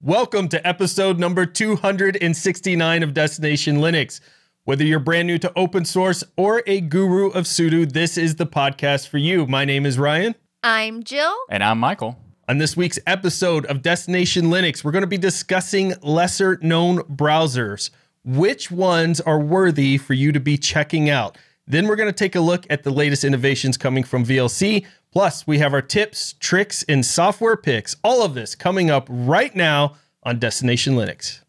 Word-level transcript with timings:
Welcome 0.00 0.48
to 0.50 0.64
episode 0.64 1.18
number 1.18 1.44
269 1.44 3.02
of 3.02 3.14
Destination 3.14 3.78
Linux. 3.78 4.20
Whether 4.62 4.84
you're 4.84 5.00
brand 5.00 5.26
new 5.26 5.38
to 5.38 5.52
open 5.56 5.84
source 5.84 6.22
or 6.36 6.62
a 6.68 6.80
guru 6.80 7.30
of 7.30 7.46
sudo, 7.46 7.90
this 7.90 8.16
is 8.16 8.36
the 8.36 8.46
podcast 8.46 9.08
for 9.08 9.18
you. 9.18 9.48
My 9.48 9.64
name 9.64 9.84
is 9.84 9.98
Ryan. 9.98 10.36
I'm 10.62 11.02
Jill. 11.02 11.34
And 11.50 11.64
I'm 11.64 11.80
Michael. 11.80 12.16
On 12.48 12.58
this 12.58 12.76
week's 12.76 13.00
episode 13.08 13.66
of 13.66 13.82
Destination 13.82 14.44
Linux, 14.44 14.84
we're 14.84 14.92
going 14.92 15.02
to 15.02 15.08
be 15.08 15.18
discussing 15.18 15.94
lesser 16.00 16.60
known 16.62 16.98
browsers. 16.98 17.90
Which 18.24 18.70
ones 18.70 19.20
are 19.22 19.40
worthy 19.40 19.98
for 19.98 20.14
you 20.14 20.30
to 20.30 20.38
be 20.38 20.56
checking 20.56 21.10
out? 21.10 21.36
Then 21.66 21.88
we're 21.88 21.96
going 21.96 22.08
to 22.08 22.12
take 22.12 22.36
a 22.36 22.40
look 22.40 22.66
at 22.70 22.84
the 22.84 22.92
latest 22.92 23.24
innovations 23.24 23.76
coming 23.76 24.04
from 24.04 24.24
VLC. 24.24 24.86
Plus, 25.10 25.46
we 25.46 25.58
have 25.58 25.72
our 25.72 25.82
tips, 25.82 26.34
tricks, 26.34 26.84
and 26.88 27.04
software 27.04 27.56
picks. 27.56 27.96
All 28.04 28.22
of 28.22 28.34
this 28.34 28.54
coming 28.54 28.90
up 28.90 29.06
right 29.08 29.54
now 29.54 29.94
on 30.22 30.38
Destination 30.38 30.94
Linux. 30.94 31.40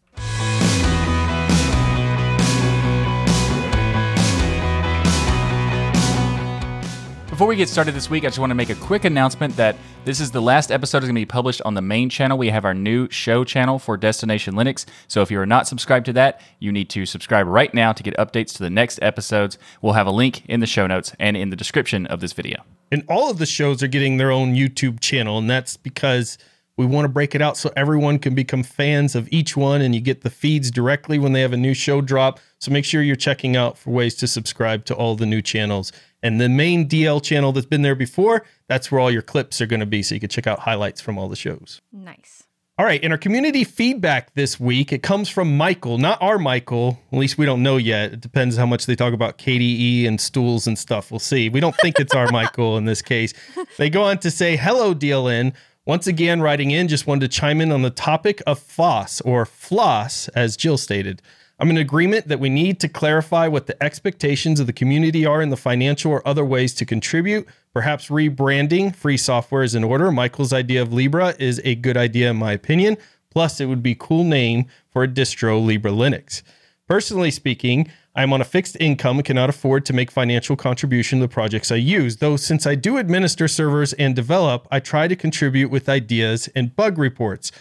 Before 7.28 7.48
we 7.48 7.56
get 7.56 7.70
started 7.70 7.94
this 7.94 8.10
week, 8.10 8.24
I 8.24 8.26
just 8.26 8.38
want 8.38 8.50
to 8.50 8.54
make 8.54 8.68
a 8.68 8.74
quick 8.74 9.06
announcement 9.06 9.56
that 9.56 9.76
this 10.04 10.20
is 10.20 10.30
the 10.30 10.42
last 10.42 10.70
episode 10.70 10.98
is 10.98 11.08
going 11.08 11.14
to 11.14 11.20
be 11.22 11.24
published 11.24 11.62
on 11.64 11.72
the 11.72 11.80
main 11.80 12.10
channel. 12.10 12.36
We 12.36 12.50
have 12.50 12.66
our 12.66 12.74
new 12.74 13.08
show 13.08 13.44
channel 13.44 13.78
for 13.78 13.96
Destination 13.96 14.54
Linux. 14.54 14.84
So 15.08 15.22
if 15.22 15.30
you 15.30 15.40
are 15.40 15.46
not 15.46 15.66
subscribed 15.66 16.04
to 16.06 16.12
that, 16.14 16.42
you 16.58 16.70
need 16.70 16.90
to 16.90 17.06
subscribe 17.06 17.46
right 17.46 17.72
now 17.72 17.92
to 17.92 18.02
get 18.02 18.14
updates 18.18 18.52
to 18.56 18.62
the 18.62 18.68
next 18.68 18.98
episodes. 19.00 19.56
We'll 19.80 19.94
have 19.94 20.06
a 20.06 20.10
link 20.10 20.44
in 20.50 20.60
the 20.60 20.66
show 20.66 20.86
notes 20.86 21.14
and 21.18 21.34
in 21.34 21.48
the 21.48 21.56
description 21.56 22.06
of 22.06 22.20
this 22.20 22.34
video. 22.34 22.62
And 22.92 23.04
all 23.08 23.30
of 23.30 23.38
the 23.38 23.46
shows 23.46 23.82
are 23.82 23.88
getting 23.88 24.16
their 24.16 24.30
own 24.30 24.54
YouTube 24.54 25.00
channel, 25.00 25.38
and 25.38 25.48
that's 25.48 25.76
because 25.76 26.38
we 26.80 26.86
want 26.86 27.04
to 27.04 27.10
break 27.10 27.34
it 27.34 27.42
out 27.42 27.58
so 27.58 27.70
everyone 27.76 28.18
can 28.18 28.34
become 28.34 28.62
fans 28.62 29.14
of 29.14 29.28
each 29.30 29.54
one 29.54 29.82
and 29.82 29.94
you 29.94 30.00
get 30.00 30.22
the 30.22 30.30
feeds 30.30 30.70
directly 30.70 31.18
when 31.18 31.34
they 31.34 31.42
have 31.42 31.52
a 31.52 31.56
new 31.58 31.74
show 31.74 32.00
drop. 32.00 32.40
So 32.58 32.70
make 32.70 32.86
sure 32.86 33.02
you're 33.02 33.16
checking 33.16 33.54
out 33.54 33.76
for 33.76 33.90
ways 33.90 34.14
to 34.16 34.26
subscribe 34.26 34.86
to 34.86 34.94
all 34.94 35.14
the 35.14 35.26
new 35.26 35.42
channels. 35.42 35.92
And 36.22 36.40
the 36.40 36.48
main 36.48 36.88
DL 36.88 37.22
channel 37.22 37.52
that's 37.52 37.66
been 37.66 37.82
there 37.82 37.94
before, 37.94 38.46
that's 38.66 38.90
where 38.90 38.98
all 38.98 39.10
your 39.10 39.20
clips 39.20 39.60
are 39.60 39.66
going 39.66 39.80
to 39.80 39.86
be. 39.86 40.02
So 40.02 40.14
you 40.14 40.20
can 40.20 40.30
check 40.30 40.46
out 40.46 40.60
highlights 40.60 41.02
from 41.02 41.18
all 41.18 41.28
the 41.28 41.36
shows. 41.36 41.82
Nice. 41.92 42.44
All 42.80 42.86
right. 42.86 43.04
In 43.04 43.12
our 43.12 43.18
community 43.18 43.62
feedback 43.62 44.32
this 44.32 44.58
week, 44.58 44.90
it 44.90 45.02
comes 45.02 45.28
from 45.28 45.54
Michael, 45.54 45.98
not 45.98 46.16
our 46.22 46.38
Michael. 46.38 46.98
At 47.12 47.18
least 47.18 47.36
we 47.36 47.44
don't 47.44 47.62
know 47.62 47.76
yet. 47.76 48.14
It 48.14 48.22
depends 48.22 48.56
how 48.56 48.64
much 48.64 48.86
they 48.86 48.96
talk 48.96 49.12
about 49.12 49.36
KDE 49.36 50.08
and 50.08 50.18
stools 50.18 50.66
and 50.66 50.78
stuff. 50.78 51.10
We'll 51.10 51.18
see. 51.18 51.50
We 51.50 51.60
don't 51.60 51.76
think 51.76 52.00
it's 52.00 52.14
our 52.14 52.28
Michael 52.32 52.78
in 52.78 52.86
this 52.86 53.02
case. 53.02 53.34
They 53.76 53.90
go 53.90 54.04
on 54.04 54.16
to 54.20 54.30
say, 54.30 54.56
Hello, 54.56 54.94
DLN. 54.94 55.52
Once 55.84 56.06
again, 56.06 56.40
writing 56.40 56.70
in, 56.70 56.88
just 56.88 57.06
wanted 57.06 57.30
to 57.30 57.38
chime 57.38 57.60
in 57.60 57.70
on 57.70 57.82
the 57.82 57.90
topic 57.90 58.42
of 58.46 58.58
FOSS 58.58 59.20
or 59.26 59.44
floss, 59.44 60.28
as 60.28 60.56
Jill 60.56 60.78
stated. 60.78 61.20
I'm 61.60 61.68
in 61.68 61.76
agreement 61.76 62.28
that 62.28 62.40
we 62.40 62.48
need 62.48 62.80
to 62.80 62.88
clarify 62.88 63.46
what 63.46 63.66
the 63.66 63.80
expectations 63.82 64.60
of 64.60 64.66
the 64.66 64.72
community 64.72 65.26
are 65.26 65.42
in 65.42 65.50
the 65.50 65.58
financial 65.58 66.10
or 66.10 66.26
other 66.26 66.42
ways 66.42 66.72
to 66.76 66.86
contribute. 66.86 67.46
Perhaps 67.74 68.08
rebranding 68.08 68.96
free 68.96 69.18
software 69.18 69.62
is 69.62 69.74
in 69.74 69.84
order. 69.84 70.10
Michael's 70.10 70.54
idea 70.54 70.80
of 70.80 70.94
Libre 70.94 71.34
is 71.38 71.60
a 71.62 71.74
good 71.74 71.98
idea, 71.98 72.30
in 72.30 72.38
my 72.38 72.52
opinion. 72.52 72.96
Plus, 73.30 73.60
it 73.60 73.66
would 73.66 73.82
be 73.82 73.94
cool 73.94 74.24
name 74.24 74.64
for 74.88 75.02
a 75.02 75.08
distro, 75.08 75.62
Libre 75.62 75.90
Linux. 75.90 76.42
Personally 76.88 77.30
speaking, 77.30 77.92
I'm 78.16 78.32
on 78.32 78.40
a 78.40 78.44
fixed 78.44 78.78
income 78.80 79.18
and 79.18 79.24
cannot 79.24 79.50
afford 79.50 79.84
to 79.84 79.92
make 79.92 80.10
financial 80.10 80.56
contribution 80.56 81.18
to 81.18 81.26
the 81.26 81.32
projects 81.32 81.70
I 81.70 81.76
use. 81.76 82.16
Though 82.16 82.36
since 82.36 82.66
I 82.66 82.74
do 82.74 82.96
administer 82.96 83.46
servers 83.46 83.92
and 83.92 84.16
develop, 84.16 84.66
I 84.70 84.80
try 84.80 85.08
to 85.08 85.14
contribute 85.14 85.70
with 85.70 85.90
ideas 85.90 86.48
and 86.56 86.74
bug 86.74 86.96
reports. 86.96 87.52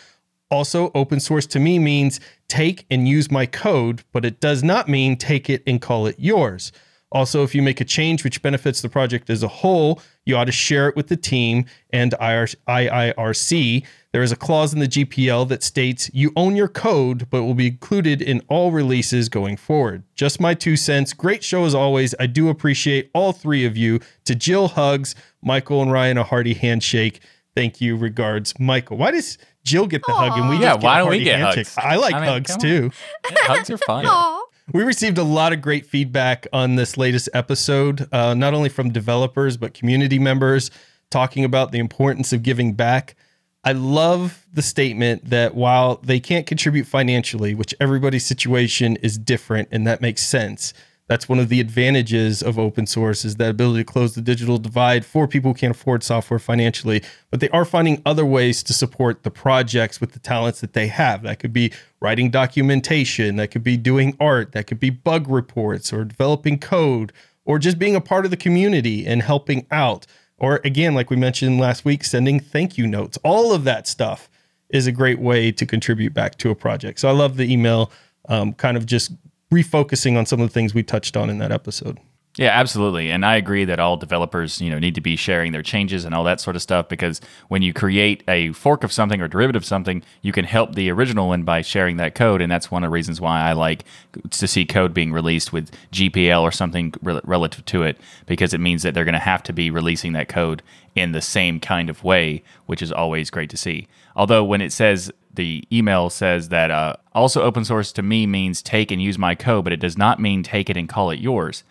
Also, 0.52 0.92
open 0.96 1.20
source 1.20 1.46
to 1.46 1.60
me 1.60 1.78
means 1.78 2.20
take 2.48 2.86
and 2.90 3.08
use 3.08 3.30
my 3.30 3.46
code, 3.46 4.04
but 4.12 4.26
it 4.26 4.40
does 4.40 4.64
not 4.64 4.90
mean 4.90 5.16
take 5.16 5.50
it 5.50 5.62
and 5.68 5.82
call 5.82 6.08
it 6.08 6.16
yours. 6.18 6.72
Also, 7.12 7.44
if 7.44 7.56
you 7.56 7.62
make 7.62 7.82
a 7.82 7.86
change 7.86 8.24
which 8.24 8.42
benefits 8.42 8.82
the 8.82 8.90
project 8.90 9.30
as 9.30 9.42
a 9.42 9.48
whole, 9.48 10.00
you 10.26 10.36
ought 10.36 10.46
to 10.46 10.52
share 10.52 10.88
it 10.88 10.96
with 10.96 11.08
the 11.08 11.18
team 11.18 11.66
and 11.92 12.14
IIRC. 12.22 13.86
There 14.12 14.22
is 14.22 14.32
a 14.32 14.36
clause 14.36 14.74
in 14.74 14.80
the 14.80 14.88
GPL 14.88 15.48
that 15.50 15.64
states 15.64 16.12
you 16.14 16.32
own 16.36 16.56
your 16.56 16.68
code, 16.68 17.28
but 17.32 17.44
will 17.44 17.56
be 17.56 17.68
included 17.68 18.22
in 18.22 18.42
all 18.48 18.72
releases 18.72 19.28
going 19.28 19.58
forward. 19.58 20.04
Just 20.14 20.40
my 20.40 20.54
two 20.54 20.76
cents. 20.76 21.14
Great 21.14 21.44
show 21.44 21.66
as 21.66 21.74
always. 21.74 22.14
I 22.20 22.28
do 22.28 22.50
appreciate 22.50 23.10
all 23.14 23.34
three 23.34 23.66
of 23.66 23.76
you. 23.76 24.00
To 24.26 24.36
Jill, 24.36 24.70
hugs. 24.70 25.16
Michael 25.42 25.82
and 25.82 25.92
Ryan, 25.92 26.18
a 26.20 26.24
hearty 26.24 26.54
handshake. 26.54 27.22
Thank 27.56 27.82
you. 27.82 27.96
Regards, 27.96 28.60
Michael. 28.60 28.98
Why 28.98 29.12
does 29.12 29.40
Jill 29.70 29.88
get 29.88 30.02
the 30.06 30.14
hug 30.14 30.38
and 30.40 30.50
we 30.50 30.56
Yeah, 30.56 30.70
just 30.74 30.80
get 30.82 30.86
why 30.86 31.00
a 31.00 31.04
don't 31.04 31.10
we 31.12 31.24
get 31.24 31.40
handshake? 31.40 31.68
hugs? 31.68 31.78
I 31.78 31.96
like 31.96 32.16
I 32.16 32.20
mean, 32.22 32.30
hugs 32.30 32.58
too. 32.58 32.92
Yeah, 33.30 33.38
hugs 33.44 33.70
are 33.70 33.78
fun. 33.78 34.06
Aw. 34.08 34.44
We 34.72 34.84
received 34.84 35.18
a 35.18 35.24
lot 35.24 35.52
of 35.54 35.62
great 35.62 35.86
feedback 35.86 36.46
on 36.54 36.76
this 36.76 36.96
latest 36.98 37.30
episode, 37.34 38.08
uh, 38.14 38.34
not 38.36 38.54
only 38.54 38.70
from 38.70 38.92
developers, 38.92 39.58
but 39.58 39.74
community 39.74 40.20
members 40.20 40.70
talking 41.10 41.44
about 41.44 41.72
the 41.72 41.80
importance 41.80 42.34
of 42.34 42.44
giving 42.44 42.74
back. 42.74 43.16
I 43.64 43.72
love 43.74 44.46
the 44.54 44.62
statement 44.62 45.30
that 45.30 45.56
while 45.56 45.98
they 46.04 46.20
can't 46.20 46.46
contribute 46.46 46.86
financially, 46.86 47.56
which 47.56 47.74
everybody's 47.80 48.26
situation 48.26 48.96
is 48.98 49.18
different, 49.18 49.70
and 49.72 49.86
that 49.88 50.02
makes 50.02 50.22
sense. 50.24 50.74
That's 51.10 51.28
one 51.28 51.40
of 51.40 51.50
the 51.50 51.60
advantages 51.60 52.44
of 52.44 52.60
open 52.60 52.86
source 52.86 53.26
is 53.26 53.38
that 53.38 53.50
ability 53.50 53.80
to 53.80 53.92
close 53.92 54.14
the 54.14 54.22
digital 54.22 54.60
divide 54.60 55.04
for 55.04 55.28
people 55.28 55.52
who 55.52 55.58
can't 55.58 55.76
afford 55.76 56.04
software 56.04 56.40
financially. 56.40 57.02
But 57.32 57.40
they 57.40 57.50
are 57.50 57.66
finding 57.66 58.00
other 58.06 58.28
ways 58.28 58.62
to 58.64 58.74
support 58.74 59.24
the 59.24 59.32
projects 59.32 60.00
with 60.00 60.12
the 60.12 60.20
talents 60.20 60.62
that 60.62 60.74
they 60.74 60.86
have. 60.86 61.24
That 61.24 61.40
could 61.40 61.52
be 61.52 61.74
writing 62.00 62.30
documentation, 62.30 63.38
that 63.38 63.48
could 63.48 63.64
be 63.64 63.76
doing 63.76 64.16
art, 64.20 64.52
that 64.52 64.68
could 64.68 64.80
be 64.80 64.92
bug 64.92 65.28
reports 65.28 65.92
or 65.92 66.06
developing 66.06 66.60
code, 66.60 67.12
or 67.44 67.58
just 67.58 67.80
being 67.80 67.96
a 67.96 68.02
part 68.02 68.26
of 68.26 68.32
the 68.32 68.38
community 68.38 69.08
and 69.08 69.24
helping 69.24 69.66
out. 69.72 70.06
Or 70.38 70.62
again, 70.64 70.94
like 70.94 71.10
we 71.10 71.16
mentioned 71.16 71.60
last 71.60 71.86
week, 71.86 72.04
sending 72.04 72.40
thank 72.40 72.78
you 72.78 72.86
notes. 72.86 73.18
All 73.24 73.52
of 73.52 73.64
that 73.64 73.88
stuff 73.88 74.30
is 74.70 74.86
a 74.86 74.92
great 74.92 75.18
way 75.18 75.52
to 75.54 75.66
contribute 75.66 76.14
back 76.14 76.38
to 76.38 76.52
a 76.52 76.56
project. 76.56 77.00
So 77.00 77.10
I 77.10 77.14
love 77.14 77.36
the 77.36 77.52
email, 77.52 77.92
um, 78.28 78.54
kind 78.54 78.78
of 78.78 78.86
just 78.86 79.12
refocusing 79.54 80.18
on 80.18 80.26
some 80.26 80.42
of 80.42 80.50
the 80.50 80.54
things 80.54 80.74
we 80.74 80.84
touched 80.84 81.18
on 81.18 81.30
in 81.30 81.38
that 81.40 81.52
episode. 81.52 82.00
Yeah, 82.40 82.52
absolutely. 82.58 83.12
And 83.12 83.26
I 83.26 83.36
agree 83.36 83.66
that 83.66 83.80
all 83.80 83.98
developers, 83.98 84.62
you 84.62 84.70
know, 84.70 84.80
need 84.80 84.96
to 84.96 85.02
be 85.02 85.18
sharing 85.18 85.52
their 85.52 85.64
changes 85.64 86.06
and 86.06 86.16
all 86.16 86.24
that 86.24 86.40
sort 86.40 86.56
of 86.56 86.62
stuff 86.62 86.88
because 86.88 87.20
when 87.50 87.64
you 87.64 87.74
create 87.74 88.24
a 88.30 88.54
fork 88.54 88.86
of 88.86 88.94
something 88.94 89.20
or 89.20 89.28
derivative 89.28 89.64
of 89.64 89.66
something, 89.66 90.04
you 90.22 90.32
can 90.32 90.46
help 90.46 90.76
the 90.76 90.90
original 90.90 91.28
one 91.28 91.44
by 91.44 91.62
sharing 91.62 91.98
that 91.98 92.16
code. 92.16 92.40
And 92.40 92.50
that's 92.50 92.72
one 92.72 92.84
of 92.84 92.88
the 92.88 92.94
reasons 92.94 93.20
why 93.20 93.42
I 93.42 93.54
like 93.54 93.84
to 94.30 94.48
see 94.48 94.64
code 94.64 94.94
being 94.94 95.12
released 95.12 95.52
with 95.52 95.72
GPL 95.92 96.42
or 96.42 96.52
something 96.52 96.94
rel- 97.02 97.20
relative 97.26 97.66
to 97.66 97.84
it 97.84 97.98
because 98.26 98.54
it 98.54 98.62
means 98.62 98.84
that 98.84 98.94
they're 98.94 99.04
going 99.04 99.14
to 99.14 99.20
have 99.20 99.44
to 99.44 99.52
be 99.52 99.70
releasing 99.70 100.14
that 100.14 100.30
code 100.30 100.62
in 100.96 101.12
the 101.12 101.22
same 101.22 101.60
kind 101.60 101.90
of 101.90 102.06
way, 102.06 102.44
which 102.68 102.82
is 102.82 102.92
always 102.92 103.30
great 103.30 103.50
to 103.50 103.58
see. 103.58 103.88
Although 104.16 104.46
when 104.46 104.62
it 104.62 104.72
says 104.72 105.12
the 105.40 105.64
email 105.72 106.10
says 106.10 106.50
that 106.50 106.70
uh, 106.70 106.96
also 107.14 107.42
open 107.42 107.64
source 107.66 107.92
to 107.94 108.02
me 108.04 108.28
means 108.28 108.62
take 108.62 108.92
and 108.92 109.02
use 109.02 109.18
my 109.18 109.34
code, 109.36 109.64
but 109.64 109.74
it 109.74 109.80
does 109.80 109.98
not 109.98 110.20
mean 110.20 110.44
take 110.44 110.70
it 110.70 110.78
and 110.78 110.88
call 110.90 111.10
it 111.12 111.20
yours 111.20 111.64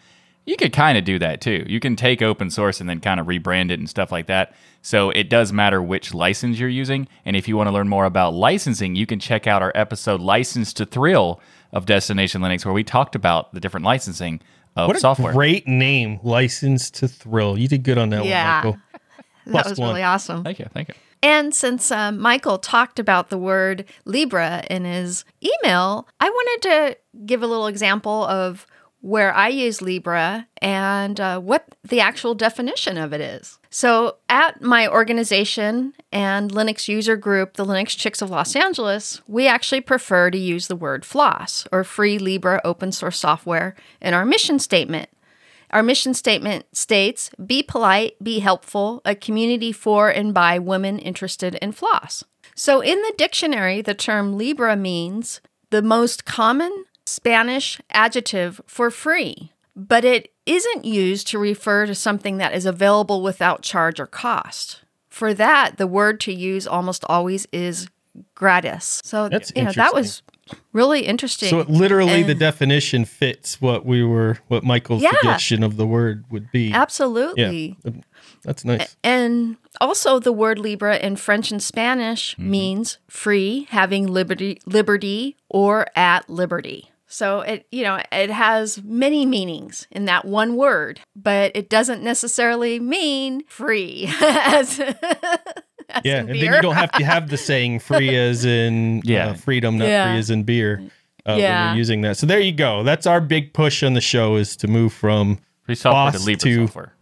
you 0.49 0.57
could 0.57 0.73
kind 0.73 0.97
of 0.97 1.05
do 1.05 1.19
that 1.19 1.43
too. 1.43 1.63
You 1.69 1.79
can 1.79 1.95
take 1.95 2.23
open 2.23 2.49
source 2.49 2.81
and 2.81 2.89
then 2.89 3.01
kind 3.01 3.21
of 3.21 3.27
rebrand 3.27 3.71
it 3.71 3.79
and 3.79 3.87
stuff 3.87 4.11
like 4.11 4.29
that. 4.29 4.55
So 4.81 5.11
it 5.11 5.29
does 5.29 5.53
matter 5.53 5.83
which 5.83 6.15
license 6.15 6.59
you're 6.59 6.71
using. 6.71 7.07
And 7.27 7.37
if 7.37 7.47
you 7.49 7.55
want 7.55 7.67
to 7.67 7.71
learn 7.71 7.87
more 7.91 8.07
about 8.07 8.33
licensing, 8.33 8.95
you 8.97 9.05
can 9.05 9.21
check 9.21 9.47
out 9.47 9.61
our 9.61 9.73
episode 9.75 10.23
License 10.23 10.73
to 10.73 10.87
Thrill 10.87 11.39
of 11.75 11.85
Destination 11.85 12.41
Linux, 12.41 12.65
where 12.65 12.73
we 12.73 12.83
talked 12.83 13.15
about 13.15 13.53
the 13.53 13.61
different 13.61 13.85
licensing 13.85 14.41
of 14.75 14.87
What 14.89 14.97
a 14.97 15.01
software. 15.01 15.35
great 15.35 15.69
name, 15.69 16.19
License 16.23 16.91
to 16.93 17.09
Thrill. 17.09 17.59
You 17.59 17.69
did 17.69 17.83
good 17.83 17.99
on 17.99 18.09
that 18.09 18.25
Yeah. 18.25 18.65
one, 18.65 18.73
Michael. 18.73 18.83
That 19.53 19.69
was 19.69 19.79
one. 19.79 19.91
really 19.91 20.03
awesome. 20.03 20.45
Thank 20.45 20.61
you. 20.61 20.67
Thank 20.73 20.89
you. 20.89 20.95
And 21.23 21.55
since 21.55 21.91
uh, 21.91 22.13
Michael 22.13 22.59
talked 22.59 22.99
about 22.99 23.29
the 23.29 23.39
word 23.39 23.85
Libre 24.05 24.65
in 24.71 24.85
his 24.85 25.25
email, 25.43 26.09
I 26.21 26.29
wanted 26.31 26.69
to 26.69 27.27
give 27.27 27.43
a 27.43 27.47
little 27.47 27.67
example 27.67 28.25
of 28.25 28.67
where 29.01 29.33
I 29.33 29.49
use 29.49 29.81
Libre 29.81 30.49
and 30.61 31.21
uh, 31.21 31.41
what 31.41 31.77
the 31.85 32.01
actual 32.01 32.35
definition 32.35 32.99
of 32.99 33.13
it 33.13 33.21
is. 33.21 33.59
So, 33.71 34.17
at 34.29 34.61
my 34.61 34.89
organization 34.89 35.93
and 36.11 36.51
Linux 36.51 36.89
user 36.89 37.17
group, 37.17 37.55
the 37.55 37.67
Linux 37.67 37.97
Chicks 37.97 38.23
of 38.23 38.31
Los 38.31 38.57
Angeles, 38.57 39.21
we 39.29 39.47
actually 39.47 39.83
prefer 39.83 40.31
to 40.31 40.39
use 40.39 40.67
the 40.67 40.77
word 40.77 41.05
FLOSS 41.05 41.69
or 41.71 41.85
free 41.85 42.19
Libra 42.19 42.61
open 42.65 42.91
source 42.93 43.19
software 43.19 43.77
in 44.01 44.15
our 44.15 44.25
mission 44.25 44.59
statement. 44.59 45.11
Our 45.71 45.83
mission 45.83 46.15
statement 46.15 46.65
states 46.77 47.31
Be 47.45 47.63
polite, 47.63 48.23
be 48.23 48.39
helpful, 48.39 49.03
a 49.05 49.15
community 49.15 49.73
for 49.73 50.11
and 50.11 50.33
by 50.33 50.59
women 50.59 50.99
interested 50.99 51.57
in 51.57 51.73
floss. 51.73 52.25
So, 52.55 52.81
in 52.81 53.01
the 53.03 53.15
dictionary, 53.17 53.83
the 53.83 53.95
term 53.95 54.37
Libre 54.37 54.77
means 54.77 55.41
the 55.71 55.83
most 55.83 56.25
common 56.25 56.85
Spanish 57.05 57.81
adjective 57.91 58.61
for 58.67 58.91
free, 58.91 59.53
but 59.77 60.05
it 60.05 60.33
isn't 60.47 60.85
used 60.85 61.29
to 61.29 61.39
refer 61.39 61.87
to 61.87 61.95
something 61.95 62.39
that 62.39 62.55
is 62.55 62.67
available 62.67 63.23
without 63.23 63.63
charge 63.63 64.01
or 64.01 64.07
cost. 64.07 64.81
For 65.09 65.35
that, 65.35 65.77
the 65.77 65.87
word 65.87 66.21
to 66.21 66.33
use 66.33 66.67
almost 66.67 67.05
always 67.09 67.47
is 67.53 67.89
gratis. 68.35 69.01
So 69.05 69.29
That's 69.29 69.53
you 69.55 69.65
know 69.65 69.73
that 69.73 69.95
was 69.95 70.23
really 70.73 71.01
interesting. 71.07 71.51
So 71.51 71.61
it 71.61 71.69
literally, 71.71 72.23
the 72.23 72.35
definition 72.35 73.05
fits 73.05 73.61
what 73.61 73.85
we 73.87 74.03
were, 74.05 74.39
what 74.49 74.65
Michael's 74.65 75.03
Yeah. 75.03 75.11
suggestion 75.11 75.63
of 75.63 75.77
the 75.77 75.87
word 75.87 76.25
would 76.31 76.51
be. 76.53 76.73
Absolutely. 76.73 77.77
Yeah, 77.85 77.93
that's 78.45 78.65
nice. 78.65 78.97
And 79.03 79.57
also 79.81 80.19
the 80.19 80.33
word 80.33 80.59
Libre 80.59 80.97
in 80.99 81.17
French 81.17 81.51
and 81.51 81.63
Spanish 81.63 82.35
Mm-hmm. 82.37 82.51
means 82.51 82.99
free, 83.09 83.67
having 83.71 84.07
liberty 84.07 84.61
liberty 84.67 85.37
or 85.49 85.87
at 85.97 86.29
liberty. 86.29 86.91
So 87.11 87.41
it 87.41 87.67
you 87.73 87.83
know, 87.85 88.03
it 88.13 88.31
has 88.31 88.83
many 88.85 89.25
meanings 89.25 89.87
in 89.91 90.05
that 90.05 90.25
one 90.27 90.57
word, 90.57 91.01
but 91.17 91.53
it 91.55 91.71
doesn't 91.71 92.03
necessarily 92.03 92.79
mean 92.79 93.45
free 93.49 94.11
as, 94.21 94.79
as 94.79 94.95
Yeah, 96.05 96.21
in 96.21 96.31
and 96.31 96.41
then 96.41 96.55
you 96.55 96.61
don't 96.63 96.75
have 96.75 96.93
to 96.93 97.05
have 97.05 97.29
the 97.31 97.37
saying 97.37 97.79
"free" 97.81 98.15
as 98.29 98.45
in 98.45 99.01
Yeah. 99.05 99.29
uh, 99.31 99.35
freedom, 99.35 99.79
not 99.79 99.89
Yeah. 99.89 100.11
free 100.11 100.19
as 100.19 100.31
in 100.31 100.43
beer. 100.45 100.83
Uh, 101.27 101.33
when 101.33 101.39
Yeah. 101.41 101.69
you're 101.71 101.79
using 101.79 102.01
that. 102.03 102.17
So 102.17 102.27
there 102.27 102.41
you 102.41 102.53
go. 102.53 102.83
That's 102.83 103.07
our 103.07 103.21
big 103.21 103.53
push 103.53 103.83
on 103.83 103.93
the 103.95 104.01
show 104.01 104.37
is 104.37 104.57
to 104.59 104.69
move 104.69 104.93
from 104.95 105.39
Free 105.65 105.75
software 105.75 106.13
to 106.13 106.19
Boss 106.19 106.27
Libre 106.27 106.39
to- 106.41 106.67
software. 106.67 106.93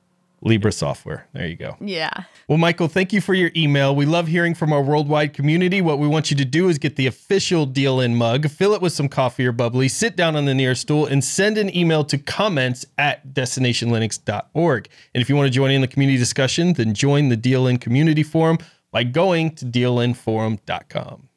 Libre 0.42 0.70
software. 0.72 1.26
There 1.32 1.46
you 1.46 1.56
go. 1.56 1.76
yeah. 1.80 2.10
Well, 2.46 2.58
Michael, 2.58 2.86
thank 2.88 3.12
you 3.12 3.20
for 3.20 3.34
your 3.34 3.50
email. 3.56 3.96
We 3.96 4.04
love 4.06 4.28
hearing 4.28 4.54
from 4.54 4.72
our 4.72 4.82
worldwide 4.82 5.32
community. 5.32 5.80
What 5.80 5.98
we 5.98 6.06
want 6.06 6.30
you 6.30 6.36
to 6.36 6.44
do 6.44 6.68
is 6.68 6.78
get 6.78 6.94
the 6.96 7.06
official 7.06 7.66
DLN 7.66 8.14
mug, 8.14 8.48
fill 8.48 8.72
it 8.74 8.80
with 8.82 8.92
some 8.92 9.08
coffee 9.08 9.46
or 9.46 9.50
bubbly, 9.52 9.88
sit 9.88 10.14
down 10.14 10.36
on 10.36 10.44
the 10.44 10.54
nearest 10.54 10.82
stool, 10.82 11.06
and 11.06 11.24
send 11.24 11.56
an 11.58 11.74
email 11.76 12.04
to 12.04 12.18
comments 12.18 12.84
at 12.98 13.32
destinationlinux.org. 13.34 14.88
And 15.14 15.22
if 15.22 15.28
you 15.28 15.36
want 15.36 15.46
to 15.46 15.50
join 15.50 15.70
in 15.70 15.80
the 15.80 15.88
community 15.88 16.18
discussion, 16.18 16.74
then 16.74 16.94
join 16.94 17.28
the 17.28 17.36
DLN 17.36 17.80
community 17.80 18.22
forum 18.22 18.58
by 18.96 19.04
going 19.04 19.50
to 19.50 19.66
dlnforum.com. 19.66 21.28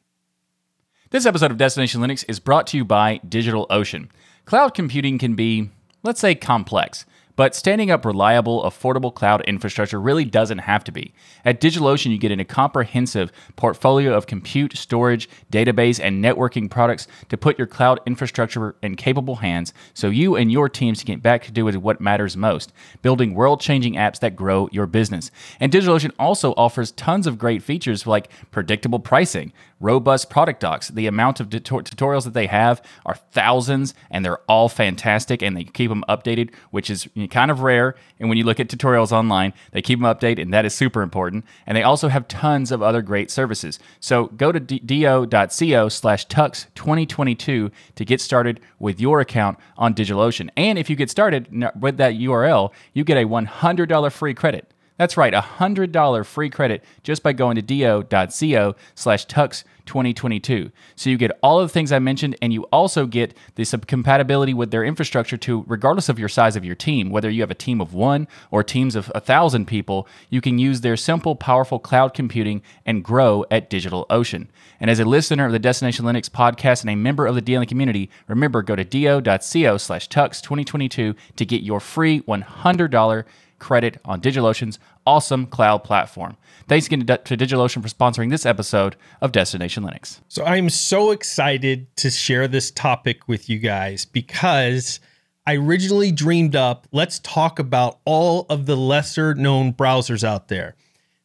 This 1.10 1.26
episode 1.26 1.50
of 1.50 1.58
Destination 1.58 2.00
Linux 2.00 2.24
is 2.26 2.40
brought 2.40 2.66
to 2.68 2.78
you 2.78 2.86
by 2.86 3.20
DigitalOcean. 3.28 4.08
Cloud 4.46 4.72
computing 4.72 5.18
can 5.18 5.34
be, 5.34 5.68
let's 6.02 6.20
say, 6.20 6.34
complex, 6.34 7.04
but 7.40 7.54
standing 7.54 7.90
up 7.90 8.04
reliable, 8.04 8.64
affordable 8.64 9.14
cloud 9.14 9.40
infrastructure 9.46 9.98
really 9.98 10.26
doesn't 10.26 10.58
have 10.58 10.84
to 10.84 10.92
be. 10.92 11.14
At 11.42 11.58
DigitalOcean, 11.58 12.10
you 12.10 12.18
get 12.18 12.30
in 12.30 12.38
a 12.38 12.44
comprehensive 12.44 13.32
portfolio 13.56 14.12
of 14.12 14.26
compute, 14.26 14.76
storage, 14.76 15.26
database, 15.50 15.98
and 15.98 16.22
networking 16.22 16.70
products 16.70 17.08
to 17.30 17.38
put 17.38 17.56
your 17.56 17.66
cloud 17.66 17.98
infrastructure 18.04 18.76
in 18.82 18.94
capable 18.94 19.36
hands 19.36 19.72
so 19.94 20.10
you 20.10 20.36
and 20.36 20.52
your 20.52 20.68
teams 20.68 21.02
can 21.02 21.14
get 21.14 21.22
back 21.22 21.42
to 21.44 21.50
doing 21.50 21.80
what 21.80 21.98
matters 21.98 22.36
most 22.36 22.74
building 23.00 23.34
world 23.34 23.62
changing 23.62 23.94
apps 23.94 24.20
that 24.20 24.36
grow 24.36 24.68
your 24.70 24.84
business. 24.84 25.30
And 25.60 25.72
DigitalOcean 25.72 26.12
also 26.18 26.52
offers 26.58 26.92
tons 26.92 27.26
of 27.26 27.38
great 27.38 27.62
features 27.62 28.06
like 28.06 28.28
predictable 28.50 28.98
pricing, 28.98 29.54
robust 29.80 30.28
product 30.28 30.60
docs. 30.60 30.88
The 30.88 31.06
amount 31.06 31.40
of 31.40 31.48
tutor- 31.48 31.84
tutorials 31.84 32.24
that 32.24 32.34
they 32.34 32.48
have 32.48 32.82
are 33.06 33.14
thousands 33.14 33.94
and 34.10 34.22
they're 34.22 34.42
all 34.46 34.68
fantastic 34.68 35.40
and 35.40 35.56
they 35.56 35.64
keep 35.64 35.88
them 35.88 36.04
updated, 36.06 36.52
which 36.70 36.90
is 36.90 37.08
kind 37.30 37.50
of 37.50 37.60
rare. 37.60 37.94
And 38.18 38.28
when 38.28 38.38
you 38.38 38.44
look 38.44 38.60
at 38.60 38.68
tutorials 38.68 39.12
online, 39.12 39.52
they 39.72 39.82
keep 39.82 40.00
them 40.00 40.12
updated 40.12 40.42
and 40.42 40.54
that 40.54 40.64
is 40.64 40.74
super 40.74 41.02
important. 41.02 41.44
And 41.66 41.76
they 41.76 41.82
also 41.82 42.08
have 42.08 42.28
tons 42.28 42.70
of 42.72 42.82
other 42.82 43.02
great 43.02 43.30
services. 43.30 43.78
So 44.00 44.26
go 44.26 44.52
to 44.52 44.60
do.co 44.60 45.88
slash 45.88 46.26
tux 46.26 46.66
2022 46.74 47.70
to 47.94 48.04
get 48.04 48.20
started 48.20 48.60
with 48.78 49.00
your 49.00 49.20
account 49.20 49.58
on 49.76 49.94
DigitalOcean. 49.94 50.50
And 50.56 50.78
if 50.78 50.90
you 50.90 50.96
get 50.96 51.10
started 51.10 51.48
with 51.78 51.96
that 51.98 52.14
URL, 52.14 52.72
you 52.92 53.04
get 53.04 53.16
a 53.16 53.26
$100 53.26 54.12
free 54.12 54.34
credit. 54.34 54.72
That's 55.00 55.16
right, 55.16 55.32
a 55.32 55.40
$100 55.40 56.26
free 56.26 56.50
credit 56.50 56.84
just 57.02 57.22
by 57.22 57.32
going 57.32 57.56
to 57.56 57.62
do.co 57.62 58.74
slash 58.94 59.26
tux 59.26 59.64
2022. 59.86 60.70
So 60.94 61.08
you 61.08 61.16
get 61.16 61.32
all 61.42 61.58
of 61.58 61.66
the 61.66 61.72
things 61.72 61.90
I 61.90 61.98
mentioned, 61.98 62.36
and 62.42 62.52
you 62.52 62.64
also 62.64 63.06
get 63.06 63.34
the 63.54 63.64
compatibility 63.86 64.52
with 64.52 64.70
their 64.70 64.84
infrastructure 64.84 65.38
to, 65.38 65.64
regardless 65.66 66.10
of 66.10 66.18
your 66.18 66.28
size 66.28 66.54
of 66.54 66.66
your 66.66 66.74
team, 66.74 67.08
whether 67.08 67.30
you 67.30 67.40
have 67.40 67.50
a 67.50 67.54
team 67.54 67.80
of 67.80 67.94
one 67.94 68.28
or 68.50 68.62
teams 68.62 68.94
of 68.94 69.10
a 69.14 69.20
thousand 69.20 69.64
people, 69.64 70.06
you 70.28 70.42
can 70.42 70.58
use 70.58 70.82
their 70.82 70.98
simple, 70.98 71.34
powerful 71.34 71.78
cloud 71.78 72.12
computing 72.12 72.60
and 72.84 73.02
grow 73.02 73.46
at 73.50 73.70
DigitalOcean. 73.70 74.48
And 74.80 74.90
as 74.90 75.00
a 75.00 75.06
listener 75.06 75.46
of 75.46 75.52
the 75.52 75.58
Destination 75.58 76.04
Linux 76.04 76.28
podcast 76.28 76.82
and 76.82 76.90
a 76.90 76.94
member 76.94 77.26
of 77.26 77.34
the 77.34 77.42
DLN 77.42 77.68
community, 77.68 78.10
remember 78.28 78.60
go 78.60 78.76
to 78.76 78.84
do.co 78.84 79.78
slash 79.78 80.10
tux 80.10 80.42
2022 80.42 81.14
to 81.36 81.46
get 81.46 81.62
your 81.62 81.80
free 81.80 82.20
$100 82.20 83.24
credit 83.60 84.00
on 84.04 84.20
DigitalOcean's 84.20 84.78
awesome 85.06 85.46
cloud 85.46 85.84
platform. 85.84 86.36
Thanks 86.66 86.86
again 86.86 87.06
to, 87.06 87.18
DigitalOcean 87.36 87.82
for 87.82 87.88
sponsoring 87.88 88.30
this 88.30 88.44
episode 88.44 88.96
of 89.20 89.32
Destination 89.32 89.84
Linux. 89.84 90.20
So 90.28 90.44
I'm 90.44 90.70
so 90.70 91.12
excited 91.12 91.94
to 91.96 92.10
share 92.10 92.48
this 92.48 92.70
topic 92.70 93.28
with 93.28 93.48
you 93.48 93.58
guys 93.58 94.04
because 94.04 95.00
I 95.46 95.56
originally 95.56 96.12
dreamed 96.12 96.56
up 96.56 96.88
let's 96.92 97.18
talk 97.20 97.58
about 97.58 97.98
all 98.04 98.46
of 98.48 98.66
the 98.66 98.76
lesser 98.76 99.34
known 99.34 99.72
browsers 99.72 100.24
out 100.24 100.48
there. 100.48 100.74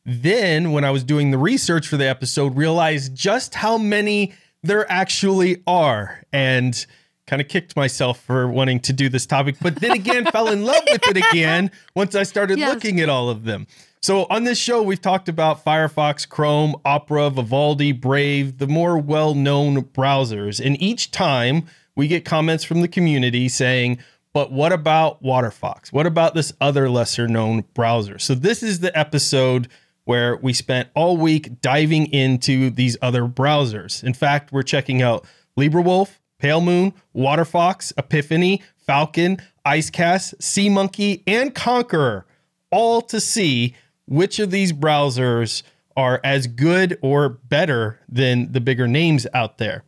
Then 0.06 0.72
when 0.72 0.84
I 0.84 0.92
was 0.92 1.04
doing 1.04 1.32
the 1.32 1.38
research 1.38 1.88
for 1.88 1.98
the 1.98 2.08
episode 2.08 2.56
realized 2.56 3.16
just 3.16 3.56
how 3.56 3.78
many 3.78 4.34
there 4.62 4.90
actually 4.92 5.64
are 5.68 6.24
and 6.34 6.86
kind 7.28 7.42
of 7.42 7.48
kicked 7.48 7.76
myself 7.76 8.20
for 8.22 8.48
wanting 8.48 8.80
to 8.80 8.94
do 8.94 9.10
this 9.10 9.26
topic 9.26 9.56
but 9.62 9.78
then 9.78 9.92
again 9.92 10.26
fell 10.32 10.48
in 10.50 10.64
love 10.64 10.84
with 10.92 11.02
it 11.08 11.18
again 11.18 11.72
once 11.96 12.14
I 12.16 12.24
started 12.24 12.60
Yes. 12.60 12.74
looking 12.74 13.00
at 13.00 13.10
all 13.10 13.30
of 13.30 13.44
them. 13.46 13.68
So 14.02 14.28
on 14.30 14.44
this 14.44 14.60
show, 14.60 14.84
we've 14.84 15.02
talked 15.02 15.28
about 15.30 15.66
Firefox, 15.66 16.30
Chrome, 16.30 16.76
Opera, 16.86 17.32
Vivaldi, 17.32 17.92
Brave, 17.92 18.60
the 18.60 18.68
more 18.68 19.00
well-known 19.00 19.82
browsers. 19.82 20.64
And 20.64 20.80
each 20.80 21.10
time 21.10 21.66
we 21.96 22.08
get 22.08 22.24
comments 22.24 22.64
from 22.64 22.82
the 22.82 22.88
community 22.88 23.50
saying, 23.50 23.98
but 24.32 24.52
what 24.52 24.72
about 24.72 25.24
Waterfox? 25.24 25.92
What 25.92 26.06
about 26.06 26.36
this 26.36 26.54
other 26.62 26.88
lesser 26.88 27.28
known 27.28 27.64
browser? 27.74 28.20
So 28.20 28.36
this 28.36 28.62
is 28.62 28.82
the 28.82 28.96
episode 28.96 29.70
where 30.04 30.36
we 30.38 30.54
spent 30.54 30.90
all 30.94 31.18
week 31.18 31.60
diving 31.62 32.06
into 32.14 32.70
these 32.70 32.96
other 33.02 33.24
browsers. 33.24 34.04
In 34.04 34.14
fact, 34.14 34.52
we're 34.52 34.62
checking 34.62 35.02
out 35.02 35.26
LibreWolf, 35.58 36.20
Pale 36.46 36.62
Moon, 36.62 36.94
Waterfox, 37.16 37.92
Epiphany, 37.98 38.62
Falkon, 38.86 39.42
IceCat, 39.66 40.40
Sea 40.40 40.70
Monkey, 40.70 41.24
and 41.26 41.56
Konqueror, 41.56 42.26
all 42.70 43.02
to 43.02 43.20
see 43.20 43.74
which 44.06 44.38
of 44.38 44.52
these 44.52 44.72
browsers 44.72 45.64
are 45.98 46.22
as 46.24 46.46
good 46.46 47.00
or 47.02 47.30
better 47.30 48.00
than 48.08 48.52
the 48.52 48.62
bigger 48.62 48.88
names 48.88 49.26
out 49.34 49.58
there. 49.58 49.86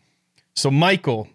So, 0.55 0.71
Michael, 0.71 1.27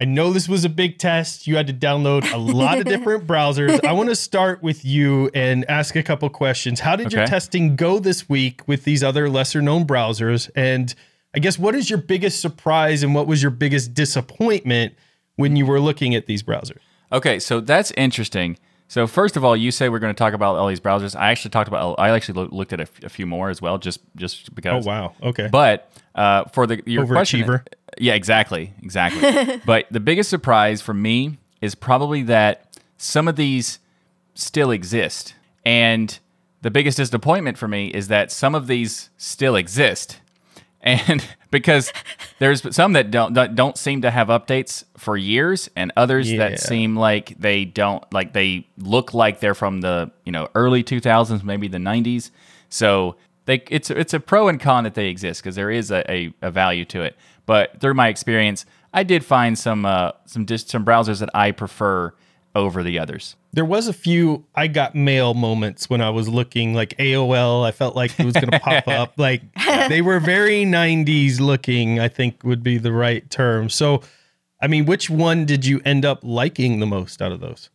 I 0.00 0.04
know 0.04 0.32
this 0.32 0.48
was 0.48 0.64
a 0.64 0.68
big 0.68 0.98
test. 0.98 1.48
You 1.48 1.56
had 1.56 1.66
to 1.66 1.72
download 1.72 2.32
a 2.32 2.36
lot 2.36 2.78
of 2.78 2.84
different 2.94 3.26
browsers. 3.26 3.84
I 3.84 3.94
want 3.94 4.10
to 4.10 4.16
start 4.16 4.62
with 4.62 4.84
you 4.84 5.28
and 5.34 5.68
ask 5.68 5.96
a 5.96 6.04
couple 6.04 6.30
questions. 6.30 6.78
How 6.78 6.94
did 6.94 7.12
your 7.12 7.26
testing 7.26 7.74
go 7.74 7.98
this 7.98 8.28
week 8.28 8.62
with 8.68 8.84
these 8.84 9.02
other 9.02 9.28
lesser 9.28 9.60
known 9.60 9.88
browsers? 9.88 10.48
And 10.54 10.94
I 11.34 11.38
guess 11.40 11.58
what 11.58 11.74
is 11.74 11.90
your 11.90 11.98
biggest 11.98 12.40
surprise 12.40 13.02
and 13.02 13.14
what 13.14 13.26
was 13.26 13.42
your 13.42 13.50
biggest 13.50 13.94
disappointment 13.94 14.94
when 15.36 15.56
you 15.56 15.66
were 15.66 15.80
looking 15.80 16.14
at 16.14 16.26
these 16.26 16.42
browsers? 16.42 16.78
Okay, 17.12 17.38
so 17.38 17.60
that's 17.60 17.90
interesting. 17.92 18.56
So 18.88 19.06
first 19.06 19.36
of 19.36 19.44
all, 19.44 19.56
you 19.56 19.70
say 19.70 19.88
we're 19.88 19.98
going 19.98 20.14
to 20.14 20.18
talk 20.18 20.34
about 20.34 20.56
all 20.56 20.68
these 20.68 20.80
browsers. 20.80 21.18
I 21.18 21.30
actually 21.30 21.50
talked 21.50 21.68
about. 21.68 21.96
I 21.98 22.10
actually 22.10 22.42
loo- 22.42 22.48
looked 22.52 22.72
at 22.72 22.80
a, 22.80 22.84
f- 22.84 23.04
a 23.04 23.08
few 23.08 23.26
more 23.26 23.50
as 23.50 23.60
well, 23.60 23.78
just 23.78 24.00
just 24.16 24.54
because. 24.54 24.86
Oh, 24.86 24.88
wow. 24.88 25.14
Okay. 25.22 25.48
But 25.50 25.90
uh, 26.14 26.44
for 26.46 26.66
the 26.66 26.82
your 26.86 27.06
question, 27.06 27.40
Overachiever. 27.40 27.66
yeah, 27.98 28.14
exactly, 28.14 28.72
exactly. 28.82 29.60
but 29.66 29.86
the 29.90 30.00
biggest 30.00 30.30
surprise 30.30 30.82
for 30.82 30.94
me 30.94 31.38
is 31.60 31.74
probably 31.74 32.22
that 32.24 32.78
some 32.98 33.26
of 33.26 33.36
these 33.36 33.78
still 34.34 34.70
exist, 34.70 35.34
and 35.64 36.18
the 36.60 36.70
biggest 36.70 36.96
disappointment 36.98 37.58
for 37.58 37.68
me 37.68 37.88
is 37.88 38.08
that 38.08 38.30
some 38.30 38.54
of 38.54 38.66
these 38.66 39.10
still 39.16 39.56
exist, 39.56 40.20
and 40.84 41.26
because 41.50 41.92
there's 42.38 42.74
some 42.74 42.92
that 42.92 43.10
don't 43.10 43.34
that 43.34 43.54
don't 43.56 43.76
seem 43.76 44.02
to 44.02 44.10
have 44.12 44.28
updates 44.28 44.84
for 44.96 45.16
years, 45.16 45.68
and 45.74 45.90
others 45.96 46.30
Yeah. 46.30 46.38
that 46.50 46.60
seem 46.60 46.94
like 46.96 47.34
they 47.38 47.64
don't 47.64 48.04
like 48.12 48.32
they 48.32 48.68
look 48.78 49.12
like 49.14 49.40
they're 49.40 49.54
from 49.54 49.80
the 49.80 50.12
you 50.24 50.30
know 50.30 50.48
early 50.54 50.84
2000s, 50.84 51.42
maybe 51.42 51.66
the 51.66 51.78
90s. 51.78 52.30
So 52.68 53.16
they 53.46 53.62
it's 53.70 53.90
it's 53.90 54.14
a 54.14 54.20
pro 54.20 54.48
and 54.48 54.60
con 54.60 54.84
that 54.84 54.94
they 54.94 55.06
exist 55.08 55.42
because 55.42 55.56
there 55.56 55.70
is 55.70 55.90
a, 55.90 56.08
a, 56.10 56.32
a 56.42 56.50
value 56.50 56.84
to 56.86 57.02
it. 57.02 57.16
But 57.46 57.80
through 57.80 57.94
my 57.94 58.08
experience, 58.08 58.64
I 58.92 59.02
did 59.02 59.24
find 59.24 59.58
some 59.58 59.84
uh, 59.84 60.12
some 60.26 60.44
dis- 60.44 60.66
some 60.66 60.84
browsers 60.84 61.20
that 61.20 61.30
I 61.34 61.50
prefer 61.50 62.14
over 62.54 62.82
the 62.82 62.98
others. 62.98 63.36
there 63.52 63.64
was 63.64 63.88
a 63.88 63.92
few 63.92 64.44
I 64.54 64.66
got 64.68 64.94
mail 64.94 65.34
moments 65.34 65.90
when 65.90 66.00
I 66.00 66.10
was 66.10 66.28
looking 66.28 66.74
like 66.74 66.96
AOL. 66.98 67.64
I 67.64 67.70
felt 67.72 67.96
like 67.96 68.18
it 68.18 68.24
was 68.24 68.34
going 68.34 68.50
to 68.50 68.60
pop 68.60 68.86
up. 68.88 69.14
Like 69.18 69.42
they 69.88 70.02
were 70.02 70.20
very 70.20 70.64
90s 70.64 71.40
looking, 71.40 71.98
I 72.00 72.08
think 72.08 72.42
would 72.44 72.62
be 72.62 72.78
the 72.78 72.92
right 72.92 73.28
term. 73.30 73.68
So, 73.68 74.02
I 74.60 74.66
mean, 74.66 74.86
which 74.86 75.08
one 75.10 75.44
did 75.46 75.64
you 75.66 75.80
end 75.84 76.04
up 76.04 76.20
liking 76.22 76.80
the 76.80 76.86
most 76.86 77.20
out 77.20 77.32
of 77.32 77.40
those? 77.40 77.70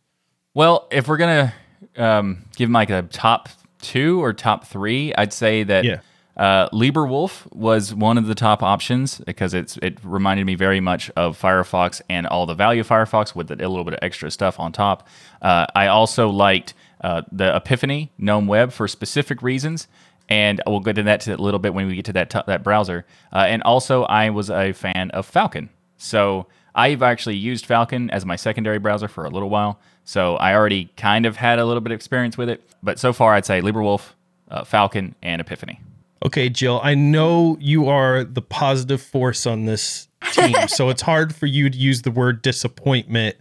Well, 0.54 0.88
if 0.90 1.08
we're 1.08 1.16
gonna 1.18 1.54
um, 1.96 2.44
give 2.56 2.70
like 2.70 2.90
a 2.90 3.02
top 3.02 3.48
two 3.80 4.22
or 4.22 4.32
top 4.32 4.66
three, 4.66 5.14
I'd 5.14 5.32
say 5.32 5.62
that 5.64 5.84
Yeah. 5.84 6.00
Uh, 6.40 6.70
LibreWolf 6.70 7.54
was 7.54 7.94
one 7.94 8.16
of 8.16 8.26
the 8.26 8.34
top 8.34 8.62
options 8.62 9.18
because 9.26 9.52
it's 9.52 9.76
it 9.82 9.98
reminded 10.02 10.46
me 10.46 10.54
very 10.54 10.80
much 10.80 11.10
of 11.10 11.38
Firefox 11.38 12.00
and 12.08 12.26
all 12.26 12.46
the 12.46 12.54
value 12.54 12.80
of 12.80 12.88
Firefox 12.88 13.34
with 13.34 13.50
a 13.50 13.56
little 13.56 13.84
bit 13.84 13.92
of 13.92 13.98
extra 14.00 14.30
stuff 14.30 14.58
on 14.58 14.72
top. 14.72 15.06
Uh, 15.42 15.66
I 15.74 15.88
also 15.88 16.30
liked 16.30 16.72
uh, 17.02 17.22
the 17.30 17.54
Epiphany 17.54 18.10
GNOME 18.16 18.46
Web 18.46 18.72
for 18.72 18.88
specific 18.88 19.42
reasons, 19.42 19.86
and 20.30 20.62
we'll 20.66 20.80
get 20.80 20.96
into 20.96 21.02
that 21.02 21.28
a 21.28 21.36
little 21.36 21.60
bit 21.60 21.74
when 21.74 21.86
we 21.86 21.96
get 21.96 22.06
to 22.06 22.14
that 22.14 22.30
t- 22.30 22.40
that 22.46 22.64
browser. 22.64 23.04
Uh, 23.30 23.44
and 23.46 23.62
also, 23.62 24.04
I 24.04 24.30
was 24.30 24.48
a 24.48 24.72
fan 24.72 25.10
of 25.10 25.30
Falkon, 25.30 25.68
so 25.98 26.46
I've 26.74 27.02
actually 27.02 27.36
used 27.36 27.66
Falkon 27.66 28.08
as 28.08 28.24
my 28.24 28.36
secondary 28.36 28.78
browser 28.78 29.08
for 29.08 29.26
a 29.26 29.30
little 29.30 29.50
while. 29.50 29.78
So 30.04 30.36
I 30.36 30.54
already 30.54 30.90
kind 30.96 31.26
of 31.26 31.36
had 31.36 31.58
a 31.58 31.66
little 31.66 31.82
bit 31.82 31.92
of 31.92 31.96
experience 31.96 32.38
with 32.38 32.48
it, 32.48 32.62
but 32.82 32.98
so 32.98 33.12
far 33.12 33.34
I'd 33.34 33.44
say 33.44 33.60
LibreWolf, 33.60 34.14
uh, 34.50 34.64
Falkon, 34.64 35.14
and 35.22 35.42
Epiphany. 35.42 35.80
Okay, 36.24 36.48
Jill, 36.48 36.80
I 36.82 36.94
know 36.94 37.56
you 37.60 37.88
are 37.88 38.24
the 38.24 38.42
positive 38.42 39.00
force 39.00 39.46
on 39.46 39.64
this 39.64 40.08
team, 40.32 40.54
so 40.68 40.90
it's 40.90 41.02
hard 41.02 41.34
for 41.34 41.46
you 41.46 41.70
to 41.70 41.76
use 41.78 42.02
the 42.02 42.10
word 42.10 42.42
disappointment, 42.42 43.36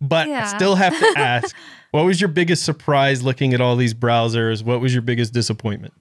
but 0.00 0.28
Yeah. 0.28 0.44
I 0.44 0.56
still 0.56 0.74
have 0.74 0.98
to 0.98 1.14
ask 1.16 1.54
what 1.90 2.04
was 2.04 2.20
your 2.20 2.28
biggest 2.28 2.64
surprise 2.64 3.22
looking 3.22 3.54
at 3.54 3.60
all 3.62 3.74
these 3.76 3.94
browsers? 3.94 4.62
What 4.62 4.80
was 4.80 4.92
your 4.92 5.02
biggest 5.02 5.32
disappointment? 5.32 5.94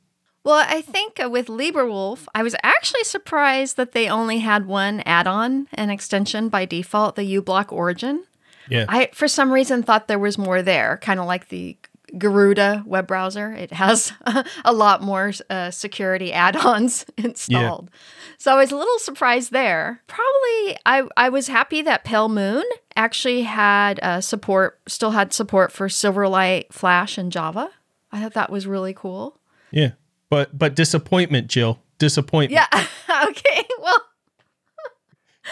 Well, 0.43 0.65
I 0.67 0.81
think 0.81 1.19
uh, 1.21 1.29
with 1.29 1.47
LibreWolf, 1.47 2.25
I 2.33 2.43
was 2.43 2.55
actually 2.63 3.03
surprised 3.03 3.75
that 3.77 3.91
they 3.91 4.07
only 4.09 4.39
had 4.39 4.65
one 4.65 5.01
add-on 5.05 5.67
and 5.73 5.91
extension 5.91 6.47
by 6.49 6.65
default, 6.65 7.15
the 7.15 7.41
uBlock 7.41 7.71
Origin. 7.71 8.23
Yeah. 8.69 8.85
I, 8.87 9.09
for 9.13 9.27
some 9.27 9.51
reason, 9.51 9.83
thought 9.83 10.07
there 10.07 10.19
was 10.19 10.37
more 10.37 10.61
there, 10.61 10.99
kind 11.01 11.19
of 11.19 11.25
like 11.25 11.49
the 11.49 11.77
Garuda 12.17 12.83
web 12.85 13.07
browser. 13.07 13.51
It 13.53 13.71
has 13.73 14.13
a 14.65 14.73
lot 14.73 15.01
more 15.01 15.31
uh, 15.49 15.71
security 15.71 16.31
add-ons 16.45 17.05
installed. 17.17 17.89
So 18.37 18.53
I 18.53 18.55
was 18.55 18.71
a 18.71 18.77
little 18.77 18.99
surprised 18.99 19.51
there. 19.51 20.01
Probably, 20.07 20.77
I, 20.85 21.07
I 21.17 21.29
was 21.29 21.47
happy 21.47 21.81
that 21.81 22.03
Pale 22.03 22.29
Moon 22.29 22.63
actually 22.95 23.41
had 23.43 23.99
uh, 24.01 24.21
support, 24.21 24.79
still 24.87 25.11
had 25.11 25.33
support 25.33 25.71
for 25.71 25.87
Silverlight, 25.87 26.71
Flash, 26.71 27.17
and 27.17 27.31
Java. 27.31 27.69
I 28.11 28.21
thought 28.21 28.33
that 28.33 28.51
was 28.51 28.67
really 28.67 28.93
cool. 28.93 29.39
yeah. 29.71 29.91
But 30.29 30.57
but 30.57 30.75
disappointment, 30.75 31.47
Jill. 31.47 31.79
Disappointment. 31.99 32.51
Yeah. 32.51 32.85
okay. 33.29 33.63
Well, 33.81 34.01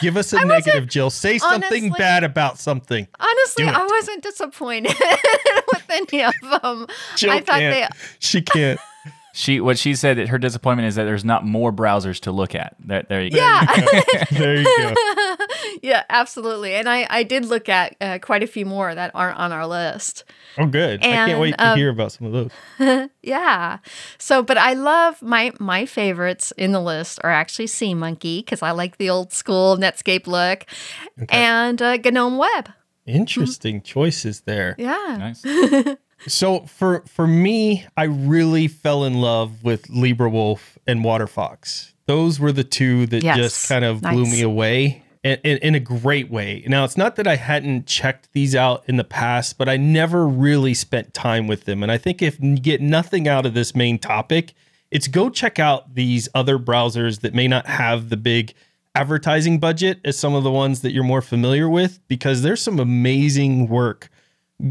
Give 0.02 0.18
us 0.18 0.34
a 0.34 0.44
negative, 0.46 0.88
Jill. 0.88 1.10
Say 1.10 1.38
something 1.38 1.86
honestly- 1.86 1.98
bad 1.98 2.24
about 2.24 2.60
something. 2.60 3.08
honestly, 3.20 3.66
I 3.66 3.86
wasn't 3.86 4.24
disappointed 4.24 4.94
with 5.74 5.90
any 5.90 6.24
of 6.24 6.34
them. 6.42 6.88
Jill 7.16 7.32
I 7.32 7.40
thought 7.42 7.60
can't. 7.60 7.94
She 8.20 8.42
can't. 8.42 8.80
She 9.38 9.60
what 9.60 9.78
she 9.78 9.96
said 9.96 10.16
that 10.18 10.30
her 10.30 10.38
disappointment 10.38 10.88
is 10.88 10.96
that 10.96 11.04
there's 11.04 11.26
not 11.26 11.46
more 11.46 11.74
browsers 11.74 12.22
to 12.22 12.32
look 12.32 12.56
at. 12.56 12.74
There, 12.80 13.04
there 13.04 13.22
you 13.22 13.32
go. 13.32 13.36
Yeah. 13.36 13.66
there 14.32 14.56
you 14.56 14.64
go. 14.64 14.94
yeah. 15.86 16.04
Absolutely. 16.10 16.74
And 16.76 16.90
I 16.90 17.08
I 17.10 17.24
did 17.24 17.46
look 17.46 17.70
at 17.70 17.96
uh, 18.02 18.20
quite 18.20 18.44
a 18.44 18.48
few 18.48 18.66
more 18.66 18.94
that 18.96 19.12
aren't 19.14 19.38
on 19.38 19.52
our 19.52 19.68
list. 19.68 20.24
Oh, 20.58 20.66
good. 20.66 21.02
I 21.04 21.08
can't 21.08 21.40
wait 21.40 21.58
to 21.58 21.68
um, 21.70 21.78
hear 21.78 21.90
about 21.90 22.12
some 22.12 22.28
of 22.28 22.34
those. 22.34 23.10
Yeah. 23.22 23.80
So, 24.18 24.44
but 24.44 24.58
I 24.58 24.74
love 24.74 25.22
my 25.22 25.52
my 25.60 25.86
favorites 25.86 26.52
in 26.58 26.72
the 26.72 26.82
list 26.82 27.20
are 27.24 27.32
actually 27.32 27.68
SeaMonkey 27.68 28.40
because 28.40 28.62
I 28.62 28.72
like 28.72 28.98
the 28.98 29.10
old 29.10 29.34
school 29.34 29.78
Netscape 29.78 30.28
look, 30.28 30.66
and 31.30 31.82
uh, 31.82 31.98
GNOME 31.98 32.38
Web. 32.38 32.70
Interesting 33.06 33.82
choices 33.82 34.42
there. 34.42 34.76
Yeah. 34.78 35.34
Nice. 35.44 35.96
So 36.28 36.62
for 36.62 37.04
for 37.08 37.28
me, 37.28 37.86
I 37.96 38.06
really 38.06 38.68
fell 38.68 39.04
in 39.04 39.16
love 39.16 39.64
with 39.64 39.84
LibreWolf 39.90 40.60
and 40.88 41.04
WaterFox. 41.04 41.92
Those 42.08 42.40
were 42.40 42.52
the 42.52 42.64
two 42.64 43.06
that 43.08 43.24
Yes. 43.24 43.38
just 43.38 43.70
kind 43.70 43.84
of 43.86 44.02
blew 44.02 44.26
me 44.26 44.42
away 44.42 45.04
in, 45.26 45.58
in, 45.58 45.74
a 45.74 45.80
great 45.80 46.30
way. 46.30 46.64
Now, 46.68 46.84
it's 46.84 46.98
not 46.98 47.16
that 47.16 47.26
I 47.26 47.36
hadn't 47.36 47.88
checked 47.88 48.32
these 48.34 48.56
out 48.56 48.84
in 48.88 48.98
the 48.98 49.04
past, 49.04 49.58
but 49.58 49.68
I 49.68 49.76
never 49.76 50.28
really 50.28 50.76
spent 50.76 51.16
time 51.16 51.48
with 51.48 51.66
them. 51.66 51.82
And 51.82 51.92
I 51.92 51.98
think 51.98 52.22
if 52.22 52.40
you 52.40 52.58
get 52.58 52.80
nothing 52.80 53.28
out 53.28 53.44
of 53.44 53.56
this 53.56 53.74
main 53.74 53.98
topic, 53.98 54.54
it's 54.92 55.08
go 55.08 55.32
check 55.32 55.58
out 55.58 55.96
these 55.96 56.30
other 56.36 56.60
browsers 56.60 57.22
that 57.22 57.34
may 57.34 57.48
not 57.48 57.66
have 57.66 58.10
the 58.10 58.18
big 58.18 58.54
advertising 58.94 59.60
budget 59.60 60.00
as 60.06 60.18
some 60.18 60.36
of 60.36 60.44
the 60.44 60.52
ones 60.52 60.82
that 60.82 60.92
you're 60.92 61.04
more 61.04 61.24
familiar 61.24 61.68
with, 61.68 62.00
because 62.08 62.44
there's 62.44 62.62
some 62.62 62.80
amazing 62.80 63.68
work 63.68 64.10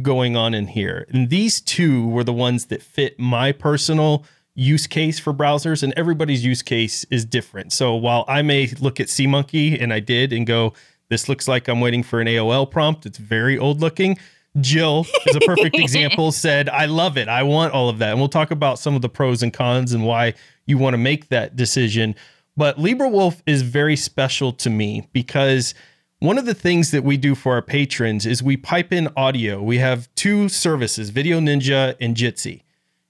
going 0.03 0.37
on 0.37 0.55
in 0.55 0.69
here. 0.69 1.05
And 1.11 1.31
these 1.31 1.61
two 1.61 2.07
were 2.07 2.25
the 2.25 2.33
ones 2.33 2.67
that 2.67 2.81
fit 2.81 3.19
my 3.19 3.51
personal 3.51 4.25
use 4.55 4.87
case 4.87 5.19
for 5.19 5.33
browsers, 5.33 5.83
and 5.83 5.93
everybody's 5.97 6.45
use 6.45 6.63
case 6.63 7.05
is 7.11 7.25
different. 7.25 7.73
So 7.73 7.95
while 7.95 8.25
I 8.29 8.43
may 8.43 8.69
look 8.81 9.01
at 9.01 9.09
SeaMonkey, 9.09 9.83
and 9.83 9.93
I 9.93 10.01
did, 10.01 10.33
and 10.33 10.47
go, 10.47 10.75
this 11.09 11.29
looks 11.29 11.49
like 11.49 11.69
I'm 11.69 11.81
waiting 11.81 12.03
for 12.03 12.21
an 12.21 12.29
AOL 12.29 12.71
prompt, 12.71 13.07
it's 13.07 13.19
very 13.19 13.59
old 13.59 13.81
looking. 13.81 14.19
Jill 14.61 15.07
is 15.27 15.37
a 15.37 15.41
perfect 15.41 15.77
example, 15.79 16.31
said, 16.33 16.69
I 16.69 16.87
love 16.87 17.19
it. 17.19 17.29
I 17.29 17.43
want 17.43 17.73
all 17.73 17.89
of 17.89 17.99
that. 17.99 18.11
And 18.11 18.21
we'll 18.21 18.29
talk 18.29 18.51
about 18.51 18.79
some 18.79 18.95
of 18.95 19.03
the 19.03 19.09
pros 19.09 19.43
and 19.43 19.53
cons 19.53 19.93
and 19.93 20.07
why 20.07 20.35
you 20.67 20.79
want 20.79 20.95
to 20.95 20.99
make 20.99 21.29
that 21.29 21.57
decision. 21.57 22.15
But 22.57 22.79
LibreWolf 22.79 23.43
is 23.47 23.63
very 23.63 23.97
special 23.97 24.53
to 24.53 24.71
me 24.71 25.09
because 25.13 25.75
one 26.21 26.39
of 26.39 26.47
the 26.47 26.55
things 26.55 26.93
that 26.93 27.03
we 27.05 27.17
do 27.17 27.35
for 27.35 27.55
our 27.55 27.63
patrons 27.63 28.27
is 28.27 28.43
we 28.43 28.57
pipe 28.57 28.93
in 28.93 29.09
audio. 29.17 29.61
We 29.61 29.79
have 29.79 30.09
two 30.15 30.49
services, 30.49 31.11
VDO.Ninja 31.11 31.97
and 32.01 32.17
Jitsi. 32.17 32.64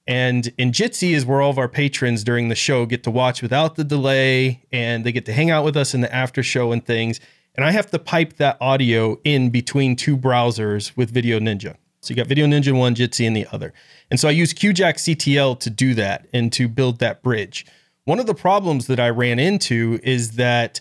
And 0.07 0.53
in 0.59 0.71
Jitsi 0.71 1.15
is 1.15 1.25
where 1.25 1.41
all 1.41 1.51
of 1.51 1.59
our 1.59 1.69
patrons 1.69 2.25
during 2.25 2.49
the 2.49 2.55
show 2.55 2.85
get 2.85 3.03
to 3.05 3.11
watch 3.11 3.41
without 3.41 3.77
the 3.77 3.85
delay 3.85 4.63
and 4.71 5.05
they 5.05 5.13
get 5.13 5.25
to 5.27 5.33
hang 5.33 5.51
out 5.51 5.65
with 5.65 5.77
us 5.77 5.95
in 5.95 6.03
the 6.03 6.15
after 6.15 6.43
show 6.43 6.73
and 6.73 6.85
things. 6.85 7.21
And 7.55 7.65
I 7.65 7.71
have 7.71 7.91
to 7.93 7.99
pipe 7.99 8.35
that 8.35 8.59
audio 8.61 9.19
in 9.25 9.51
between 9.51 9.97
two 9.97 10.17
browsers 10.17 10.95
with 10.97 11.15
VDO.Ninja. 11.15 11.77
So 12.01 12.11
you 12.13 12.17
got 12.17 12.27
VDO.Ninja 12.27 12.69
in 12.69 12.77
one, 12.77 12.95
Jitsi 12.95 13.25
in 13.25 13.33
the 13.33 13.47
other. 13.51 13.73
And 14.11 14.21
so 14.21 14.29
I 14.29 14.33
use 14.33 14.53
QjackCtl 14.53 15.59
to 15.61 15.71
do 15.71 15.95
that 15.95 16.27
and 16.35 16.53
to 16.53 16.69
build 16.69 16.99
that 16.99 17.23
bridge. 17.23 17.65
One 18.05 18.19
of 18.19 18.27
the 18.27 18.35
problems 18.35 18.89
that 18.89 19.01
I 19.01 19.09
ran 19.09 19.39
into 19.39 19.99
is 20.03 20.33
that 20.33 20.81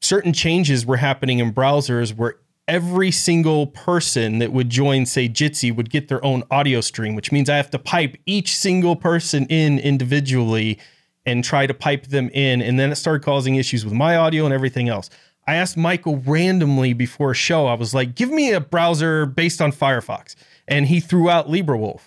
certain 0.00 0.32
changes 0.32 0.86
were 0.86 0.96
happening 0.96 1.38
in 1.38 1.52
browsers 1.52 2.16
where 2.16 2.36
every 2.66 3.10
single 3.10 3.66
person 3.66 4.38
that 4.38 4.52
would 4.52 4.70
join, 4.70 5.06
say, 5.06 5.28
Jitsi 5.28 5.74
would 5.74 5.90
get 5.90 6.08
their 6.08 6.24
own 6.24 6.44
audio 6.50 6.80
stream, 6.80 7.14
which 7.14 7.30
means 7.30 7.50
I 7.50 7.56
have 7.56 7.70
to 7.70 7.78
pipe 7.78 8.16
each 8.26 8.56
single 8.56 8.96
person 8.96 9.46
in 9.46 9.78
individually 9.78 10.78
and 11.26 11.44
try 11.44 11.66
to 11.66 11.74
pipe 11.74 12.06
them 12.06 12.30
in. 12.32 12.62
And 12.62 12.78
then 12.78 12.90
it 12.92 12.96
started 12.96 13.24
causing 13.24 13.56
issues 13.56 13.84
with 13.84 13.94
my 13.94 14.16
audio 14.16 14.44
and 14.44 14.54
everything 14.54 14.88
else. 14.88 15.10
I 15.46 15.56
asked 15.56 15.76
Michael 15.76 16.16
randomly 16.18 16.94
before 16.94 17.32
a 17.32 17.34
show, 17.34 17.66
I 17.66 17.74
was 17.74 17.92
like, 17.94 18.14
give 18.14 18.30
me 18.30 18.52
a 18.52 18.60
browser 18.60 19.26
based 19.26 19.60
on 19.60 19.72
Firefox. 19.72 20.34
And 20.66 20.86
he 20.86 21.00
threw 21.00 21.28
out 21.28 21.48
LibreWolf. 21.48 22.00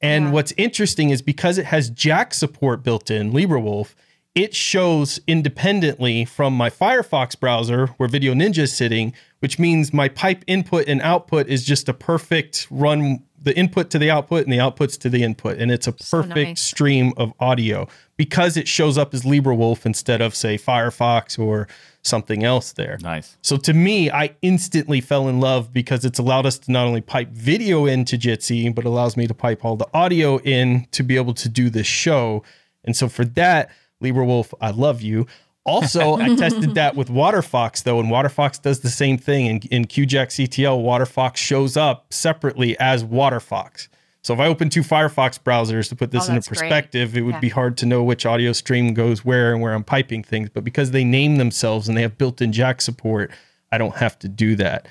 And 0.00 0.26
Yeah. 0.26 0.30
what's 0.30 0.52
interesting 0.56 1.10
is 1.10 1.20
because 1.22 1.58
it 1.58 1.66
has 1.66 1.90
Jack 1.90 2.32
support 2.32 2.84
built 2.84 3.10
in, 3.10 3.32
LibreWolf, 3.32 3.94
it 4.36 4.54
shows 4.54 5.18
independently 5.26 6.26
from 6.26 6.54
my 6.54 6.68
Firefox 6.68 7.40
browser 7.40 7.86
where 7.96 8.08
VDO.Ninja 8.08 8.58
is 8.58 8.72
sitting, 8.76 9.14
which 9.40 9.58
means 9.58 9.94
my 9.94 10.08
pipe 10.08 10.44
input 10.46 10.86
and 10.86 11.00
output 11.00 11.48
is 11.48 11.64
just 11.64 11.88
a 11.88 11.94
perfect 11.94 12.68
run 12.70 13.24
the 13.42 13.56
input 13.56 13.90
to 13.90 13.98
the 13.98 14.10
output 14.10 14.42
and 14.44 14.52
the 14.52 14.58
outputs 14.58 14.98
to 14.98 15.08
the 15.08 15.22
input. 15.22 15.58
And 15.58 15.70
it's 15.70 15.86
a 15.86 15.92
perfect 15.92 16.34
nice. 16.34 16.60
stream 16.60 17.12
of 17.16 17.32
audio 17.38 17.88
because 18.16 18.56
it 18.56 18.66
shows 18.66 18.98
up 18.98 19.14
as 19.14 19.22
LibreWolf 19.22 19.86
instead 19.86 20.20
of, 20.20 20.34
say, 20.34 20.58
Firefox 20.58 21.38
or 21.38 21.68
something 22.02 22.44
else 22.44 22.72
there. 22.72 22.98
Nice. 23.00 23.38
So 23.42 23.56
to 23.58 23.72
me, 23.72 24.10
I 24.10 24.34
instantly 24.42 25.00
fell 25.00 25.28
in 25.28 25.40
love 25.40 25.72
because 25.72 26.04
it's 26.04 26.18
allowed 26.18 26.44
us 26.44 26.58
to 26.58 26.72
not 26.72 26.86
only 26.86 27.00
pipe 27.00 27.30
video 27.30 27.86
into 27.86 28.18
Jitsi, 28.18 28.74
but 28.74 28.84
allows 28.84 29.16
me 29.16 29.26
to 29.28 29.34
pipe 29.34 29.64
all 29.64 29.76
the 29.76 29.88
audio 29.94 30.38
in 30.40 30.88
to 30.90 31.02
be 31.02 31.16
able 31.16 31.34
to 31.34 31.48
do 31.48 31.70
this 31.70 31.86
show. 31.86 32.42
And 32.84 32.96
so 32.96 33.08
for 33.08 33.24
that, 33.24 33.70
LibreWolf, 34.02 34.52
I 34.60 34.70
love 34.70 35.02
you. 35.02 35.26
Also, 35.64 36.16
I 36.20 36.34
tested 36.36 36.74
that 36.76 36.94
with 36.96 37.08
WaterFox 37.08 37.82
though, 37.82 37.98
and 38.00 38.08
WaterFox 38.08 38.62
does 38.62 38.80
the 38.80 38.90
same 38.90 39.18
thing. 39.18 39.46
In, 39.46 39.56
in 39.70 39.84
QjackCtl, 39.86 40.82
WaterFox 40.84 41.36
shows 41.36 41.76
up 41.76 42.12
separately 42.12 42.78
as 42.78 43.04
WaterFox. 43.04 43.88
So 44.22 44.34
if 44.34 44.40
I 44.40 44.46
open 44.48 44.70
two 44.70 44.82
Firefox 44.82 45.38
browsers 45.40 45.88
to 45.88 45.94
put 45.96 46.10
this 46.10 46.24
Oh, 46.24 46.32
into 46.32 46.34
that's 46.34 46.48
great. 46.48 46.58
perspective, 46.58 47.16
it 47.16 47.20
would 47.22 47.34
Yeah. 47.36 47.40
be 47.40 47.48
hard 47.48 47.76
to 47.78 47.86
know 47.86 48.02
which 48.02 48.26
audio 48.26 48.52
stream 48.52 48.92
goes 48.92 49.24
where 49.24 49.52
and 49.52 49.62
where 49.62 49.72
I'm 49.72 49.84
piping 49.84 50.24
things. 50.24 50.48
But 50.52 50.64
because 50.64 50.90
they 50.90 51.04
name 51.04 51.36
themselves 51.36 51.88
and 51.88 51.96
they 51.96 52.02
have 52.02 52.18
built-in 52.18 52.52
jack 52.52 52.80
support, 52.80 53.30
I 53.70 53.78
don't 53.78 53.94
have 53.96 54.18
to 54.20 54.28
do 54.28 54.56
that. 54.56 54.86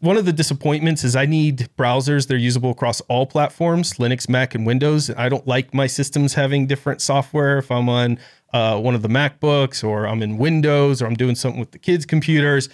One 0.00 0.16
of 0.16 0.24
the 0.24 0.32
disappointments 0.32 1.02
is 1.04 1.14
I 1.16 1.26
need 1.26 1.68
browsers 1.78 2.26
that 2.28 2.34
are 2.34 2.38
usable 2.38 2.70
across 2.70 3.00
all 3.02 3.26
platforms, 3.26 3.94
Linux, 3.94 4.28
Mac, 4.28 4.54
and 4.56 4.64
Windows. 4.66 5.08
I 5.16 5.28
don't 5.28 5.46
like 5.46 5.72
my 5.74 5.86
systems 5.88 6.34
having 6.34 6.66
different 6.66 7.00
software. 7.00 7.58
If 7.58 7.70
I'm 7.72 7.88
on 7.88 8.18
uh, 8.52 8.78
one 8.78 8.94
of 8.94 9.02
the 9.02 9.08
MacBooks 9.08 9.82
or 9.82 10.06
I'm 10.06 10.22
in 10.22 10.38
Windows 10.38 11.00
or 11.00 11.06
I'm 11.06 11.14
doing 11.14 11.34
something 11.34 11.60
with 11.60 11.70
the 11.70 11.78
kids' 11.78 12.06
computers, 12.06 12.68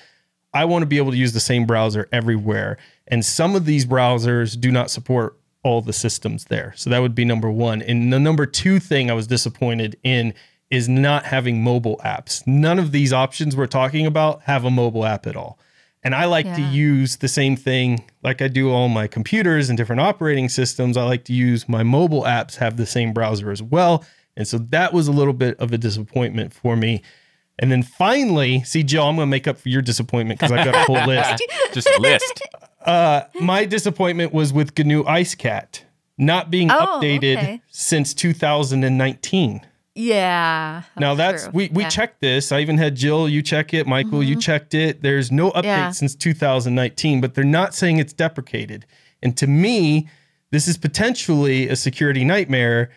I 0.55 0.65
want 0.65 0.83
to 0.83 0.87
be 0.87 0.97
able 0.97 1.11
to 1.11 1.19
use 1.19 1.33
the 1.33 1.41
same 1.41 1.67
browser 1.67 2.09
everywhere. 2.13 2.79
And 3.09 3.25
some 3.25 3.55
of 3.55 3.67
these 3.67 3.85
browsers 3.85 4.59
do 4.59 4.71
not 4.71 4.91
support 4.91 5.39
all 5.63 5.83
the 5.83 5.93
systems 5.93 6.45
there. 6.45 6.73
So 6.77 6.91
that 6.91 7.01
would 7.01 7.15
be 7.15 7.25
number 7.25 7.51
one. 7.51 7.83
And 7.83 8.13
the 8.13 8.21
number 8.21 8.47
two 8.47 8.79
thing 8.79 9.11
I 9.11 9.15
was 9.15 9.27
disappointed 9.27 9.99
in 10.03 10.33
is 10.71 10.89
not 10.89 11.25
having 11.25 11.63
mobile 11.63 12.01
apps. 12.05 12.47
None 12.47 12.79
of 12.79 12.93
these 12.93 13.13
options 13.13 13.57
we're 13.57 13.67
talking 13.67 14.07
about 14.07 14.43
have 14.43 14.65
a 14.65 14.71
mobile 14.71 15.05
app 15.05 15.27
at 15.27 15.37
all. 15.37 15.59
And 16.03 16.15
I 16.15 16.27
like 16.27 16.47
to 16.55 16.63
use 16.63 17.17
the 17.17 17.27
same 17.27 17.57
thing 17.57 18.05
like 18.23 18.41
I 18.41 18.47
do 18.47 18.71
all 18.71 18.89
my 18.89 19.09
computers 19.09 19.69
and 19.69 19.77
different 19.77 20.01
operating 20.01 20.49
systems. 20.49 20.97
I 20.97 21.03
like 21.03 21.25
to 21.25 21.33
use 21.33 21.69
my 21.69 21.83
mobile 21.83 22.23
apps 22.23 22.57
have 22.57 22.77
the 22.77 22.87
same 22.87 23.13
browser 23.13 23.51
as 23.51 23.61
well. 23.61 24.05
And 24.37 24.47
so 24.47 24.59
that 24.59 24.93
was 24.93 25.09
a 25.09 25.13
little 25.13 25.33
bit 25.33 25.59
of 25.59 25.73
a 25.73 25.79
disappointment 25.79 26.53
for 26.53 26.77
me. 26.77 27.03
And 27.59 27.73
then 27.73 27.83
finally, 27.83 28.63
see, 28.65 28.83
Jill, 28.83 29.05
I'm 29.09 29.17
going 29.17 29.27
to 29.27 29.31
make 29.31 29.49
up 29.49 29.57
for 29.59 29.71
your 29.71 29.81
disappointment 29.83 30.39
because 30.39 30.53
I've 30.53 30.65
got 30.65 30.75
a 30.75 30.85
whole 30.85 31.07
list. 31.07 31.43
Just 31.73 31.89
a 31.89 32.01
list. 32.01 32.43
Uh, 32.85 33.23
my 33.41 33.65
disappointment 33.65 34.33
was 34.35 34.53
with 34.53 34.77
GNU 34.79 35.05
IceCat 35.05 35.81
not 36.19 36.51
being 36.51 36.71
Oh, 36.71 37.01
updated 37.01 37.37
okay. 37.39 37.61
since 37.71 38.13
2019. 38.15 39.61
Yeah. 39.95 40.83
Now 40.99 41.15
that's 41.15 41.45
true. 41.45 41.53
we 41.55 41.69
we 41.73 41.83
Yeah. 41.85 41.89
checked 41.89 42.21
this. 42.21 42.53
I 42.53 42.61
even 42.61 42.77
had 42.77 42.95
Jill, 42.95 43.29
you 43.29 43.41
check 43.43 43.73
it, 43.73 43.87
Michael, 43.87 44.23
you 44.23 44.37
checked 44.39 44.75
it. 44.75 45.03
There's 45.03 45.33
no 45.33 45.51
update 45.53 45.65
Yeah. 45.65 45.91
since 45.91 46.15
2019, 46.15 47.21
but 47.23 47.35
they're 47.35 47.45
not 47.45 47.75
saying 47.75 47.99
it's 47.99 48.13
deprecated. 48.13 48.85
And 49.23 49.37
to 49.39 49.47
me, 49.47 50.09
this 50.51 50.69
is 50.69 50.77
potentially 50.77 51.69
a 51.69 51.77
security 51.77 52.25
nightmare 52.25 52.91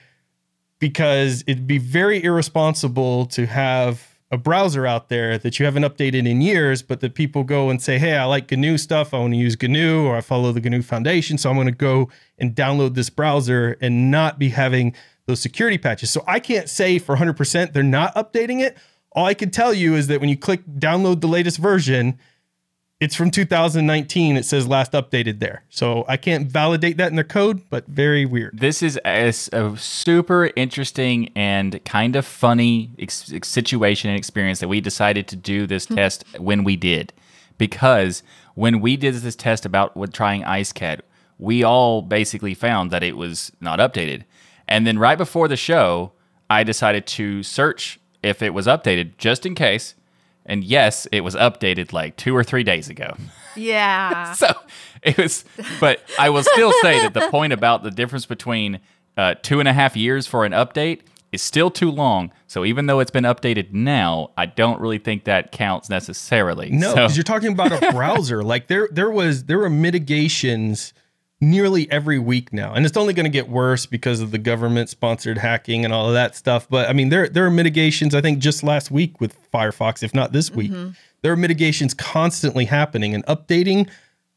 because 0.80 1.44
it'd 1.46 1.68
be 1.68 1.78
very 1.78 2.24
irresponsible 2.24 3.26
to 3.28 3.46
have 3.46 4.16
a 4.32 4.38
browser 4.38 4.86
out 4.86 5.10
there 5.10 5.38
that 5.38 5.60
you 5.60 5.66
haven't 5.66 5.84
updated 5.84 6.28
in 6.28 6.40
years, 6.40 6.82
but 6.82 7.00
that 7.02 7.16
people 7.16 7.44
go 7.44 7.70
and 7.70 7.82
say, 7.82 7.98
"Hey, 7.98 8.16
I 8.16 8.26
like 8.26 8.52
GNU 8.52 8.78
stuff. 8.78 9.14
I 9.14 9.20
want 9.20 9.34
to 9.34 9.38
use 9.38 9.56
GNU, 9.56 10.06
or 10.06 10.16
I 10.16 10.22
follow 10.22 10.52
the 10.52 10.62
GNU 10.62 10.84
Foundation, 10.84 11.38
so 11.38 11.50
I'm 11.50 11.56
going 11.56 11.68
to 11.68 11.72
go 11.72 12.10
and 12.38 12.56
download 12.56 12.94
this 12.94 13.10
browser 13.10 13.76
and 13.82 14.12
not 14.12 14.38
be 14.38 14.50
having 14.50 14.94
those 15.26 15.42
security 15.42 15.78
patches." 15.78 16.12
So 16.12 16.24
I 16.28 16.40
can't 16.40 16.70
say 16.70 17.00
for 17.00 17.16
100% 17.16 17.74
they're 17.74 17.84
not 17.84 18.14
updating 18.16 18.62
it. 18.62 18.78
All 19.14 19.26
I 19.26 19.34
can 19.34 19.50
tell 19.50 19.74
you 19.74 19.96
is 19.96 20.08
that 20.08 20.20
when 20.20 20.30
you 20.30 20.38
click 20.38 20.62
download 20.66 21.22
the 21.22 21.28
latest 21.28 21.58
version, 21.58 22.20
it's 23.00 23.16
from 23.16 23.32
2019. 23.32 24.36
It 24.36 24.44
says 24.44 24.68
last 24.68 24.92
updated 24.92 25.40
there. 25.40 25.64
So 25.70 26.04
I 26.08 26.18
can't 26.18 26.52
validate 26.52 26.98
that 26.98 27.10
in 27.10 27.16
their 27.16 27.24
code, 27.24 27.62
but 27.70 27.88
very 27.88 28.26
weird. 28.26 28.60
This 28.60 28.84
is 28.84 29.00
a 29.06 29.32
super 29.32 30.52
interesting 30.56 31.32
and 31.36 31.84
kind 31.86 32.16
of 32.16 32.26
funny 32.26 32.92
ex- 33.00 33.32
ex- 33.32 33.48
situation 33.48 34.10
and 34.10 34.18
experience 34.20 34.60
that 34.60 34.68
we 34.68 34.82
decided 34.82 35.28
to 35.30 35.36
do 35.36 35.66
this 35.66 35.86
hmm. 35.86 35.96
test 35.96 36.26
when 36.38 36.64
we 36.64 36.76
did. 36.76 37.14
Because 37.58 38.22
when 38.56 38.82
we 38.82 38.98
did 38.98 39.16
this 39.16 39.36
test 39.36 39.66
about 39.66 39.96
with 39.96 40.12
trying 40.12 40.44
IceCat, 40.44 41.02
we 41.38 41.64
all 41.64 42.02
basically 42.02 42.54
found 42.54 42.92
that 42.92 43.04
it 43.04 43.16
was 43.16 43.52
not 43.62 43.80
updated. 43.80 44.24
And 44.68 44.86
then 44.86 45.00
right 45.00 45.18
before 45.18 45.48
the 45.48 45.58
show, 45.58 46.12
I 46.50 46.64
decided 46.64 47.08
to 47.08 47.44
search 47.44 48.00
if 48.22 48.42
it 48.42 48.54
was 48.54 48.68
updated 48.68 49.18
just 49.18 49.46
in 49.46 49.56
case. 49.56 49.96
And 50.50 50.64
yes, 50.64 51.08
it 51.14 51.22
was 51.22 51.36
updated 51.36 51.94
like 51.94 52.18
two 52.18 52.36
or 52.36 52.44
three 52.44 52.64
days 52.64 52.90
ago. 52.90 53.16
Yeah. 53.56 54.34
So 54.36 54.48
it 55.04 55.18
was, 55.18 55.46
but 55.80 56.02
I 56.20 56.30
will 56.30 56.44
still 56.44 56.74
say 56.82 57.00
that 57.02 57.14
the 57.14 57.30
point 57.30 57.54
about 57.54 57.84
the 57.84 57.92
difference 57.92 58.26
between 58.26 58.80
uh, 59.16 59.36
two 59.42 59.60
and 59.60 59.68
a 59.70 59.74
half 59.74 59.96
years 59.96 60.28
for 60.28 60.44
an 60.46 60.52
update 60.52 61.02
is 61.32 61.42
still 61.42 61.70
too 61.70 61.92
long. 61.92 62.32
So 62.48 62.66
even 62.66 62.88
though 62.88 63.00
it's 63.00 63.12
been 63.12 63.24
updated 63.26 63.72
now, 63.72 64.32
I 64.38 64.46
don't 64.48 64.80
really 64.82 64.98
think 64.98 65.26
that 65.26 65.52
counts 65.52 65.90
necessarily. 65.90 66.70
No, 66.72 66.90
So- 66.90 66.96
because 66.96 67.16
you're 67.18 67.24
talking 67.24 67.52
about 67.54 67.72
a 67.72 67.92
browser. 67.94 68.44
like 68.44 68.68
there, 68.68 68.90
there 68.92 69.10
was 69.12 69.44
there 69.46 69.60
were 69.60 69.70
mitigations 69.70 70.94
nearly 71.42 71.90
every 71.90 72.20
week 72.20 72.52
now, 72.52 72.74
and 72.74 72.86
it's 72.86 72.98
only 72.98 73.14
going 73.14 73.26
to 73.26 73.30
get 73.30 73.50
worse 73.50 73.86
because 73.86 74.20
of 74.20 74.32
the 74.32 74.38
government 74.38 74.90
sponsored 74.90 75.38
hacking 75.38 75.86
and 75.86 75.94
all 75.94 76.08
of 76.08 76.14
that 76.14 76.36
stuff. 76.36 76.68
But 76.70 76.90
I 76.90 76.94
mean, 76.94 77.10
there 77.10 77.30
there 77.30 77.46
are 77.46 77.52
mitigations. 77.52 78.14
I 78.14 78.22
think 78.22 78.40
just 78.40 78.64
last 78.64 78.92
week 78.92 79.20
with 79.22 79.38
Firefox, 79.52 80.04
if 80.04 80.14
not 80.14 80.32
this 80.34 80.52
week, 80.52 80.72
mm-hmm. 80.72 80.92
there 81.22 81.32
are 81.32 81.38
mitigations 81.38 81.94
constantly 81.94 82.66
happening 82.66 83.14
and 83.14 83.26
updating 83.26 83.90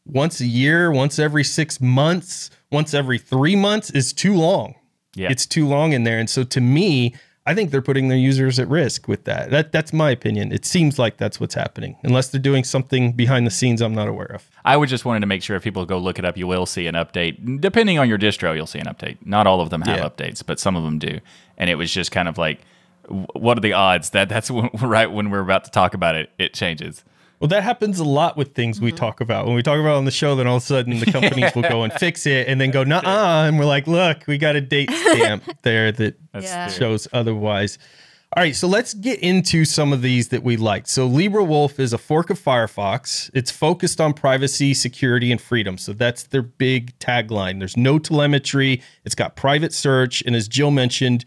once 0.06 0.40
a 0.40 0.46
year, 0.46 0.90
once 0.90 1.18
every 1.18 1.44
six 1.44 1.80
months, 1.80 2.50
once 2.70 2.94
every 2.94 3.18
three 3.18 3.56
months 3.56 3.90
is 3.90 4.12
too 4.12 4.34
long. 4.34 4.74
Yeah. 5.14 5.28
It's 5.30 5.46
too 5.46 5.66
long 5.66 5.92
in 5.92 6.04
there. 6.04 6.18
And 6.18 6.28
so 6.28 6.42
to 6.44 6.60
me, 6.60 7.14
I 7.44 7.54
think 7.54 7.72
they're 7.72 7.82
putting 7.82 8.06
their 8.08 8.16
users 8.18 8.60
at 8.60 8.68
risk 8.68 9.08
with 9.08 9.24
that. 9.24 9.50
That 9.50 9.72
that's 9.72 9.92
my 9.92 10.10
opinion. 10.10 10.52
It 10.52 10.64
seems 10.64 10.98
like 10.98 11.16
that's 11.16 11.40
what's 11.40 11.54
happening. 11.54 11.96
Unless 12.04 12.28
they're 12.28 12.40
doing 12.40 12.62
something 12.62 13.12
behind 13.12 13.46
the 13.46 13.50
scenes 13.50 13.80
I'm 13.80 13.94
not 13.94 14.06
aware 14.06 14.32
of. 14.32 14.48
I 14.64 14.76
would 14.76 14.88
just 14.88 15.04
wanted 15.04 15.20
to 15.20 15.26
make 15.26 15.42
sure 15.42 15.56
if 15.56 15.64
people 15.64 15.84
go 15.84 15.98
look 15.98 16.18
it 16.20 16.24
up, 16.24 16.36
you 16.36 16.46
will 16.46 16.66
see 16.66 16.86
an 16.86 16.94
update. 16.94 17.60
Depending 17.60 17.98
on 17.98 18.08
your 18.08 18.18
distro, 18.18 18.54
you'll 18.54 18.66
see 18.68 18.78
an 18.78 18.86
update. 18.86 19.16
Not 19.24 19.48
all 19.48 19.60
of 19.60 19.70
them 19.70 19.82
have 19.82 19.98
Yeah. 19.98 20.08
updates, 20.08 20.44
but 20.46 20.60
some 20.60 20.76
of 20.76 20.84
them 20.84 20.98
do. 21.00 21.18
And 21.58 21.68
it 21.68 21.74
was 21.74 21.92
just 21.92 22.12
kind 22.12 22.28
of 22.28 22.38
like, 22.38 22.60
what 23.08 23.58
are 23.58 23.60
the 23.60 23.72
odds 23.72 24.10
that 24.10 24.28
that's 24.28 24.48
when, 24.56 24.70
right 24.80 25.10
when 25.10 25.30
we're 25.30 25.40
about 25.40 25.64
to 25.64 25.70
talk 25.72 25.94
about 25.94 26.14
it, 26.14 26.30
it 26.38 26.54
changes. 26.54 27.02
Well, 27.42 27.48
that 27.48 27.64
happens 27.64 27.98
a 27.98 28.04
lot 28.04 28.36
with 28.36 28.54
things 28.54 28.80
we 28.80 28.92
talk 28.92 29.20
about. 29.20 29.46
When 29.46 29.56
we 29.56 29.64
talk 29.64 29.80
about 29.80 29.94
it 29.94 29.98
on 29.98 30.04
the 30.04 30.12
show, 30.12 30.36
then 30.36 30.46
all 30.46 30.58
of 30.58 30.62
a 30.62 30.66
sudden 30.66 31.00
the 31.00 31.06
companies 31.10 31.52
will 31.56 31.62
go 31.62 31.82
and 31.82 31.92
fix 31.94 32.24
it 32.24 32.46
and 32.46 32.60
then 32.60 32.70
go, 32.70 32.84
nah, 32.84 33.44
and 33.46 33.58
we're 33.58 33.64
like, 33.64 33.88
look, 33.88 34.24
we 34.28 34.38
got 34.38 34.54
a 34.54 34.60
date 34.60 34.88
stamp 34.92 35.42
there 35.62 35.90
that 35.90 36.14
Yeah. 36.40 36.68
shows 36.68 37.08
otherwise. 37.12 37.78
All 38.36 38.44
right, 38.44 38.54
so 38.54 38.68
let's 38.68 38.94
get 38.94 39.18
into 39.18 39.64
some 39.64 39.92
of 39.92 40.02
these 40.02 40.28
that 40.28 40.44
we 40.44 40.56
liked. 40.56 40.86
So 40.88 41.08
LibreWolf 41.08 41.80
is 41.80 41.92
a 41.92 41.98
fork 41.98 42.30
of 42.30 42.38
Firefox. 42.38 43.28
It's 43.34 43.50
focused 43.50 44.00
on 44.00 44.12
privacy, 44.14 44.72
security, 44.72 45.32
and 45.32 45.40
freedom. 45.40 45.76
So 45.78 45.92
that's 45.94 46.22
their 46.22 46.42
big 46.42 46.96
tagline. 47.00 47.58
There's 47.58 47.76
no 47.76 47.98
telemetry. 47.98 48.80
It's 49.04 49.16
got 49.16 49.34
private 49.34 49.72
search, 49.72 50.22
and 50.22 50.36
as 50.36 50.46
Jill 50.46 50.70
mentioned, 50.70 51.24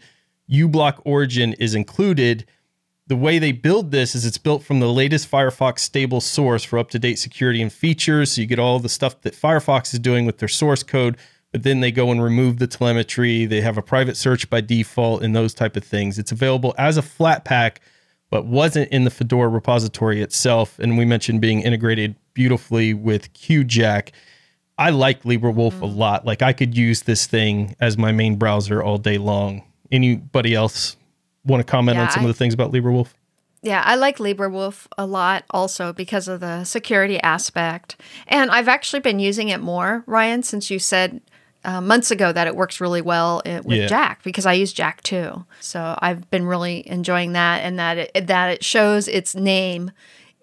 uBlock 0.50 1.02
Origin 1.04 1.52
is 1.58 1.74
included 1.74 2.46
the 3.08 3.16
way 3.16 3.38
they 3.38 3.52
build 3.52 3.92
this 3.92 4.14
is 4.14 4.24
it's 4.24 4.38
built 4.38 4.64
from 4.64 4.80
the 4.80 4.92
latest 4.92 5.30
Firefox 5.30 5.78
stable 5.78 6.20
source 6.20 6.64
for 6.64 6.78
up 6.78 6.90
to 6.90 6.98
date 6.98 7.18
security 7.18 7.62
and 7.62 7.72
features. 7.72 8.32
So 8.32 8.40
you 8.40 8.46
get 8.46 8.58
all 8.58 8.80
the 8.80 8.88
stuff 8.88 9.20
that 9.22 9.34
Firefox 9.34 9.94
is 9.94 10.00
doing 10.00 10.26
with 10.26 10.38
their 10.38 10.48
source 10.48 10.82
code, 10.82 11.16
but 11.52 11.62
then 11.62 11.80
they 11.80 11.92
go 11.92 12.10
and 12.10 12.22
remove 12.22 12.58
the 12.58 12.66
telemetry. 12.66 13.46
They 13.46 13.60
have 13.60 13.78
a 13.78 13.82
private 13.82 14.16
search 14.16 14.50
by 14.50 14.60
default 14.60 15.22
and 15.22 15.36
those 15.36 15.54
type 15.54 15.76
of 15.76 15.84
things. 15.84 16.18
It's 16.18 16.32
available 16.32 16.74
as 16.78 16.98
a 16.98 17.02
Flatpak, 17.02 17.76
but 18.28 18.44
wasn't 18.44 18.90
in 18.90 19.04
the 19.04 19.10
Fedora 19.10 19.48
repository 19.48 20.20
itself. 20.20 20.76
And 20.80 20.98
we 20.98 21.04
mentioned 21.04 21.40
being 21.40 21.62
integrated 21.62 22.16
beautifully 22.34 22.92
with 22.92 23.32
QJack. 23.34 24.10
I 24.78 24.90
like 24.90 25.22
LibreWolf 25.22 25.74
a 25.74 25.86
mm-hmm. 25.86 25.96
lot. 25.96 26.26
Like 26.26 26.42
I 26.42 26.52
could 26.52 26.76
use 26.76 27.02
this 27.02 27.26
thing 27.26 27.76
as 27.78 27.96
my 27.96 28.10
main 28.10 28.34
browser 28.34 28.82
all 28.82 28.98
day 28.98 29.16
long. 29.16 29.62
Anybody 29.92 30.54
else 30.54 30.96
want 31.46 31.60
to 31.66 31.70
comment 31.70 31.98
on 31.98 32.10
some 32.10 32.22
I- 32.22 32.24
of 32.24 32.28
the 32.28 32.34
things 32.38 32.54
about 32.54 32.72
LibreWolf? 32.72 33.08
Yeah, 33.62 33.82
I 33.84 33.96
like 33.96 34.18
LibreWolf 34.18 34.86
a 34.96 35.06
lot 35.06 35.44
also 35.50 35.92
because 35.92 36.28
of 36.28 36.38
the 36.40 36.62
security 36.64 37.20
aspect. 37.22 37.96
And 38.28 38.50
I've 38.50 38.68
actually 38.68 39.00
been 39.00 39.18
using 39.18 39.48
it 39.48 39.60
more, 39.60 40.04
Ryan, 40.06 40.42
since 40.44 40.70
you 40.70 40.78
said 40.78 41.20
uh, 41.64 41.80
months 41.80 42.12
ago 42.12 42.30
that 42.32 42.46
it 42.46 42.54
works 42.54 42.80
really 42.80 43.00
well 43.02 43.42
uh, 43.44 43.62
with 43.64 43.78
Yeah. 43.78 43.86
Jack 43.88 44.22
because 44.22 44.46
I 44.46 44.52
use 44.52 44.72
Jack 44.72 45.02
too. 45.02 45.44
So 45.60 45.98
I've 46.00 46.30
been 46.30 46.46
really 46.46 46.88
enjoying 46.88 47.32
that 47.32 47.62
and 47.64 47.76
that 47.80 47.98
it, 48.14 48.26
that 48.28 48.50
it 48.50 48.62
shows 48.64 49.08
its 49.08 49.34
name 49.34 49.90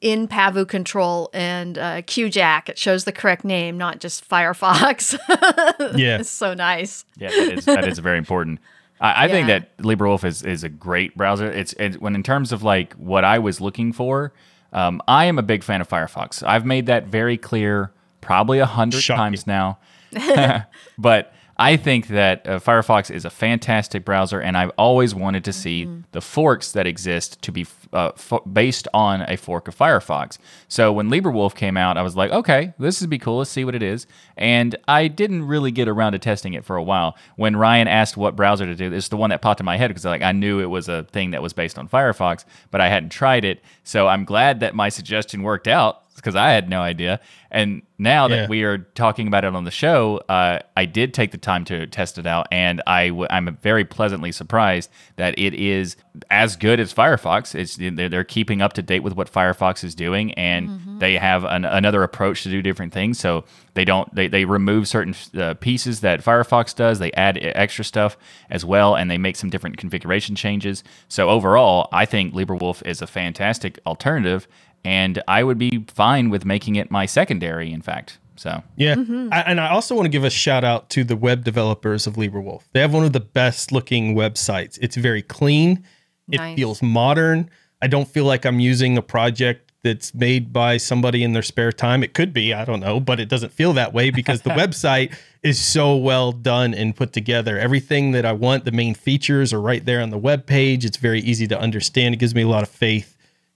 in 0.01 0.27
pavucontrol 0.27 1.29
and 1.33 1.77
uh, 1.77 2.01
QJack. 2.01 2.67
It 2.67 2.77
shows 2.77 3.05
the 3.05 3.13
correct 3.13 3.45
name, 3.45 3.77
not 3.77 3.99
just 4.01 4.27
Firefox. 4.27 5.17
Yeah. 5.97 6.19
it's 6.19 6.29
so 6.29 6.53
nice. 6.53 7.05
Yeah, 7.17 7.29
that 7.29 7.53
is, 7.57 7.65
that 7.65 7.87
is 7.87 7.99
very 7.99 8.17
important. 8.17 8.59
I, 8.99 9.25
I 9.25 9.27
think 9.27 9.47
that 9.47 9.77
LibreWolf 9.77 10.23
is, 10.23 10.43
is 10.43 10.63
a 10.63 10.69
great 10.69 11.15
browser. 11.15 11.51
It's, 11.51 11.73
it's 11.73 11.97
when 11.97 12.15
in 12.15 12.23
terms 12.23 12.51
of 12.51 12.63
like 12.63 12.93
what 12.93 13.23
I 13.23 13.39
was 13.39 13.59
looking 13.59 13.93
for, 13.93 14.33
um, 14.71 15.01
I 15.07 15.25
am 15.25 15.37
a 15.37 15.43
big 15.43 15.63
fan 15.63 15.81
of 15.81 15.89
Firefox. 15.89 16.43
I've 16.45 16.65
made 16.65 16.87
that 16.87 17.07
very 17.07 17.37
clear 17.37 17.91
probably 18.21 18.59
a 18.59 18.65
hundred 18.65 19.03
times 19.03 19.45
now. 19.45 19.79
but 20.97 21.33
I 21.63 21.77
think 21.77 22.07
that 22.07 22.45
uh, 22.45 22.59
Firefox 22.59 23.09
is 23.09 23.23
a 23.23 23.29
fantastic 23.29 24.03
browser, 24.03 24.41
and 24.41 24.57
I've 24.57 24.71
always 24.77 25.15
wanted 25.15 25.45
to 25.45 25.53
see 25.53 25.87
the 26.11 26.19
forks 26.19 26.73
that 26.73 26.85
exist 26.85 27.41
to 27.43 27.53
be 27.53 27.65
uh, 27.93 28.11
fo- 28.17 28.41
based 28.41 28.89
on 28.93 29.21
a 29.21 29.37
fork 29.37 29.69
of 29.69 29.77
Firefox. 29.77 30.39
So 30.67 30.91
when 30.91 31.09
LibreWolf 31.09 31.55
came 31.55 31.77
out, 31.77 31.95
I 31.97 32.01
was 32.01 32.17
like, 32.17 32.31
okay, 32.31 32.73
this 32.79 32.99
would 32.99 33.09
be 33.09 33.17
cool. 33.17 33.37
Let's 33.37 33.49
see 33.49 33.63
what 33.63 33.75
it 33.75 33.81
is. 33.81 34.07
And 34.35 34.75
I 34.89 35.07
didn't 35.07 35.47
really 35.47 35.71
get 35.71 35.87
around 35.87 36.11
to 36.11 36.19
testing 36.19 36.53
it 36.53 36.65
for 36.65 36.75
a 36.75 36.83
while. 36.83 37.15
When 37.37 37.55
Ryan 37.55 37.87
asked 37.87 38.17
what 38.17 38.35
browser 38.35 38.65
to 38.65 38.75
do, 38.75 38.89
this 38.89 39.05
is 39.05 39.09
the 39.09 39.15
one 39.15 39.29
that 39.29 39.41
popped 39.41 39.61
in 39.61 39.65
my 39.65 39.77
head 39.77 39.87
because 39.87 40.03
like 40.03 40.21
I 40.21 40.33
knew 40.33 40.59
it 40.59 40.65
was 40.65 40.89
a 40.89 41.03
thing 41.13 41.31
that 41.31 41.41
was 41.41 41.53
based 41.53 41.79
on 41.79 41.87
Firefox, 41.87 42.43
but 42.71 42.81
I 42.81 42.89
hadn't 42.89 43.11
tried 43.11 43.45
it. 43.45 43.61
So 43.85 44.09
I'm 44.09 44.25
glad 44.25 44.59
that 44.59 44.75
my 44.75 44.89
suggestion 44.89 45.43
worked 45.43 45.69
out. 45.69 46.02
Because 46.15 46.35
I 46.35 46.51
had 46.51 46.69
no 46.69 46.81
idea. 46.81 47.19
And 47.51 47.81
now 47.99 48.27
that 48.27 48.35
Yeah. 48.35 48.47
we 48.47 48.63
are 48.63 48.79
talking 48.79 49.27
about 49.27 49.45
it 49.45 49.55
on 49.55 49.63
the 49.63 49.71
show, 49.71 50.17
uh, 50.27 50.59
I 50.75 50.85
did 50.85 51.13
take 51.13 51.31
the 51.31 51.37
time 51.37 51.65
to 51.65 51.85
test 51.87 52.17
it 52.17 52.25
out, 52.25 52.47
and 52.51 52.81
I 52.87 53.09
w- 53.09 53.27
I'm 53.29 53.57
very 53.61 53.85
pleasantly 53.85 54.31
surprised 54.31 54.89
that 55.17 55.37
it 55.37 55.53
is 55.53 55.95
as 56.31 56.55
good 56.55 56.79
as 56.79 56.93
Firefox. 56.93 57.53
It's 57.55 57.75
they're, 57.77 58.09
they're 58.09 58.23
keeping 58.23 58.61
up 58.61 58.73
to 58.73 58.81
date 58.81 59.01
with 59.03 59.15
what 59.15 59.31
Firefox 59.31 59.83
is 59.83 59.93
doing, 59.95 60.33
and 60.33 60.99
they 60.99 61.17
have 61.17 61.43
an, 61.43 61.63
another 61.65 62.01
approach 62.03 62.43
to 62.43 62.49
do 62.49 62.61
different 62.63 62.91
things. 62.93 63.19
So 63.19 63.45
they 63.75 63.85
don't 63.85 64.13
they, 64.15 64.27
they 64.27 64.45
remove 64.45 64.87
certain 64.87 65.15
uh, 65.39 65.53
pieces 65.55 66.01
that 66.01 66.23
Firefox 66.23 66.75
does. 66.75 66.97
They 66.99 67.11
add 67.13 67.37
extra 67.41 67.85
stuff 67.85 68.17
as 68.49 68.65
well, 68.65 68.95
and 68.95 69.09
they 69.11 69.17
make 69.19 69.35
some 69.35 69.49
different 69.51 69.77
configuration 69.77 70.35
changes. 70.35 70.83
So 71.07 71.29
overall, 71.29 71.87
I 71.91 72.05
think 72.05 72.33
LibreWolf 72.33 72.85
is 72.85 73.01
a 73.01 73.07
fantastic 73.07 73.79
alternative, 73.85 74.47
and 74.85 75.21
I 75.27 75.43
would 75.43 75.57
be 75.57 75.85
fine 75.87 76.29
with 76.29 76.45
making 76.45 76.75
it 76.75 76.91
my 76.91 77.05
secondary. 77.05 77.71
In 77.71 77.81
fact, 77.81 78.19
so 78.35 78.63
Yeah. 78.75 78.95
Mm-hmm. 78.95 79.29
I, 79.31 79.41
and 79.41 79.59
I 79.61 79.69
also 79.69 79.95
want 79.95 80.05
to 80.05 80.09
give 80.09 80.23
a 80.23 80.29
shout 80.29 80.63
out 80.63 80.89
to 80.91 81.03
the 81.03 81.15
web 81.15 81.43
developers 81.43 82.07
of 82.07 82.15
LibreWolf. 82.15 82.63
They 82.73 82.81
have 82.81 82.93
one 82.93 83.05
of 83.05 83.13
the 83.13 83.19
best 83.19 83.71
looking 83.71 84.15
websites. 84.15 84.77
It's 84.81 84.95
very 84.95 85.21
clean. 85.21 85.83
It 86.31 86.37
Nice. 86.37 86.55
feels 86.55 86.81
modern. 86.81 87.49
I 87.81 87.87
don't 87.87 88.07
feel 88.07 88.25
like 88.25 88.45
I'm 88.45 88.59
using 88.59 88.97
a 88.97 89.01
project 89.01 89.71
that's 89.83 90.13
made 90.15 90.53
by 90.53 90.77
somebody 90.77 91.23
in 91.23 91.33
their 91.33 91.41
spare 91.41 91.73
time. 91.73 92.01
It 92.03 92.13
could 92.13 92.31
be, 92.31 92.53
I 92.53 92.63
don't 92.63 92.79
know, 92.79 93.01
but 93.01 93.19
it 93.19 93.27
doesn't 93.27 93.51
feel 93.51 93.73
that 93.73 93.93
way 93.93 94.09
because 94.09 94.41
the 94.43 94.49
website 94.61 95.13
is 95.43 95.59
so 95.59 95.97
well 95.97 96.31
done 96.31 96.73
and 96.73 96.95
put 96.95 97.11
together. 97.11 97.59
Everything 97.59 98.11
that 98.13 98.25
I 98.25 98.31
want, 98.31 98.63
the 98.63 98.71
main 98.71 98.95
features 98.95 99.51
are 99.51 99.59
right 99.59 99.83
there 99.85 100.01
on 100.01 100.09
the 100.09 100.17
web 100.17 100.45
page. 100.45 100.85
It's 100.85 100.95
very 100.95 101.19
easy 101.19 101.47
to 101.47 101.59
understand. 101.59 102.15
It 102.15 102.17
gives 102.19 102.33
me 102.33 102.43
a 102.43 102.47
lot 102.47 102.63
of 102.63 102.69
faith 102.69 103.12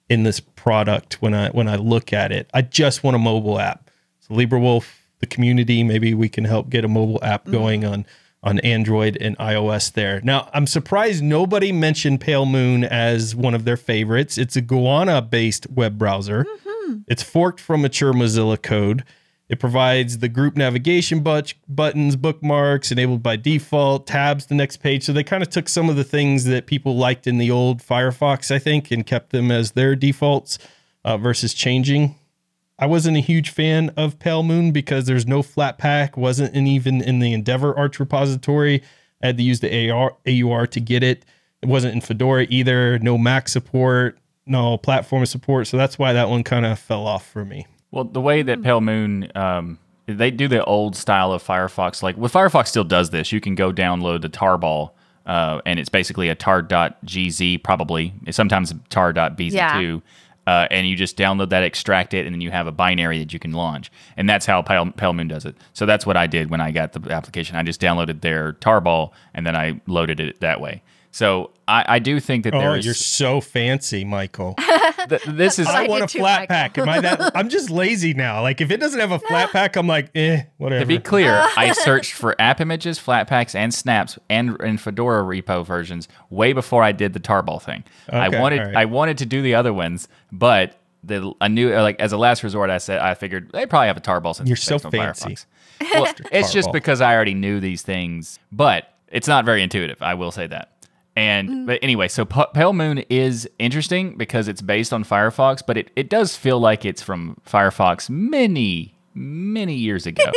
in 0.09 0.23
this 0.23 0.39
product 0.39 1.21
when 1.21 1.33
I 1.33 1.49
when 1.49 1.67
I 1.67 1.75
look 1.75 2.13
at 2.13 2.31
it. 2.31 2.49
I 2.53 2.61
just 2.61 3.03
want 3.03 3.15
a 3.15 3.19
mobile 3.19 3.59
app. 3.59 3.89
So 4.19 4.33
LibreWolf, 4.33 4.87
the 5.19 5.25
community, 5.25 5.83
maybe 5.83 6.13
we 6.13 6.29
can 6.29 6.45
help 6.45 6.69
get 6.69 6.85
a 6.85 6.87
mobile 6.87 7.19
app 7.23 7.43
mm-hmm. 7.43 7.51
going 7.51 7.85
on 7.85 8.05
on 8.43 8.59
Android 8.59 9.17
and 9.19 9.37
iOS 9.39 9.91
there. 9.93 10.21
Now, 10.21 10.49
I'm 10.53 10.67
surprised 10.67 11.23
nobody 11.23 11.71
mentioned 11.71 12.21
Pale 12.21 12.45
Moon 12.45 12.83
as 12.83 13.35
one 13.35 13.53
of 13.53 13.65
their 13.65 13.77
favorites. 13.77 14.37
It's 14.37 14.55
a 14.55 14.61
Goanna 14.61 15.27
based 15.27 15.69
web 15.69 15.97
browser. 15.97 16.45
Mm-hmm. 16.45 16.99
It's 17.07 17.23
forked 17.23 17.59
from 17.59 17.81
mature 17.81 18.13
Mozilla 18.13 18.61
code. 18.61 19.03
It 19.49 19.59
provides 19.59 20.17
the 20.17 20.27
group 20.27 20.57
navigation 20.57 21.21
but- 21.21 21.53
buttons, 21.69 22.15
bookmarks, 22.15 22.91
enabled 22.91 23.23
by 23.23 23.37
default, 23.37 24.05
tabs 24.05 24.47
the 24.47 24.55
next 24.55 24.77
page. 24.77 25.03
So 25.03 25.13
they 25.13 25.23
kind 25.23 25.41
of 25.41 25.49
took 25.49 25.69
some 25.69 25.89
of 25.89 25.95
the 25.95 26.03
things 26.03 26.43
that 26.45 26.67
people 26.67 26.97
liked 26.97 27.27
in 27.27 27.37
the 27.37 27.49
old 27.49 27.79
Firefox, 27.79 28.53
I 28.53 28.59
think, 28.59 28.91
and 28.91 29.05
kept 29.05 29.31
them 29.31 29.49
as 29.49 29.71
their 29.71 29.95
defaults 29.95 30.59
uh, 31.05 31.17
versus 31.17 31.53
changing. 31.53 32.15
I 32.79 32.85
wasn't 32.85 33.17
a 33.17 33.21
huge 33.21 33.49
fan 33.49 33.89
of 33.97 34.19
Pale 34.19 34.43
Moon 34.43 34.71
because 34.71 35.05
there's 35.05 35.25
no 35.25 35.41
Flatpak, 35.41 36.17
wasn't 36.17 36.53
in, 36.53 36.67
even 36.67 37.01
in 37.01 37.19
the 37.19 37.33
Endeavor 37.33 37.75
Arch 37.75 37.99
repository. 37.99 38.83
I 39.23 39.27
had 39.27 39.37
to 39.37 39.43
use 39.43 39.61
the 39.61 39.89
AR, 39.89 40.15
AUR 40.27 40.67
to 40.67 40.79
get 40.79 41.03
it. 41.03 41.25
It 41.63 41.69
wasn't 41.69 41.95
in 41.95 42.01
Fedora 42.01 42.45
either. 42.49 42.99
No 42.99 43.17
Mac 43.17 43.47
support, 43.47 44.19
no 44.45 44.77
platform 44.77 45.25
support. 45.25 45.67
So 45.67 45.77
that's 45.77 45.97
why 45.97 46.13
that 46.13 46.29
one 46.29 46.43
kind 46.43 46.65
of 46.65 46.77
fell 46.77 47.07
off 47.07 47.25
for 47.27 47.43
me. 47.43 47.65
Well, 47.91 48.03
the 48.03 48.21
way 48.21 48.41
that 48.41 48.61
Pale 48.61 48.81
Moon, 48.81 49.31
um, 49.35 49.79
they 50.07 50.31
do 50.31 50.47
the 50.47 50.63
old 50.63 50.95
style 50.95 51.31
of 51.31 51.43
Firefox. 51.43 52.03
Like, 52.03 52.17
well, 52.17 52.29
Firefox 52.29 52.67
still 52.67 52.83
does 52.83 53.09
this. 53.09 53.31
You 53.31 53.41
can 53.41 53.55
go 53.55 53.71
download 53.71 54.21
the 54.21 54.29
tarball, 54.29 54.91
uh, 55.25 55.61
and 55.65 55.79
it's 55.79 55.89
basically 55.89 56.29
a 56.29 56.35
tar.gz, 56.35 57.63
probably. 57.63 58.13
Sometimes 58.31 58.73
tar.bz2. 58.89 59.51
Yeah. 59.51 59.99
Uh, 60.47 60.65
and 60.71 60.87
you 60.87 60.95
just 60.95 61.17
download 61.17 61.49
that, 61.49 61.61
extract 61.61 62.13
it, 62.13 62.25
and 62.25 62.33
then 62.33 62.39
you 62.39 62.51
have 62.51 62.67
a 62.67 62.71
binary 62.71 63.19
that 63.19 63.33
you 63.33 63.39
can 63.39 63.51
launch. 63.51 63.91
And 64.15 64.29
that's 64.29 64.45
how 64.45 64.61
Pale, 64.61 64.93
Pale 64.93 65.11
Moon 65.11 65.27
does 65.27 65.43
it. 65.43 65.57
So 65.73 65.85
that's 65.85 66.05
what 66.05 66.15
I 66.15 66.25
did 66.25 66.49
when 66.49 66.61
I 66.61 66.71
got 66.71 66.93
the 66.93 67.11
application. 67.11 67.57
I 67.57 67.63
just 67.63 67.81
downloaded 67.81 68.21
their 68.21 68.53
tarball, 68.53 69.11
and 69.33 69.45
then 69.45 69.57
I 69.57 69.81
loaded 69.87 70.21
it 70.21 70.39
that 70.39 70.61
way. 70.61 70.83
So 71.11 71.51
I, 71.67 71.85
I 71.87 71.99
do 71.99 72.19
think 72.19 72.43
that 72.43 72.53
Oh, 72.53 72.59
there 72.59 72.75
is 72.75 72.85
you're 72.85 72.93
so 72.93 73.41
fancy, 73.41 74.05
Michael. 74.05 74.55
th- 75.09 75.23
this 75.23 75.57
is 75.57 75.67
I 75.67 75.85
I 75.85 75.87
want 75.87 76.03
a 76.03 76.07
too, 76.07 76.19
flat 76.19 76.41
Michael. 76.41 76.55
pack. 76.55 76.77
Am 76.77 76.89
I 76.89 77.01
that? 77.01 77.31
I'm 77.35 77.49
just 77.49 77.69
lazy 77.69 78.13
now. 78.13 78.41
Like 78.41 78.61
if 78.61 78.71
it 78.71 78.77
doesn't 78.79 78.99
have 78.99 79.11
a 79.11 79.19
Flatpak, 79.19 79.75
I'm 79.75 79.87
like, 79.87 80.09
eh, 80.15 80.43
whatever. 80.57 80.81
To 80.81 80.85
be 80.85 80.99
clear, 80.99 81.33
I 81.57 81.71
searched 81.73 82.13
for 82.13 82.39
app 82.39 82.61
images, 82.61 82.99
Flatpaks, 82.99 83.55
and 83.55 83.73
snaps 83.73 84.19
and, 84.29 84.59
and 84.61 84.79
Fedora 84.79 85.23
repo 85.23 85.65
versions 85.65 86.07
way 86.29 86.53
before 86.53 86.83
I 86.83 86.91
did 86.91 87.13
the 87.13 87.19
tarball 87.19 87.61
thing. 87.61 87.83
I 88.09 88.29
wanted 88.29 88.59
all 88.59 88.65
right. 88.67 88.75
I 88.75 88.85
wanted 88.85 89.17
to 89.19 89.25
do 89.25 89.41
the 89.41 89.55
other 89.55 89.73
ones, 89.73 90.07
but 90.31 90.77
the 91.03 91.33
I 91.41 91.47
knew 91.47 91.73
like 91.73 91.99
as 91.99 92.11
a 92.11 92.17
last 92.17 92.43
resort, 92.43 92.69
I 92.69 92.77
said 92.77 92.99
I 92.99 93.13
figured 93.13 93.51
they 93.53 93.65
probably 93.65 93.87
have 93.87 93.97
a 93.97 94.01
tarball 94.01 94.35
since 94.35 94.49
You're 94.49 94.55
it's 94.55 94.63
so 94.63 94.77
fancy. 94.79 95.35
Firefox. 95.35 95.45
Well, 95.93 96.13
it's 96.31 96.51
just 96.51 96.71
because 96.71 97.01
I 97.01 97.15
already 97.15 97.33
knew 97.33 97.59
these 97.59 97.81
things, 97.81 98.39
but 98.51 98.93
it's 99.09 99.27
not 99.27 99.45
very 99.45 99.63
intuitive. 99.63 100.01
I 100.01 100.15
will 100.15 100.31
say 100.31 100.47
that. 100.47 100.71
And 101.17 101.49
mm-hmm. 101.49 101.65
but 101.65 101.79
anyway, 101.81 102.07
so 102.09 102.25
P- 102.25 102.45
Pale 102.53 102.73
Moon 102.73 102.99
is 103.09 103.49
interesting 103.57 104.15
because 104.17 104.47
it's 104.47 104.61
based 104.61 104.93
on 104.93 105.03
Firefox, 105.03 105.63
but 105.65 105.75
it, 105.75 105.89
it 105.95 106.09
does 106.11 106.37
feel 106.37 106.59
like 106.59 106.85
it's 106.85 107.01
from 107.01 107.41
Firefox 107.45 108.07
many 108.07 108.93
many 109.15 109.73
years 109.73 110.05
ago. 110.05 110.23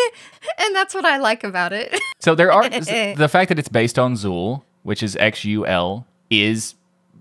And 0.58 0.76
that's 0.76 0.94
what 0.94 1.04
I 1.04 1.18
like 1.18 1.44
about 1.44 1.72
it. 1.72 1.94
So 2.20 2.34
there 2.34 2.52
are 2.52 2.68
the 2.68 3.28
fact 3.30 3.48
that 3.48 3.58
it's 3.58 3.68
based 3.68 3.98
on 3.98 4.14
XUL, 4.14 4.62
which 4.82 5.02
is 5.02 5.16
X 5.16 5.44
U 5.44 5.66
L, 5.66 6.06
is 6.28 6.74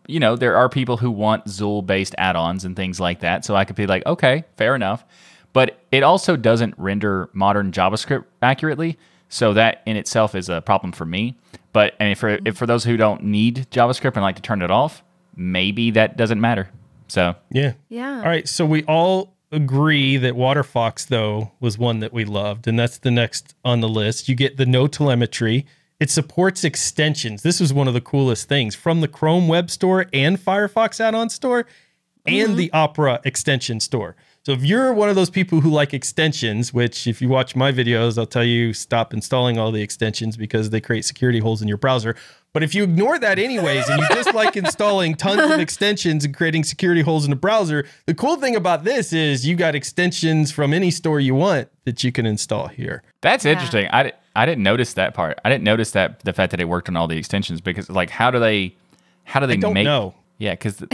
you 0.08 0.19
know 0.19 0.36
there 0.36 0.58
are 0.58 0.69
people 0.69 0.98
who 0.98 1.10
want 1.10 1.45
XUL 1.45 1.82
based 1.86 2.15
add-ons 2.17 2.63
and 2.65 2.76
things 2.76 3.00
like 3.00 3.22
that. 3.22 3.43
So 3.43 3.56
I 3.56 3.65
could 3.65 3.76
be 3.76 3.88
like, 3.88 4.06
okay, 4.06 4.43
fair 4.58 4.76
enough. 4.76 5.06
But 5.52 5.80
it 5.91 6.04
also 6.04 6.36
doesn't 6.36 6.76
render 6.78 7.30
modern 7.34 7.72
JavaScript 7.72 8.26
accurately, 8.41 8.98
so 9.29 9.53
that 9.53 9.81
in 9.85 9.95
itself 9.95 10.35
is 10.35 10.49
a 10.49 10.61
problem 10.61 10.91
for 10.91 11.05
me. 11.05 11.35
But 11.71 11.95
and 11.99 12.17
for 12.17 12.39
if 12.45 12.57
for 12.57 12.65
those 12.65 12.83
who 12.83 12.97
don't 12.97 13.23
need 13.23 13.67
JavaScript 13.71 14.15
and 14.15 14.21
like 14.21 14.35
to 14.35 14.41
turn 14.41 14.61
it 14.61 14.71
off, 14.71 15.03
maybe 15.35 15.91
that 15.91 16.17
doesn't 16.17 16.41
matter. 16.41 16.69
So 17.07 17.35
yeah. 17.51 17.73
Yeah. 17.87 18.17
All 18.17 18.25
right. 18.25 18.47
So 18.47 18.65
we 18.65 18.83
all 18.83 19.35
agree 19.51 20.17
that 20.17 20.35
Waterfox, 20.35 21.05
though, 21.05 21.51
was 21.59 21.77
one 21.77 21.99
that 21.99 22.13
we 22.13 22.25
loved, 22.25 22.67
and 22.67 22.77
that's 22.77 22.97
the 22.97 23.11
next 23.11 23.55
on 23.63 23.81
the 23.81 23.89
list. 23.89 24.29
You 24.29 24.35
get 24.35 24.57
the 24.57 24.65
no 24.65 24.87
telemetry. 24.87 25.65
It 25.99 26.09
supports 26.09 26.63
extensions. 26.63 27.43
This 27.43 27.59
was 27.59 27.73
one 27.73 27.87
of 27.87 27.93
the 27.93 28.01
coolest 28.01 28.47
things 28.47 28.73
from 28.73 29.01
the 29.01 29.07
Chrome 29.07 29.47
Web 29.47 29.69
Store 29.69 30.05
and 30.13 30.39
Firefox 30.39 30.99
add-on 30.99 31.29
store 31.29 31.65
and 32.25 32.49
mm-hmm. 32.49 32.57
the 32.57 32.71
Opera 32.71 33.19
extension 33.25 33.79
store. 33.79 34.15
So 34.45 34.54
if 34.54 34.63
you're 34.63 34.93
one 34.93 35.10
of 35.10 35.15
those 35.15 35.30
people 35.30 35.62
who 35.62 35.69
like 35.69 35.93
extensions, 35.93 36.73
which 36.73 37.08
if 37.08 37.21
you 37.21 37.28
watch 37.28 37.56
my 37.56 37.71
videos, 37.71 38.17
I'll 38.17 38.25
tell 38.25 38.43
you 38.43 38.73
stop 38.73 39.13
installing 39.13 39.58
all 39.58 39.71
the 39.71 39.82
extensions 39.82 40.38
because 40.38 40.69
they 40.69 40.80
create 40.80 41.04
security 41.06 41.39
holes 41.39 41.62
in 41.62 41.67
your 41.67 41.78
browser. 41.78 42.15
But 42.54 42.63
if 42.63 42.73
you 42.73 42.84
ignore 42.84 43.19
that 43.19 43.38
anyways 43.38 43.88
and 43.89 44.02
you 44.02 44.08
just 44.10 44.34
like 44.34 44.56
installing 44.56 45.13
tons 45.15 45.52
of 45.52 45.60
extensions 45.60 46.25
and 46.25 46.36
creating 46.36 46.63
security 46.63 47.02
holes 47.02 47.25
in 47.25 47.30
the 47.30 47.36
browser, 47.36 47.86
the 48.06 48.15
cool 48.15 48.38
thing 48.38 48.56
about 48.56 48.86
this 48.86 49.13
is 49.13 49.45
you 49.45 49.56
got 49.56 49.75
extensions 49.75 50.52
from 50.52 50.73
any 50.73 50.89
store 50.89 51.19
you 51.19 51.36
want 51.36 51.67
that 51.86 52.04
you 52.04 52.12
can 52.12 52.25
install 52.25 52.67
here. 52.67 53.04
That's 53.21 53.45
interesting. 53.45 53.88
I, 53.91 54.13
I 54.36 54.45
didn't 54.45 54.63
notice 54.63 54.93
that 54.93 55.13
part. 55.13 55.39
I 55.45 55.49
didn't 55.49 55.63
notice 55.65 55.91
that 55.91 56.21
the 56.21 56.34
fact 56.34 56.52
that 56.52 56.60
it 56.60 56.65
worked 56.65 56.89
on 56.89 56.95
all 56.95 57.08
the 57.08 57.17
extensions 57.17 57.62
because 57.62 57.89
like 57.89 58.10
how 58.10 58.32
do 58.32 58.39
they 58.39 58.75
how 59.25 59.39
do 59.39 59.45
they 59.45 59.54
I 59.54 59.58
don't 59.58 59.73
make 59.73 59.86
know. 59.86 60.15
Yeah, 60.39 60.52
because 60.54 60.78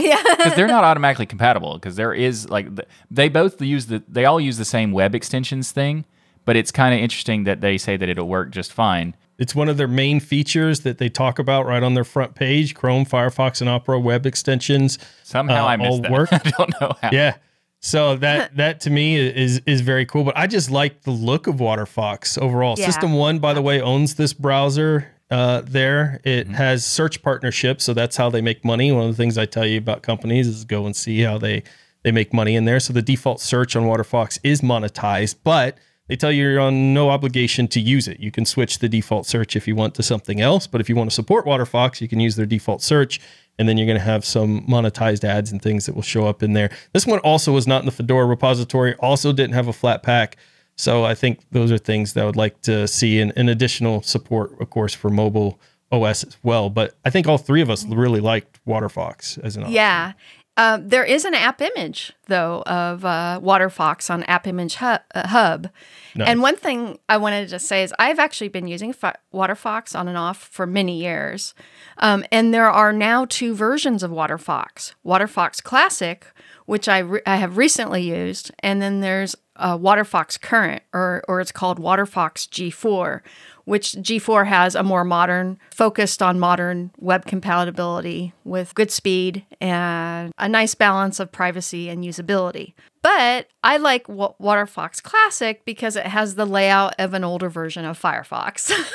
they're 0.56 0.66
not 0.66 0.84
automatically 0.84 1.24
compatible 1.24 1.74
because 1.74 1.96
there 1.96 2.12
is 2.12 2.50
like 2.50 2.68
they 3.10 3.28
both 3.28 3.62
use 3.62 3.86
the 3.86 4.02
they 4.08 4.24
all 4.24 4.40
use 4.40 4.58
the 4.58 4.64
same 4.64 4.92
web 4.92 5.14
extensions 5.14 5.70
thing, 5.70 6.04
but 6.44 6.56
it's 6.56 6.72
kind 6.72 6.92
of 6.92 7.00
interesting 7.00 7.44
that 7.44 7.60
they 7.60 7.78
say 7.78 7.96
that 7.96 8.08
it'll 8.08 8.28
work 8.28 8.50
just 8.50 8.72
fine. 8.72 9.14
It's 9.38 9.54
one 9.54 9.68
of 9.68 9.76
their 9.76 9.88
main 9.88 10.18
features 10.18 10.80
that 10.80 10.98
they 10.98 11.08
talk 11.08 11.38
about 11.38 11.66
right 11.66 11.82
on 11.82 11.94
their 11.94 12.04
front 12.04 12.34
page 12.34 12.74
Chrome, 12.74 13.04
Firefox, 13.04 13.60
and 13.60 13.70
Opera 13.70 14.00
web 14.00 14.26
extensions. 14.26 14.98
Somehow 15.22 15.64
uh, 15.64 15.68
I 15.68 15.76
missed 15.76 15.90
all 15.90 16.00
that. 16.00 16.10
work. 16.10 16.28
I 16.32 16.38
don't 16.38 16.80
know 16.80 16.92
how. 17.00 17.10
Yeah. 17.12 17.36
So 17.80 18.16
that 18.16 18.56
that 18.56 18.80
to 18.80 18.90
me 18.90 19.16
is 19.16 19.60
is 19.64 19.80
very 19.80 20.06
cool. 20.06 20.24
But 20.24 20.36
I 20.36 20.46
just 20.46 20.70
like 20.70 21.02
the 21.02 21.10
look 21.12 21.46
of 21.46 21.56
WaterFox 21.56 22.36
overall. 22.40 22.74
Yeah. 22.78 22.88
System1, 22.88 23.40
by 23.40 23.54
the 23.54 23.62
way, 23.62 23.80
owns 23.80 24.14
this 24.16 24.32
browser. 24.32 25.12
Uh, 25.30 25.60
there, 25.64 26.20
it 26.24 26.46
has 26.48 26.84
search 26.84 27.20
partnerships, 27.22 27.84
so 27.84 27.92
that's 27.92 28.16
how 28.16 28.30
they 28.30 28.40
make 28.40 28.64
money. 28.64 28.92
One 28.92 29.06
of 29.06 29.10
the 29.10 29.16
things 29.16 29.36
I 29.36 29.44
tell 29.44 29.66
you 29.66 29.78
about 29.78 30.02
companies 30.02 30.46
is 30.46 30.64
go 30.64 30.86
and 30.86 30.94
see 30.94 31.20
how 31.20 31.38
they 31.38 31.64
they 32.02 32.12
make 32.12 32.32
money 32.32 32.54
in 32.54 32.66
there. 32.66 32.78
So 32.78 32.92
the 32.92 33.02
default 33.02 33.40
search 33.40 33.74
on 33.74 33.82
WaterFox 33.82 34.38
is 34.44 34.60
monetized, 34.60 35.36
but 35.42 35.76
they 36.06 36.14
tell 36.14 36.30
you 36.30 36.48
you're 36.48 36.60
on 36.60 36.94
no 36.94 37.10
obligation 37.10 37.66
to 37.68 37.80
use 37.80 38.06
it. 38.06 38.20
You 38.20 38.30
can 38.30 38.44
switch 38.44 38.78
the 38.78 38.88
default 38.88 39.26
search 39.26 39.56
if 39.56 39.66
you 39.66 39.74
want 39.74 39.96
to 39.96 40.04
something 40.04 40.40
else, 40.40 40.68
but 40.68 40.80
if 40.80 40.88
you 40.88 40.94
want 40.94 41.10
to 41.10 41.14
support 41.14 41.46
WaterFox, 41.46 42.00
you 42.00 42.06
can 42.06 42.20
use 42.20 42.36
their 42.36 42.46
default 42.46 42.80
search 42.80 43.20
and 43.58 43.68
then 43.68 43.76
you're 43.76 43.86
going 43.86 43.98
to 43.98 44.04
have 44.04 44.24
some 44.24 44.64
monetized 44.66 45.24
ads 45.24 45.50
and 45.50 45.60
things 45.60 45.86
that 45.86 45.94
will 45.94 46.02
show 46.02 46.26
up 46.26 46.42
in 46.42 46.52
there. 46.52 46.70
This 46.92 47.06
one 47.06 47.18
also 47.20 47.52
was 47.52 47.66
not 47.66 47.80
in 47.80 47.86
the 47.86 47.92
Fedora 47.92 48.26
repository, 48.26 48.94
also 48.96 49.32
didn't 49.32 49.54
have 49.54 49.66
a 49.66 49.72
Flatpak. 49.72 50.34
So 50.76 51.04
I 51.04 51.14
think 51.14 51.40
those 51.50 51.72
are 51.72 51.78
things 51.78 52.12
that 52.12 52.22
I 52.22 52.26
would 52.26 52.36
like 52.36 52.60
to 52.62 52.86
see 52.86 53.20
and, 53.20 53.32
and 53.36 53.48
additional 53.48 54.02
support, 54.02 54.60
of 54.60 54.70
course, 54.70 54.94
for 54.94 55.10
mobile 55.10 55.58
OS 55.90 56.24
as 56.24 56.36
well. 56.42 56.68
But 56.70 56.94
I 57.04 57.10
think 57.10 57.26
all 57.26 57.38
three 57.38 57.62
of 57.62 57.70
us 57.70 57.84
really 57.86 58.20
liked 58.20 58.64
WaterFox 58.66 59.42
as 59.42 59.56
an 59.56 59.62
option. 59.62 59.74
Yeah. 59.74 60.12
Um, 60.58 60.88
there 60.88 61.04
is 61.04 61.26
an 61.26 61.34
app 61.34 61.60
image 61.60 62.14
though 62.28 62.62
of 62.62 63.04
uh, 63.04 63.40
WaterFox 63.42 64.08
on 64.10 64.22
AppImageHub. 64.22 65.00
Uh, 65.14 65.28
Hub. 65.28 65.68
Nice. 66.14 66.28
And 66.28 66.40
one 66.40 66.56
thing 66.56 66.98
I 67.10 67.18
wanted 67.18 67.50
to 67.50 67.58
say 67.58 67.82
is 67.82 67.92
I've 67.98 68.18
actually 68.18 68.48
been 68.48 68.66
using 68.66 68.94
WaterFox 68.94 69.98
on 69.98 70.08
and 70.08 70.16
off 70.16 70.38
for 70.38 70.66
many 70.66 70.98
years, 70.98 71.54
um, 71.98 72.24
and 72.32 72.54
there 72.54 72.70
are 72.70 72.92
now 72.92 73.26
two 73.26 73.54
versions 73.54 74.02
of 74.02 74.10
WaterFox: 74.10 74.94
WaterFox 75.04 75.62
Classic, 75.62 76.26
which 76.64 76.88
I 76.88 76.98
re- 77.00 77.22
I 77.26 77.36
have 77.36 77.58
recently 77.58 78.02
used, 78.02 78.50
and 78.60 78.80
then 78.80 79.00
there's 79.00 79.36
uh, 79.58 79.76
WaterFox 79.78 80.40
Current, 80.40 80.82
or 80.92 81.22
or 81.28 81.40
it's 81.40 81.52
called 81.52 81.78
WaterFox 81.80 82.48
G4, 82.48 83.20
which 83.64 83.92
G4 83.92 84.46
has 84.46 84.74
a 84.74 84.82
more 84.82 85.04
modern, 85.04 85.58
focused 85.70 86.22
on 86.22 86.38
modern 86.38 86.90
web 86.98 87.24
compatibility 87.26 88.32
with 88.44 88.74
good 88.74 88.90
speed 88.90 89.44
and 89.60 90.32
a 90.38 90.48
nice 90.48 90.74
balance 90.74 91.18
of 91.20 91.32
privacy 91.32 91.88
and 91.88 92.04
usability. 92.04 92.74
But 93.02 93.48
I 93.62 93.76
like 93.76 94.08
Wa- 94.08 94.34
WaterFox 94.40 95.02
Classic 95.02 95.64
because 95.64 95.94
it 95.96 96.06
has 96.06 96.34
the 96.34 96.44
layout 96.46 96.94
of 96.98 97.14
an 97.14 97.22
older 97.24 97.48
version 97.48 97.84
of 97.84 98.00
Firefox. 98.00 98.72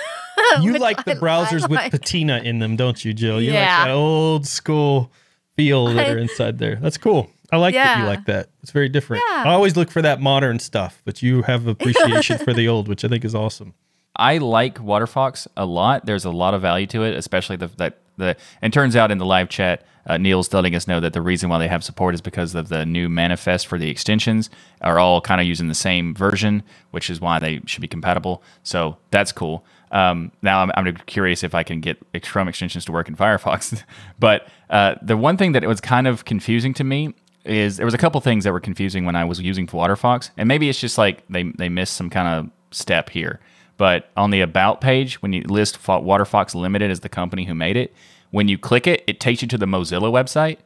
You 0.61 0.73
like 0.79 1.05
the 1.05 1.11
I- 1.11 1.15
browsers 1.15 1.63
I 1.63 1.67
with 1.67 1.91
patina 1.91 2.39
in 2.39 2.59
them, 2.59 2.75
don't 2.75 3.03
you, 3.05 3.13
Jill? 3.13 3.41
You 3.41 3.51
Yeah. 3.51 3.77
like 3.77 3.85
that 3.87 3.91
old 3.91 4.47
school 4.47 5.11
feel 5.55 5.85
that 5.93 6.07
I- 6.07 6.11
are 6.11 6.17
inside 6.17 6.57
there. 6.57 6.77
That's 6.77 6.97
cool. 6.97 7.29
I 7.51 7.57
like 7.57 7.73
that 7.73 7.99
you 7.99 8.05
like 8.05 8.25
that. 8.25 8.49
It's 8.61 8.71
very 8.71 8.89
different. 8.89 9.23
Yeah. 9.29 9.43
I 9.45 9.49
always 9.49 9.75
look 9.75 9.91
for 9.91 10.01
that 10.01 10.21
modern 10.21 10.59
stuff, 10.59 11.01
but 11.05 11.21
you 11.21 11.41
have 11.43 11.67
appreciation 11.67 12.37
for 12.37 12.53
the 12.53 12.67
old, 12.67 12.87
which 12.87 13.03
I 13.03 13.07
think 13.07 13.25
is 13.25 13.35
awesome. 13.35 13.73
I 14.15 14.37
like 14.37 14.75
WaterFox 14.75 15.47
a 15.57 15.65
lot. 15.65 16.05
There's 16.05 16.25
a 16.25 16.31
lot 16.31 16.53
of 16.53 16.61
value 16.61 16.87
to 16.87 17.03
it, 17.03 17.15
especially 17.15 17.55
the 17.57 17.67
that 17.77 17.97
the. 18.17 18.35
And 18.61 18.73
turns 18.73 18.95
out 18.95 19.11
in 19.11 19.17
the 19.17 19.25
live 19.25 19.49
chat, 19.49 19.85
uh, 20.05 20.17
Neil's 20.17 20.53
letting 20.53 20.75
us 20.75 20.87
know 20.87 20.99
that 20.99 21.13
the 21.13 21.21
reason 21.21 21.49
why 21.49 21.59
they 21.59 21.67
have 21.67 21.83
support 21.83 22.13
is 22.13 22.21
because 22.21 22.55
of 22.55 22.69
the 22.69 22.85
new 22.85 23.09
manifest 23.09 23.67
for 23.67 23.77
the 23.77 23.89
extensions 23.89 24.49
are 24.81 24.99
all 24.99 25.21
kind 25.21 25.39
of 25.39 25.47
using 25.47 25.67
the 25.67 25.75
same 25.75 26.13
version, 26.13 26.63
which 26.91 27.09
is 27.09 27.21
why 27.21 27.39
they 27.39 27.61
should 27.65 27.81
be 27.81 27.87
compatible. 27.87 28.43
So 28.63 28.97
that's 29.11 29.31
cool. 29.31 29.65
Um, 29.91 30.31
now 30.41 30.61
I'm, 30.61 30.71
I'm 30.75 30.95
curious 31.05 31.43
if 31.43 31.53
I 31.53 31.63
can 31.63 31.81
get 31.81 31.97
Chrome 32.23 32.47
extensions 32.47 32.85
to 32.85 32.91
work 32.91 33.09
in 33.09 33.15
Firefox. 33.15 33.83
but 34.19 34.47
uh, 34.69 34.95
the 35.01 35.17
one 35.17 35.37
thing 35.37 35.51
that 35.51 35.63
was 35.65 35.81
kind 35.81 36.07
of 36.07 36.25
confusing 36.25 36.73
to 36.75 36.83
me 36.83 37.13
is 37.45 37.77
there 37.77 37.85
was 37.85 37.93
a 37.93 37.97
couple 37.97 38.21
things 38.21 38.43
that 38.43 38.51
were 38.51 38.59
confusing 38.59 39.05
when 39.05 39.15
I 39.15 39.25
was 39.25 39.39
using 39.39 39.67
WaterFox, 39.67 40.31
and 40.37 40.47
maybe 40.47 40.69
it's 40.69 40.79
just 40.79 40.97
like 40.97 41.25
they 41.27 41.43
they 41.43 41.69
missed 41.69 41.93
some 41.95 42.09
kind 42.09 42.27
of 42.27 42.51
step 42.75 43.09
here. 43.09 43.39
But 43.77 44.09
on 44.15 44.29
the 44.29 44.41
about 44.41 44.81
page, 44.81 45.21
when 45.21 45.33
you 45.33 45.41
list 45.43 45.81
WaterFox 45.81 46.53
Limited 46.53 46.91
as 46.91 46.99
the 46.99 47.09
company 47.09 47.45
who 47.45 47.55
made 47.55 47.77
it, 47.77 47.93
when 48.29 48.47
you 48.47 48.57
click 48.57 48.85
it, 48.85 49.03
it 49.07 49.19
takes 49.19 49.41
you 49.41 49.47
to 49.47 49.57
the 49.57 49.65
Mozilla 49.65 50.11
website, 50.11 50.57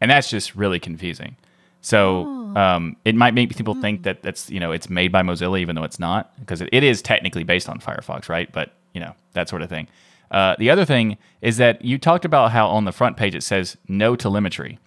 and 0.00 0.10
that's 0.10 0.28
just 0.28 0.56
really 0.56 0.80
confusing. 0.80 1.36
So 1.80 2.24
um, 2.56 2.96
it 3.04 3.14
might 3.14 3.34
make 3.34 3.54
people 3.56 3.74
think 3.74 4.02
that 4.02 4.22
that's 4.22 4.50
you 4.50 4.58
know 4.58 4.72
it's 4.72 4.90
made 4.90 5.12
by 5.12 5.22
Mozilla 5.22 5.60
even 5.60 5.76
though 5.76 5.84
it's 5.84 6.00
not 6.00 6.36
because 6.40 6.60
it, 6.60 6.68
it 6.72 6.82
is 6.82 7.02
technically 7.02 7.44
based 7.44 7.68
on 7.68 7.78
Firefox, 7.78 8.28
right? 8.28 8.50
But 8.50 8.72
you 8.92 9.00
know 9.00 9.14
that 9.34 9.48
sort 9.48 9.62
of 9.62 9.68
thing. 9.68 9.86
Uh, 10.30 10.56
the 10.58 10.70
other 10.70 10.84
thing 10.84 11.18
is 11.40 11.58
that 11.58 11.84
you 11.84 11.98
talked 11.98 12.24
about 12.24 12.50
how 12.50 12.66
on 12.66 12.84
the 12.84 12.92
front 12.92 13.16
page 13.16 13.34
it 13.34 13.42
says 13.42 13.76
no 13.86 14.16
telemetry. 14.16 14.78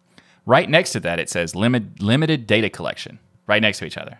Right 0.49 0.67
next 0.67 0.93
to 0.93 0.99
that 1.01 1.19
it 1.19 1.29
says 1.29 1.53
limit, 1.53 2.01
limited 2.01 2.47
data 2.47 2.71
collection. 2.71 3.19
Right 3.45 3.61
next 3.61 3.77
to 3.79 3.85
each 3.85 3.97
other. 3.97 4.17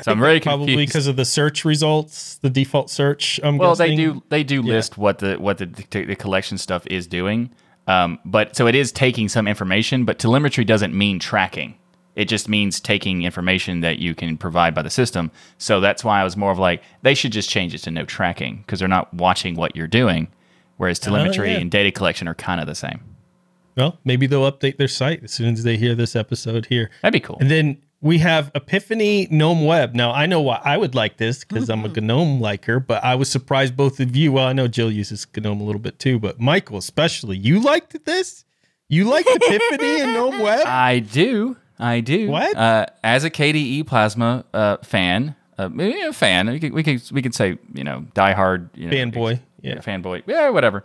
So 0.00 0.12
I'm 0.12 0.18
very 0.18 0.40
Probably 0.40 0.66
confused. 0.66 0.88
because 0.88 1.06
of 1.08 1.16
the 1.16 1.26
search 1.26 1.66
results, 1.66 2.36
the 2.36 2.48
default 2.48 2.88
search. 2.88 3.38
I'm 3.42 3.58
Well, 3.58 3.74
they 3.74 3.94
do 3.94 4.22
they 4.30 4.44
do 4.44 4.62
list 4.62 4.96
what 4.96 5.18
the 5.18 5.34
what 5.34 5.58
the, 5.58 5.66
the, 5.66 6.04
the 6.06 6.16
collection 6.16 6.56
stuff 6.56 6.86
is 6.86 7.06
doing. 7.06 7.50
Um, 7.86 8.18
but 8.24 8.56
so 8.56 8.66
it 8.66 8.74
is 8.74 8.92
taking 8.92 9.28
some 9.28 9.46
information, 9.46 10.06
but 10.06 10.18
telemetry 10.18 10.64
doesn't 10.64 10.94
mean 10.94 11.18
tracking. 11.18 11.74
It 12.16 12.26
just 12.26 12.48
means 12.48 12.80
taking 12.80 13.24
information 13.24 13.80
that 13.80 13.98
you 13.98 14.14
can 14.14 14.38
provide 14.38 14.74
by 14.74 14.80
the 14.80 14.90
system. 14.90 15.30
So 15.58 15.80
that's 15.80 16.02
why 16.02 16.22
I 16.22 16.24
was 16.24 16.36
more 16.36 16.50
of 16.50 16.58
like 16.58 16.82
they 17.02 17.14
should 17.14 17.32
just 17.32 17.50
change 17.50 17.74
it 17.74 17.78
to 17.80 17.90
no 17.90 18.06
tracking 18.06 18.58
because 18.58 18.78
they're 18.78 18.88
not 18.88 19.12
watching 19.12 19.54
what 19.54 19.76
you're 19.76 19.86
doing, 19.86 20.28
whereas 20.78 20.98
telemetry 20.98 21.52
yeah. 21.52 21.58
and 21.58 21.70
data 21.70 21.90
collection 21.90 22.26
are 22.26 22.34
kind 22.34 22.60
of 22.60 22.66
the 22.66 22.74
same. 22.74 23.00
Well, 23.78 23.96
maybe 24.04 24.26
they'll 24.26 24.50
update 24.50 24.76
their 24.76 24.88
site 24.88 25.22
as 25.22 25.30
soon 25.30 25.54
as 25.54 25.62
they 25.62 25.76
hear 25.76 25.94
this 25.94 26.16
episode 26.16 26.66
here. 26.66 26.90
That'd 27.00 27.12
be 27.12 27.24
cool. 27.24 27.38
And 27.40 27.48
then 27.48 27.80
we 28.00 28.18
have 28.18 28.50
Epiphany 28.56 29.28
Gnome 29.30 29.64
Web. 29.64 29.94
Now, 29.94 30.10
I 30.10 30.26
know 30.26 30.40
why 30.40 30.60
I 30.64 30.76
would 30.76 30.96
like 30.96 31.16
this 31.16 31.44
because 31.44 31.70
I'm 31.70 31.84
a 31.84 31.88
GNOME 31.88 32.40
liker, 32.40 32.80
but 32.80 33.04
I 33.04 33.14
was 33.14 33.30
surprised 33.30 33.76
both 33.76 34.00
of 34.00 34.16
you. 34.16 34.32
Well, 34.32 34.46
I 34.46 34.52
know 34.52 34.66
Jill 34.66 34.90
uses 34.90 35.28
GNOME 35.36 35.60
a 35.60 35.64
little 35.64 35.80
bit 35.80 36.00
too, 36.00 36.18
but 36.18 36.40
Michael, 36.40 36.78
especially, 36.78 37.36
you 37.36 37.60
liked 37.60 38.04
this? 38.04 38.44
You 38.88 39.04
liked 39.04 39.28
Epiphany 39.30 40.00
and 40.00 40.12
Gnome 40.12 40.38
Web? 40.42 40.66
I 40.66 40.98
do. 40.98 41.56
I 41.78 42.00
do. 42.00 42.28
What? 42.30 42.56
Uh, 42.56 42.86
as 43.04 43.22
a 43.22 43.30
KDE 43.30 43.86
Plasma 43.86 44.44
uh, 44.52 44.78
fan, 44.78 45.36
uh, 45.56 45.68
maybe 45.68 46.00
a 46.00 46.12
fan, 46.12 46.50
we 46.50 46.58
could, 46.58 46.72
we 46.72 46.82
could 46.82 47.02
we 47.12 47.22
could 47.22 47.34
say 47.34 47.58
you 47.74 47.84
know 47.84 48.06
diehard 48.14 48.70
you 48.74 48.88
know, 48.88 48.96
Fanboy, 48.96 49.40
yeah. 49.60 49.76
fanboy, 49.76 50.24
yeah, 50.26 50.48
whatever. 50.48 50.84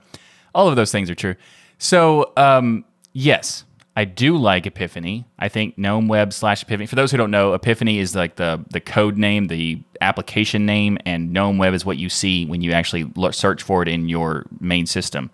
All 0.54 0.68
of 0.68 0.76
those 0.76 0.92
things 0.92 1.10
are 1.10 1.16
true. 1.16 1.36
So 1.84 2.32
um, 2.38 2.86
yes, 3.12 3.66
I 3.98 4.06
do 4.06 4.38
like 4.38 4.66
Epiphany. 4.66 5.26
I 5.38 5.50
think 5.50 5.78
GNOME 5.78 6.08
Web 6.08 6.32
slash 6.32 6.64
Epiphany. 6.64 6.86
For 6.88 6.96
those 6.96 7.12
who 7.12 7.18
don't 7.18 7.30
know, 7.30 7.54
Epiphany 7.54 8.00
is 8.00 8.16
like 8.16 8.38
the 8.38 8.64
the 8.72 8.80
code 8.80 9.18
name, 9.18 9.48
the 9.48 9.82
application 10.00 10.66
name, 10.66 10.98
and 11.06 11.34
GNOME 11.34 11.58
Web 11.58 11.74
is 11.74 11.86
what 11.86 11.98
you 11.98 12.08
see 12.08 12.46
when 12.46 12.62
you 12.62 12.72
actually 12.72 13.12
lo- 13.18 13.32
search 13.32 13.62
for 13.62 13.82
it 13.82 13.90
in 13.90 14.08
your 14.08 14.46
main 14.62 14.86
system. 14.86 15.30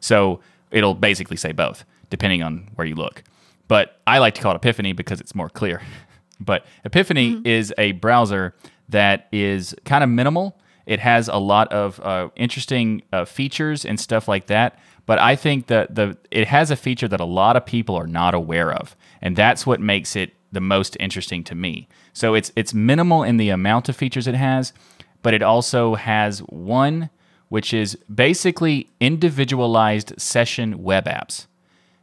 So 0.00 0.40
it'll 0.70 0.92
basically 0.92 1.38
say 1.38 1.52
both, 1.52 1.86
depending 2.10 2.42
on 2.42 2.68
where 2.74 2.86
you 2.86 2.96
look. 2.96 3.24
But 3.66 3.98
I 4.06 4.18
like 4.18 4.34
to 4.34 4.42
call 4.42 4.52
it 4.52 4.56
Epiphany 4.56 4.92
because 4.92 5.22
it's 5.22 5.34
more 5.34 5.48
clear. 5.48 5.80
but 6.38 6.66
Epiphany 6.84 7.40
is 7.46 7.72
a 7.78 7.92
browser 7.92 8.54
that 8.90 9.26
is 9.32 9.74
kind 9.86 10.04
of 10.04 10.10
minimal. 10.10 10.58
It 10.84 11.00
has 11.00 11.28
a 11.28 11.38
lot 11.38 11.72
of 11.72 11.98
uh, 12.00 12.28
interesting 12.36 13.02
uh, 13.10 13.24
features 13.24 13.86
and 13.86 13.98
stuff 13.98 14.28
like 14.28 14.48
that. 14.48 14.78
But 15.06 15.18
I 15.18 15.36
think 15.36 15.66
that 15.66 15.94
the 15.94 16.16
it 16.30 16.48
has 16.48 16.70
a 16.70 16.76
feature 16.76 17.08
that 17.08 17.20
a 17.20 17.26
lot 17.26 17.56
of 17.56 17.66
people 17.66 17.94
are 17.96 18.06
not 18.06 18.34
aware 18.34 18.72
of, 18.72 18.96
and 19.20 19.36
that's 19.36 19.66
what 19.66 19.80
makes 19.80 20.16
it 20.16 20.34
the 20.52 20.60
most 20.60 20.96
interesting 21.00 21.44
to 21.44 21.54
me. 21.54 21.88
So 22.12 22.34
it's 22.34 22.52
it's 22.56 22.72
minimal 22.72 23.22
in 23.22 23.36
the 23.36 23.50
amount 23.50 23.88
of 23.88 23.96
features 23.96 24.26
it 24.26 24.34
has, 24.34 24.72
but 25.22 25.34
it 25.34 25.42
also 25.42 25.94
has 25.94 26.40
one 26.40 27.10
which 27.48 27.72
is 27.72 27.96
basically 28.12 28.88
individualized 29.00 30.12
session 30.20 30.82
web 30.82 31.04
apps. 31.04 31.46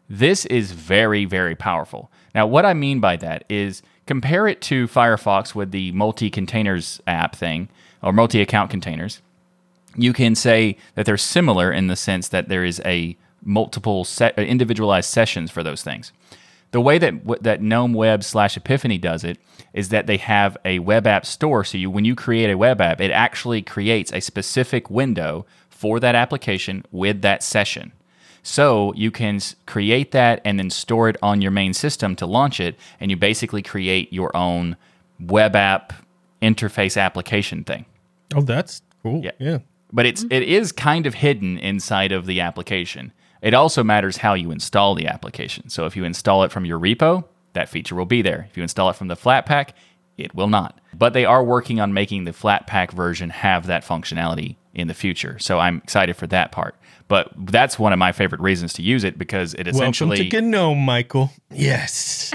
This 0.09 0.45
is 0.45 0.71
very, 0.71 1.25
very 1.25 1.55
powerful. 1.55 2.11
Now, 2.35 2.47
what 2.47 2.65
I 2.65 2.73
mean 2.73 2.99
by 2.99 3.17
that 3.17 3.43
is 3.49 3.81
compare 4.05 4.47
it 4.47 4.61
to 4.61 4.87
Firefox 4.87 5.55
with 5.55 5.71
the 5.71 5.91
multi 5.91 6.29
containers 6.29 7.01
app 7.07 7.35
thing 7.35 7.69
or 8.01 8.13
multi 8.13 8.41
account 8.41 8.69
containers. 8.69 9.21
You 9.95 10.13
can 10.13 10.35
say 10.35 10.77
that 10.95 11.05
they're 11.05 11.17
similar 11.17 11.71
in 11.71 11.87
the 11.87 11.95
sense 11.95 12.27
that 12.29 12.49
there 12.49 12.63
is 12.63 12.81
a 12.85 13.17
multiple 13.43 14.05
set, 14.05 14.37
uh, 14.37 14.41
individualized 14.41 15.09
sessions 15.09 15.51
for 15.51 15.63
those 15.63 15.83
things. 15.83 16.11
The 16.71 16.81
way 16.81 16.97
that 16.99 17.43
that 17.43 17.61
GNOME 17.61 17.93
Web 17.93 18.23
slash 18.23 18.55
Epiphany 18.55 18.97
does 18.97 19.23
it 19.23 19.37
is 19.73 19.89
that 19.89 20.07
they 20.07 20.17
have 20.17 20.57
a 20.63 20.79
web 20.79 21.05
app 21.05 21.25
store. 21.25 21.63
So 21.63 21.77
you, 21.77 21.89
when 21.89 22.05
you 22.05 22.15
create 22.15 22.49
a 22.49 22.57
web 22.57 22.79
app, 22.79 23.01
it 23.01 23.11
actually 23.11 23.61
creates 23.61 24.11
a 24.13 24.21
specific 24.21 24.89
window 24.89 25.45
for 25.69 25.99
that 25.99 26.15
application 26.15 26.85
with 26.91 27.21
that 27.23 27.43
session. 27.43 27.91
So 28.43 28.93
you 28.95 29.11
can 29.11 29.39
create 29.65 30.11
that 30.11 30.41
and 30.45 30.57
then 30.57 30.69
store 30.69 31.09
it 31.09 31.17
on 31.21 31.41
your 31.41 31.51
main 31.51 31.73
system 31.73 32.15
to 32.15 32.25
launch 32.25 32.59
it, 32.59 32.75
and 32.99 33.11
you 33.11 33.17
basically 33.17 33.61
create 33.61 34.11
your 34.11 34.35
own 34.35 34.77
web 35.19 35.55
app 35.55 35.93
interface 36.41 36.99
application 36.99 37.63
thing. 37.63 37.85
Oh, 38.33 38.41
that's 38.41 38.81
cool. 39.03 39.23
Yeah. 39.23 39.31
Yeah. 39.39 39.59
But 39.93 40.05
it's 40.05 40.23
mm-hmm. 40.23 40.33
it 40.33 40.43
is 40.43 40.71
kind 40.71 41.05
of 41.05 41.15
hidden 41.15 41.57
inside 41.57 42.11
of 42.11 42.25
the 42.25 42.41
application. 42.41 43.13
It 43.41 43.53
also 43.53 43.83
matters 43.83 44.17
how 44.17 44.35
you 44.35 44.51
install 44.51 44.95
the 44.95 45.07
application. 45.07 45.69
So 45.69 45.85
if 45.85 45.95
you 45.95 46.03
install 46.03 46.43
it 46.43 46.51
from 46.51 46.65
your 46.65 46.79
repo, 46.79 47.23
that 47.53 47.69
feature 47.69 47.95
will 47.95 48.05
be 48.05 48.21
there. 48.21 48.47
If 48.49 48.55
you 48.55 48.63
install 48.63 48.89
it 48.89 48.95
from 48.95 49.07
the 49.07 49.15
Flatpak, 49.15 49.71
it 50.17 50.35
will 50.35 50.47
not. 50.47 50.79
But 50.93 51.13
they 51.13 51.25
are 51.25 51.43
working 51.43 51.79
on 51.79 51.93
making 51.93 52.25
the 52.25 52.31
Flatpak 52.31 52.91
version 52.91 53.29
have 53.31 53.65
that 53.67 53.83
functionality 53.83 54.57
in 54.73 54.87
the 54.87 54.93
future. 54.93 55.39
So 55.39 55.59
I'm 55.59 55.77
excited 55.77 56.15
for 56.15 56.27
that 56.27 56.51
part. 56.51 56.75
But 57.07 57.31
that's 57.35 57.77
one 57.77 57.91
of 57.91 57.99
my 57.99 58.11
favorite 58.11 58.41
reasons 58.41 58.73
to 58.73 58.81
use 58.81 59.03
it 59.03 59.17
because 59.17 59.53
it 59.55 59.67
essentially 59.67 60.21
Welcome 60.21 60.29
to 60.29 60.41
GNOME, 60.41 60.77
Michael. 60.77 61.31
Yes. 61.49 62.33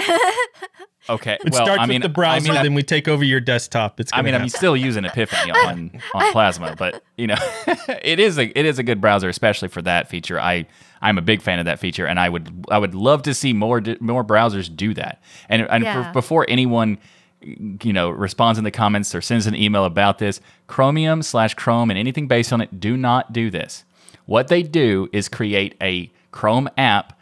okay. 1.08 1.38
It 1.44 1.52
well, 1.52 1.64
starts 1.64 1.82
I 1.82 1.86
mean, 1.86 1.96
with 1.96 2.02
the 2.02 2.14
browser, 2.14 2.50
I 2.50 2.54
mean, 2.54 2.62
then 2.62 2.74
we 2.74 2.82
take 2.82 3.08
over 3.08 3.24
your 3.24 3.40
desktop. 3.40 4.00
It's 4.00 4.12
I 4.12 4.16
gonna 4.16 4.32
mean, 4.32 4.40
I'm 4.42 4.48
still 4.48 4.76
using 4.76 5.04
Epiphany 5.04 5.52
on 5.52 6.00
on 6.14 6.32
Plasma, 6.32 6.74
but 6.76 7.02
you 7.16 7.26
know, 7.26 7.36
it 8.02 8.20
is 8.20 8.38
a 8.38 8.58
it 8.58 8.66
is 8.66 8.78
a 8.78 8.82
good 8.82 9.00
browser, 9.00 9.28
especially 9.28 9.68
for 9.68 9.82
that 9.82 10.08
feature. 10.08 10.40
I 10.40 10.66
I'm 11.00 11.18
a 11.18 11.22
big 11.22 11.42
fan 11.42 11.58
of 11.58 11.64
that 11.66 11.78
feature, 11.78 12.06
and 12.06 12.18
I 12.18 12.28
would 12.28 12.66
I 12.70 12.78
would 12.78 12.94
love 12.94 13.22
to 13.22 13.34
see 13.34 13.52
more 13.52 13.82
more 14.00 14.24
browsers 14.24 14.74
do 14.74 14.94
that. 14.94 15.22
And 15.48 15.62
and 15.70 15.84
for, 15.84 16.12
before 16.12 16.46
anyone 16.48 16.98
you 17.40 17.92
know 17.92 18.10
responds 18.10 18.58
in 18.58 18.64
the 18.64 18.70
comments 18.70 19.14
or 19.14 19.20
sends 19.20 19.46
an 19.46 19.54
email 19.54 19.84
about 19.84 20.18
this, 20.18 20.40
Chromium 20.66 21.22
slash 21.22 21.54
Chrome 21.54 21.90
and 21.90 21.98
anything 21.98 22.28
based 22.28 22.52
on 22.52 22.60
it, 22.60 22.80
do 22.80 22.96
not 22.96 23.32
do 23.32 23.50
this. 23.50 23.84
What 24.26 24.48
they 24.48 24.62
do 24.62 25.08
is 25.12 25.28
create 25.28 25.76
a 25.80 26.10
Chrome 26.32 26.68
app 26.76 27.16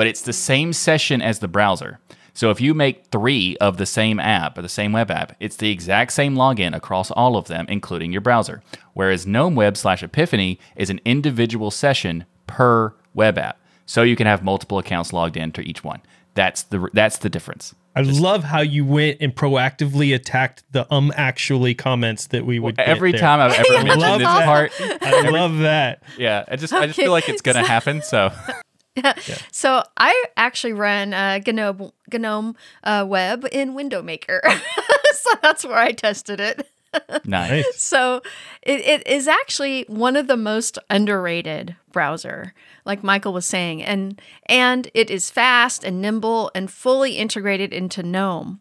but 0.00 0.06
it's 0.06 0.22
the 0.22 0.32
same 0.32 0.72
session 0.72 1.20
as 1.20 1.40
the 1.40 1.46
browser. 1.46 2.00
So 2.34 2.50
if 2.50 2.60
you 2.60 2.74
make 2.74 3.06
three 3.06 3.56
of 3.58 3.76
the 3.76 3.86
same 3.86 4.18
app 4.20 4.56
or 4.58 4.62
the 4.62 4.68
same 4.68 4.92
web 4.92 5.10
app, 5.10 5.36
it's 5.40 5.56
the 5.56 5.70
exact 5.70 6.12
same 6.12 6.34
login 6.36 6.74
across 6.74 7.10
all 7.10 7.36
of 7.36 7.48
them, 7.48 7.66
including 7.68 8.12
your 8.12 8.20
browser. 8.20 8.62
Whereas 8.94 9.26
GNOME 9.26 9.54
Web 9.54 9.76
slash 9.76 10.02
Epiphany 10.02 10.58
is 10.76 10.90
an 10.90 11.00
individual 11.04 11.70
session 11.70 12.24
per 12.46 12.94
web 13.14 13.38
app. 13.38 13.58
So 13.86 14.02
you 14.02 14.16
can 14.16 14.26
have 14.26 14.42
multiple 14.44 14.78
accounts 14.78 15.12
logged 15.12 15.36
in 15.36 15.52
to 15.52 15.62
each 15.62 15.82
one. 15.82 16.00
That's 16.34 16.62
the 16.62 16.88
that's 16.92 17.18
the 17.18 17.28
difference. 17.28 17.74
I 17.96 18.02
love 18.02 18.44
how 18.44 18.60
you 18.60 18.84
went 18.84 19.16
and 19.20 19.34
proactively 19.34 20.14
attacked 20.14 20.62
the 20.70 20.86
um 20.94 21.12
actually 21.16 21.74
comments 21.74 22.28
that 22.28 22.46
we 22.46 22.60
would 22.60 22.76
get 22.76 22.86
Every 22.86 23.10
there. 23.10 23.20
time 23.20 23.40
I've 23.40 23.52
ever 23.52 23.72
love 23.74 23.84
mentioned 23.84 24.20
this 24.20 24.28
that. 24.28 24.44
part, 24.44 24.72
I 25.02 25.28
love 25.30 25.58
that. 25.58 26.02
yeah, 26.16 26.44
I 26.46 26.54
just 26.54 26.72
I 26.72 26.86
just 26.86 26.96
feel 27.00 27.10
like 27.10 27.28
it's 27.28 27.42
gonna 27.42 27.66
happen. 27.66 28.00
So 28.02 28.30
So 29.52 29.82
I 29.96 30.24
actually 30.36 30.72
run 30.72 31.12
uh, 31.12 31.40
GNOME, 31.46 31.92
GNOME 32.12 32.56
uh, 32.84 33.04
Web 33.06 33.46
in 33.52 33.74
Window 33.74 34.02
Maker. 34.02 34.40
so 35.12 35.30
that's 35.42 35.64
where 35.64 35.78
I 35.78 35.92
tested 35.92 36.40
it. 36.40 36.68
nice. 37.24 37.80
So 37.80 38.22
it, 38.62 38.80
it 38.80 39.06
is 39.06 39.28
actually 39.28 39.84
one 39.88 40.16
of 40.16 40.26
the 40.26 40.36
most 40.36 40.78
underrated 40.88 41.76
browser, 41.92 42.54
like 42.84 43.04
Michael 43.04 43.32
was 43.32 43.46
saying, 43.46 43.82
and 43.82 44.20
and 44.46 44.90
it 44.94 45.10
is 45.10 45.30
fast 45.30 45.84
and 45.84 46.00
nimble 46.00 46.50
and 46.54 46.70
fully 46.70 47.12
integrated 47.12 47.72
into 47.72 48.02
GNOME. 48.02 48.60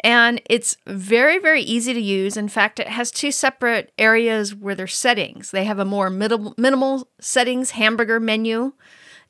And 0.00 0.42
it's 0.48 0.76
very, 0.86 1.38
very 1.38 1.62
easy 1.62 1.94
to 1.94 2.00
use. 2.00 2.36
In 2.36 2.48
fact, 2.48 2.78
it 2.78 2.88
has 2.88 3.10
two 3.10 3.32
separate 3.32 3.92
areas 3.98 4.54
where 4.54 4.74
there's 4.74 4.94
settings. 4.94 5.50
They 5.50 5.64
have 5.64 5.78
a 5.78 5.84
more 5.84 6.10
minimal, 6.10 6.54
minimal 6.58 7.08
settings 7.18 7.72
hamburger 7.72 8.20
menu, 8.20 8.72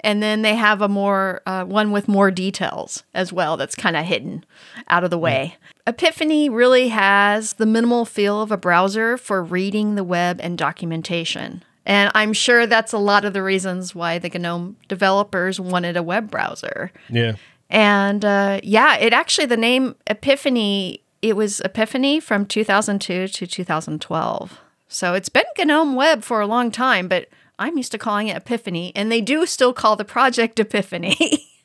and 0.06 0.22
then 0.22 0.42
they 0.42 0.54
have 0.54 0.80
a 0.82 0.88
more 0.88 1.42
uh, 1.46 1.64
one 1.64 1.90
with 1.90 2.06
more 2.06 2.30
details 2.30 3.02
as 3.12 3.32
well. 3.32 3.56
That's 3.56 3.74
kind 3.74 3.96
of 3.96 4.06
hidden 4.06 4.44
out 4.88 5.02
of 5.02 5.10
the 5.10 5.18
way. 5.18 5.56
Epiphany 5.84 6.48
really 6.48 6.88
has 6.88 7.54
the 7.54 7.66
minimal 7.66 8.04
feel 8.04 8.40
of 8.40 8.52
a 8.52 8.56
browser 8.56 9.18
for 9.18 9.42
reading 9.42 9.96
the 9.96 10.04
web 10.04 10.38
and 10.40 10.56
documentation. 10.56 11.64
And 11.84 12.12
I'm 12.14 12.32
sure 12.32 12.68
that's 12.68 12.92
a 12.92 12.98
lot 12.98 13.24
of 13.24 13.32
the 13.32 13.42
reasons 13.42 13.96
why 13.96 14.20
the 14.20 14.28
GNOME 14.28 14.76
developers 14.86 15.58
wanted 15.58 15.96
a 15.96 16.04
web 16.04 16.30
browser. 16.30 16.92
Yeah. 17.08 17.32
And 17.68 18.24
uh, 18.24 18.60
yeah, 18.62 18.96
it 18.98 19.12
actually, 19.12 19.46
the 19.46 19.56
name 19.56 19.96
Epiphany, 20.06 21.00
it 21.20 21.34
was 21.34 21.60
Epiphany 21.60 22.20
from 22.20 22.46
2002 22.46 23.26
to 23.26 23.46
2012. 23.46 24.60
So 24.86 25.14
it's 25.14 25.28
been 25.28 25.44
GNOME 25.58 25.96
Web 25.96 26.22
for 26.22 26.40
a 26.40 26.46
long 26.46 26.70
time, 26.70 27.08
but 27.08 27.28
I'm 27.58 27.76
used 27.76 27.92
to 27.92 27.98
calling 27.98 28.28
it 28.28 28.36
Epiphany, 28.36 28.92
and 28.94 29.10
they 29.10 29.20
do 29.20 29.46
still 29.46 29.72
call 29.72 29.96
the 29.96 30.04
project 30.04 30.60
Epiphany. 30.60 31.16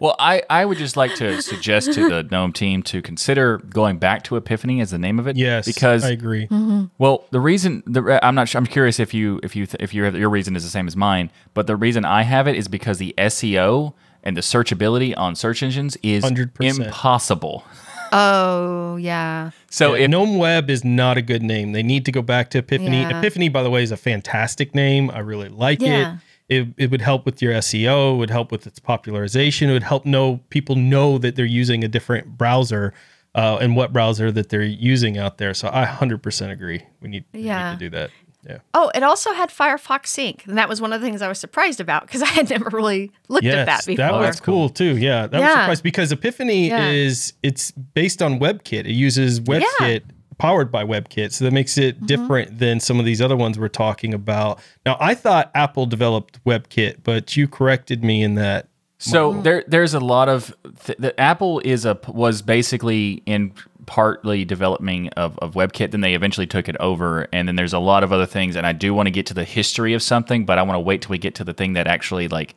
Well, 0.00 0.16
I, 0.18 0.42
I 0.48 0.64
would 0.64 0.78
just 0.78 0.96
like 0.96 1.14
to 1.16 1.42
suggest 1.42 1.92
to 1.92 2.08
the 2.08 2.22
GNOME 2.30 2.52
team 2.54 2.82
to 2.84 3.02
consider 3.02 3.58
going 3.58 3.98
back 3.98 4.24
to 4.24 4.36
Epiphany 4.36 4.80
as 4.80 4.90
the 4.90 4.98
name 4.98 5.18
of 5.18 5.26
it. 5.26 5.36
Yes. 5.36 5.66
because 5.66 6.04
I 6.04 6.10
agree. 6.10 6.46
Mm-hmm. 6.46 6.84
Well, 6.96 7.24
the 7.30 7.40
reason 7.40 7.82
the 7.86 8.02
uh, 8.02 8.20
I'm 8.22 8.34
not 8.34 8.48
sure, 8.48 8.58
I'm 8.58 8.66
curious 8.66 8.98
if 8.98 9.12
you 9.12 9.40
if 9.42 9.54
you 9.54 9.66
if 9.78 9.92
your 9.92 10.16
your 10.16 10.30
reason 10.30 10.56
is 10.56 10.64
the 10.64 10.70
same 10.70 10.86
as 10.86 10.96
mine, 10.96 11.30
but 11.52 11.66
the 11.66 11.76
reason 11.76 12.04
I 12.04 12.22
have 12.22 12.48
it 12.48 12.56
is 12.56 12.68
because 12.68 12.98
the 12.98 13.14
SEO 13.18 13.92
and 14.22 14.36
the 14.36 14.40
searchability 14.40 15.14
on 15.16 15.34
search 15.34 15.62
engines 15.62 15.96
is 16.02 16.24
100%. 16.24 16.86
impossible. 16.86 17.64
oh, 18.12 18.96
yeah. 18.96 19.50
So 19.70 19.94
Yeah, 19.94 20.04
if 20.04 20.10
GNOME 20.10 20.38
Web 20.38 20.70
is 20.70 20.84
not 20.84 21.16
a 21.16 21.22
good 21.22 21.42
name. 21.42 21.72
They 21.72 21.82
need 21.82 22.04
to 22.06 22.12
go 22.12 22.22
back 22.22 22.50
to 22.50 22.58
Epiphany. 22.58 23.00
Yeah. 23.02 23.18
Epiphany, 23.18 23.48
by 23.48 23.62
the 23.62 23.70
way, 23.70 23.82
is 23.82 23.92
a 23.92 23.96
fantastic 23.96 24.74
name. 24.74 25.10
I 25.10 25.20
really 25.20 25.48
like 25.48 25.80
Yeah. 25.80 26.14
it. 26.14 26.20
It, 26.62 26.68
it 26.76 26.90
would 26.90 27.00
help 27.00 27.24
with 27.26 27.40
your 27.40 27.52
SEO. 27.54 28.14
It 28.14 28.18
would 28.18 28.30
help 28.30 28.50
with 28.50 28.66
its 28.66 28.80
popularization. 28.80 29.70
It 29.70 29.72
would 29.74 29.84
help 29.84 30.04
know 30.04 30.40
people 30.50 30.74
know 30.74 31.16
that 31.18 31.36
they're 31.36 31.44
using 31.44 31.84
a 31.84 31.88
different 31.88 32.36
browser 32.36 32.92
uh, 33.36 33.58
and 33.60 33.76
what 33.76 33.92
browser 33.92 34.32
that 34.32 34.48
they're 34.48 34.62
using 34.62 35.16
out 35.16 35.38
there. 35.38 35.54
So 35.54 35.68
I 35.72 35.84
100% 35.86 36.50
agree. 36.50 36.82
We 37.00 37.08
need, 37.08 37.24
we 37.32 37.42
Yeah. 37.42 37.70
need 37.70 37.78
to 37.78 37.84
do 37.84 37.90
that. 37.96 38.10
Yeah. 38.48 38.58
Oh, 38.74 38.90
it 38.94 39.02
also 39.02 39.32
had 39.32 39.50
Firefox 39.50 40.06
Sync, 40.06 40.46
and 40.46 40.56
that 40.56 40.68
was 40.68 40.80
one 40.80 40.92
of 40.92 41.00
the 41.00 41.06
things 41.06 41.20
I 41.22 41.28
was 41.28 41.38
surprised 41.38 41.80
about 41.80 42.06
because 42.06 42.22
I 42.22 42.26
had 42.28 42.48
never 42.50 42.70
really 42.72 43.12
looked 43.28 43.46
at 43.46 43.66
that 43.66 43.84
before. 43.86 43.96
that 44.04 44.12
was 44.14 44.40
cool 44.40 44.68
too. 44.70 44.96
Yeah, 44.96 45.26
that 45.26 45.32
was 45.32 45.40
Yeah. 45.42 45.60
surprised 45.62 45.82
because 45.82 46.10
Epiphany 46.12 46.68
Yeah. 46.68 46.88
is 46.88 47.34
it's 47.42 47.70
based 47.72 48.22
on 48.22 48.38
WebKit. 48.40 48.86
It 48.86 48.92
uses 48.92 49.40
WebKit 49.40 50.02
powered 50.38 50.72
by 50.72 50.84
WebKit, 50.84 51.32
so 51.32 51.44
that 51.44 51.52
makes 51.52 51.76
it 51.76 51.96
Mm-hmm. 51.96 52.06
different 52.06 52.58
than 52.58 52.80
some 52.80 52.98
of 52.98 53.04
these 53.04 53.20
other 53.20 53.36
ones 53.36 53.58
we're 53.58 53.68
talking 53.68 54.14
about. 54.14 54.58
Now, 54.86 54.96
I 54.98 55.14
thought 55.14 55.50
Apple 55.54 55.84
developed 55.84 56.42
WebKit, 56.46 56.98
but 57.04 57.36
you 57.36 57.46
corrected 57.46 58.02
me 58.02 58.22
in 58.22 58.36
that. 58.36 58.68
So 59.02 59.40
there, 59.42 59.64
there's 59.66 59.92
a 59.94 60.00
lot 60.00 60.28
of 60.30 60.54
th- 60.84 60.98
the 60.98 61.18
Apple 61.20 61.60
is 61.60 61.84
a 61.86 61.98
was 62.08 62.40
basically 62.42 63.22
in 63.26 63.52
partly 63.90 64.44
developing 64.44 65.08
of, 65.16 65.36
of 65.40 65.54
WebKit. 65.54 65.90
Then 65.90 66.00
they 66.00 66.14
eventually 66.14 66.46
took 66.46 66.68
it 66.68 66.76
over, 66.78 67.26
and 67.32 67.48
then 67.48 67.56
there's 67.56 67.72
a 67.72 67.80
lot 67.80 68.04
of 68.04 68.12
other 68.12 68.24
things. 68.24 68.54
And 68.54 68.64
I 68.64 68.72
do 68.72 68.94
want 68.94 69.08
to 69.08 69.10
get 69.10 69.26
to 69.26 69.34
the 69.34 69.42
history 69.42 69.94
of 69.94 70.02
something, 70.02 70.46
but 70.46 70.58
I 70.58 70.62
want 70.62 70.76
to 70.76 70.80
wait 70.80 71.02
till 71.02 71.10
we 71.10 71.18
get 71.18 71.34
to 71.34 71.44
the 71.44 71.52
thing 71.52 71.72
that 71.72 71.88
actually 71.88 72.28
like 72.28 72.54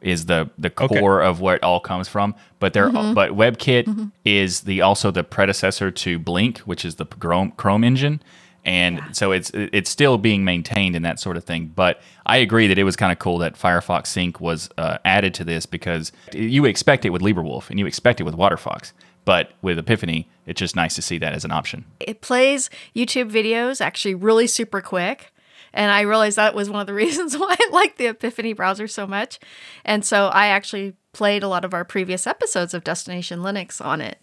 is 0.00 0.26
the 0.26 0.50
the 0.58 0.72
Okay. 0.76 0.98
core 0.98 1.20
of 1.22 1.40
where 1.40 1.54
it 1.54 1.62
all 1.62 1.78
comes 1.78 2.08
from. 2.08 2.34
But 2.58 2.72
there, 2.72 2.90
but 2.90 3.30
WebKit 3.30 4.10
is 4.24 4.62
the 4.62 4.80
also 4.80 5.12
the 5.12 5.22
predecessor 5.22 5.92
to 5.92 6.18
Blink, 6.18 6.58
which 6.60 6.84
is 6.84 6.96
the 6.96 7.06
Chrome 7.06 7.52
Chrome 7.52 7.84
engine. 7.84 8.20
And 8.64 9.00
so 9.12 9.30
it's 9.30 9.52
it's 9.54 9.88
still 9.88 10.18
being 10.18 10.44
maintained 10.44 10.96
and 10.96 11.04
that 11.04 11.20
sort 11.20 11.36
of 11.36 11.44
thing. 11.44 11.70
But 11.72 12.00
I 12.26 12.38
agree 12.38 12.66
that 12.66 12.76
it 12.78 12.84
was 12.84 12.96
kind 12.96 13.12
of 13.12 13.20
cool 13.20 13.38
that 13.38 13.54
Firefox 13.54 14.08
Sync 14.08 14.40
was 14.40 14.68
uh, 14.78 14.98
added 15.04 15.32
to 15.34 15.44
this 15.44 15.64
because 15.64 16.10
you 16.32 16.64
expect 16.64 17.04
it 17.04 17.10
with 17.10 17.22
LibreWolf 17.22 17.70
and 17.70 17.78
you 17.78 17.86
expect 17.86 18.20
it 18.20 18.24
with 18.24 18.34
WaterFox. 18.34 18.92
But 19.24 19.52
with 19.62 19.78
Epiphany, 19.78 20.28
it's 20.46 20.58
just 20.58 20.74
nice 20.74 20.94
to 20.96 21.02
see 21.02 21.18
that 21.18 21.32
as 21.32 21.44
an 21.44 21.52
option. 21.52 21.84
it 22.00 22.20
plays 22.20 22.68
YouTube 22.96 23.30
videos 23.30 23.80
actually 23.80 24.14
really 24.14 24.46
super 24.46 24.80
quick. 24.80 25.32
And 25.74 25.90
I 25.90 26.02
realized 26.02 26.36
that 26.36 26.54
was 26.54 26.68
one 26.68 26.80
of 26.80 26.86
the 26.86 26.92
reasons 27.04 27.38
why 27.38 27.56
I 27.58 27.68
like 27.72 27.96
the 27.96 28.06
Epiphany 28.06 28.52
browser 28.52 28.86
so 28.88 29.06
much. 29.06 29.38
And 29.84 30.04
so 30.04 30.26
I 30.28 30.48
actually 30.48 30.94
played 31.12 31.42
a 31.42 31.48
lot 31.48 31.64
of 31.64 31.72
our 31.72 31.84
previous 31.84 32.26
episodes 32.26 32.74
of 32.74 32.84
Destination 32.84 33.40
Linux 33.40 33.82
on 33.84 34.00
it. 34.00 34.18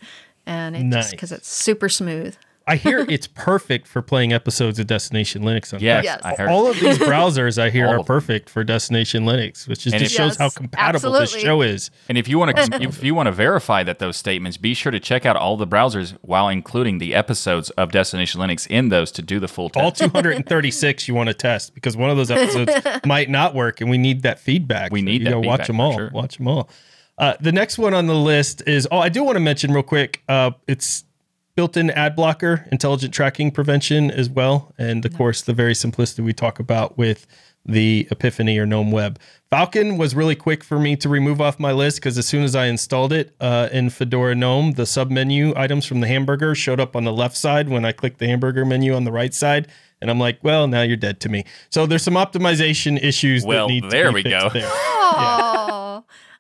And 0.46 0.76
it 0.76 0.84
Nice. 0.84 1.06
just 1.06 1.12
because 1.12 1.32
it's 1.32 1.48
super 1.48 1.90
smooth. 1.90 2.36
I 2.70 2.76
hear 2.76 3.00
it's 3.10 3.28
perfect 3.28 3.88
for 3.88 4.02
playing 4.02 4.32
episodes 4.34 4.80
of 4.80 4.88
Destination 4.88 5.42
Linux. 5.44 5.74
On 5.74 5.80
Yes, 5.80 6.04
Yes. 6.06 6.22
I 6.24 6.36
heard. 6.36 6.50
All 6.50 6.70
of 6.70 6.80
these 6.80 6.98
browsers 7.12 7.62
I 7.62 7.70
hear 7.70 7.88
All 7.88 8.02
are 8.02 8.04
perfect 8.04 8.50
for 8.50 8.64
Destination 8.64 9.24
Linux, 9.26 9.68
which 9.68 9.80
just, 9.84 9.94
And 9.96 10.04
just 10.04 10.14
it- 10.14 10.18
shows 10.18 10.38
how 10.38 10.46
Yes, 10.46 10.54
compatible 10.56 11.12
this 11.14 11.32
show 11.36 11.62
is. 11.62 11.90
And 12.08 12.18
if 12.18 12.28
you 12.28 12.38
want 12.40 12.56
to, 12.56 12.82
if 12.82 13.04
you 13.04 13.16
want 13.16 13.28
to 13.28 13.32
verify 13.32 13.84
that 13.84 14.00
those 14.00 14.18
statements, 14.18 14.58
be 14.58 14.74
sure 14.74 14.92
to 14.92 15.00
check 15.00 15.26
out 15.26 15.36
all 15.36 15.58
the 15.58 15.68
browsers 15.68 16.16
while 16.22 16.48
including 16.50 17.00
the 17.00 17.16
episodes 17.16 17.70
of 17.72 17.92
Destination 17.92 18.40
Linux 18.40 18.68
in 18.68 18.90
those 18.90 19.12
to 19.14 19.22
do 19.22 19.40
the 19.40 19.48
full 19.48 19.70
test. 19.70 19.84
all 19.84 19.92
236 19.92 21.08
you 21.08 21.14
want 21.16 21.28
to 21.28 21.34
test 21.34 21.74
because 21.74 21.98
one 21.98 22.10
of 22.10 22.18
those 22.18 22.32
episodes 22.32 22.72
might 23.06 23.30
not 23.30 23.56
work 23.56 23.82
and 23.82 23.90
we 23.90 23.98
need 23.98 24.22
that 24.24 24.40
feedback 24.40 24.92
We 24.92 25.02
need 25.02 25.22
you 25.22 25.26
that 25.26 25.32
know, 25.32 25.40
watch 25.40 25.68
them 25.68 25.80
all 25.80 25.94
sure. 25.94 26.10
watch 26.14 26.38
them 26.38 26.48
all 26.48 26.70
uh, 27.18 27.34
the 27.42 27.52
next 27.52 27.78
one 27.78 27.94
on 27.94 28.08
the 28.08 28.16
list 28.16 28.62
is 28.68 28.88
oh 28.92 29.00
i 29.00 29.10
do 29.10 29.24
want 29.24 29.36
to 29.36 29.40
mention 29.40 29.74
real 29.74 29.84
quick 29.84 30.22
uh, 30.30 30.52
it's 30.68 31.04
built-in 31.60 31.90
ad 31.90 32.16
blocker 32.16 32.66
intelligent 32.72 33.14
tracking 33.14 33.52
prevention 33.52 34.10
as 34.10 34.30
well 34.30 34.74
and 34.78 35.06
of 35.06 35.14
course 35.14 35.42
the 35.42 35.52
very 35.54 35.76
simplicity 35.76 36.22
we 36.22 36.32
talk 36.32 36.58
about 36.58 36.98
with 36.98 37.28
the 37.66 38.08
epiphany 38.12 38.58
or 38.58 38.66
gnome 38.66 38.92
web 38.92 39.20
Falkon 39.52 39.98
was 39.98 40.16
really 40.16 40.36
quick 40.36 40.64
for 40.64 40.80
me 40.80 40.96
to 40.96 41.10
remove 41.10 41.42
off 41.42 41.60
my 41.60 41.74
list 41.74 41.98
because 41.98 42.18
as 42.18 42.26
soon 42.26 42.44
as 42.44 42.56
i 42.56 42.68
installed 42.68 43.12
it 43.12 43.36
uh, 43.42 43.68
in 43.74 43.90
fedora 43.90 44.34
gnome 44.34 44.72
the 44.76 44.84
submenu 44.84 45.54
items 45.58 45.86
from 45.86 46.00
the 46.00 46.08
hamburger 46.08 46.56
showed 46.56 46.80
up 46.80 46.96
on 46.96 47.04
the 47.04 47.12
left 47.12 47.36
side 47.36 47.68
when 47.68 47.84
i 47.84 47.92
clicked 47.92 48.20
the 48.20 48.28
hamburger 48.28 48.64
menu 48.64 48.94
on 48.96 49.04
the 49.04 49.12
right 49.12 49.34
side 49.34 49.68
and 50.00 50.10
i'm 50.10 50.18
like 50.18 50.40
well 50.42 50.66
now 50.66 50.82
you're 50.82 50.96
dead 50.96 51.20
to 51.20 51.28
me 51.28 51.44
so 51.70 51.86
there's 51.86 52.04
some 52.04 52.14
optimization 52.14 52.98
issues 53.04 53.44
Well, 53.46 53.68
that 53.68 53.74
need 53.74 53.90
there 53.90 54.06
to 54.06 54.12
be 54.12 54.14
we 54.14 54.24
fixed 54.24 54.54
go. 54.54 54.60
there. 54.62 54.72
Oh, 55.12 55.39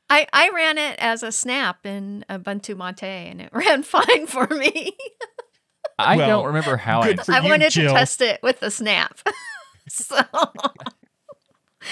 I, 0.09 0.27
I 0.33 0.49
ran 0.55 0.77
it 0.77 0.97
as 0.99 1.21
a 1.23 1.31
snap 1.31 1.85
in 1.85 2.25
Ubuntu 2.29 2.75
Mate 2.77 3.03
and 3.29 3.41
it 3.41 3.49
ran 3.53 3.83
fine 3.83 4.25
for 4.27 4.47
me. 4.47 4.95
I 5.97 6.17
Well, 6.17 6.27
don't 6.39 6.45
remember 6.47 6.77
how 6.77 7.01
I. 7.01 7.15
I 7.27 7.39
you, 7.41 7.49
wanted 7.49 7.71
Jill. 7.71 7.93
to 7.93 7.99
test 7.99 8.21
it 8.21 8.41
with 8.41 8.59
the 8.59 8.71
snap. 8.71 9.19
so 9.89 10.17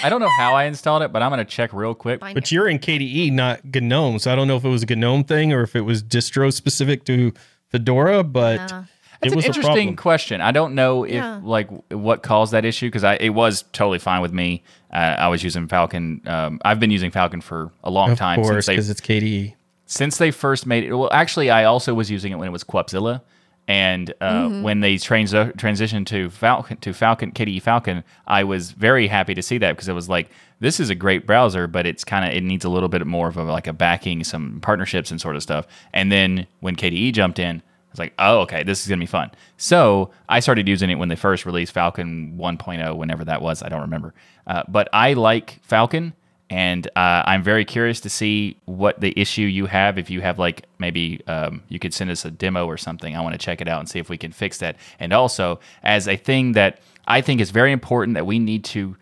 I 0.02 0.08
don't 0.10 0.20
know 0.20 0.30
how 0.38 0.54
I 0.54 0.64
installed 0.64 1.02
it, 1.02 1.12
but 1.12 1.22
I'm 1.22 1.30
going 1.30 1.38
to 1.38 1.50
check 1.50 1.72
real 1.72 1.94
quick. 1.94 2.20
find 2.20 2.34
But 2.34 2.44
it. 2.44 2.52
you're 2.52 2.68
in 2.68 2.78
KDE, 2.78 3.32
not 3.32 3.60
GNOME. 3.64 4.18
So 4.18 4.32
I 4.32 4.36
don't 4.36 4.46
know 4.48 4.56
if 4.56 4.64
it 4.64 4.68
was 4.68 4.82
a 4.82 4.86
GNOME 4.96 5.24
thing 5.24 5.52
or 5.52 5.62
if 5.62 5.74
it 5.76 5.82
was 5.82 6.02
distro 6.02 6.52
specific 6.52 7.04
to 7.06 7.32
Fedora, 7.68 8.22
but 8.24 8.56
Yeah. 8.70 8.84
That's 9.20 9.32
it 9.32 9.36
was 9.36 9.44
an 9.44 9.48
interesting 9.48 9.72
problem. 9.88 9.96
question. 9.96 10.40
I 10.40 10.52
don't 10.52 10.74
know 10.74 11.04
if 11.04 11.12
Yeah. 11.12 11.40
like 11.42 11.68
what 11.90 12.22
caused 12.22 12.52
that 12.52 12.64
issue 12.64 12.86
because 12.86 13.04
I 13.04 13.14
it 13.16 13.30
was 13.30 13.62
totally 13.72 13.98
fine 13.98 14.20
with 14.22 14.32
me. 14.32 14.62
Uh, 14.92 14.96
I 15.18 15.28
was 15.28 15.42
using 15.42 15.66
Falkon. 15.68 16.26
Um, 16.26 16.60
I've 16.64 16.80
been 16.80 16.90
using 16.90 17.10
Falkon 17.10 17.40
for 17.42 17.70
a 17.84 17.90
long 17.90 18.12
Of 18.12 18.18
time 18.18 18.36
course, 18.42 18.66
since 18.66 18.66
they 18.66 18.72
because 18.74 18.90
it's. 18.90 19.00
KDE. 19.00 19.54
since 19.86 20.18
they 20.18 20.30
first 20.30 20.66
made 20.66 20.84
it. 20.84 20.94
Well, 20.94 21.10
actually, 21.12 21.50
I 21.50 21.64
also 21.64 21.94
was 21.94 22.10
using 22.10 22.32
it 22.32 22.36
when 22.36 22.48
it 22.48 22.52
was 22.52 22.62
QupZilla, 22.64 23.20
And 23.66 24.14
uh, 24.20 24.48
when 24.62 24.80
they 24.80 24.96
trans- 24.98 25.32
transitioned 25.32 26.06
to 26.06 26.30
Falkon 26.30 26.78
to 26.80 26.90
Falkon 26.94 27.32
KDE 27.32 27.60
Falkon, 27.62 28.02
I 28.26 28.44
was 28.44 28.70
very 28.72 29.08
happy 29.08 29.34
to 29.34 29.42
see 29.42 29.58
that 29.58 29.72
because 29.72 29.88
it 29.88 29.94
was 29.94 30.08
like 30.08 30.30
this 30.60 30.80
is 30.80 30.88
a 30.90 30.94
great 30.94 31.26
browser, 31.26 31.66
but 31.66 31.86
it's 31.86 32.02
kind 32.04 32.24
of 32.24 32.34
it 32.34 32.42
needs 32.44 32.64
a 32.64 32.68
little 32.70 32.88
bit 32.88 33.06
more 33.06 33.28
of 33.28 33.36
a 33.36 33.42
like 33.44 33.66
a 33.66 33.72
backing, 33.74 34.24
some 34.24 34.60
partnerships 34.62 35.10
and 35.10 35.20
sort 35.20 35.36
of 35.36 35.42
stuff. 35.42 35.66
And 35.92 36.10
then 36.10 36.46
when 36.60 36.76
KDE 36.76 37.12
jumped 37.12 37.38
in, 37.38 37.56
I 37.58 37.62
was 37.98 38.04
like, 38.04 38.14
oh, 38.18 38.40
okay, 38.40 38.62
this 38.62 38.82
is 38.82 38.88
gonna 38.88 39.00
be 39.00 39.06
fun. 39.06 39.30
So 39.56 40.10
I 40.28 40.40
started 40.40 40.68
using 40.68 40.90
it 40.90 40.96
when 40.96 41.08
they 41.08 41.16
first 41.16 41.44
released 41.44 41.74
Falkon 41.74 42.36
1.0, 42.38 42.96
whenever 42.96 43.24
that 43.24 43.42
was. 43.42 43.62
I 43.62 43.68
don't 43.68 43.82
remember. 43.82 44.14
Uh, 44.46 44.62
but 44.68 44.88
I 44.92 45.14
like 45.14 45.60
Falkon, 45.62 46.14
and 46.48 46.86
uh, 46.96 47.22
I'm 47.26 47.42
very 47.42 47.64
curious 47.64 48.00
to 48.00 48.08
see 48.08 48.56
what 48.64 49.00
the 49.00 49.18
issue 49.20 49.42
you 49.42 49.66
have. 49.66 49.98
If 49.98 50.10
you 50.10 50.20
have 50.20 50.38
like 50.38 50.66
maybe 50.78 51.20
um, 51.26 51.62
you 51.68 51.78
could 51.78 51.92
send 51.92 52.10
us 52.10 52.24
a 52.24 52.30
demo 52.30 52.66
or 52.66 52.76
something. 52.76 53.14
I 53.16 53.20
want 53.20 53.34
to 53.34 53.38
check 53.38 53.60
it 53.60 53.68
out 53.68 53.80
and 53.80 53.88
see 53.88 53.98
if 53.98 54.08
we 54.08 54.16
can 54.16 54.32
fix 54.32 54.58
that. 54.58 54.76
And 54.98 55.12
also, 55.12 55.60
as 55.82 56.08
a 56.08 56.16
thing 56.16 56.52
that 56.52 56.80
I 57.06 57.20
think 57.20 57.40
is 57.40 57.50
very 57.50 57.72
important 57.72 58.14
that 58.14 58.26
we 58.26 58.38
need 58.38 58.64
to 58.66 58.96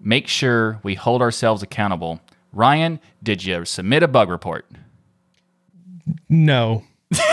make 0.00 0.28
sure 0.28 0.80
we 0.82 0.94
hold 0.94 1.22
ourselves 1.22 1.62
accountable. 1.62 2.20
Ryan, 2.52 2.98
did 3.22 3.44
you 3.44 3.64
submit 3.64 4.02
a 4.02 4.08
bug 4.08 4.28
report? 4.28 4.66
No. 6.28 6.84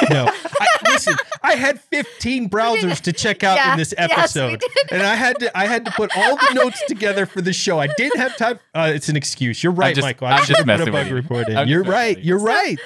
No. 0.10 0.26
I, 0.60 0.67
listen, 0.86 1.16
I 1.44 1.56
had 1.56 1.80
15 1.82 2.50
browsers 2.50 3.02
to 3.02 3.14
check 3.14 3.44
out 3.44 3.56
Yeah, 3.58 3.72
in 3.74 3.78
this 3.78 3.94
yes, 3.98 4.10
we 4.10 4.42
episode. 4.42 4.60
did. 4.60 4.92
and 4.92 5.04
I 5.04 5.16
had 5.16 5.40
to 5.40 5.58
I 5.58 5.66
had 5.66 5.86
to 5.86 5.92
put 5.92 6.16
all 6.18 6.36
the 6.36 6.54
notes 6.54 6.82
together 6.88 7.26
for 7.26 7.42
the 7.42 7.54
show. 7.54 7.80
I 7.80 7.88
didn't 7.98 8.18
have 8.20 8.36
time. 8.38 8.60
Uh, 8.74 8.92
it's 8.94 9.10
an 9.10 9.16
excuse. 9.16 9.64
You're 9.64 9.74
right, 9.74 9.96
just- 9.96 10.06
Michael. 10.06 10.28
I'm 10.28 10.40
should 10.44 10.56
just 10.56 10.68
have 10.68 10.80
put 10.80 10.88
a 10.88 10.92
bug 10.92 11.08
you. 11.08 11.16
report 11.16 11.48
in. 11.50 11.58
I'm 11.58 11.68
just 11.68 11.72
You're 11.72 11.84
right. 11.84 12.18
you. 12.18 12.24
You're 12.24 12.40
right. 12.40 12.80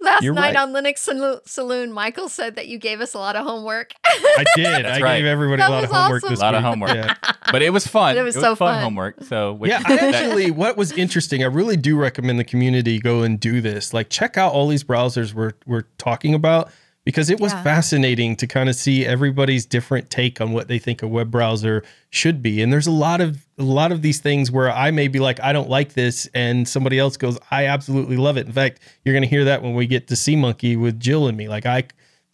Last 0.00 0.22
You're 0.22 0.32
night 0.32 0.54
right. 0.54 0.62
on 0.62 0.72
Linux 0.72 1.42
Saloon, 1.48 1.90
Michael 1.92 2.28
said 2.28 2.54
that 2.54 2.68
you 2.68 2.78
gave 2.78 3.00
us 3.00 3.14
a 3.14 3.18
lot 3.18 3.34
of 3.34 3.44
homework. 3.44 3.90
I 4.06 4.44
did. 4.54 4.86
I 4.86 5.00
right. 5.00 5.16
gave 5.18 5.26
everybody 5.26 5.60
That 5.60 5.70
a 5.70 5.72
lot 5.72 5.82
of 5.82 5.90
homework 5.90 6.22
awesome. 6.22 6.30
this 6.34 6.38
A 6.38 6.42
lot 6.44 6.54
of 6.54 6.62
homework. 6.62 6.94
Yeah. 6.94 7.14
But 7.50 7.62
it 7.62 7.70
was 7.70 7.84
fun. 7.84 8.16
It 8.16 8.22
was 8.22 8.36
so 8.36 8.54
fun, 8.54 8.74
fun. 8.76 8.82
homework. 8.84 9.24
So 9.24 9.54
which, 9.54 9.70
Yeah, 9.72 9.82
I 9.84 9.96
actually, 9.96 10.52
what 10.52 10.76
was 10.76 10.92
interesting, 10.92 11.42
I 11.42 11.46
really 11.46 11.76
do 11.76 11.96
recommend 11.96 12.38
the 12.38 12.44
community 12.44 13.00
go 13.00 13.22
and 13.22 13.40
do 13.40 13.60
this. 13.60 13.92
Like, 13.92 14.08
check 14.08 14.36
out 14.38 14.52
all 14.52 14.68
these 14.68 14.84
browsers 14.84 15.34
we're 15.34 15.54
we're 15.66 15.82
talking 15.98 16.32
about 16.32 16.70
because 17.08 17.30
it 17.30 17.40
was 17.40 17.52
Yeah. 17.52 17.62
fascinating 17.62 18.36
to 18.36 18.46
kind 18.46 18.68
of 18.68 18.74
see 18.74 19.06
everybody's 19.06 19.64
different 19.64 20.10
take 20.10 20.42
on 20.42 20.52
what 20.52 20.68
they 20.68 20.78
think 20.78 21.02
a 21.02 21.08
web 21.08 21.30
browser 21.30 21.82
should 22.10 22.42
be. 22.42 22.60
And 22.60 22.70
there's 22.70 22.86
a 22.86 22.90
lot 22.90 23.22
of 23.22 23.46
a 23.58 23.62
lot 23.62 23.92
of 23.92 24.02
these 24.02 24.18
things 24.20 24.50
where 24.50 24.70
I 24.70 24.90
may 24.90 25.08
be 25.08 25.18
like, 25.18 25.40
I 25.40 25.54
don't 25.54 25.70
like 25.70 25.94
this, 25.94 26.28
and 26.34 26.68
somebody 26.68 26.98
else 26.98 27.16
goes, 27.16 27.38
I 27.50 27.64
absolutely 27.64 28.18
love 28.18 28.36
it. 28.36 28.44
In 28.46 28.52
fact, 28.52 28.80
you're 29.06 29.14
gonna 29.14 29.24
hear 29.26 29.44
that 29.46 29.62
when 29.62 29.72
we 29.72 29.86
get 29.86 30.06
to 30.08 30.14
SeaMonkey 30.14 30.78
with 30.78 31.00
Jill 31.00 31.28
and 31.28 31.36
me. 31.38 31.48
Like, 31.48 31.64
I 31.64 31.84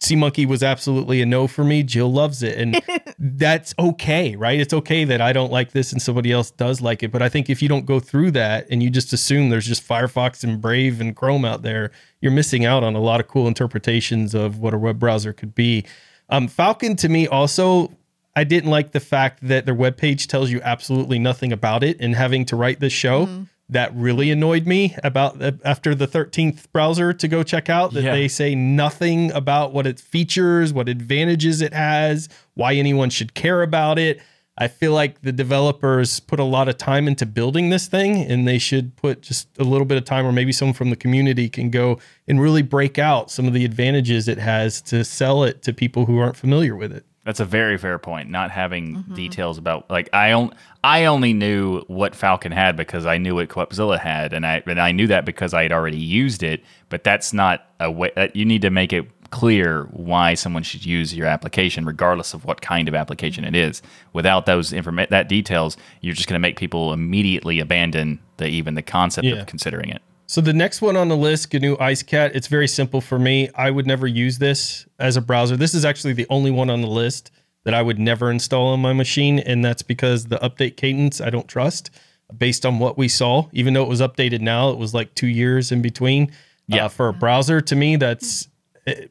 SeaMonkey 0.01 0.45
was 0.45 0.61
absolutely 0.61 1.21
a 1.21 1.25
no 1.25 1.47
for 1.47 1.63
me. 1.63 1.81
Jill 1.81 2.11
loves 2.11 2.43
it. 2.43 2.57
And 2.57 2.81
that's 3.19 3.73
okay, 3.79 4.35
right? 4.35 4.59
It's 4.59 4.73
okay 4.73 5.03
that 5.05 5.21
I 5.21 5.33
don't 5.33 5.51
like 5.51 5.71
this 5.71 5.91
and 5.91 6.01
somebody 6.01 6.31
else 6.31 6.51
does 6.51 6.81
like 6.81 7.01
it. 7.01 7.11
But 7.11 7.21
I 7.21 7.29
think 7.29 7.49
if 7.49 7.61
you 7.61 7.69
don't 7.69 7.85
go 7.85 7.99
through 7.99 8.31
that 8.31 8.67
and 8.69 8.83
you 8.83 8.89
just 8.89 9.13
assume 9.13 9.49
there's 9.49 9.65
just 9.65 9.87
Firefox 9.87 10.43
and 10.43 10.61
Brave 10.61 11.01
and 11.01 11.15
Chrome 11.15 11.45
out 11.45 11.61
there, 11.61 11.91
you're 12.21 12.31
missing 12.31 12.65
out 12.65 12.83
on 12.83 12.95
a 12.95 12.99
lot 12.99 13.19
of 13.19 13.27
cool 13.27 13.47
interpretations 13.47 14.35
of 14.35 14.59
what 14.59 14.73
a 14.73 14.77
web 14.77 14.99
browser 14.99 15.33
could 15.33 15.55
be. 15.55 15.85
Um, 16.29 16.47
Falkon 16.47 16.95
to 16.97 17.09
me 17.09 17.27
also, 17.27 17.91
I 18.35 18.43
didn't 18.43 18.69
like 18.69 18.91
the 18.91 18.99
fact 18.99 19.47
that 19.47 19.65
their 19.65 19.75
webpage 19.75 20.27
tells 20.27 20.51
you 20.51 20.61
absolutely 20.61 21.19
nothing 21.19 21.53
about 21.53 21.83
it 21.83 21.97
and 22.01 22.15
having 22.15 22.45
to 22.45 22.55
write 22.55 22.79
this 22.79 22.93
show. 22.93 23.25
That 23.69 23.95
really 23.95 24.29
annoyed 24.29 24.67
me 24.67 24.95
about 25.03 25.39
the, 25.39 25.59
after 25.65 25.95
the 25.95 26.07
13th 26.07 26.71
browser 26.71 27.13
to 27.13 27.27
go 27.27 27.41
check 27.41 27.67
out 27.69 27.93
that 27.93 28.03
Yeah. 28.03 28.11
they 28.11 28.27
say 28.27 28.53
nothing 28.53 29.31
about 29.31 29.73
what 29.73 29.87
it 29.87 29.99
features, 29.99 30.71
what 30.71 30.87
advantages 30.87 31.61
it 31.61 31.73
has, 31.73 32.29
why 32.53 32.75
anyone 32.75 33.09
should 33.09 33.33
care 33.33 33.63
about 33.63 33.97
it. 33.97 34.21
I 34.57 34.67
feel 34.69 34.93
like 34.93 35.21
the 35.21 35.33
developers 35.33 36.19
put 36.21 36.39
a 36.39 36.43
lot 36.43 36.69
of 36.69 36.77
time 36.77 37.07
into 37.09 37.25
building 37.25 37.71
this 37.71 37.87
thing 37.87 38.17
and 38.23 38.47
they 38.47 38.57
should 38.57 38.95
put 38.95 39.21
just 39.21 39.49
a 39.57 39.63
little 39.63 39.83
bit 39.85 39.97
of 39.97 40.05
time 40.05 40.25
or 40.25 40.31
maybe 40.31 40.53
someone 40.53 40.73
from 40.75 40.91
the 40.91 40.95
community 40.95 41.49
can 41.49 41.69
go 41.71 41.99
and 42.27 42.39
really 42.39 42.61
break 42.61 42.97
out 42.97 43.29
some 43.31 43.47
of 43.47 43.53
the 43.53 43.65
advantages 43.65 44.27
it 44.29 44.37
has 44.37 44.79
to 44.83 45.03
sell 45.03 45.43
it 45.43 45.61
to 45.63 45.73
people 45.73 46.05
who 46.05 46.19
aren't 46.19 46.37
familiar 46.37 46.75
with 46.75 46.93
it. 46.93 47.05
That's 47.25 47.39
a 47.39 47.45
very 47.45 47.77
fair 47.77 47.97
point. 47.97 48.29
Not 48.29 48.51
having 48.51 48.97
mm-hmm. 48.97 49.15
details 49.15 49.57
about 49.57 49.89
like 49.89 50.09
I 50.13 50.31
only 50.31 50.55
I 50.83 51.05
only 51.05 51.33
knew 51.33 51.81
what 51.87 52.13
Falkon 52.13 52.51
had 52.51 52.77
because 52.77 53.07
I 53.07 53.17
knew 53.17 53.35
what 53.35 53.49
QupZilla 53.49 53.99
had, 53.99 54.31
and 54.31 54.45
I 54.45 54.61
and 54.67 54.79
I 54.79 54.91
knew 54.91 55.07
that 55.07 55.25
because 55.25 55.53
I 55.53 55.63
had 55.63 55.71
already 55.71 55.97
used 55.97 56.43
it. 56.43 56.63
But 56.89 57.03
that's 57.03 57.33
not 57.33 57.67
a 57.79 57.89
way. 57.89 58.11
That 58.15 58.35
you 58.35 58.45
need 58.45 58.61
to 58.61 58.69
make 58.69 58.93
it 58.93 59.09
clear 59.31 59.85
why 59.91 60.35
someone 60.35 60.61
should 60.61 60.85
use 60.85 61.15
your 61.15 61.25
application, 61.25 61.83
regardless 61.83 62.35
of 62.35 62.45
what 62.45 62.61
kind 62.61 62.87
of 62.87 62.93
application 62.93 63.43
it 63.43 63.55
is. 63.55 63.81
Without 64.13 64.45
those 64.45 64.71
informa- 64.71 65.09
that 65.09 65.27
details, 65.27 65.77
you're 66.01 66.13
just 66.13 66.29
going 66.29 66.39
to 66.39 66.47
make 66.47 66.57
people 66.57 66.93
immediately 66.93 67.59
abandon 67.59 68.19
the 68.37 68.47
even 68.47 68.75
the 68.75 68.83
concept 68.83 69.25
Yeah. 69.25 69.35
of 69.35 69.47
considering 69.47 69.89
it. 69.89 70.03
So 70.27 70.41
the 70.41 70.53
next 70.53 70.81
one 70.81 70.97
on 70.97 71.07
the 71.07 71.17
list, 71.17 71.53
GNU 71.53 71.77
IceCat, 71.77 72.31
it's 72.33 72.47
very 72.47 72.67
simple 72.67 72.99
for 72.99 73.19
me. 73.19 73.49
I 73.55 73.69
would 73.69 73.85
never 73.85 74.07
use 74.07 74.39
this 74.39 74.87
as 74.99 75.17
a 75.17 75.21
browser. 75.21 75.55
This 75.55 75.75
is 75.75 75.85
actually 75.85 76.13
the 76.13 76.25
only 76.29 76.51
one 76.51 76.69
on 76.69 76.81
the 76.81 76.87
list 76.87 77.31
that 77.63 77.73
I 77.73 77.81
would 77.81 77.99
never 77.99 78.31
install 78.31 78.67
on 78.67 78.79
my 78.79 78.93
machine, 78.93 79.39
and 79.39 79.63
that's 79.63 79.81
because 79.81 80.25
the 80.25 80.37
update 80.37 80.77
cadence 80.77 81.21
I 81.21 81.29
don't 81.29 81.47
trust. 81.47 81.91
Based 82.35 82.65
on 82.65 82.79
what 82.79 82.97
we 82.97 83.07
saw, 83.07 83.49
even 83.53 83.75
though 83.75 83.83
it 83.83 83.87
was 83.89 84.01
updated 84.01 84.41
now, 84.41 84.71
it 84.71 84.79
was 84.79 84.95
like 84.95 85.13
two 85.13 85.27
years 85.27 85.71
in 85.71 85.83
between. 85.83 86.31
Yeah. 86.67 86.85
Uh, 86.85 86.87
for 86.87 87.07
a 87.07 87.13
browser, 87.13 87.61
to 87.61 87.75
me, 87.75 87.97
that's 87.97 88.47
eh, 88.87 89.05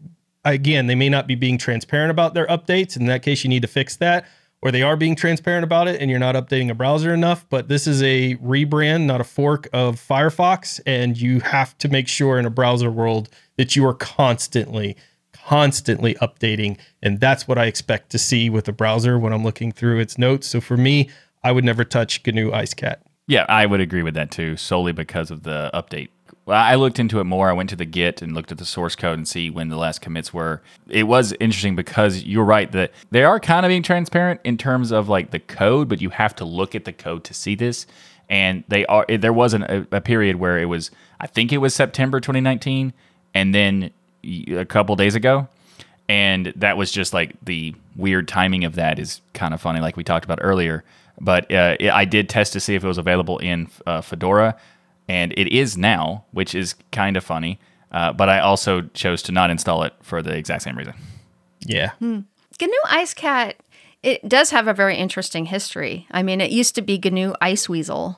again, 0.44 0.88
they 0.88 0.96
may 0.96 1.08
not 1.08 1.28
be 1.28 1.36
being 1.36 1.56
transparent 1.56 2.10
about 2.10 2.34
their 2.34 2.48
updates. 2.48 2.96
In 2.96 3.06
that 3.06 3.22
case, 3.22 3.44
you 3.44 3.50
need 3.50 3.62
to 3.62 3.68
fix 3.68 3.96
that. 3.96 4.26
Or 4.64 4.72
they 4.72 4.82
are 4.82 4.96
being 4.96 5.14
transparent 5.14 5.62
about 5.62 5.88
it 5.88 6.00
and 6.00 6.10
you're 6.10 6.18
not 6.18 6.34
updating 6.34 6.70
a 6.70 6.74
browser 6.74 7.12
enough. 7.12 7.44
But 7.50 7.68
this 7.68 7.86
is 7.86 8.02
a 8.02 8.36
rebrand, 8.36 9.04
not 9.04 9.20
a 9.20 9.24
fork 9.24 9.68
of 9.74 9.96
Firefox. 9.96 10.80
And 10.86 11.20
you 11.20 11.40
have 11.40 11.76
to 11.78 11.88
make 11.88 12.08
sure 12.08 12.38
in 12.38 12.46
a 12.46 12.50
browser 12.50 12.90
world 12.90 13.28
that 13.58 13.76
you 13.76 13.86
are 13.86 13.92
constantly, 13.92 14.96
constantly 15.34 16.14
updating. 16.14 16.78
And 17.02 17.20
that's 17.20 17.46
what 17.46 17.58
I 17.58 17.66
expect 17.66 18.08
to 18.12 18.18
see 18.18 18.48
with 18.48 18.66
a 18.66 18.72
browser 18.72 19.18
when 19.18 19.34
I'm 19.34 19.44
looking 19.44 19.70
through 19.70 20.00
its 20.00 20.16
notes. 20.16 20.46
So 20.46 20.62
for 20.62 20.78
me, 20.78 21.10
I 21.42 21.52
would 21.52 21.64
never 21.64 21.84
touch 21.84 22.22
GNU 22.24 22.50
IceCat. 22.50 22.96
Yeah, 23.26 23.44
I 23.50 23.66
would 23.66 23.80
agree 23.80 24.02
with 24.02 24.14
that 24.14 24.30
too, 24.30 24.56
solely 24.56 24.92
because 24.92 25.30
of 25.30 25.42
the 25.42 25.70
update. 25.74 26.08
Well, 26.46 26.60
I 26.60 26.74
looked 26.74 26.98
into 26.98 27.20
it 27.20 27.24
more. 27.24 27.48
I 27.48 27.54
went 27.54 27.70
to 27.70 27.76
the 27.76 27.86
Git 27.86 28.20
and 28.20 28.34
looked 28.34 28.52
at 28.52 28.58
the 28.58 28.66
source 28.66 28.94
code 28.94 29.16
and 29.16 29.26
see 29.26 29.48
when 29.48 29.68
the 29.68 29.76
last 29.76 30.02
commits 30.02 30.34
were. 30.34 30.60
It 30.88 31.04
was 31.04 31.32
interesting 31.40 31.74
because 31.74 32.22
you're 32.24 32.44
right 32.44 32.70
that 32.72 32.92
they 33.10 33.24
are 33.24 33.40
kind 33.40 33.64
of 33.64 33.70
being 33.70 33.82
transparent 33.82 34.40
in 34.44 34.58
terms 34.58 34.92
of 34.92 35.08
like 35.08 35.30
the 35.30 35.38
code, 35.38 35.88
but 35.88 36.02
you 36.02 36.10
have 36.10 36.36
to 36.36 36.44
look 36.44 36.74
at 36.74 36.84
the 36.84 36.92
code 36.92 37.24
to 37.24 37.34
see 37.34 37.54
this. 37.54 37.86
And 38.28 38.64
they 38.68 38.84
are. 38.86 39.06
There 39.08 39.32
was 39.32 39.54
an, 39.54 39.62
a, 39.64 39.86
a 39.96 40.00
period 40.00 40.36
where 40.36 40.58
it 40.58 40.66
was, 40.66 40.90
I 41.20 41.26
think 41.26 41.52
it 41.52 41.58
was 41.58 41.74
September 41.74 42.20
2019, 42.20 42.92
and 43.34 43.54
then 43.54 43.90
a 44.22 44.64
couple 44.64 44.96
days 44.96 45.14
ago, 45.14 45.48
and 46.08 46.52
that 46.56 46.76
was 46.76 46.90
just 46.90 47.12
like 47.12 47.36
the 47.42 47.74
weird 47.96 48.28
timing 48.28 48.64
of 48.64 48.74
that 48.74 48.98
is 48.98 49.20
kind 49.34 49.54
of 49.54 49.60
funny, 49.60 49.80
like 49.80 49.96
we 49.96 50.04
talked 50.04 50.24
about 50.24 50.38
earlier. 50.40 50.84
But 51.20 51.52
uh, 51.52 51.76
I 51.92 52.04
did 52.04 52.28
test 52.28 52.52
to 52.54 52.60
see 52.60 52.74
if 52.74 52.82
it 52.82 52.88
was 52.88 52.98
available 52.98 53.38
in 53.38 53.68
uh, 53.86 54.00
Fedora, 54.00 54.56
and 55.08 55.32
it 55.36 55.48
is 55.48 55.76
now, 55.76 56.24
which 56.32 56.54
is 56.54 56.74
kind 56.92 57.16
of 57.16 57.24
funny. 57.24 57.58
Uh, 57.92 58.12
but 58.12 58.28
I 58.28 58.40
also 58.40 58.82
chose 58.94 59.22
to 59.24 59.32
not 59.32 59.50
install 59.50 59.82
it 59.84 59.92
for 60.02 60.20
the 60.22 60.34
exact 60.36 60.62
same 60.62 60.76
reason. 60.76 60.94
Yeah. 61.64 61.92
GNU 62.00 62.24
IceCat, 62.86 63.54
it 64.02 64.28
does 64.28 64.50
have 64.50 64.66
a 64.68 64.74
very 64.74 64.96
interesting 64.96 65.46
history. 65.46 66.06
I 66.10 66.22
mean, 66.22 66.40
it 66.40 66.50
used 66.50 66.74
to 66.74 66.82
be 66.82 66.98
GNU 67.02 67.34
Iceweasel. 67.40 68.16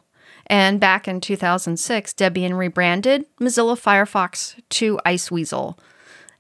And 0.49 0.78
back 0.80 1.07
in 1.09 1.20
2006, 1.20 2.14
Debian 2.14 2.57
rebranded 2.57 3.26
Mozilla 3.41 3.76
Firefox 3.78 4.55
to 4.70 4.99
Iceweasel. 5.05 5.76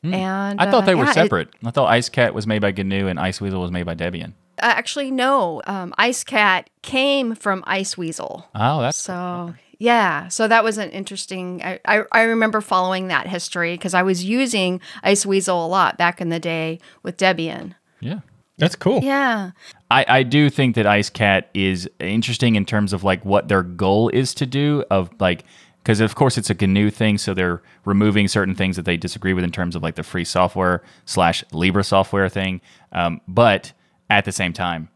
And 0.02 0.60
I 0.60 0.70
thought 0.70 0.84
uh, 0.84 0.86
they 0.86 0.94
were 0.94 1.04
yeah, 1.04 1.10
it- 1.10 1.14
separate. 1.14 1.48
I 1.64 1.70
thought 1.72 1.90
IceCat 1.90 2.32
was 2.32 2.46
made 2.46 2.60
by 2.62 2.70
GNU 2.70 3.08
and 3.08 3.18
Iceweasel 3.18 3.60
was 3.60 3.72
made 3.72 3.84
by 3.86 3.94
Debian. 3.96 4.28
uh, 4.62 4.66
actually, 4.74 5.10
no. 5.10 5.60
Um, 5.66 5.92
IceCat 5.98 6.66
came 6.82 7.34
from 7.34 7.62
Iceweasel. 7.64 8.44
Oh, 8.54 8.80
that's 8.80 8.96
So 8.98 9.54
yeah, 9.78 10.28
so 10.28 10.48
that 10.48 10.64
was 10.64 10.78
an 10.78 10.90
interesting. 10.90 11.62
I 11.62 11.80
I, 11.84 12.02
I 12.12 12.22
remember 12.22 12.60
following 12.60 13.08
that 13.08 13.26
history 13.26 13.74
because 13.74 13.94
I 13.94 14.02
was 14.02 14.24
using 14.24 14.80
Iceweasel 15.04 15.48
a 15.48 15.68
lot 15.68 15.98
back 15.98 16.20
in 16.20 16.28
the 16.28 16.40
day 16.40 16.78
with 17.02 17.16
Debian. 17.16 17.74
yeah. 18.00 18.20
That's 18.58 18.74
cool. 18.74 19.00
Yeah, 19.02 19.50
I, 19.90 20.06
I 20.08 20.22
do 20.22 20.48
think 20.48 20.76
that 20.76 20.86
IceCat 20.86 21.44
is 21.52 21.90
interesting 22.00 22.56
in 22.56 22.64
terms 22.64 22.94
of 22.94 23.04
like 23.04 23.22
what 23.22 23.48
their 23.48 23.62
goal 23.62 24.08
is 24.08 24.32
to 24.34 24.46
do 24.46 24.82
of 24.90 25.10
like 25.20 25.44
because 25.82 26.00
of 26.00 26.14
course 26.14 26.38
it's 26.38 26.48
a 26.48 26.54
GNU 26.54 26.90
thing, 26.90 27.18
so 27.18 27.34
they're 27.34 27.62
removing 27.84 28.28
certain 28.28 28.54
things 28.54 28.76
that 28.76 28.86
they 28.86 28.96
disagree 28.96 29.34
with 29.34 29.44
in 29.44 29.52
terms 29.52 29.76
of 29.76 29.82
like 29.82 29.94
the 29.94 30.02
free 30.02 30.24
software 30.24 30.82
slash 31.04 31.44
Libre 31.52 31.84
software 31.84 32.28
thing. 32.28 32.60
Um, 32.92 33.20
but 33.28 33.72
at 34.08 34.24
the 34.24 34.32
same 34.32 34.52
time, 34.52 34.88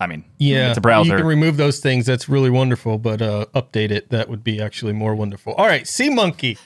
I 0.00 0.06
mean, 0.06 0.24
Yeah, 0.38 0.68
it's 0.68 0.78
a 0.78 0.80
browser. 0.80 1.10
You 1.10 1.16
can 1.16 1.26
remove 1.26 1.56
those 1.56 1.80
things. 1.80 2.06
That's 2.06 2.28
really 2.28 2.50
wonderful, 2.50 2.98
but 2.98 3.20
uh, 3.20 3.46
update 3.54 3.90
it. 3.90 4.10
That 4.10 4.28
would 4.28 4.44
be 4.44 4.60
actually 4.62 4.92
more 4.92 5.14
wonderful. 5.14 5.54
All 5.54 5.66
right, 5.66 5.84
SeaMonkey. 5.84 6.56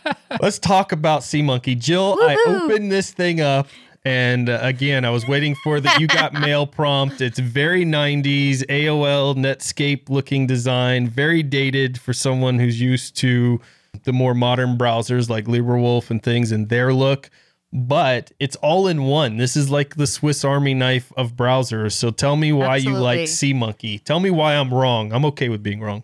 Let's 0.42 0.58
talk 0.58 0.92
about 0.92 1.22
SeaMonkey. 1.22 1.78
Jill, 1.78 2.18
I 2.20 2.36
Woohoo. 2.36 2.60
opened 2.62 2.92
this 2.92 3.10
thing 3.10 3.40
up 3.40 3.68
And 4.04 4.48
uh, 4.48 4.58
again, 4.62 5.04
I 5.04 5.10
was 5.10 5.26
waiting 5.26 5.54
for 5.62 5.80
the 5.80 5.90
you 5.98 6.06
got 6.08 6.32
mail 6.46 6.66
prompt. 6.66 7.20
It's 7.20 7.38
very 7.38 7.84
90s 7.84 8.64
AOL 8.66 9.36
Netscape 9.36 10.08
looking 10.10 10.46
design, 10.46 11.08
very 11.08 11.42
dated 11.42 12.00
for 12.00 12.12
someone 12.12 12.58
who's 12.58 12.80
used 12.80 13.16
to 13.18 13.60
the 14.04 14.12
more 14.12 14.34
modern 14.34 14.76
browsers 14.76 15.28
like 15.28 15.44
LibreWolf 15.44 16.10
and 16.10 16.22
things 16.22 16.50
and 16.50 16.68
their 16.68 16.92
look. 16.92 17.30
But 17.72 18.32
it's 18.38 18.56
all 18.56 18.86
in 18.86 19.04
one. 19.04 19.38
This 19.38 19.56
is 19.56 19.70
like 19.70 19.96
the 19.96 20.06
Swiss 20.06 20.44
Army 20.44 20.74
knife 20.74 21.10
of 21.16 21.34
browsers. 21.36 21.92
So 21.92 22.10
tell 22.10 22.36
me 22.36 22.52
why 22.52 22.76
you 22.76 22.90
Absolutely. 22.90 23.02
like 23.02 23.20
SeaMonkey. 23.20 24.04
Tell 24.04 24.20
me 24.20 24.30
why 24.30 24.56
I'm 24.56 24.72
wrong. 24.72 25.12
I'm 25.12 25.24
okay 25.26 25.48
with 25.48 25.62
being 25.62 25.80
wrong. 25.80 26.02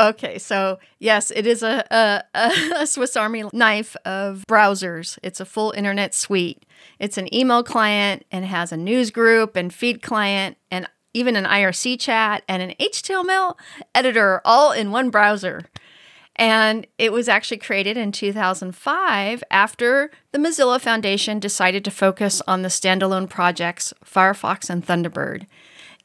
Okay, 0.00 0.38
so 0.38 0.78
yes, 1.00 1.32
it 1.32 1.44
is 1.46 1.62
a, 1.62 1.84
a, 1.90 2.50
a 2.76 2.86
Swiss 2.86 3.16
Army 3.16 3.44
knife 3.52 3.96
of 4.04 4.44
browsers. 4.48 5.18
It's 5.22 5.40
a 5.40 5.44
full 5.44 5.72
internet 5.72 6.14
suite. 6.14 6.64
It's 7.00 7.18
an 7.18 7.34
email 7.34 7.64
client 7.64 8.24
and 8.30 8.44
has 8.44 8.70
a 8.70 8.76
news 8.76 9.10
group 9.10 9.56
and 9.56 9.74
feed 9.74 10.02
client 10.02 10.56
and 10.70 10.88
even 11.14 11.34
an 11.34 11.44
IRC 11.44 11.98
chat 11.98 12.44
and 12.48 12.62
an 12.62 12.74
HTML 12.78 13.54
editor 13.94 14.40
all 14.44 14.70
in 14.72 14.92
one 14.92 15.10
browser. 15.10 15.62
And 16.38 16.86
it 16.98 17.12
was 17.12 17.28
actually 17.28 17.56
created 17.58 17.96
in 17.96 18.12
2005 18.12 19.42
after 19.50 20.10
the 20.30 20.38
Mozilla 20.38 20.80
Foundation 20.80 21.40
decided 21.40 21.84
to 21.84 21.90
focus 21.90 22.40
on 22.46 22.62
the 22.62 22.68
standalone 22.68 23.28
projects 23.28 23.92
Firefox 24.04 24.70
and 24.70 24.86
Thunderbird. 24.86 25.46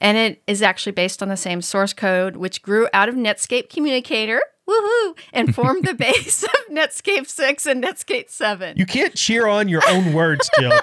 And 0.01 0.17
it 0.17 0.41
is 0.47 0.63
actually 0.63 0.93
based 0.93 1.21
on 1.21 1.29
the 1.29 1.37
same 1.37 1.61
source 1.61 1.93
code, 1.93 2.35
which 2.35 2.63
grew 2.63 2.87
out 2.93 3.09
of 3.09 3.15
Netscape 3.15 3.69
Communicator, 3.69 4.41
woohoo, 4.67 5.15
and 5.31 5.53
formed 5.53 5.85
the 5.85 5.93
base 5.93 6.43
of 6.43 6.49
Netscape 6.71 7.27
6 7.27 7.65
and 7.67 7.83
Netscape 7.83 8.29
7. 8.29 8.75
You 8.75 8.87
can't 8.87 9.13
cheer 9.13 9.47
on 9.47 9.69
your 9.69 9.83
own 9.87 10.13
words, 10.13 10.49
Jill. 10.59 10.71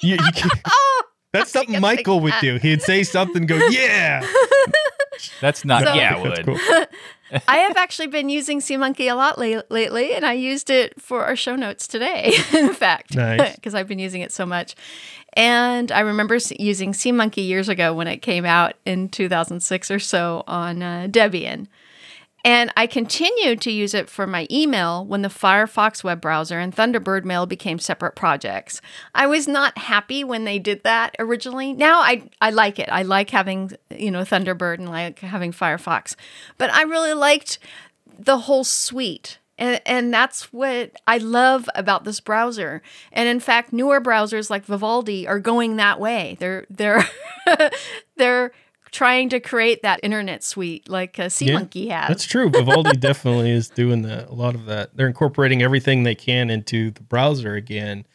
You, 0.00 0.14
you 0.14 0.50
oh, 0.66 1.02
that's 1.32 1.50
something 1.50 1.80
Michael 1.80 2.20
would 2.20 2.34
do. 2.40 2.56
He'd 2.56 2.82
say 2.82 3.02
something, 3.02 3.46
go, 3.46 3.56
yeah. 3.70 4.24
That's 5.40 5.64
not. 5.64 5.84
So- 5.84 5.94
yeah, 5.94 6.16
I 6.16 6.22
would. 6.22 6.44
cool. 6.44 6.58
I 7.46 7.58
have 7.58 7.76
actually 7.76 8.06
been 8.06 8.30
using 8.30 8.60
SeaMonkey 8.60 9.10
a 9.10 9.14
lot 9.14 9.38
la- 9.38 9.60
lately, 9.68 10.14
and 10.14 10.24
I 10.24 10.32
used 10.32 10.70
it 10.70 10.98
for 11.00 11.24
our 11.26 11.36
show 11.36 11.56
notes 11.56 11.86
today, 11.86 12.32
in 12.54 12.72
fact, 12.72 13.14
Nice. 13.14 13.54
because 13.54 13.74
I've 13.74 13.86
been 13.86 13.98
using 13.98 14.22
it 14.22 14.32
so 14.32 14.46
much. 14.46 14.74
And 15.34 15.92
I 15.92 16.00
remember 16.00 16.38
using 16.58 16.92
SeaMonkey 16.92 17.46
years 17.46 17.68
ago 17.68 17.92
when 17.92 18.06
it 18.08 18.18
came 18.22 18.46
out 18.46 18.74
in 18.86 19.10
2006 19.10 19.90
or 19.90 19.98
so 19.98 20.42
on 20.46 20.82
uh, 20.82 21.06
Debian. 21.10 21.66
And 22.48 22.72
I 22.78 22.86
continued 22.86 23.60
to 23.60 23.70
use 23.70 23.92
it 23.92 24.08
for 24.08 24.26
my 24.26 24.46
email 24.50 25.04
when 25.04 25.20
the 25.20 25.28
Firefox 25.28 26.02
web 26.02 26.22
browser 26.22 26.58
and 26.58 26.74
Thunderbird 26.74 27.26
Mail 27.26 27.44
became 27.44 27.78
separate 27.78 28.16
projects. 28.16 28.80
I 29.14 29.26
was 29.26 29.46
not 29.46 29.76
happy 29.76 30.24
when 30.24 30.44
they 30.44 30.58
did 30.58 30.82
that 30.82 31.14
originally. 31.18 31.74
Now 31.74 32.00
I 32.00 32.22
I 32.40 32.48
like 32.48 32.78
it. 32.78 32.88
I 32.90 33.02
like 33.02 33.28
having, 33.28 33.72
you 33.94 34.10
know, 34.10 34.22
Thunderbird 34.22 34.78
and 34.78 34.88
like 34.88 35.18
having 35.18 35.52
Firefox. 35.52 36.16
But 36.56 36.72
I 36.72 36.84
really 36.84 37.12
liked 37.12 37.58
the 38.18 38.38
whole 38.38 38.64
suite. 38.64 39.40
And, 39.58 39.82
and 39.84 40.14
that's 40.14 40.50
what 40.50 40.92
I 41.06 41.18
love 41.18 41.68
about 41.74 42.04
this 42.04 42.18
browser. 42.18 42.80
And 43.12 43.28
in 43.28 43.40
fact, 43.40 43.74
newer 43.74 44.00
browsers 44.00 44.48
like 44.48 44.64
Vivaldi 44.64 45.28
are 45.28 45.38
going 45.38 45.76
that 45.76 46.00
way. 46.00 46.38
They're 46.40 46.64
they're 46.70 47.04
they're 48.16 48.52
trying 48.90 49.28
to 49.30 49.40
create 49.40 49.82
that 49.82 50.00
internet 50.02 50.42
suite 50.42 50.88
like 50.88 51.18
uh, 51.18 51.24
SeaMonkey 51.24 51.90
has. 51.90 52.08
That's 52.08 52.24
true. 52.24 52.48
Vivaldi 52.50 52.92
definitely 52.98 53.50
is 53.50 53.68
doing 53.68 54.02
that. 54.02 54.28
A 54.28 54.34
lot 54.34 54.54
of 54.54 54.66
that. 54.66 54.96
They're 54.96 55.06
incorporating 55.08 55.62
everything 55.62 56.02
they 56.02 56.14
can 56.14 56.50
into 56.50 56.90
the 56.90 57.02
browser 57.02 57.54
again. 57.54 58.06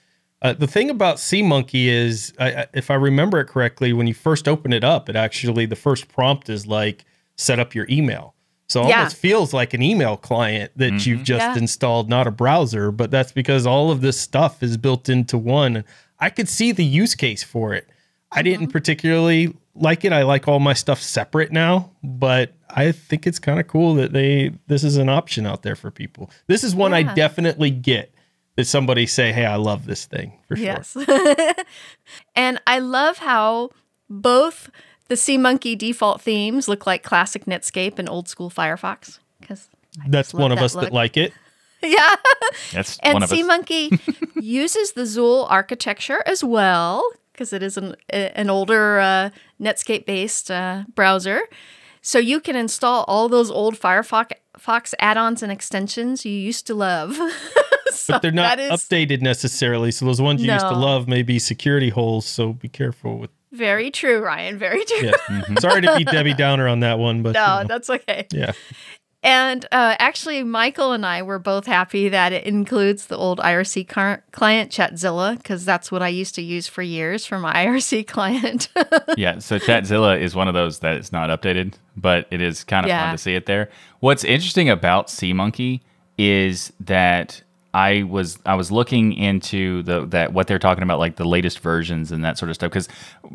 Uh, 0.41 0.53
the 0.53 0.67
thing 0.67 0.89
about 0.89 1.17
SeaMonkey 1.17 1.85
is, 1.87 2.33
I, 2.39 2.51
I- 2.53 2.67
if 2.73 2.91
I 2.91 2.95
remember 2.95 3.39
it 3.39 3.45
correctly, 3.45 3.93
when 3.93 4.07
you 4.07 4.13
first 4.13 4.47
open 4.47 4.73
it 4.73 4.83
up, 4.83 5.07
it 5.09 5.15
actually 5.15 5.65
the 5.65 5.75
first 5.75 6.07
prompt 6.09 6.49
is 6.49 6.67
like 6.67 7.05
set 7.37 7.59
up 7.59 7.73
your 7.73 7.87
email. 7.89 8.33
So 8.69 8.83
it 8.83 8.89
Yeah. 8.89 8.97
almost 8.99 9.15
feels 9.17 9.53
like 9.53 9.73
an 9.73 9.81
email 9.81 10.17
client 10.17 10.71
that 10.77 11.05
you've 11.05 11.23
just 11.23 11.41
Yeah. 11.43 11.57
installed, 11.57 12.09
not 12.09 12.27
a 12.27 12.31
browser. 12.31 12.91
But 12.91 13.11
that's 13.11 13.31
because 13.31 13.65
all 13.67 13.91
of 13.91 14.01
this 14.01 14.19
stuff 14.19 14.63
is 14.63 14.77
built 14.77 15.07
into 15.09 15.37
one. 15.37 15.83
I 16.19 16.29
could 16.29 16.47
see 16.49 16.71
the 16.71 16.85
use 16.85 17.13
case 17.15 17.43
for 17.43 17.73
it. 17.73 17.87
I 18.31 18.41
didn't 18.41 18.67
particularly 18.67 19.55
like 19.75 20.05
it. 20.05 20.13
I 20.13 20.23
like 20.23 20.47
all 20.47 20.59
my 20.59 20.73
stuff 20.73 21.01
separate 21.01 21.51
now, 21.51 21.91
but 22.03 22.53
I 22.69 22.91
think 22.91 23.25
it's 23.27 23.39
kind 23.39 23.59
of 23.59 23.67
cool 23.67 23.95
that 23.95 24.13
they 24.13 24.51
this 24.67 24.83
is 24.83 24.97
an 24.97 25.09
option 25.09 25.45
out 25.45 25.63
there 25.63 25.75
for 25.75 25.91
people. 25.91 26.29
This 26.47 26.63
is 26.63 26.75
one 26.75 26.93
I 26.93 27.03
definitely 27.03 27.71
get 27.71 28.13
that 28.55 28.65
somebody 28.65 29.05
say, 29.05 29.31
"Hey, 29.31 29.45
I 29.45 29.55
love 29.55 29.85
this 29.85 30.05
thing." 30.05 30.39
For 30.47 30.55
sure. 30.55 30.65
Yes. 30.65 30.95
and 32.35 32.61
I 32.67 32.79
love 32.79 33.17
how 33.19 33.71
both 34.09 34.69
the 35.07 35.15
SeaMonkey 35.15 35.77
default 35.77 36.21
themes 36.21 36.67
look 36.67 36.85
like 36.85 37.03
classic 37.03 37.45
Netscape 37.45 37.99
and 37.99 38.09
old 38.09 38.27
school 38.27 38.49
Firefox. 38.49 39.19
Because 39.39 39.69
That's 40.07 40.33
love 40.33 40.41
one 40.41 40.51
of 40.51 40.59
that 40.59 40.65
us 40.65 40.75
look. 40.75 40.85
that 40.85 40.93
like 40.93 41.17
it. 41.17 41.33
yeah, 41.83 42.15
That's 42.71 42.97
and 42.99 43.15
one 43.15 43.23
of 43.23 43.31
us. 43.31 43.37
SeaMonkey 43.37 43.99
uses 44.41 44.93
the 44.93 45.05
XUL 45.05 45.47
architecture 45.49 46.23
as 46.25 46.43
well 46.43 47.03
because 47.33 47.51
it 47.51 47.61
is 47.61 47.77
an 47.77 47.95
an 48.09 48.49
older 48.49 48.99
uh, 48.99 49.29
Netscape 49.59 50.05
based 50.05 50.49
uh, 50.49 50.83
browser. 50.95 51.41
So 52.01 52.19
you 52.19 52.39
can 52.39 52.55
install 52.55 53.05
all 53.07 53.29
those 53.29 53.49
old 53.51 53.75
Firefox 53.79 54.31
Fox 54.57 54.93
add-ons 54.99 55.41
and 55.41 55.51
extensions 55.51 56.25
you 56.25 56.31
used 56.33 56.67
to 56.67 56.75
love. 56.75 57.15
so 57.91 58.13
But 58.13 58.21
they're 58.21 58.31
not 58.31 58.59
is 58.59 58.71
updated 58.71 59.21
necessarily. 59.21 59.91
So 59.91 60.05
those 60.05 60.21
ones 60.21 60.43
you 60.43 60.51
used 60.51 60.67
to 60.67 60.75
love 60.75 61.07
may 61.07 61.23
be 61.23 61.39
security 61.39 61.89
holes. 61.89 62.25
So 62.25 62.53
be 62.53 62.67
careful 62.69 63.17
with. 63.19 63.31
very 63.51 63.89
true, 63.89 64.19
Ryan. 64.19 64.57
Very 64.57 64.83
true. 64.85 65.11
Yeah. 65.29 65.55
Sorry 65.59 65.81
to 65.81 65.95
be 65.97 66.03
Debbie 66.03 66.33
Downer 66.33 66.67
on 66.67 66.81
that 66.81 66.99
one, 66.99 67.23
but 67.23 67.33
No, 67.33 67.57
you 67.57 67.61
know, 67.63 67.67
that's 67.67 67.89
okay. 67.89 68.27
yeah. 68.31 68.51
And 69.23 69.63
uh, 69.71 69.95
actually, 69.99 70.43
Michael 70.43 70.91
and 70.91 71.05
I 71.05 71.21
were 71.21 71.39
both 71.39 71.65
happy 71.65 72.09
that 72.09 72.33
it 72.33 72.43
includes 72.45 73.07
the 73.07 73.15
old 73.15 73.39
IRC 73.39 73.87
car- 73.87 74.21
client, 74.31 74.69
Chatzilla, 74.69 75.37
because 75.37 75.63
that's 75.63 75.91
what 75.91 76.01
I 76.01 76.09
used 76.09 76.35
to 76.35 76.41
use 76.41 76.67
for 76.67 76.81
years 76.81 77.25
for 77.25 77.39
my 77.39 77.53
IRC 77.65 78.05
client. 78.07 78.67
yeah, 79.17 79.39
so 79.39 79.57
Chatzilla 79.59 80.19
is 80.19 80.35
one 80.35 80.49
of 80.49 80.53
those 80.53 80.79
that 80.79 80.97
is 80.97 81.11
not 81.13 81.29
updated, 81.29 81.75
but 81.95 82.27
it 82.31 82.41
is 82.41 82.65
kind 82.65 82.85
of 82.85 82.89
Yeah. 82.89 83.01
fun 83.05 83.13
to 83.13 83.17
see 83.17 83.33
it 83.35 83.45
there. 83.45 83.69
What's 84.01 84.25
interesting 84.25 84.69
about 84.69 85.07
SeaMonkey 85.07 85.79
is 86.17 86.73
that 86.81 87.41
I 87.73 88.03
was 88.03 88.37
I 88.45 88.55
was 88.55 88.71
looking 88.71 89.13
into 89.13 89.81
the 89.83 90.05
that 90.07 90.33
what 90.33 90.47
they're 90.47 90.59
talking 90.59 90.83
about, 90.83 90.99
like 90.99 91.15
the 91.15 91.25
latest 91.25 91.59
versions 91.59 92.11
and 92.11 92.23
that 92.23 92.37
sort 92.37 92.49
of 92.49 92.55
stuff. 92.55 92.69
Because, 92.69 92.87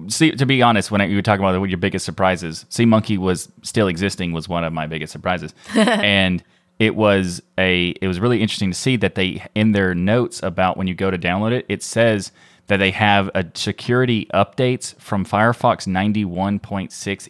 see, 0.07 0.31
to 0.31 0.47
be 0.47 0.63
honest, 0.63 0.91
when 0.91 1.01
I, 1.01 1.07
you 1.07 1.17
were 1.17 1.23
talking 1.23 1.45
about 1.45 1.59
what 1.59 1.71
your 1.71 1.79
biggest 1.79 2.05
surprises, 2.05 2.65
SeaMonkey 2.71 3.19
was 3.19 3.49
still 3.63 3.89
existing 3.89 4.33
was 4.33 4.49
one 4.49 4.63
of 4.63 4.73
my 4.73 4.87
biggest 4.87 5.13
surprises, 5.13 5.55
and 5.75 6.43
it 6.79 6.95
was 6.95 7.43
a 7.59 7.89
it 8.01 8.07
was 8.07 8.21
really 8.21 8.41
interesting 8.41 8.71
to 8.71 8.79
see 8.79 8.97
that 8.97 9.17
they 9.17 9.45
in 9.55 9.73
their 9.73 9.95
notes 9.95 10.41
about 10.43 10.77
when 10.77 10.87
you 10.87 10.95
go 10.95 11.11
to 11.11 11.19
download 11.19 11.53
it, 11.53 11.67
it 11.69 11.83
says 11.83 12.31
that 12.69 12.77
they 12.77 12.91
have 12.91 13.31
a 13.35 13.45
security 13.55 14.27
updates 14.33 14.95
from 15.01 15.25
Firefox 15.25 15.87
91.6 15.87 16.61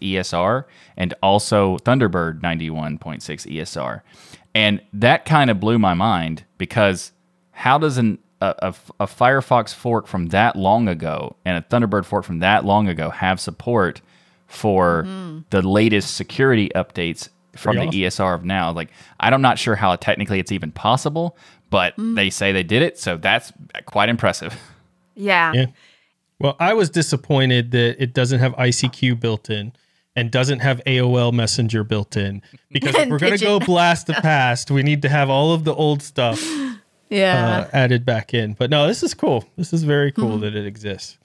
ESR 0.01 0.65
and 0.97 1.15
also 1.23 1.79
Thunderbird 1.79 2.41
91.6 2.41 2.99
ESR. 2.99 4.03
And 4.55 4.81
that 4.93 5.25
kind 5.25 5.51
of 5.51 5.61
blew 5.61 5.79
my 5.79 5.95
mind 5.95 6.45
because 6.57 7.13
how 7.53 7.79
does 7.79 7.99
an, 7.99 8.19
a, 8.41 8.55
a, 8.59 8.75
a 9.01 9.07
Firefox 9.07 9.75
fork 9.75 10.07
from 10.07 10.27
that 10.29 10.57
long 10.57 10.89
ago 10.89 11.37
and 11.45 11.59
a 11.59 11.63
Thunderbird 11.69 12.05
fork 12.05 12.25
from 12.25 12.41
that 12.41 12.65
long 12.65 12.89
ago 12.89 13.11
have 13.11 13.41
support 13.41 14.01
for 14.47 15.05
mm-hmm. 15.05 15.41
the 15.51 15.63
latest 15.63 16.17
security 16.17 16.71
updates 16.75 17.29
from 17.57 17.77
Pretty 17.77 17.91
the 17.91 18.05
ESR 18.05 18.35
of 18.35 18.45
now? 18.45 18.73
Like, 18.73 18.91
I'm 19.21 19.43
not 19.43 19.59
sure 19.59 19.75
how 19.75 19.95
technically 19.97 20.39
it's 20.39 20.53
even 20.53 20.73
possible, 20.73 21.37
but 21.71 21.97
mm. 21.97 22.17
they 22.17 22.31
say 22.31 22.53
they 22.53 22.63
did 22.63 22.83
it. 22.83 22.99
So 22.99 23.17
that's 23.17 23.53
quite 23.87 24.09
impressive. 24.09 24.59
yeah. 25.15 25.53
Yeah. 25.53 25.67
Well, 26.41 26.57
I 26.61 26.75
was 26.75 26.89
disappointed 26.89 27.73
that 27.73 28.01
it 28.01 28.15
doesn't 28.15 28.39
have 28.39 28.53
ICQ 28.55 29.19
built 29.19 29.51
in 29.51 29.73
and 30.19 30.31
doesn't 30.31 30.59
have 30.61 30.81
AOL 30.87 31.33
Messenger 31.33 31.85
built 31.85 32.17
in 32.17 32.43
because 32.71 32.95
if 32.95 33.09
we're 33.09 33.19
going 33.19 33.37
to 33.39 33.45
go 33.45 33.59
blast 33.73 34.07
the 34.07 34.15
past, 34.15 34.71
we 34.71 34.83
need 34.83 35.03
to 35.03 35.09
have 35.09 35.31
all 35.31 35.53
of 35.53 35.65
the 35.65 35.75
old 35.75 36.03
stuff 36.03 36.43
Yeah. 37.09 37.67
uh, 37.67 37.71
added 37.73 38.05
back 38.05 38.35
in. 38.35 38.55
But 38.55 38.71
no, 38.71 38.87
this 38.87 39.03
is 39.03 39.15
cool. 39.15 39.45
This 39.57 39.73
is 39.73 39.85
very 39.85 40.11
cool 40.13 40.31
Mm-hmm. 40.33 40.41
that 40.41 40.57
it 40.57 40.67
exists. 40.67 41.19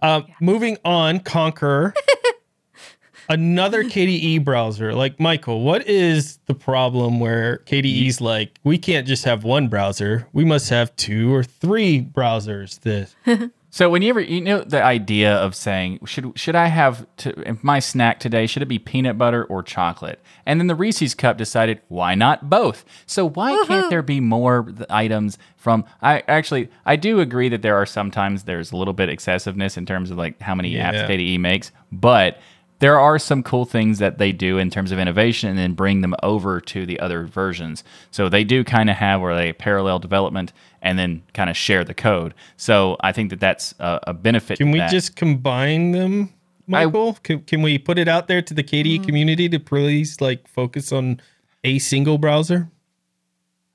Um, 0.00 0.26
Moving 0.40 0.76
on, 0.84 1.20
Konqueror, 1.20 1.94
Another 3.28 3.82
KDE 3.82 4.44
browser. 4.44 4.94
Like 4.94 5.18
Michael, 5.18 5.62
what 5.62 5.84
is 5.88 6.38
the 6.46 6.54
problem 6.54 7.18
where 7.18 7.58
KDE's 7.66 8.20
like, 8.20 8.60
we 8.62 8.78
can't 8.78 9.04
just 9.04 9.24
have 9.24 9.42
one 9.42 9.66
browser. 9.66 10.28
We 10.32 10.44
must 10.44 10.70
have 10.70 10.94
two 10.94 11.34
or 11.34 11.42
three 11.42 12.00
browsers 12.00 12.78
that 12.82 13.50
So 13.76 13.90
whenever 13.90 14.20
you 14.20 14.26
ever 14.26 14.34
you 14.36 14.40
know 14.40 14.60
the 14.62 14.82
idea 14.82 15.34
of 15.34 15.54
saying 15.54 15.98
should 16.06 16.32
should 16.34 16.56
I 16.56 16.68
have 16.68 17.06
to 17.18 17.58
my 17.60 17.78
snack 17.78 18.18
today 18.18 18.46
should 18.46 18.62
it 18.62 18.70
be 18.70 18.78
peanut 18.78 19.18
butter 19.18 19.44
or 19.44 19.62
chocolate? 19.62 20.18
And 20.46 20.58
then 20.58 20.66
the 20.66 20.74
Reese's 20.74 21.14
cup 21.14 21.36
decided 21.36 21.82
why 21.88 22.14
not 22.14 22.48
both? 22.48 22.86
So 23.04 23.28
why 23.28 23.52
can't 23.52 23.68
mm-hmm. 23.68 23.88
there 23.90 24.00
be 24.00 24.18
more 24.18 24.72
items 24.88 25.36
from 25.58 25.84
I 26.00 26.22
actually 26.26 26.70
I 26.86 26.96
do 26.96 27.20
agree 27.20 27.50
that 27.50 27.60
there 27.60 27.76
are 27.76 27.84
sometimes 27.84 28.44
there's 28.44 28.72
a 28.72 28.78
little 28.78 28.94
bit 28.94 29.10
excessiveness 29.10 29.76
in 29.76 29.84
terms 29.84 30.10
of 30.10 30.16
like 30.16 30.40
how 30.40 30.54
many 30.54 30.70
Yeah. 30.70 30.94
apps 30.94 31.06
KDE 31.06 31.38
makes, 31.38 31.70
but 31.92 32.40
there 32.78 32.98
are 32.98 33.18
some 33.18 33.42
cool 33.42 33.64
things 33.64 33.98
that 33.98 34.18
they 34.18 34.32
do 34.32 34.58
in 34.58 34.70
terms 34.70 34.92
of 34.92 34.98
innovation 34.98 35.48
and 35.48 35.58
then 35.58 35.72
bring 35.72 36.02
them 36.02 36.14
over 36.22 36.60
to 36.60 36.84
the 36.84 37.00
other 37.00 37.24
versions. 37.24 37.82
So 38.10 38.28
they 38.28 38.44
do 38.44 38.64
kind 38.64 38.90
of 38.90 38.96
have 38.96 39.20
where 39.20 39.34
they 39.34 39.52
parallel 39.52 39.98
development 39.98 40.52
and 40.82 40.98
then 40.98 41.22
kind 41.32 41.48
of 41.48 41.56
share 41.56 41.84
the 41.84 41.94
code. 41.94 42.34
So 42.56 42.96
I 43.00 43.12
think 43.12 43.30
that 43.30 43.40
that's 43.40 43.74
a, 43.78 44.00
a 44.08 44.14
benefit. 44.14 44.58
Can 44.58 44.68
to 44.68 44.72
we 44.72 44.78
that. 44.80 44.90
just 44.90 45.16
combine 45.16 45.92
them, 45.92 46.34
Michael? 46.66 47.14
can, 47.22 47.40
can 47.42 47.62
we 47.62 47.78
put 47.78 47.98
it 47.98 48.08
out 48.08 48.28
there 48.28 48.42
to 48.42 48.52
the 48.52 48.62
KDE 48.62 49.00
mm. 49.00 49.06
community 49.06 49.48
to 49.48 49.58
please 49.58 50.20
like 50.20 50.46
focus 50.46 50.92
on 50.92 51.20
a 51.64 51.78
single 51.78 52.18
browser? 52.18 52.68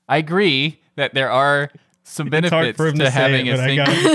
I 0.08 0.18
agree 0.18 0.80
that 0.96 1.14
there 1.14 1.30
are 1.30 1.70
some 2.04 2.28
benefits 2.28 2.76
to, 2.78 2.92
to 2.92 3.10
having 3.10 3.46
it, 3.46 3.58
a 3.58 3.62
I 3.62 3.66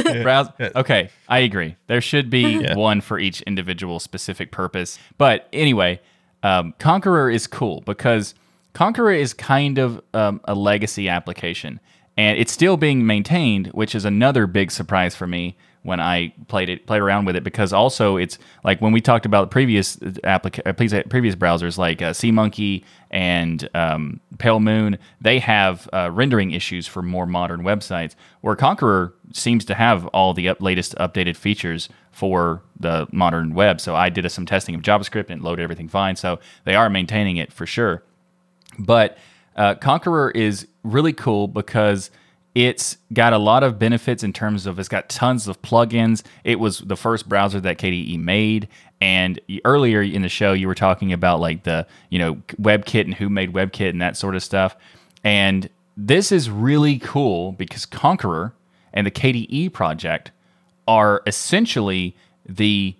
single 0.02 0.14
browser. 0.24 0.72
Okay, 0.76 1.10
I 1.30 1.40
agree. 1.40 1.76
There 1.88 2.02
should 2.02 2.30
be 2.30 2.60
Yeah. 2.60 2.76
one 2.76 3.02
for 3.02 3.18
each 3.20 3.42
individual 3.44 4.00
specific 4.00 4.52
purpose. 4.52 5.00
But 5.18 5.48
anyway, 5.54 6.02
um, 6.44 6.74
Konqueror 6.80 7.34
is 7.34 7.48
cool 7.48 7.82
because 7.82 8.36
Konqueror 8.74 9.18
is 9.18 9.34
kind 9.34 9.78
of 9.78 10.02
um, 10.14 10.42
a 10.46 10.54
legacy 10.54 11.10
application, 11.10 11.80
and 12.18 12.38
it's 12.38 12.52
still 12.52 12.78
being 12.78 13.06
maintained, 13.08 13.68
which 13.68 13.96
is 13.96 14.06
another 14.06 14.48
big 14.48 14.72
surprise 14.72 15.16
for 15.16 15.28
me 15.28 15.56
when 15.88 16.02
I 16.02 16.34
played 16.50 16.68
it, 16.68 16.86
played 16.86 17.02
around 17.02 17.24
with 17.24 17.38
it, 17.38 17.46
because 17.46 17.72
also 17.72 18.18
it's 18.18 18.38
like 18.66 18.82
when 18.82 18.92
we 18.92 19.00
talked 19.00 19.26
about 19.26 19.52
previous 19.52 19.96
applica- 19.96 20.68
uh, 20.68 20.74
previous 20.74 21.04
previous 21.10 21.34
browsers 21.34 21.78
like 21.78 22.02
uh, 22.02 22.12
SeaMonkey 22.12 22.84
and 23.10 23.70
um, 23.74 24.20
Pale 24.38 24.60
Moon, 24.60 24.98
they 25.22 25.40
have 25.40 25.88
uh, 25.94 26.12
rendering 26.12 26.52
issues 26.52 26.88
for 26.88 27.02
more 27.02 27.26
modern 27.26 27.62
websites. 27.62 28.16
Where 28.42 28.54
Konqueror 28.58 29.14
seems 29.32 29.64
to 29.64 29.76
have 29.76 30.06
all 30.08 30.34
the 30.34 30.50
up, 30.50 30.62
latest 30.62 30.94
updated 30.96 31.38
features 31.38 31.88
for 32.12 32.64
the 32.78 33.08
modern 33.14 33.54
web. 33.54 33.80
So 33.80 33.96
I 33.96 34.10
did 34.10 34.30
some 34.30 34.46
testing 34.46 34.76
of 34.76 34.82
JavaScript 34.82 35.30
and 35.30 35.42
loaded 35.42 35.64
everything 35.64 35.88
fine. 35.88 36.18
So 36.18 36.40
they 36.66 36.76
are 36.76 36.90
maintaining 36.90 37.38
it 37.38 37.54
for 37.54 37.66
sure. 37.66 38.04
But 38.78 39.18
uh, 39.56 39.76
Konqueror 39.76 40.36
is 40.36 40.68
really 40.84 41.14
cool 41.14 41.48
because 41.48 42.12
it's 42.58 42.98
got 43.14 43.34
a 43.34 43.38
lot 43.38 43.64
of 43.64 43.78
benefits 43.78 44.24
in 44.24 44.34
terms 44.34 44.66
of 44.66 44.80
it's 44.80 44.90
got 44.90 45.10
tons 45.10 45.48
of 45.48 45.62
plugins. 45.62 46.24
It 46.44 46.60
was 46.60 46.80
the 46.80 46.98
first 46.98 47.30
browser 47.30 47.60
that 47.60 47.78
KDE 47.78 48.20
made. 48.20 48.68
And 49.00 49.40
earlier 49.64 50.02
in 50.02 50.24
the 50.24 50.30
show, 50.30 50.54
you 50.54 50.66
were 50.66 50.74
talking 50.74 51.14
about 51.14 51.40
like 51.40 51.66
the 51.66 51.86
you 52.10 52.18
know 52.18 52.34
WebKit 52.60 53.02
and 53.02 53.14
who 53.14 53.30
made 53.30 53.54
WebKit 53.54 53.92
and 53.92 54.02
that 54.02 54.18
sort 54.18 54.36
of 54.36 54.42
stuff. 54.42 54.76
And 55.24 55.70
this 55.96 56.32
is 56.32 56.50
really 56.50 56.98
cool 56.98 57.52
because 57.52 57.86
Konqueror 57.86 58.54
and 58.92 59.06
the 59.06 59.12
KDE 59.12 59.72
project 59.72 60.32
are 60.88 61.22
essentially 61.28 62.16
the 62.44 62.96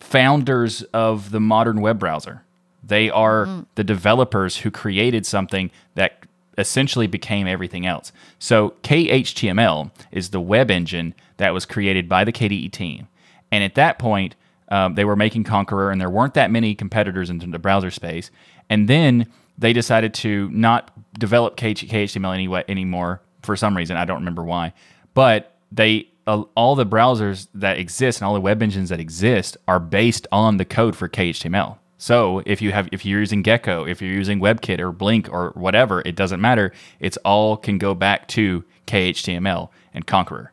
founders 0.00 0.80
of 0.94 1.30
the 1.30 1.40
modern 1.40 1.82
web 1.82 1.98
browser. 1.98 2.42
They 2.82 3.10
are 3.10 3.44
mm-hmm. 3.44 3.60
the 3.74 3.84
developers 3.84 4.56
who 4.58 4.70
created 4.70 5.26
something 5.26 5.70
that 5.94 6.24
essentially 6.58 7.06
became 7.06 7.46
everything 7.46 7.86
else. 7.86 8.12
So 8.38 8.74
KHTML 8.82 9.90
is 10.12 10.30
the 10.30 10.40
web 10.40 10.70
engine 10.70 11.14
that 11.36 11.52
was 11.52 11.66
created 11.66 12.08
by 12.08 12.24
the 12.24 12.32
KDE 12.32 12.72
team. 12.72 13.08
And 13.50 13.64
at 13.64 13.74
that 13.74 13.98
point, 13.98 14.34
um, 14.68 14.94
they 14.94 15.04
were 15.04 15.16
making 15.16 15.44
Konqueror, 15.44 15.92
and 15.92 16.00
there 16.00 16.10
weren't 16.10 16.34
that 16.34 16.50
many 16.50 16.74
competitors 16.74 17.30
in 17.30 17.38
the 17.38 17.58
browser 17.58 17.90
space. 17.90 18.30
And 18.70 18.88
then 18.88 19.26
they 19.58 19.72
decided 19.72 20.14
to 20.14 20.48
not 20.50 20.90
develop 21.18 21.56
KH- 21.56 21.86
KHTML 21.86 22.34
anyway, 22.34 22.64
anymore 22.68 23.20
for 23.42 23.56
some 23.56 23.76
reason. 23.76 23.96
I 23.96 24.04
don't 24.04 24.18
remember 24.18 24.42
why. 24.42 24.72
But 25.12 25.56
they 25.70 26.08
uh, 26.26 26.44
all 26.54 26.74
the 26.74 26.86
browsers 26.86 27.48
that 27.54 27.78
exist 27.78 28.20
and 28.20 28.26
all 28.26 28.34
the 28.34 28.40
web 28.40 28.62
engines 28.62 28.88
that 28.88 29.00
exist 29.00 29.56
are 29.68 29.78
based 29.78 30.26
on 30.32 30.56
the 30.56 30.64
code 30.64 30.96
for 30.96 31.08
KHTML. 31.08 31.78
So 32.04 32.42
if 32.44 32.60
you 32.60 32.70
have 32.72 32.86
if 32.92 33.06
you're 33.06 33.20
using 33.20 33.40
Gecko, 33.40 33.86
if 33.86 34.02
you're 34.02 34.12
using 34.12 34.38
WebKit 34.38 34.78
or 34.78 34.92
Blink 34.92 35.26
or 35.32 35.52
whatever, 35.54 36.02
it 36.04 36.14
doesn't 36.14 36.38
matter. 36.38 36.70
It's 37.00 37.16
all 37.24 37.56
can 37.56 37.78
go 37.78 37.94
back 37.94 38.28
to 38.28 38.62
KHTML 38.86 39.70
and 39.94 40.06
Konqueror. 40.06 40.48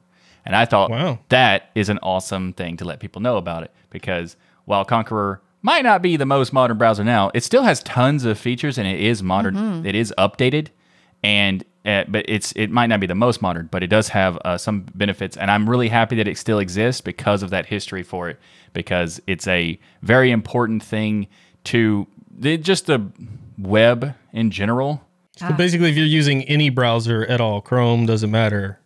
And 0.45 0.55
I 0.55 0.63
thought 0.63 0.91
Wow. 0.91 1.19
that 1.27 1.69
is 1.75 1.89
an 1.89 1.99
awesome 2.01 2.53
thing 2.53 2.77
to 2.77 2.85
let 2.85 3.01
people 3.01 3.21
know 3.21 3.35
about 3.35 3.63
it 3.63 3.71
because 3.89 4.37
while 4.63 4.85
Konqueror 4.85 5.41
might 5.61 5.83
not 5.83 6.01
be 6.01 6.15
the 6.15 6.25
most 6.25 6.53
modern 6.53 6.77
browser 6.77 7.03
now, 7.03 7.31
it 7.33 7.43
still 7.43 7.63
has 7.63 7.83
tons 7.83 8.23
of 8.23 8.39
features 8.39 8.77
and 8.77 8.87
it 8.87 9.01
is 9.01 9.21
modern. 9.21 9.85
It 9.85 9.93
is 9.93 10.13
updated, 10.17 10.69
and 11.21 11.65
uh, 11.83 12.05
but 12.07 12.23
it's 12.29 12.53
it 12.53 12.69
might 12.69 12.87
not 12.87 13.01
be 13.01 13.07
the 13.07 13.15
most 13.15 13.41
modern, 13.41 13.67
but 13.69 13.83
it 13.83 13.87
does 13.87 14.07
have 14.09 14.37
uh, 14.45 14.57
some 14.57 14.85
benefits. 14.95 15.35
And 15.35 15.51
I'm 15.51 15.69
really 15.69 15.89
happy 15.89 16.15
that 16.15 16.29
it 16.29 16.37
still 16.37 16.59
exists 16.59 17.01
because 17.01 17.43
of 17.43 17.49
that 17.49 17.65
history 17.65 18.03
for 18.03 18.29
it, 18.29 18.39
because 18.71 19.19
it's 19.27 19.47
a 19.47 19.77
very 20.01 20.31
important 20.31 20.81
thing 20.81 21.27
to 21.65 22.07
the, 22.29 22.57
just 22.57 22.85
the 22.87 23.05
web 23.57 24.15
in 24.33 24.51
general. 24.51 25.01
So 25.37 25.51
basically, 25.53 25.89
if 25.89 25.95
you're 25.97 26.05
using 26.05 26.43
any 26.43 26.69
browser 26.69 27.25
at 27.25 27.41
all, 27.41 27.61
Chrome 27.61 28.05
doesn't 28.05 28.29
matter. 28.29 28.79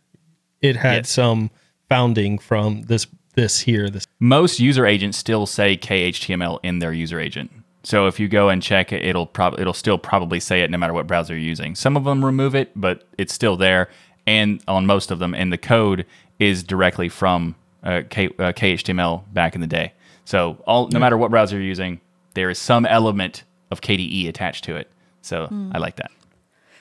It 0.62 0.78
had 0.78 0.98
Yes. 0.98 1.10
some 1.10 1.52
founding 1.90 2.38
from 2.40 2.84
this 2.84 3.08
this 3.36 3.60
here. 3.62 3.90
This 3.90 4.06
most 4.20 4.62
user 4.62 4.86
agents 4.86 5.18
still 5.18 5.46
say 5.46 5.76
KHTML 5.76 6.60
in 6.64 6.80
their 6.80 6.94
user 6.94 7.20
agent. 7.20 7.52
So 7.84 8.08
if 8.08 8.20
you 8.20 8.30
go 8.30 8.48
and 8.50 8.64
check 8.64 8.94
it, 8.94 9.04
it'll 9.04 9.26
probably 9.26 9.62
it'll 9.62 9.74
still 9.74 9.98
probably 9.98 10.40
say 10.40 10.62
it 10.62 10.72
no 10.72 10.78
matter 10.78 10.94
what 10.94 11.06
browser 11.08 11.34
you're 11.34 11.44
using. 11.44 11.76
Some 11.76 11.98
of 11.98 12.06
them 12.06 12.24
remove 12.24 12.56
it, 12.56 12.72
but 12.76 13.04
it's 13.18 13.34
still 13.34 13.58
there, 13.58 13.90
and 14.26 14.64
on 14.68 14.86
most 14.86 15.12
of 15.12 15.20
them, 15.20 15.36
and 15.36 15.52
the 15.52 15.58
code 15.58 16.06
is 16.40 16.64
directly 16.64 17.10
from 17.10 17.56
uh, 17.84 18.04
K, 18.10 18.28
uh, 18.28 18.54
KHTML 18.54 19.24
back 19.34 19.54
in 19.56 19.62
the 19.62 19.68
day. 19.68 19.92
So 20.24 20.58
all 20.66 20.88
no 20.88 21.00
matter 21.00 21.18
what 21.18 21.30
browser 21.32 21.58
you're 21.58 21.66
using, 21.66 22.00
there 22.36 22.50
is 22.50 22.60
some 22.60 22.86
element 22.86 23.44
of 23.72 23.82
KDE 23.82 24.30
attached 24.30 24.64
to 24.66 24.76
it. 24.76 24.92
So 25.22 25.50
I 25.74 25.80
like 25.80 25.96
that. 25.96 26.12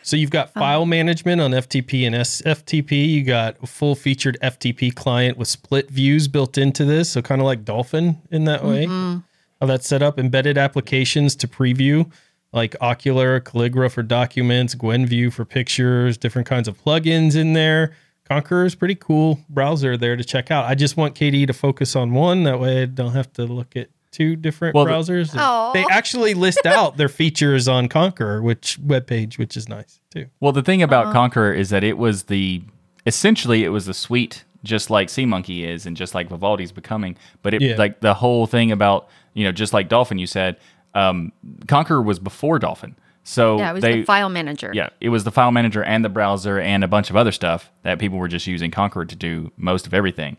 So 0.03 0.19
you've 0.19 0.31
got 0.31 0.53
file 0.53 0.85
management 0.85 1.41
on 1.41 1.53
FTP 1.53 2.07
and 2.07 2.15
SFTP. 2.15 3.09
You 3.09 3.25
got 3.25 3.57
a 3.63 3.67
full 3.67 3.95
featured 3.95 4.37
FTP 4.43 4.95
client 4.95 5.39
with 5.39 5.49
split 5.49 5.89
views 5.91 6.29
built 6.29 6.59
into 6.59 6.85
this. 6.85 7.11
So 7.11 7.23
kind 7.23 7.41
of 7.41 7.47
like 7.47 7.65
Dolphin 7.65 8.21
in 8.31 8.45
that 8.45 8.63
way. 8.63 8.85
Mm-hmm. 8.85 9.21
How 9.61 9.67
that's 9.67 9.89
set 9.89 10.03
up. 10.03 10.19
Embedded 10.19 10.59
applications 10.59 11.35
to 11.37 11.49
preview 11.49 12.11
like 12.55 12.77
Okular, 12.81 13.41
Calligra 13.41 13.91
for 13.91 14.03
documents, 14.03 14.75
GwenView 14.77 15.33
for 15.33 15.45
pictures, 15.45 16.17
different 16.17 16.47
kinds 16.47 16.69
of 16.69 16.83
plugins 16.83 17.35
in 17.35 17.53
there. 17.53 17.97
Konqueror 18.31 18.65
is 18.65 18.75
pretty 18.75 18.95
cool 18.95 19.41
browser 19.51 19.97
there 19.97 20.17
to 20.17 20.25
check 20.25 20.51
out. 20.51 20.65
I 20.65 20.75
just 20.75 20.97
want 20.97 21.15
KDE 21.15 21.49
to 21.49 21.53
focus 21.53 21.97
on 21.97 22.13
one. 22.13 22.45
That 22.45 22.61
way 22.61 22.83
I 22.83 22.85
don't 22.87 23.13
have 23.13 23.33
to 23.35 23.45
look 23.45 23.77
at 23.77 23.89
two 24.15 24.37
different 24.37 24.75
Well, 24.75 24.87
browsers. 24.87 25.37
Aw. 25.37 25.73
They 25.73 25.85
actually 25.91 26.35
list 26.35 26.61
out 26.67 26.97
their 26.97 27.09
features 27.09 27.69
on 27.69 27.89
Konqueror, 27.89 28.43
which 28.43 28.79
webpage, 28.81 29.37
which 29.39 29.57
is 29.57 29.69
nice 29.69 30.01
too. 30.11 30.27
Well, 30.41 30.53
the 30.53 30.63
thing 30.63 30.83
about 30.83 31.15
Konqueror 31.15 31.53
is 31.57 31.71
that 31.71 31.83
it 31.85 31.99
was 31.99 32.25
the 32.25 32.63
essentially 33.07 33.65
it 33.65 33.69
was 33.71 33.87
the 33.87 33.95
suite, 33.95 34.45
just 34.63 34.89
like 34.91 35.09
SeaMonkey 35.09 35.65
is, 35.67 35.85
and 35.87 35.97
just 35.97 36.15
like 36.15 36.29
Vivaldi's 36.29 36.73
becoming. 36.73 37.17
But 37.43 37.55
it 37.55 37.61
Yeah. 37.63 37.77
like 37.77 38.01
the 38.01 38.15
whole 38.15 38.47
thing 38.47 38.73
about 38.73 39.09
you 39.35 39.45
know 39.45 39.53
just 39.53 39.73
like 39.73 39.89
Dolphin, 39.89 40.19
you 40.19 40.27
said, 40.27 40.57
um, 40.95 41.33
Konqueror 41.67 42.03
was 42.05 42.19
before 42.19 42.59
Dolphin, 42.59 42.95
so 43.25 43.59
Yeah, 43.59 43.71
it 43.71 43.75
was 43.75 43.83
they 43.83 44.01
the 44.01 44.05
file 44.05 44.29
manager. 44.29 44.71
yeah 44.73 44.91
it 45.01 45.09
was 45.09 45.25
the 45.25 45.33
file 45.33 45.51
manager 45.51 45.83
and 45.83 46.05
the 46.05 46.09
browser 46.09 46.59
and 46.61 46.85
a 46.85 46.89
bunch 46.89 47.11
of 47.11 47.17
other 47.17 47.33
stuff 47.33 47.71
that 47.83 47.99
people 47.99 48.19
were 48.19 48.29
just 48.29 48.47
using 48.47 48.71
Konqueror 48.71 49.09
to 49.09 49.17
do 49.17 49.51
most 49.57 49.87
of 49.87 49.93
everything. 49.95 50.37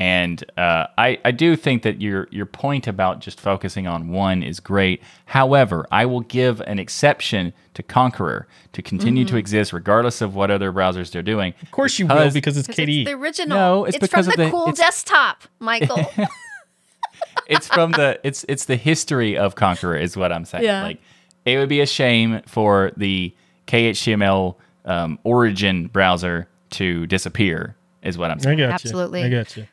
And 0.00 0.44
uh, 0.56 0.86
I, 0.96 1.18
I 1.24 1.32
do 1.32 1.56
think 1.56 1.82
that 1.82 2.00
your 2.00 2.28
your 2.30 2.46
point 2.46 2.86
about 2.86 3.18
just 3.20 3.40
focusing 3.40 3.88
on 3.88 4.08
one 4.10 4.44
is 4.44 4.60
great. 4.60 5.02
However, 5.26 5.86
I 5.90 6.06
will 6.06 6.20
give 6.20 6.60
an 6.60 6.78
exception 6.78 7.52
to 7.74 7.82
Konqueror 7.82 8.44
to 8.74 8.82
continue 8.82 9.24
Mm-hmm. 9.24 9.34
to 9.34 9.38
exist 9.38 9.72
regardless 9.72 10.20
of 10.20 10.36
what 10.36 10.52
other 10.52 10.72
browsers 10.72 11.10
they're 11.10 11.20
doing. 11.22 11.52
Of 11.62 11.72
course 11.72 11.98
you 11.98 12.06
will 12.06 12.14
Because- 12.14 12.34
because 12.34 12.56
it's 12.56 12.68
'Cause 12.68 12.76
KDE. 12.76 13.00
It's 13.02 13.10
the 13.10 13.16
original. 13.16 13.58
No, 13.58 13.84
it's 13.86 13.98
because 13.98 14.26
from 14.26 14.32
of 14.34 14.36
the, 14.36 14.44
the- 14.44 14.50
cool 14.52 14.62
it's- 14.68 14.78
desktop, 14.78 15.42
Michael. 15.58 16.06
it's 17.48 17.66
from 17.66 17.90
the 17.92 18.20
it's 18.22 18.44
it's 18.48 18.66
the 18.66 18.76
history 18.76 19.36
of 19.36 19.56
Konqueror 19.56 20.00
is 20.00 20.16
what 20.16 20.32
I'm 20.32 20.44
saying. 20.44 20.64
Yeah. 20.64 20.82
Like 20.82 21.00
it 21.44 21.58
would 21.58 21.68
be 21.68 21.80
a 21.80 21.86
shame 21.86 22.40
for 22.46 22.92
the 22.96 23.34
KHTML 23.66 24.54
um, 24.84 25.18
origin 25.24 25.88
browser 25.88 26.48
to 26.70 27.06
disappear. 27.08 27.74
Is 28.02 28.16
what 28.16 28.30
I'm 28.30 28.38
I 28.38 28.42
saying. 28.42 28.58
got 28.58 28.70
Absolutely. 28.70 29.20
you. 29.22 29.26
I 29.26 29.30
got 29.30 29.56
you. 29.56 29.66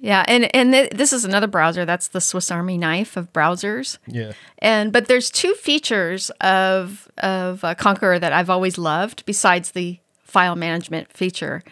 Yeah, 0.00 0.24
and 0.28 0.54
and 0.54 0.72
th- 0.72 0.90
this 0.90 1.12
is 1.12 1.24
another 1.24 1.46
browser. 1.46 1.84
That's 1.84 2.08
the 2.08 2.20
Swiss 2.20 2.50
Army 2.50 2.76
knife 2.76 3.16
of 3.16 3.32
browsers. 3.32 3.98
Yeah. 4.06 4.32
And 4.58 4.92
but 4.92 5.08
there's 5.08 5.30
two 5.30 5.54
features 5.54 6.30
of 6.40 7.08
of 7.18 7.64
uh, 7.64 7.74
Konqueror 7.74 8.20
that 8.20 8.32
I've 8.32 8.50
always 8.50 8.78
loved 8.78 9.24
besides 9.26 9.70
the 9.72 9.98
file 10.22 10.56
management 10.56 11.12
feature 11.12 11.62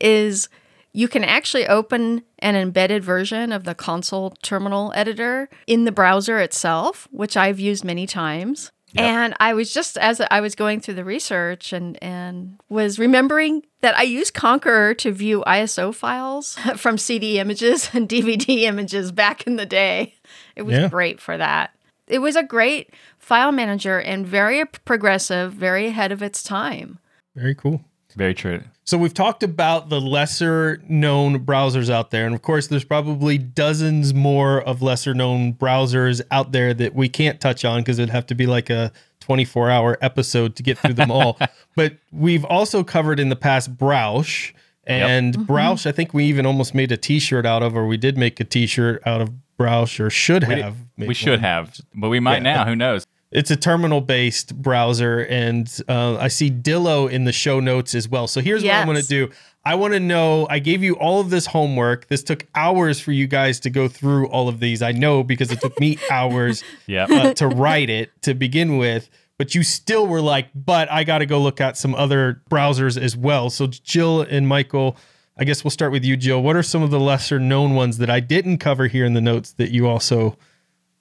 is 0.00 0.48
you 0.92 1.08
can 1.08 1.22
actually 1.22 1.66
open 1.66 2.22
an 2.38 2.56
embedded 2.56 3.04
version 3.04 3.52
of 3.52 3.64
the 3.64 3.74
console 3.74 4.30
terminal 4.42 4.92
editor 4.94 5.48
in 5.66 5.84
the 5.84 5.92
browser 5.92 6.38
itself, 6.38 7.06
which 7.10 7.36
I've 7.36 7.60
used 7.60 7.84
many 7.84 8.06
times. 8.06 8.72
And 8.96 9.34
I 9.38 9.54
was 9.54 9.72
just 9.72 9.98
as 9.98 10.20
I 10.30 10.40
was 10.40 10.54
going 10.54 10.80
through 10.80 10.94
the 10.94 11.04
research 11.04 11.72
and 11.72 12.02
and 12.02 12.58
was 12.68 12.98
remembering 12.98 13.64
that 13.80 13.96
I 13.96 14.02
used 14.02 14.34
Konqueror 14.34 14.96
to 14.98 15.12
view 15.12 15.44
ISO 15.46 15.94
files 15.94 16.54
from 16.76 16.96
CD 16.98 17.38
images 17.38 17.90
and 17.92 18.08
DVD 18.14 18.62
images 18.62 19.12
back 19.12 19.46
in 19.46 19.56
the 19.56 19.66
day. 19.66 20.14
It 20.56 20.62
was 20.62 20.76
Yeah. 20.76 20.88
great 20.88 21.20
for 21.20 21.36
that. 21.36 21.70
It 22.06 22.20
was 22.20 22.36
a 22.36 22.42
great 22.42 22.90
file 23.18 23.52
manager 23.52 23.98
and 24.00 24.26
very 24.26 24.64
progressive, 24.64 25.52
very 25.52 25.88
ahead 25.88 26.10
of 26.10 26.22
its 26.22 26.42
time. 26.42 26.98
Very 27.36 27.54
cool. 27.54 27.82
Very 28.18 28.34
true. 28.34 28.60
So 28.84 28.98
we've 28.98 29.14
talked 29.14 29.44
about 29.44 29.90
the 29.90 30.00
lesser 30.00 30.82
known 30.88 31.44
browsers 31.44 31.88
out 31.88 32.10
there. 32.10 32.26
And 32.26 32.34
of 32.34 32.42
course, 32.42 32.66
there's 32.66 32.82
probably 32.82 33.38
dozens 33.38 34.12
more 34.12 34.60
of 34.62 34.82
lesser 34.82 35.14
known 35.14 35.52
browsers 35.54 36.20
out 36.32 36.50
there 36.50 36.74
that 36.74 36.96
we 36.96 37.08
can't 37.08 37.40
touch 37.40 37.64
on 37.64 37.80
because 37.80 38.00
it'd 38.00 38.10
have 38.10 38.26
to 38.26 38.34
be 38.34 38.46
like 38.46 38.70
a 38.70 38.90
24 39.20 39.70
hour 39.70 39.98
episode 40.00 40.56
to 40.56 40.64
get 40.64 40.78
through 40.78 40.94
them 40.94 41.12
all. 41.12 41.38
but 41.76 41.96
we've 42.10 42.44
also 42.44 42.82
covered 42.82 43.20
in 43.20 43.28
the 43.28 43.36
past 43.36 43.78
Browsh. 43.78 44.52
And 44.84 45.34
mm-hmm. 45.34 45.44
Browsh, 45.44 45.86
I 45.86 45.92
think 45.92 46.12
we 46.12 46.24
even 46.24 46.44
almost 46.44 46.74
made 46.74 46.90
a 46.90 46.96
t 46.96 47.20
shirt 47.20 47.46
out 47.46 47.62
of, 47.62 47.76
or 47.76 47.86
we 47.86 47.98
did 47.98 48.18
make 48.18 48.40
a 48.40 48.44
t 48.44 48.66
shirt 48.66 49.00
out 49.06 49.20
of 49.20 49.30
Browsh, 49.56 50.00
or 50.00 50.10
should 50.10 50.42
have. 50.42 50.76
made 50.96 51.08
We 51.08 51.14
should 51.14 51.30
one. 51.30 51.40
have, 51.40 51.80
but 51.94 52.08
we 52.08 52.18
might 52.18 52.42
Yeah. 52.42 52.54
now. 52.54 52.64
Who 52.64 52.74
knows? 52.74 53.04
It's 53.30 53.50
a 53.50 53.56
terminal 53.56 54.00
based 54.00 54.56
browser, 54.60 55.20
and 55.26 55.70
uh, 55.88 56.16
I 56.16 56.28
see 56.28 56.50
Dillo 56.50 57.10
in 57.10 57.24
the 57.24 57.32
show 57.32 57.60
notes 57.60 57.94
as 57.94 58.08
well. 58.08 58.26
So 58.26 58.40
here's 58.40 58.62
what 58.62 58.68
I'm 58.80 58.86
going 58.86 59.00
to 59.02 59.06
do. 59.06 59.30
I 59.66 59.74
want 59.74 59.92
to 59.92 60.00
know. 60.00 60.46
I 60.48 60.60
gave 60.60 60.82
you 60.82 60.94
all 60.94 61.20
of 61.20 61.28
this 61.28 61.44
homework. 61.44 62.06
This 62.08 62.22
took 62.22 62.46
hours 62.54 63.00
for 63.00 63.12
you 63.12 63.26
guys 63.26 63.60
to 63.60 63.70
go 63.70 63.86
through 63.86 64.28
all 64.28 64.48
of 64.48 64.60
these. 64.60 64.80
I 64.80 64.92
know 64.92 65.22
because 65.22 65.52
it 65.52 65.60
took 65.60 65.78
me 65.78 65.98
hours 66.10 66.64
Yeah. 66.86 67.04
uh, 67.04 67.34
to 67.34 67.48
write 67.48 67.90
it 67.90 68.10
to 68.22 68.32
begin 68.32 68.78
with. 68.78 69.10
But 69.36 69.54
you 69.54 69.62
still 69.62 70.06
were 70.06 70.22
like, 70.22 70.48
but 70.54 70.90
I 70.90 71.04
got 71.04 71.18
to 71.18 71.26
go 71.26 71.38
look 71.40 71.60
at 71.60 71.76
some 71.76 71.94
other 71.94 72.40
browsers 72.50 73.00
as 73.00 73.14
well. 73.16 73.50
So 73.50 73.66
Jill 73.66 74.22
and 74.22 74.48
Michael, 74.48 74.96
I 75.36 75.44
guess 75.44 75.62
we'll 75.62 75.70
start 75.70 75.92
with 75.92 76.04
you, 76.04 76.16
Jill. 76.16 76.42
What 76.42 76.56
are 76.56 76.62
some 76.62 76.82
of 76.82 76.90
the 76.90 76.98
lesser 76.98 77.38
known 77.38 77.74
ones 77.74 77.98
that 77.98 78.08
I 78.10 78.20
didn't 78.20 78.58
cover 78.58 78.86
here 78.86 79.04
in 79.04 79.12
the 79.12 79.20
notes 79.20 79.52
that 79.52 79.70
you 79.70 79.86
also 79.86 80.36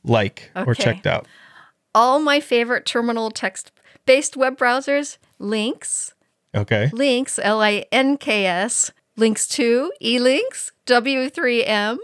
like 0.04 0.52
or 0.56 0.76
checked 0.76 1.08
out? 1.08 1.26
All 1.98 2.20
my 2.20 2.40
favorite 2.40 2.86
terminal 2.86 3.32
text 3.32 3.72
based 4.06 4.38
web 4.38 4.56
browsers, 4.56 5.18
Links. 5.40 6.14
Okay. 6.54 6.92
Links, 6.94 7.40
L 7.42 7.60
I 7.60 7.86
N 7.92 8.18
K 8.18 8.46
S, 8.46 8.92
Links 9.16 9.48
2, 9.48 9.92
eLinks, 10.00 10.74
W3M. 10.86 11.98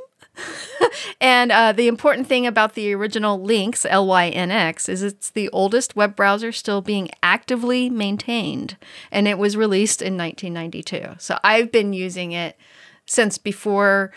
and 1.21 1.51
uh, 1.51 1.73
the 1.73 1.87
important 1.87 2.25
thing 2.25 2.47
about 2.47 2.73
the 2.73 2.91
original 2.91 3.39
Lynx, 3.39 3.85
L 3.85 4.07
Y 4.07 4.29
N 4.29 4.49
X, 4.49 4.89
is 4.89 5.03
it's 5.03 5.29
the 5.29 5.47
oldest 5.49 5.95
web 5.95 6.15
browser 6.15 6.51
still 6.51 6.81
being 6.81 7.11
actively 7.21 7.87
maintained. 7.87 8.77
And 9.11 9.27
it 9.27 9.37
was 9.37 9.55
released 9.55 10.01
in 10.01 10.17
1992. 10.17 11.17
So 11.19 11.37
I've 11.43 11.71
been 11.71 11.93
using 11.93 12.31
it 12.31 12.57
since 13.05 13.37
before. 13.37 14.11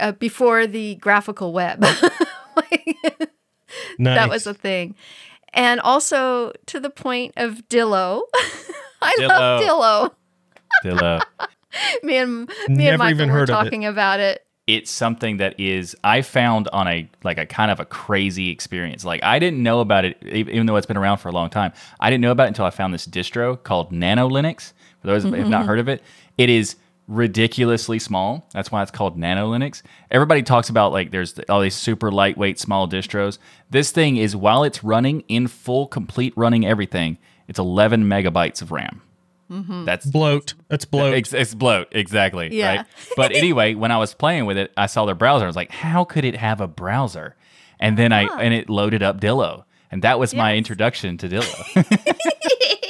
Uh, 0.00 0.12
before 0.12 0.66
the 0.66 0.94
graphical 0.94 1.52
web. 1.52 1.84
Nice. 3.98 4.16
that 4.18 4.28
was 4.28 4.46
a 4.46 4.54
thing. 4.54 4.94
And 5.54 5.80
also 5.80 6.52
to 6.66 6.80
the 6.80 6.90
point 6.90 7.34
of 7.36 7.66
Dillo. 7.68 8.22
I 9.02 9.14
love 9.20 9.62
Dillo. 9.62 10.14
Dillo. 10.84 11.22
Me 12.02 12.16
and 12.16 12.48
me 12.68 12.84
Never 12.84 12.90
and 12.90 12.98
Michael 12.98 13.14
even 13.14 13.28
were 13.28 13.34
heard 13.34 13.50
of 13.50 13.54
it. 13.54 13.64
talking 13.64 13.84
about 13.84 14.20
it. 14.20 14.44
it's 14.66 14.90
something 14.90 15.36
that 15.38 15.58
is 15.60 15.94
I 16.02 16.22
found 16.22 16.68
on 16.72 16.88
a 16.88 17.08
like 17.24 17.38
a 17.38 17.46
kind 17.46 17.70
of 17.70 17.78
a 17.80 17.84
crazy 17.84 18.50
experience. 18.50 19.04
Like 19.04 19.22
I 19.22 19.38
didn't 19.38 19.62
know 19.62 19.80
about 19.80 20.04
it, 20.04 20.22
even 20.26 20.66
though 20.66 20.76
it's 20.76 20.86
been 20.86 20.96
around 20.96 21.18
for 21.18 21.28
a 21.28 21.32
long 21.32 21.50
time. 21.50 21.72
I 22.00 22.10
didn't 22.10 22.22
know 22.22 22.30
about 22.30 22.44
it 22.44 22.48
until 22.48 22.64
I 22.64 22.70
found 22.70 22.94
this 22.94 23.06
distro 23.06 23.62
called 23.62 23.92
Nano 23.92 24.28
Linux. 24.28 24.72
For 25.00 25.08
those 25.08 25.22
who 25.24 25.32
have 25.32 25.48
not 25.48 25.60
mm-hmm. 25.60 25.68
heard 25.68 25.78
of 25.78 25.88
it, 25.88 26.02
it 26.36 26.48
is 26.48 26.76
ridiculously 27.08 27.98
small. 27.98 28.46
That's 28.52 28.70
why 28.70 28.82
it's 28.82 28.90
called 28.90 29.16
Nano 29.18 29.50
Linux. 29.50 29.82
Everybody 30.10 30.42
talks 30.42 30.68
about 30.68 30.92
like 30.92 31.10
there's 31.10 31.38
all 31.48 31.60
these 31.60 31.74
super 31.74 32.12
lightweight 32.12 32.58
small 32.60 32.86
distros. 32.86 33.38
This 33.70 33.90
thing 33.90 34.18
is 34.18 34.36
while 34.36 34.62
it's 34.62 34.84
running 34.84 35.22
in 35.22 35.48
full, 35.48 35.86
complete 35.88 36.34
running 36.36 36.66
everything, 36.66 37.18
it's 37.48 37.58
11 37.58 38.04
megabytes 38.04 38.62
of 38.62 38.70
RAM. 38.70 39.00
Mm-hmm. 39.50 39.86
That's 39.86 40.04
bloat. 40.04 40.52
That's 40.68 40.84
bloat. 40.84 41.14
Ex- 41.14 41.32
it's 41.32 41.54
bloat, 41.54 41.88
exactly. 41.92 42.54
Yeah. 42.54 42.76
Right. 42.76 42.86
But 43.16 43.32
anyway, 43.34 43.74
when 43.74 43.90
I 43.90 43.96
was 43.96 44.12
playing 44.12 44.44
with 44.44 44.58
it, 44.58 44.72
I 44.76 44.86
saw 44.86 45.06
their 45.06 45.14
browser. 45.14 45.44
I 45.44 45.48
was 45.48 45.56
like, 45.56 45.70
how 45.70 46.04
could 46.04 46.26
it 46.26 46.36
have 46.36 46.60
a 46.60 46.68
browser? 46.68 47.34
And 47.80 47.96
then 47.96 48.12
I 48.12 48.24
and 48.24 48.52
it 48.52 48.68
loaded 48.68 49.02
up 49.02 49.20
Dillo. 49.20 49.64
And 49.90 50.02
that 50.02 50.18
was 50.18 50.34
my 50.34 50.54
introduction 50.56 51.16
to 51.18 51.28
Dillo. 51.28 52.84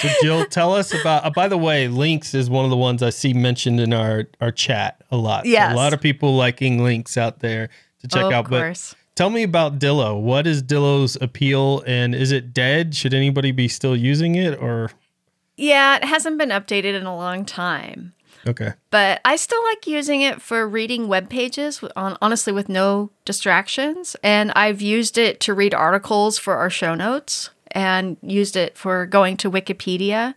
So 0.00 0.08
Jill, 0.22 0.44
tell 0.46 0.74
us 0.74 0.92
about. 0.98 1.24
Uh, 1.24 1.30
by 1.30 1.48
the 1.48 1.58
way, 1.58 1.88
Lynx 1.88 2.34
is 2.34 2.48
one 2.48 2.64
of 2.64 2.70
the 2.70 2.76
ones 2.76 3.02
I 3.02 3.10
see 3.10 3.32
mentioned 3.34 3.80
in 3.80 3.92
our 3.92 4.24
our 4.40 4.52
chat 4.52 5.02
a 5.10 5.16
lot. 5.16 5.44
So 5.44 5.50
a 5.52 5.74
lot 5.74 5.92
of 5.92 6.00
people 6.00 6.36
liking 6.36 6.82
Lynx 6.82 7.16
out 7.16 7.40
there 7.40 7.68
to 8.00 8.08
check 8.08 8.24
of 8.24 8.32
out. 8.32 8.44
course. 8.48 8.94
But 8.94 9.16
tell 9.16 9.30
me 9.30 9.42
about 9.42 9.78
Dillo. 9.78 10.20
What 10.20 10.46
is 10.46 10.62
Dillo's 10.62 11.16
appeal, 11.20 11.82
and 11.86 12.14
is 12.14 12.30
it 12.32 12.52
dead? 12.54 12.94
Should 12.94 13.14
anybody 13.14 13.50
be 13.52 13.66
still 13.68 13.96
using 13.96 14.34
it, 14.36 14.58
or 14.60 14.90
Yeah, 15.56 15.96
it 15.96 16.04
hasn't 16.04 16.38
been 16.38 16.50
updated 16.50 16.94
in 16.94 17.04
a 17.06 17.16
long 17.16 17.44
time. 17.44 18.12
okay? 18.46 18.74
But 18.90 19.20
I 19.24 19.34
still 19.34 19.62
like 19.64 19.86
using 19.88 20.20
it 20.20 20.40
for 20.40 20.68
reading 20.68 21.08
web 21.08 21.28
pages, 21.28 21.82
on, 21.96 22.16
honestly, 22.22 22.52
with 22.52 22.68
no 22.68 23.10
distractions. 23.24 24.14
And 24.22 24.52
I've 24.52 24.80
used 24.80 25.18
it 25.18 25.40
to 25.40 25.54
read 25.54 25.74
articles 25.74 26.38
for 26.38 26.54
our 26.56 26.70
show 26.70 26.94
notes 26.94 27.50
and 27.78 28.16
used 28.22 28.56
it 28.56 28.76
for 28.76 29.06
going 29.06 29.36
to 29.36 29.50
Wikipedia 29.50 30.34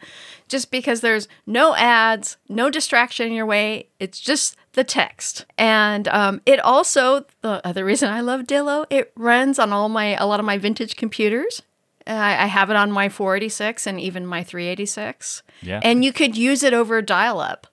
just 0.47 0.69
because 0.69 1.01
there's 1.01 1.27
no 1.47 1.75
ads, 1.75 2.37
no 2.47 2.69
distraction 2.69 3.27
in 3.27 3.33
your 3.33 3.47
way. 3.47 3.87
It's 3.99 4.19
just 4.19 4.55
the 4.73 4.83
text. 4.83 5.45
And 5.57 6.07
um, 6.09 6.41
it 6.45 6.59
also, 6.59 7.25
the 7.41 7.65
other 7.65 7.83
reason 7.83 8.09
I 8.09 8.21
love 8.21 8.41
Dillo, 8.41 8.85
it 8.91 9.11
runs 9.15 9.57
on 9.57 9.73
all 9.73 9.89
my, 9.89 10.15
a 10.15 10.27
lot 10.27 10.39
of 10.39 10.45
my 10.45 10.59
vintage 10.59 10.95
computers. 10.95 11.63
I, 12.05 12.43
I 12.43 12.45
have 12.45 12.69
it 12.69 12.75
on 12.75 12.91
my 12.91 13.09
486 13.09 13.87
and 13.87 13.99
even 13.99 14.27
my 14.27 14.43
386. 14.43 15.41
Yeah. 15.63 15.79
And 15.83 16.05
you 16.05 16.13
could 16.13 16.37
use 16.37 16.61
it 16.61 16.73
over 16.73 17.01
dial 17.01 17.39
up. 17.39 17.65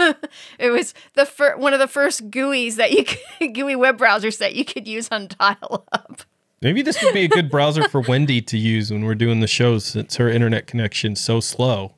it 0.58 0.70
was 0.70 0.94
the 1.14 1.26
fir- 1.26 1.56
one 1.56 1.74
of 1.74 1.78
the 1.78 1.86
first 1.86 2.30
GUIs 2.30 2.74
that 2.76 2.90
you 2.90 3.04
could, 3.04 3.54
GUI 3.54 3.76
web 3.76 3.98
browsers 3.98 4.38
that 4.38 4.56
you 4.56 4.64
could 4.64 4.88
use 4.88 5.08
on 5.12 5.28
dial 5.28 5.86
up. 5.92 6.22
Maybe 6.62 6.82
this 6.82 7.02
would 7.02 7.14
be 7.14 7.24
a 7.24 7.28
good 7.28 7.50
browser 7.50 7.88
for 7.88 8.02
Wendy 8.02 8.42
to 8.42 8.58
use 8.58 8.90
when 8.90 9.04
we're 9.04 9.14
doing 9.14 9.40
the 9.40 9.46
shows, 9.46 9.84
since 9.86 10.16
her 10.16 10.28
internet 10.28 10.66
connection's 10.66 11.18
so 11.18 11.40
slow. 11.40 11.94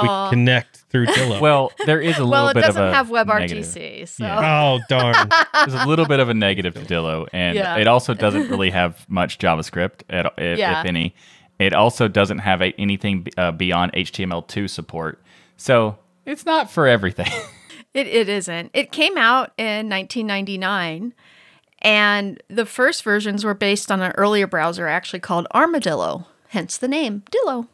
We 0.00 0.08
connect 0.30 0.84
through 0.90 1.06
Dillo. 1.06 1.40
well, 1.40 1.72
there 1.86 2.00
is 2.00 2.18
a 2.18 2.26
Well, 2.26 2.46
little 2.46 2.48
it 2.50 2.54
bit 2.54 2.60
doesn't 2.62 2.82
of 2.82 2.90
a 2.90 2.94
have 2.94 3.10
negative. 3.10 3.64
WebRTC, 3.64 4.08
so 4.08 4.24
Yeah. 4.24 4.40
oh 4.62 4.80
darn! 4.88 5.28
There's 5.54 5.80
a 5.80 5.86
little 5.86 6.06
bit 6.06 6.18
of 6.20 6.28
a 6.28 6.34
negative 6.34 6.74
to 6.74 6.80
Dillo, 6.80 7.28
and 7.32 7.56
Yeah. 7.56 7.76
it 7.76 7.86
also 7.88 8.14
doesn't 8.14 8.48
really 8.50 8.70
have 8.70 9.04
much 9.08 9.38
JavaScript, 9.38 10.02
at, 10.10 10.26
if, 10.38 10.58
Yeah. 10.58 10.80
if 10.80 10.86
any. 10.86 11.14
It 11.60 11.72
also 11.74 12.08
doesn't 12.08 12.38
have 12.38 12.60
a, 12.62 12.72
anything 12.78 13.26
uh, 13.36 13.52
beyond 13.52 13.92
HTML2 13.92 14.68
support, 14.70 15.20
so 15.56 15.96
it's 16.26 16.44
not 16.46 16.70
for 16.70 16.86
everything. 16.86 17.30
It, 17.94 18.08
it 18.08 18.28
isn't. 18.28 18.72
It 18.74 18.90
came 18.90 19.16
out 19.16 19.52
in 19.56 19.88
1999, 19.88 21.14
and 21.84 22.42
the 22.48 22.66
first 22.66 23.04
versions 23.04 23.44
were 23.44 23.54
based 23.54 23.92
on 23.92 24.00
an 24.00 24.12
earlier 24.12 24.46
browser 24.46 24.88
actually 24.88 25.20
called 25.20 25.46
Armadillo, 25.54 26.26
hence 26.48 26.78
the 26.78 26.88
name 26.88 27.22
Dillo. 27.30 27.68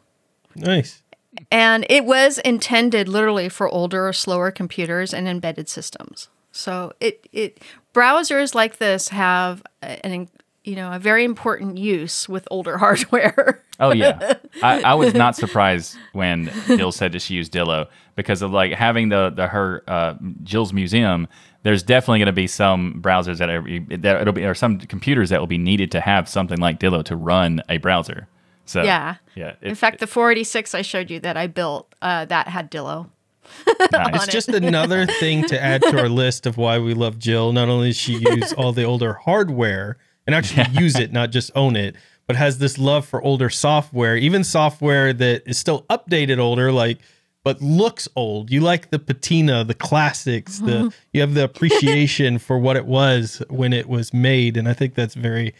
nice. 0.55 1.01
And 1.49 1.85
it 1.89 2.03
was 2.03 2.39
intended 2.39 3.07
literally 3.07 3.47
for 3.47 3.69
older 3.69 4.05
or 4.05 4.11
slower 4.11 4.51
computers 4.51 5.13
and 5.13 5.29
embedded 5.29 5.69
systems. 5.69 6.27
So 6.51 6.91
it 6.99 7.25
it 7.31 7.61
browsers 7.93 8.53
like 8.53 8.77
this 8.77 9.07
have 9.07 9.63
an 9.81 10.27
you 10.63 10.75
know 10.75 10.91
a 10.91 10.99
very 10.99 11.23
important 11.23 11.77
use 11.77 12.27
with 12.27 12.47
older 12.51 12.77
hardware. 12.83 13.63
Oh 13.79 13.93
yeah, 13.93 14.33
I, 14.63 14.81
I 14.81 14.93
was 14.95 15.13
not 15.13 15.37
surprised 15.37 15.95
when 16.11 16.51
Jill 16.67 16.91
said 16.91 17.13
that 17.13 17.21
she 17.21 17.35
used 17.35 17.53
Dillo 17.53 17.87
because 18.15 18.41
of 18.41 18.51
like 18.51 18.73
having 18.73 19.09
the 19.09 19.31
the 19.33 19.47
her 19.47 19.83
uh, 19.87 20.15
Jill's 20.43 20.73
museum. 20.73 21.27
There's 21.63 21.83
definitely 21.83 22.19
going 22.19 22.27
to 22.27 22.33
be 22.33 22.47
some 22.47 23.01
browsers 23.01 23.37
that 23.37 23.49
are 23.49 23.97
that 23.97 24.21
it'll 24.21 24.33
be 24.33 24.45
or 24.45 24.55
some 24.55 24.79
computers 24.79 25.29
that 25.29 25.39
will 25.39 25.47
be 25.47 25.59
needed 25.59 25.91
to 25.91 26.01
have 26.01 26.27
something 26.27 26.57
like 26.57 26.79
Dillo 26.79 27.03
to 27.05 27.15
run 27.15 27.61
a 27.69 27.77
browser. 27.77 28.27
So 28.65 28.83
yeah. 28.83 29.15
yeah. 29.35 29.55
In 29.61 29.71
it- 29.71 29.75
fact, 29.75 29.99
the 29.99 30.07
486 30.07 30.73
I 30.73 30.81
showed 30.81 31.11
you 31.11 31.19
that 31.19 31.37
I 31.37 31.47
built 31.47 31.93
uh, 32.01 32.25
that 32.25 32.47
had 32.47 32.71
Dillo. 32.71 33.09
nice. 33.91 34.23
It's 34.23 34.27
just 34.27 34.49
another 34.49 35.05
thing 35.19 35.43
to 35.45 35.61
add 35.61 35.81
to 35.83 35.99
our 35.99 36.09
list 36.09 36.45
of 36.45 36.57
why 36.57 36.79
we 36.79 36.93
love 36.93 37.19
Jill. 37.19 37.51
Not 37.53 37.69
only 37.69 37.89
does 37.89 37.97
she 37.97 38.13
use 38.13 38.53
all 38.57 38.71
the 38.71 38.83
older 38.83 39.13
hardware 39.13 39.97
and 40.25 40.35
actually 40.35 40.67
use 40.79 40.95
it, 40.97 41.11
not 41.11 41.31
just 41.31 41.51
own 41.55 41.75
it, 41.75 41.95
but 42.27 42.35
has 42.35 42.59
this 42.59 42.77
love 42.77 43.05
for 43.05 43.21
older 43.21 43.49
software, 43.49 44.15
even 44.15 44.43
software 44.43 45.11
that 45.11 45.43
is 45.45 45.57
still 45.57 45.83
updated 45.89 46.39
older, 46.39 46.71
like 46.71 46.99
but 47.43 47.61
looks 47.61 48.07
old. 48.15 48.51
You 48.51 48.61
like 48.61 48.89
the 48.91 48.99
patina, 48.99 49.63
the 49.63 49.73
classics, 49.73 50.59
the 50.59 50.79
uh-huh. 50.79 50.89
you 51.13 51.21
have 51.21 51.33
the 51.33 51.43
appreciation 51.43 52.37
for 52.37 52.57
what 52.59 52.75
it 52.75 52.85
was 52.85 53.41
when 53.49 53.73
it 53.73 53.87
was 53.87 54.13
made, 54.13 54.57
and 54.57 54.67
I 54.67 54.73
think 54.73 54.95
that's 54.95 55.15
very 55.15 55.53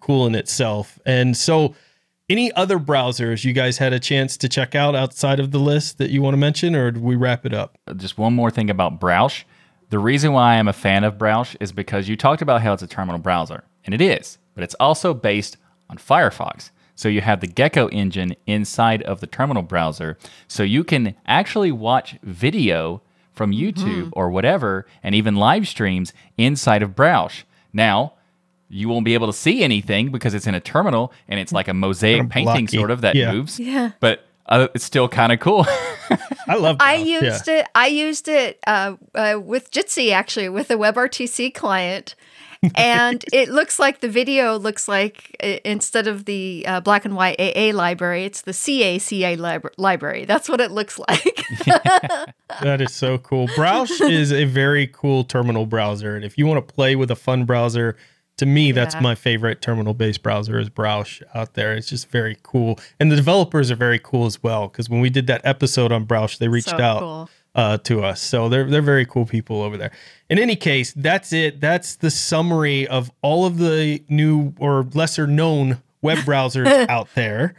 cool 0.00 0.26
in 0.26 0.34
itself. 0.34 0.98
And 1.06 1.36
so, 1.36 1.74
any 2.28 2.52
other 2.52 2.78
browsers 2.78 3.44
you 3.44 3.52
guys 3.52 3.78
had 3.78 3.92
a 3.92 4.00
chance 4.00 4.36
to 4.38 4.48
check 4.48 4.74
out 4.74 4.94
outside 4.94 5.40
of 5.40 5.50
the 5.50 5.58
list 5.58 5.98
that 5.98 6.10
you 6.10 6.22
want 6.22 6.34
to 6.34 6.38
mention, 6.38 6.74
or 6.74 6.90
do 6.90 7.00
we 7.00 7.16
wrap 7.16 7.46
it 7.46 7.54
up? 7.54 7.78
Uh, 7.86 7.94
just 7.94 8.18
one 8.18 8.34
more 8.34 8.50
thing 8.50 8.70
about 8.70 9.00
Browsh. 9.00 9.44
The 9.90 9.98
reason 9.98 10.32
why 10.32 10.56
I'm 10.56 10.68
a 10.68 10.74
fan 10.74 11.04
of 11.04 11.16
Browsh 11.16 11.56
is 11.60 11.72
because 11.72 12.08
you 12.08 12.16
talked 12.16 12.42
about 12.42 12.60
how 12.60 12.74
it's 12.74 12.82
a 12.82 12.86
terminal 12.86 13.18
browser, 13.18 13.64
and 13.84 13.94
it 13.94 14.00
is, 14.00 14.38
but 14.54 14.64
it's 14.64 14.74
also 14.74 15.14
based 15.14 15.56
on 15.88 15.96
Firefox. 15.96 16.70
So 16.98 17.08
you 17.08 17.20
have 17.20 17.38
the 17.40 17.46
Gecko 17.46 17.88
engine 17.90 18.34
inside 18.44 19.02
of 19.04 19.20
the 19.20 19.28
terminal 19.28 19.62
browser. 19.62 20.18
So 20.48 20.64
you 20.64 20.82
can 20.82 21.14
actually 21.26 21.70
watch 21.70 22.16
video 22.24 23.02
from 23.34 23.52
YouTube 23.52 24.08
or 24.14 24.30
whatever, 24.30 24.84
and 25.00 25.14
even 25.14 25.36
live 25.36 25.68
streams 25.68 26.12
inside 26.36 26.82
of 26.82 26.96
Browsh. 26.96 27.44
Now, 27.72 28.14
you 28.68 28.88
won't 28.88 29.04
be 29.04 29.14
able 29.14 29.28
to 29.28 29.32
see 29.32 29.62
anything 29.62 30.10
because 30.10 30.34
it's 30.34 30.48
in 30.48 30.56
a 30.56 30.60
terminal 30.60 31.12
and 31.28 31.38
it's 31.38 31.52
like 31.52 31.68
a 31.68 31.72
mosaic 31.74 32.18
Kinda 32.18 32.32
painting 32.34 32.64
blocky. 32.66 32.76
sort 32.78 32.90
of 32.90 33.02
that 33.02 33.14
Yeah. 33.14 33.30
moves. 33.30 33.60
Yeah. 33.60 33.92
But 34.00 34.26
uh, 34.46 34.66
it's 34.74 34.84
still 34.84 35.08
kind 35.08 35.30
of 35.30 35.38
cool. 35.38 35.66
I 36.48 36.56
love. 36.56 36.78
I 36.80 36.96
Browsh, 36.96 37.06
yeah. 37.06 37.20
used 37.20 37.48
it. 37.48 37.66
I 37.76 37.86
used 37.86 38.26
it 38.26 38.58
uh, 38.66 38.96
uh, 39.14 39.38
with 39.40 39.70
Jitsi 39.70 40.10
actually 40.10 40.48
with 40.48 40.68
a 40.72 40.74
WebRTC 40.74 41.54
client, 41.54 42.16
and 42.74 43.24
it 43.32 43.48
looks 43.48 43.78
like 43.78 44.00
the 44.00 44.08
video 44.08 44.58
looks 44.58 44.88
like 44.88 45.36
instead 45.64 46.06
of 46.06 46.24
the 46.24 46.64
uh, 46.66 46.80
black 46.80 47.04
and 47.04 47.14
white 47.16 47.38
AA 47.40 47.70
library, 47.76 48.24
it's 48.24 48.42
the 48.42 48.52
CACA 48.52 49.36
lib- 49.38 49.72
library. 49.76 50.24
That's 50.24 50.48
what 50.48 50.60
it 50.60 50.70
looks 50.70 50.98
like. 50.98 51.44
That 52.62 52.80
is 52.80 52.94
so 52.94 53.18
cool. 53.18 53.46
Browsh 53.54 54.00
is 54.00 54.32
a 54.32 54.44
very 54.44 54.86
cool 54.86 55.22
terminal 55.22 55.66
browser, 55.66 56.16
and 56.16 56.24
if 56.24 56.38
you 56.38 56.46
want 56.46 56.66
to 56.66 56.74
play 56.74 56.96
with 56.96 57.10
a 57.10 57.16
fun 57.16 57.44
browser, 57.44 57.96
to 58.38 58.46
me, 58.46 58.72
that's 58.72 58.94
Yeah. 58.94 59.00
my 59.02 59.14
favorite 59.14 59.60
terminal-based 59.60 60.22
browser 60.22 60.58
is 60.58 60.68
Browsh 60.68 61.20
out 61.34 61.54
there. 61.54 61.74
It's 61.74 61.88
just 61.88 62.08
very 62.10 62.36
cool, 62.42 62.78
and 62.98 63.12
the 63.12 63.16
developers 63.16 63.70
are 63.70 63.76
very 63.76 63.98
cool 63.98 64.26
as 64.26 64.42
well. 64.42 64.68
Because 64.68 64.88
when 64.88 65.00
we 65.00 65.10
did 65.10 65.26
that 65.26 65.42
episode 65.44 65.92
on 65.92 66.04
Browsh, 66.04 66.38
they 66.38 66.48
reached 66.48 66.70
So 66.70 66.78
out 66.80 67.00
cool. 67.00 67.30
Uh, 67.54 67.78
to 67.78 68.02
us, 68.04 68.20
so 68.20 68.48
they're 68.48 68.68
they're 68.70 68.82
very 68.82 69.04
cool 69.06 69.26
people 69.26 69.62
over 69.62 69.76
there. 69.76 69.90
In 70.30 70.38
any 70.38 70.54
case, 70.56 70.92
that's 70.94 71.32
it. 71.32 71.60
That's 71.60 71.96
the 71.96 72.10
summary 72.10 72.86
of 72.86 73.10
all 73.22 73.46
of 73.46 73.58
the 73.58 74.02
new 74.08 74.52
or 74.58 74.84
lesser-known 74.94 75.82
web 76.02 76.18
browsers 76.18 76.66
out 76.88 77.08
there. 77.14 77.54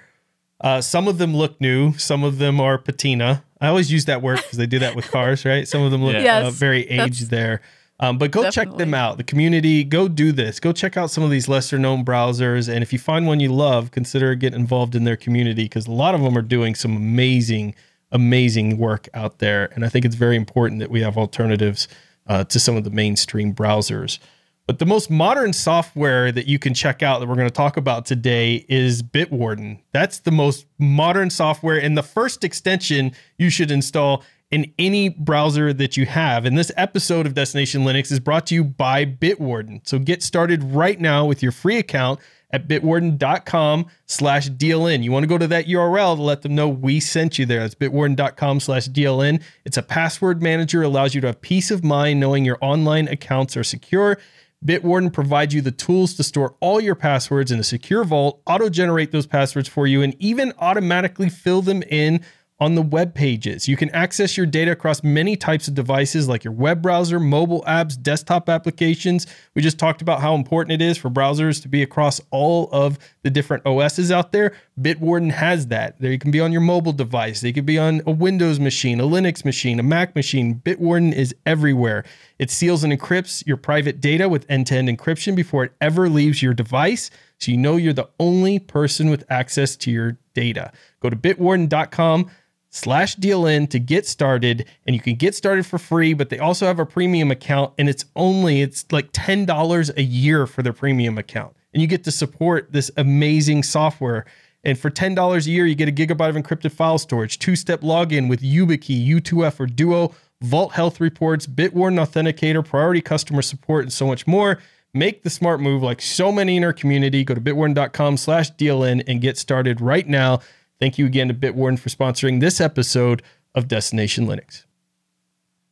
Uh, 0.61 0.81
some 0.81 1.07
of 1.07 1.17
them 1.17 1.35
look 1.35 1.59
new. 1.59 1.93
Some 1.97 2.23
of 2.23 2.37
them 2.37 2.59
are 2.61 2.77
patina. 2.77 3.43
I 3.61 3.67
always 3.67 3.91
use 3.91 4.05
that 4.05 4.21
word 4.21 4.37
because 4.37 4.57
they 4.57 4.67
do 4.67 4.79
that 4.79 4.95
with 4.95 5.09
cars, 5.11 5.43
right? 5.45 5.67
Some 5.67 5.81
of 5.81 5.91
them 5.91 6.03
look 6.03 6.13
Yeah. 6.15 6.47
uh, 6.47 6.51
very 6.51 6.87
aged 6.89 7.29
there. 7.29 7.61
Um, 8.01 8.17
but 8.17 8.31
go 8.31 8.49
check 8.49 8.73
them 8.77 8.93
out. 8.93 9.17
The 9.17 9.25
community, 9.25 9.83
go 9.83 10.07
do 10.07 10.31
this. 10.31 10.61
Go 10.61 10.71
check 10.71 10.95
out 10.95 11.11
some 11.11 11.21
of 11.23 11.29
these 11.31 11.49
lesser 11.49 11.77
known 11.77 12.05
browsers. 12.05 12.73
And 12.73 12.81
if 12.81 12.93
you 12.93 12.99
find 12.99 13.27
one 13.27 13.41
you 13.41 13.51
love, 13.51 13.91
consider 13.91 14.35
getting 14.35 14.57
involved 14.61 14.95
in 14.95 15.03
their 15.03 15.17
community 15.17 15.63
because 15.63 15.85
a 15.87 15.91
lot 15.91 16.15
of 16.15 16.21
them 16.21 16.37
are 16.37 16.41
doing 16.41 16.75
some 16.75 16.95
amazing, 16.95 17.75
amazing 18.11 18.77
work 18.77 19.07
out 19.13 19.39
there. 19.39 19.69
And 19.73 19.85
I 19.85 19.89
think 19.89 20.05
it's 20.05 20.15
very 20.15 20.35
important 20.35 20.79
that 20.79 20.91
we 20.91 21.01
have 21.01 21.17
alternatives 21.17 21.87
uh, 22.27 22.43
to 22.45 22.59
some 22.59 22.75
of 22.75 22.83
the 22.83 22.89
mainstream 22.89 23.53
browsers. 23.53 24.19
But 24.67 24.77
the 24.77 24.85
most 24.85 25.09
modern 25.09 25.51
software 25.51 26.31
that 26.31 26.45
you 26.45 26.59
can 26.59 26.75
check 26.75 27.01
out 27.01 27.19
that 27.19 27.27
we're 27.27 27.35
going 27.35 27.47
to 27.47 27.53
talk 27.53 27.75
about 27.75 28.05
today 28.05 28.67
is 28.69 29.01
Bitwarden. 29.01 29.79
That's 29.93 30.19
the 30.19 30.31
most 30.31 30.67
modern 30.77 31.31
software 31.31 31.81
and 31.81 31.97
the 31.97 32.03
first 32.03 32.43
extension 32.43 33.13
you 33.39 33.49
should 33.49 33.71
install 33.71 34.23
in 34.51 34.71
any 34.77 35.09
browser 35.09 35.73
that 35.73 35.97
you 35.97 36.05
have. 36.05 36.45
And 36.45 36.55
this 36.55 36.71
episode 36.77 37.25
of 37.25 37.33
Destination 37.33 37.81
Linux 37.81 38.11
is 38.11 38.19
brought 38.19 38.45
to 38.47 38.55
you 38.55 38.63
by 38.63 39.05
Bitwarden. 39.05 39.87
So 39.87 39.97
get 39.97 40.21
started 40.21 40.63
right 40.63 40.99
now 40.99 41.25
with 41.25 41.41
your 41.41 41.51
free 41.51 41.77
account 41.77 42.19
at 42.51 42.67
bitwarden.com 42.67 43.85
slash 44.05 44.49
DLN. 44.49 45.03
You 45.03 45.11
want 45.11 45.23
to 45.23 45.27
go 45.27 45.37
to 45.37 45.47
that 45.47 45.67
URL 45.67 46.15
to 46.15 46.21
let 46.21 46.41
them 46.41 46.55
know 46.55 46.67
we 46.67 46.99
sent 46.99 47.37
you 47.37 47.45
there. 47.45 47.61
That's 47.61 47.75
bitwarden.com 47.75 48.59
slash 48.59 48.87
DLN. 48.87 49.41
It's 49.65 49.77
a 49.77 49.83
password 49.83 50.41
manager, 50.41 50.81
allows 50.81 51.13
you 51.13 51.21
to 51.21 51.27
have 51.27 51.41
peace 51.41 51.71
of 51.71 51.83
mind 51.83 52.19
knowing 52.19 52.45
your 52.45 52.57
online 52.61 53.07
accounts 53.07 53.55
are 53.55 53.63
secure. 53.63 54.17
Bitwarden 54.65 55.13
provides 55.13 55.53
you 55.53 55.61
the 55.61 55.71
tools 55.71 56.15
to 56.15 56.23
store 56.23 56.55
all 56.59 56.81
your 56.81 56.95
passwords 56.95 57.49
in 57.49 57.59
a 57.59 57.63
secure 57.63 58.03
vault, 58.03 58.41
auto 58.45 58.69
generate 58.69 59.11
those 59.11 59.25
passwords 59.25 59.69
for 59.69 59.87
you, 59.87 60.01
and 60.01 60.15
even 60.19 60.51
automatically 60.59 61.29
fill 61.29 61.61
them 61.61 61.81
in 61.83 62.19
on 62.59 62.75
the 62.75 62.81
web 62.81 63.13
pages. 63.13 63.67
You 63.67 63.77
can 63.77 63.89
access 63.91 64.35
your 64.35 64.45
data 64.45 64.71
across 64.71 65.01
many 65.03 65.35
types 65.37 65.67
of 65.67 65.75
devices 65.75 66.27
like 66.27 66.43
your 66.43 66.53
web 66.53 66.81
browser, 66.81 67.19
mobile 67.19 67.63
apps, 67.65 68.01
desktop 68.01 68.49
applications. 68.49 69.27
We 69.55 69.61
just 69.61 69.79
talked 69.79 70.01
about 70.01 70.19
how 70.19 70.35
important 70.35 70.81
it 70.81 70.85
is 70.85 70.97
for 70.97 71.09
browsers 71.09 71.61
to 71.61 71.69
be 71.69 71.81
across 71.81 72.19
all 72.31 72.69
of 72.71 72.99
the 73.23 73.29
different 73.29 73.65
OSs 73.65 74.11
out 74.11 74.33
there. 74.33 74.53
Bitwarden 74.79 75.31
has 75.31 75.67
that. 75.67 75.99
There 75.99 76.11
you 76.11 76.19
can 76.19 76.31
be 76.31 76.41
on 76.41 76.51
your 76.51 76.61
mobile 76.61 76.93
device, 76.93 77.41
they 77.41 77.53
could 77.53 77.65
be 77.65 77.79
on 77.79 78.01
a 78.05 78.11
Windows 78.11 78.59
machine, 78.59 78.99
a 78.99 79.03
Linux 79.03 79.45
machine, 79.45 79.79
a 79.79 79.83
Mac 79.83 80.15
machine. 80.15 80.61
Bitwarden 80.63 81.13
is 81.13 81.33
everywhere. 81.45 82.03
It 82.39 82.49
seals 82.49 82.83
and 82.83 82.91
encrypts 82.91 83.45
your 83.45 83.57
private 83.57 84.01
data 84.01 84.27
with 84.27 84.45
end-to-end 84.49 84.89
encryption 84.89 85.35
before 85.35 85.63
it 85.63 85.73
ever 85.81 86.09
leaves 86.09 86.41
your 86.41 86.53
device. 86.53 87.09
So 87.39 87.51
you 87.51 87.57
know 87.57 87.77
you're 87.77 87.93
the 87.93 88.09
only 88.19 88.59
person 88.59 89.09
with 89.09 89.23
access 89.29 89.75
to 89.77 89.91
your 89.91 90.17
data. 90.33 90.71
Go 90.99 91.09
to 91.09 91.15
bitwarden.com 91.15 92.29
slash 92.69 93.15
DLN 93.15 93.69
to 93.69 93.79
get 93.79 94.05
started 94.05 94.65
and 94.85 94.95
you 94.95 95.01
can 95.01 95.15
get 95.15 95.35
started 95.35 95.65
for 95.65 95.77
free 95.77 96.13
but 96.13 96.29
they 96.29 96.39
also 96.39 96.65
have 96.65 96.79
a 96.79 96.85
premium 96.85 97.31
account 97.31 97.73
and 97.77 97.89
it's 97.89 98.05
only 98.15 98.61
it's 98.61 98.85
like 98.91 99.11
$10 99.11 99.97
a 99.97 100.03
year 100.03 100.45
for 100.45 100.61
their 100.61 100.73
premium 100.73 101.17
account 101.17 101.55
and 101.73 101.81
you 101.81 101.87
get 101.87 102.03
to 102.03 102.11
support 102.11 102.71
this 102.71 102.91
amazing 102.97 103.63
software 103.63 104.25
and 104.63 104.77
for 104.77 104.89
$10 104.89 105.47
a 105.47 105.49
year 105.49 105.65
you 105.65 105.75
get 105.75 105.89
a 105.89 105.91
gigabyte 105.91 106.29
of 106.29 106.35
encrypted 106.35 106.71
file 106.71 106.97
storage 106.97 107.39
two-step 107.39 107.81
login 107.81 108.29
with 108.29 108.41
YubiKey 108.41 109.07
U2F 109.07 109.59
or 109.59 109.65
Duo 109.65 110.13
Vault 110.41 110.73
Health 110.73 111.01
Reports 111.01 111.47
Bitwarden 111.47 111.99
Authenticator 111.99 112.63
priority 112.63 113.01
customer 113.01 113.41
support 113.41 113.83
and 113.83 113.91
so 113.91 114.05
much 114.05 114.27
more 114.27 114.59
Make 114.93 115.21
the 115.21 115.29
smart 115.29 115.59
move 115.59 115.83
like 115.83 116.01
so 116.01 116.31
many 116.31 116.57
in 116.57 116.63
our 116.63 116.73
community. 116.73 117.23
Go 117.23 117.35
to 117.35 117.41
bitwarden.com 117.41 118.17
slash 118.17 118.51
DLN 118.53 119.03
and 119.05 119.21
get 119.21 119.37
started 119.37 119.81
right 119.81 120.07
now. 120.07 120.39
Thank 120.79 120.97
you 120.97 121.05
again 121.05 121.27
to 121.27 121.33
Bitwarden 121.33 121.77
for 121.77 121.89
sponsoring 121.89 122.39
this 122.39 122.61
episode 122.61 123.21
of 123.53 123.67
Destination 123.67 124.25
Linux. 124.25 124.63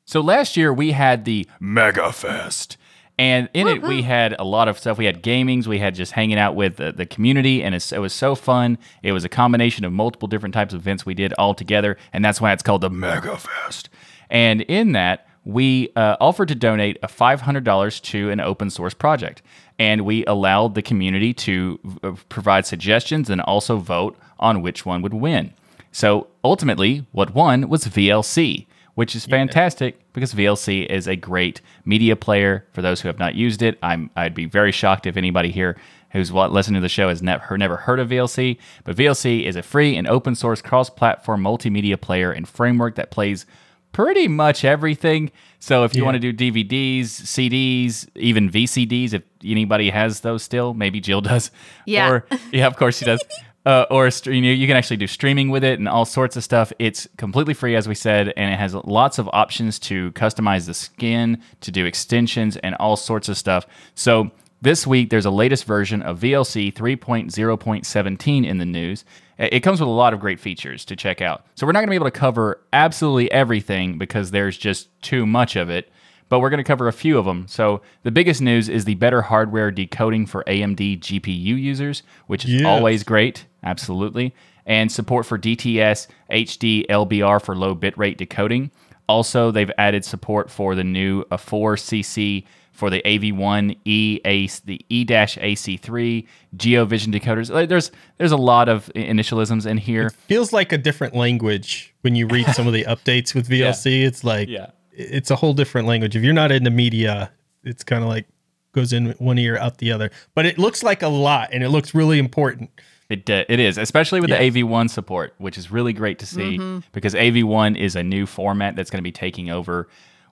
So 0.03 0.19
last 0.19 0.57
year 0.57 0.73
we 0.73 0.91
had 0.91 1.23
the 1.23 1.47
Mega 1.61 2.11
Fest. 2.11 2.75
And 3.19 3.49
in 3.53 3.67
it, 3.67 3.81
we 3.81 4.03
had 4.03 4.35
a 4.37 4.43
lot 4.43 4.67
of 4.67 4.77
stuff. 4.77 4.99
We 4.99 5.05
had 5.05 5.23
gamings. 5.23 5.65
We 5.65 5.79
had 5.79 5.95
just 5.95 6.11
hanging 6.11 6.37
out 6.37 6.55
with 6.55 6.75
the, 6.75 6.91
the 6.91 7.05
community, 7.07 7.63
and 7.63 7.73
it's, 7.73 7.91
it 7.91 7.97
was 7.97 8.13
so 8.13 8.35
fun. 8.35 8.77
It 9.01 9.11
was 9.11 9.25
a 9.25 9.29
combination 9.29 9.85
of 9.85 9.91
multiple 9.91 10.27
different 10.27 10.53
types 10.53 10.71
of 10.71 10.81
events 10.81 11.03
we 11.03 11.15
did 11.15 11.33
all 11.33 11.55
together, 11.55 11.97
and 12.13 12.23
that's 12.23 12.39
why 12.39 12.53
it's 12.53 12.61
called 12.61 12.81
the 12.81 12.91
Mega 12.91 13.35
Fest. 13.35 13.89
And 14.29 14.61
in 14.61 14.91
that, 14.91 15.27
we 15.45 15.89
uh, 15.95 16.17
offered 16.19 16.49
to 16.49 16.55
donate 16.55 16.97
a 17.01 17.07
$500 17.07 18.01
to 18.01 18.29
an 18.29 18.39
open 18.39 18.69
source 18.69 18.93
project. 18.93 19.41
And 19.79 20.01
we 20.01 20.23
allowed 20.25 20.75
the 20.75 20.83
community 20.83 21.33
to 21.33 21.79
uh, 22.03 22.11
provide 22.29 22.67
suggestions 22.67 23.31
and 23.31 23.41
also 23.41 23.77
vote 23.77 24.15
on 24.39 24.61
which 24.61 24.85
one 24.85 25.01
would 25.01 25.13
win. 25.13 25.53
So 25.91 26.27
ultimately, 26.43 27.05
what 27.11 27.33
won 27.33 27.69
was 27.69 27.85
VLC, 27.85 28.65
which 28.95 29.15
is 29.15 29.25
fantastic 29.25 29.99
because 30.13 30.33
VLC 30.33 30.85
is 30.87 31.07
a 31.07 31.15
great 31.15 31.61
media 31.85 32.15
player. 32.15 32.65
For 32.73 32.81
those 32.81 33.01
who 33.01 33.07
have 33.07 33.19
not 33.19 33.35
used 33.35 33.61
it, 33.61 33.77
I'm, 33.81 34.09
I'd 34.15 34.33
be 34.35 34.45
very 34.45 34.71
shocked 34.71 35.05
if 35.07 35.17
anybody 35.17 35.51
here 35.51 35.77
who's 36.11 36.31
listening 36.31 36.75
to 36.75 36.81
the 36.81 36.89
show 36.89 37.09
has 37.09 37.21
never, 37.21 37.57
never 37.57 37.75
heard 37.77 37.99
of 37.99 38.09
VLC. 38.09 38.57
But 38.83 38.95
VLC 38.95 39.43
is 39.45 39.55
a 39.55 39.61
free 39.63 39.95
and 39.95 40.07
open 40.07 40.35
source 40.35 40.61
cross 40.61 40.89
platform 40.89 41.43
multimedia 41.43 41.99
player 41.99 42.31
and 42.31 42.47
framework 42.47 42.95
that 42.95 43.11
plays 43.11 43.45
pretty 43.91 44.27
much 44.27 44.63
everything. 44.63 45.31
So 45.59 45.83
if 45.83 45.95
you 45.95 46.01
Yeah. 46.01 46.05
want 46.11 46.21
to 46.21 46.31
do 46.31 46.33
DVDs, 46.33 47.05
CDs, 47.05 48.07
even 48.15 48.49
VCDs, 48.49 49.13
if 49.13 49.23
anybody 49.43 49.89
has 49.89 50.21
those 50.21 50.43
still, 50.43 50.73
maybe 50.73 50.99
Jill 50.99 51.21
does. 51.21 51.51
Yeah. 51.85 52.09
Or 52.09 52.25
yeah, 52.51 52.67
of 52.67 52.75
course 52.77 52.97
she 52.99 53.05
does. 53.05 53.21
Uh, 53.67 53.85
or 53.91 54.09
you, 54.27 54.41
know, 54.41 54.49
you 54.49 54.65
can 54.65 54.77
actually 54.77 54.95
do 54.95 55.07
streaming 55.07 55.49
with 55.49 55.61
it 55.61 55.77
and 55.77 55.89
all 55.89 56.05
sorts 56.05 56.37
of 56.37 56.43
stuff. 56.43 56.71
It's 56.79 57.05
completely 57.17 57.53
free, 57.53 57.75
as 57.75 57.85
we 57.85 57.95
said, 57.95 58.31
and 58.37 58.53
it 58.53 58.57
has 58.57 58.73
lots 58.73 59.19
of 59.19 59.29
options 59.33 59.77
to 59.79 60.13
customize 60.13 60.67
the 60.67 60.73
skin, 60.73 61.41
to 61.59 61.69
do 61.69 61.85
extensions, 61.85 62.55
and 62.55 62.75
all 62.75 62.95
sorts 62.95 63.27
of 63.27 63.37
stuff. 63.37 63.67
So 63.93 64.31
this 64.61 64.87
week, 64.87 65.09
there's 65.09 65.25
a 65.25 65.31
latest 65.31 65.65
version 65.65 66.01
of 66.01 66.21
VLC 66.21 66.73
3.0.17 66.73 68.47
in 68.47 68.57
the 68.57 68.65
news. 68.65 69.03
It 69.37 69.59
comes 69.59 69.81
with 69.81 69.89
a 69.89 69.91
lot 69.91 70.13
of 70.13 70.21
great 70.21 70.39
features 70.39 70.85
to 70.85 70.95
check 70.95 71.21
out. 71.21 71.45
So 71.55 71.67
we're 71.67 71.73
not 71.73 71.79
going 71.79 71.87
to 71.87 71.91
be 71.91 71.97
able 71.97 72.07
to 72.07 72.11
cover 72.11 72.61
absolutely 72.71 73.29
everything 73.33 73.97
because 73.97 74.31
there's 74.31 74.57
just 74.57 74.87
too 75.01 75.25
much 75.25 75.57
of 75.57 75.69
it, 75.69 75.91
but 76.29 76.39
we're 76.39 76.49
going 76.49 76.57
to 76.59 76.63
cover 76.63 76.87
a 76.87 76.93
few 76.93 77.17
of 77.17 77.25
them. 77.25 77.45
So 77.47 77.81
the 78.03 78.11
biggest 78.11 78.41
news 78.41 78.67
is 78.69 78.85
the 78.85 78.95
better 78.95 79.21
hardware 79.23 79.71
decoding 79.71 80.25
for 80.25 80.43
AMD 80.45 80.99
GPU 80.99 81.59
users, 81.61 82.03
which 82.27 82.45
is 82.45 82.51
Yes. 82.51 82.65
always 82.65 83.03
great. 83.03 83.45
Absolutely. 83.63 84.33
and 84.65 84.91
support 84.91 85.25
for 85.25 85.37
DTS 85.37 86.07
HD 86.29 86.85
LBR 86.89 87.41
for 87.41 87.55
low 87.55 87.73
bitrate 87.73 88.17
decoding. 88.17 88.69
Also, 89.07 89.49
they've 89.49 89.71
added 89.77 90.03
support 90.03 90.51
for 90.51 90.75
the 90.75 90.83
new 90.83 91.23
uh, 91.31 91.37
4cc 91.37 92.43
for 92.73 92.89
the 92.89 93.01
AV1 93.05 93.77
E 93.85 94.19
ACE, 94.25 94.59
the 94.59 94.81
E-AC3 94.89 96.25
GeoVision 96.55 97.13
decoders. 97.13 97.67
There's 97.69 97.91
there's 98.17 98.31
a 98.31 98.37
lot 98.37 98.69
of 98.69 98.91
initialisms 98.95 99.65
in 99.65 99.77
here. 99.77 100.09
Feels 100.27 100.53
like 100.53 100.71
a 100.71 100.77
different 100.77 101.15
language 101.15 101.93
when 102.01 102.15
you 102.15 102.27
read 102.27 102.47
some 102.47 102.67
of 102.67 102.73
the 102.73 102.83
updates 102.83 103.33
with 103.33 103.47
VLC. 103.49 104.03
It's 104.05 104.23
like 104.23 104.49
Yeah. 104.49 104.67
It's 104.97 105.31
a 105.31 105.35
whole 105.35 105.53
different 105.53 105.87
language. 105.87 106.15
If 106.15 106.23
you're 106.23 106.33
not 106.33 106.51
into 106.51 106.69
media, 106.71 107.31
it's 107.63 107.83
kind 107.83 108.03
of 108.03 108.09
like 108.09 108.25
goes 108.73 108.93
in 108.93 109.11
one 109.19 109.37
ear 109.37 109.57
out 109.57 109.77
the 109.77 109.91
other. 109.91 110.11
But 110.35 110.45
it 110.45 110.57
looks 110.57 110.83
like 110.83 111.01
a 111.03 111.07
lot, 111.07 111.49
and 111.53 111.63
it 111.63 111.69
looks 111.69 111.93
really 111.95 112.19
important. 112.19 112.69
It 113.09 113.29
uh, 113.29 113.45
it 113.47 113.59
is, 113.59 113.77
especially 113.77 114.19
with 114.19 114.29
Yes. 114.29 114.53
the 114.53 114.63
AV1 114.63 114.89
support, 114.89 115.33
which 115.37 115.57
is 115.57 115.71
really 115.71 115.93
great 115.93 116.19
to 116.19 116.25
see 116.25 116.57
because 116.91 117.13
AV1 117.13 117.77
is 117.77 117.95
a 117.95 118.03
new 118.03 118.25
format 118.25 118.75
that's 118.75 118.89
going 118.89 118.99
to 118.99 119.03
be 119.03 119.11
taking 119.13 119.49
over. 119.49 119.87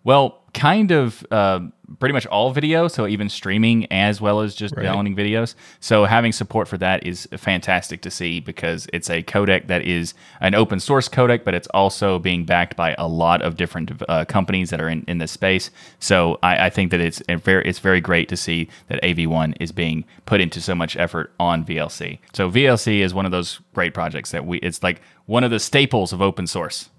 Well, 0.06 0.44
kind 0.54 0.92
of 0.92 1.26
uh, 1.32 1.62
pretty 2.00 2.14
much 2.14 2.26
all 2.28 2.52
video, 2.52 2.88
so 2.88 3.08
even 3.08 3.28
streaming 3.28 3.92
as 3.92 4.22
well 4.22 4.40
as 4.42 4.56
just 4.56 4.76
Right. 4.76 4.84
downloading 4.84 5.16
videos. 5.16 5.56
So 5.80 6.06
having 6.06 6.32
support 6.32 6.68
for 6.68 6.78
that 6.78 7.06
is 7.06 7.28
fantastic 7.36 8.02
to 8.04 8.12
see 8.12 8.40
because 8.40 8.88
it's 8.94 9.10
a 9.10 9.24
codec 9.24 9.68
that 9.68 9.82
is 9.82 10.14
an 10.40 10.54
open 10.54 10.80
source 10.80 11.10
codec, 11.10 11.44
but 11.44 11.56
it's 11.56 11.68
also 11.74 12.20
being 12.20 12.46
backed 12.46 12.78
by 12.78 12.96
a 12.98 13.08
lot 13.08 13.42
of 13.42 13.58
different 13.58 13.92
uh, 14.08 14.26
companies 14.26 14.70
that 14.70 14.80
are 14.80 14.88
in, 14.90 15.04
in 15.08 15.18
this 15.18 15.32
space. 15.32 15.72
So 16.00 16.40
I, 16.44 16.68
I 16.68 16.70
think 16.70 16.92
that 16.92 17.00
it's 17.02 17.22
very 17.28 17.66
it's 17.66 17.80
very 17.80 18.00
great 18.00 18.30
to 18.30 18.38
see 18.38 18.70
that 18.88 19.02
AV1 19.02 19.56
is 19.60 19.72
being 19.72 20.06
put 20.26 20.40
into 20.40 20.62
so 20.62 20.76
much 20.76 20.96
effort 20.96 21.34
on 21.40 21.66
VLC. 21.66 22.20
So 22.34 22.50
VLC 22.50 23.00
is 23.00 23.14
one 23.14 23.26
of 23.26 23.32
those 23.32 23.60
great 23.74 23.94
projects 23.96 24.32
that 24.32 24.46
we 24.46 24.60
it's 24.60 24.84
like 24.84 25.02
one 25.26 25.44
of 25.44 25.52
the 25.52 25.60
staples 25.60 26.14
of 26.14 26.22
open 26.22 26.46
source. 26.48 26.90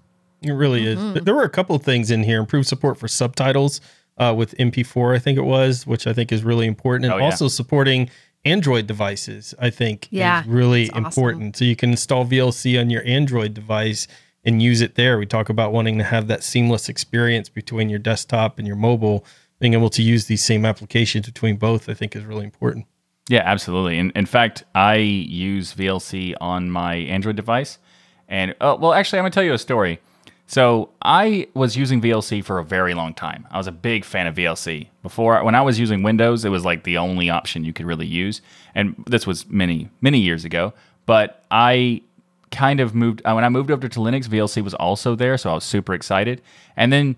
It 0.41 0.51
really 0.51 0.85
is. 0.85 0.97
Mm-hmm. 0.99 1.13
Th- 1.13 1.25
There 1.25 1.35
were 1.35 1.43
a 1.43 1.49
couple 1.49 1.75
of 1.75 1.83
things 1.83 2.11
in 2.11 2.23
here. 2.23 2.39
Improved 2.39 2.67
support 2.67 2.97
for 2.97 3.07
subtitles 3.07 3.81
uh, 4.17 4.33
with 4.37 4.55
MP4, 4.57 5.15
I 5.15 5.19
think 5.19 5.37
it 5.37 5.43
was, 5.45 5.85
which 5.87 6.07
I 6.07 6.13
think 6.13 6.31
is 6.31 6.43
really 6.43 6.65
important, 6.67 7.05
and 7.05 7.13
Oh, 7.13 7.17
yeah. 7.17 7.25
also 7.25 7.47
supporting 7.47 8.09
Android 8.45 8.87
devices. 8.87 9.53
I 9.59 9.69
think 9.69 10.07
Yeah, 10.11 10.41
is 10.41 10.47
really 10.47 10.89
awesome. 10.91 11.05
important. 11.05 11.57
So 11.57 11.65
you 11.65 11.75
can 11.75 11.91
install 11.91 12.25
VLC 12.25 12.79
on 12.79 12.89
your 12.89 13.03
Android 13.05 13.53
device 13.53 14.07
and 14.45 14.61
use 14.61 14.81
it 14.81 14.95
there. 14.95 15.17
We 15.19 15.25
talk 15.25 15.49
about 15.49 15.73
wanting 15.73 15.97
to 15.97 16.03
have 16.03 16.27
that 16.27 16.43
seamless 16.43 16.87
experience 16.87 17.49
between 17.49 17.89
your 17.89 17.99
desktop 17.99 18.57
and 18.59 18.65
your 18.67 18.77
mobile. 18.77 19.25
Being 19.59 19.73
able 19.73 19.89
to 19.89 20.01
use 20.03 20.27
these 20.27 20.43
same 20.45 20.65
applications 20.65 21.25
between 21.25 21.57
both, 21.57 21.89
I 21.89 21.93
think, 21.95 22.15
is 22.15 22.23
really 22.23 22.45
important. 22.45 22.85
Yeah, 23.27 23.41
absolutely. 23.43 23.97
In, 23.97 24.11
in 24.15 24.25
fact, 24.27 24.63
I 24.73 24.95
use 24.95 25.73
VLC 25.73 26.35
on 26.39 26.69
my 26.69 26.93
Android 26.95 27.35
device. 27.35 27.79
And, 28.29 28.55
oh, 28.61 28.75
well, 28.77 28.93
actually, 28.93 29.19
I'm 29.19 29.23
going 29.23 29.31
to 29.31 29.35
tell 29.35 29.43
you 29.43 29.53
a 29.53 29.57
story. 29.57 29.99
So 30.47 30.89
I 31.01 31.49
was 31.53 31.75
using 31.75 32.01
VLC 32.01 32.43
for 32.43 32.57
a 32.57 32.63
very 32.63 32.93
long 32.93 33.13
time. 33.13 33.45
I 33.51 33.57
was 33.57 33.67
a 33.67 33.71
big 33.71 34.05
fan 34.05 34.27
of 34.27 34.35
VLC. 34.35 34.87
Before, 35.03 35.43
when 35.43 35.55
I 35.55 35.61
was 35.61 35.77
using 35.77 36.03
Windows, 36.03 36.45
it 36.45 36.49
was 36.49 36.63
like 36.63 36.83
the 36.83 36.97
only 36.97 37.29
option 37.29 37.65
you 37.65 37.73
could 37.73 37.85
really 37.85 38.07
use. 38.07 38.41
And 38.73 39.03
this 39.07 39.27
was 39.27 39.47
many, 39.49 39.89
many 39.99 40.19
years 40.19 40.45
ago. 40.45 40.73
But 41.05 41.43
I 41.51 42.01
kind 42.49 42.79
of 42.79 42.95
moved, 42.95 43.21
uh, 43.25 43.33
when 43.33 43.43
I 43.43 43.49
moved 43.49 43.71
over 43.71 43.89
to 43.89 43.99
Linux, 43.99 44.27
VLC 44.27 44.63
was 44.63 44.73
also 44.73 45.15
there. 45.15 45.37
So 45.37 45.51
I 45.51 45.53
was 45.53 45.65
super 45.65 45.93
excited. 45.93 46.41
And 46.77 46.93
then 46.93 47.17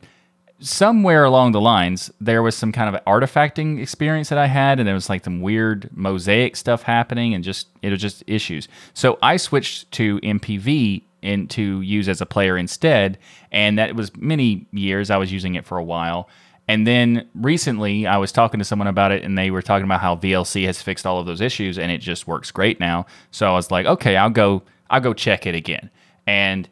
somewhere 0.59 1.23
along 1.23 1.51
the 1.51 1.61
lines, 1.61 2.11
there 2.19 2.41
was 2.41 2.55
some 2.55 2.71
kind 2.71 2.93
of 2.93 3.03
artifacting 3.05 3.79
experience 3.79 4.29
that 4.29 4.37
I 4.37 4.47
had, 4.47 4.79
and 4.79 4.87
there 4.87 4.95
was 4.95 5.09
like 5.09 5.23
some 5.23 5.41
weird 5.41 5.89
mosaic 5.95 6.55
stuff 6.55 6.83
happening, 6.83 7.33
and 7.33 7.43
just 7.43 7.67
it 7.81 7.91
was 7.91 8.01
just 8.01 8.23
issues. 8.27 8.67
So 8.93 9.17
I 9.21 9.37
switched 9.37 9.91
to 9.93 10.19
MPV 10.19 11.03
and 11.21 11.49
to 11.51 11.81
use 11.81 12.07
as 12.07 12.21
a 12.21 12.25
player 12.25 12.57
instead, 12.57 13.17
and 13.51 13.77
that 13.77 13.95
was 13.95 14.15
many 14.15 14.67
years. 14.71 15.09
I 15.09 15.17
was 15.17 15.31
using 15.31 15.55
it 15.55 15.65
for 15.65 15.77
a 15.77 15.83
while. 15.83 16.29
And 16.67 16.85
then 16.85 17.27
recently, 17.33 18.05
I 18.05 18.17
was 18.17 18.31
talking 18.31 18.59
to 18.59 18.63
someone 18.63 18.87
about 18.87 19.11
it, 19.11 19.23
and 19.23 19.35
they 19.35 19.49
were 19.49 19.63
talking 19.63 19.85
about 19.85 20.01
how 20.01 20.15
VLC 20.15 20.65
has 20.67 20.81
fixed 20.81 21.05
all 21.05 21.19
of 21.19 21.25
those 21.25 21.41
issues, 21.41 21.79
and 21.79 21.91
it 21.91 21.97
just 21.97 22.27
works 22.27 22.51
great 22.51 22.79
now. 22.79 23.07
So 23.31 23.49
I 23.49 23.53
was 23.53 23.71
like, 23.71 23.87
okay, 23.87 24.15
I'll 24.15 24.29
go, 24.29 24.61
I'll 24.89 25.01
go 25.01 25.13
check 25.13 25.47
it 25.47 25.55
again. 25.55 25.89
And 26.27 26.69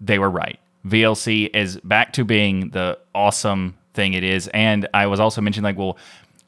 they 0.00 0.20
were 0.20 0.30
right. 0.30 0.60
VLC 0.86 1.54
is 1.54 1.78
back 1.80 2.12
to 2.12 2.24
being 2.24 2.70
the 2.70 2.96
awesome 3.12 3.76
thing 3.92 4.14
it 4.14 4.22
is. 4.22 4.48
And 4.48 4.88
I 4.94 5.06
was 5.06 5.18
also 5.18 5.40
mentioning 5.40 5.64
like, 5.64 5.76
well, 5.76 5.98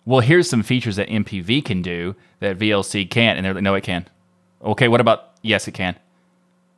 well, 0.05 0.21
here's 0.21 0.49
some 0.49 0.63
features 0.63 0.97
that 0.97 1.09
MPV 1.09 1.65
can 1.65 1.83
do 1.83 2.15
that 2.41 2.59
VLC 2.59 3.09
can't, 3.09 3.37
and 3.37 3.45
they're 3.45 3.55
like, 3.55 3.63
no, 3.63 3.75
it 3.75 3.83
can. 3.83 4.09
Okay, 4.63 4.89
what 4.89 5.01
about 5.01 5.31
yes, 5.43 5.67
it 5.67 5.73
can. 5.73 5.97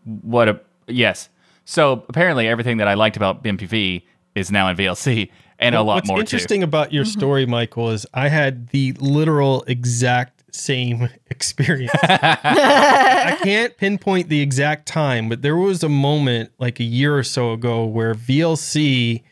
What 0.04 0.48
a 0.48 0.60
yes. 0.86 1.28
So 1.64 2.04
apparently, 2.08 2.46
everything 2.46 2.78
that 2.78 2.88
I 2.88 2.94
liked 2.94 3.16
about 3.16 3.42
MPV 3.42 4.02
is 4.34 4.50
now 4.50 4.68
in 4.68 4.76
VLC, 4.76 5.30
and 5.58 5.74
a 5.74 5.82
lot 5.82 5.94
What's 5.94 6.08
more 6.08 6.16
What's 6.18 6.32
interesting 6.32 6.62
about 6.62 6.92
your 6.92 7.04
mm-hmm. 7.04 7.18
story, 7.18 7.46
Michael, 7.46 7.90
is 7.90 8.06
I 8.12 8.28
had 8.28 8.68
the 8.68 8.92
literal 8.98 9.64
exact 9.66 10.44
same 10.54 11.08
experience. 11.30 11.92
I 12.02 13.38
can't 13.42 13.76
pinpoint 13.76 14.28
the 14.28 14.40
exact 14.40 14.86
time, 14.86 15.28
but 15.28 15.42
there 15.42 15.56
was 15.56 15.82
a 15.82 15.88
moment 15.88 16.52
like 16.58 16.80
a 16.80 16.84
year 16.84 17.16
or 17.16 17.22
so 17.22 17.52
ago 17.52 17.84
where 17.84 18.14
VLC 18.14 19.22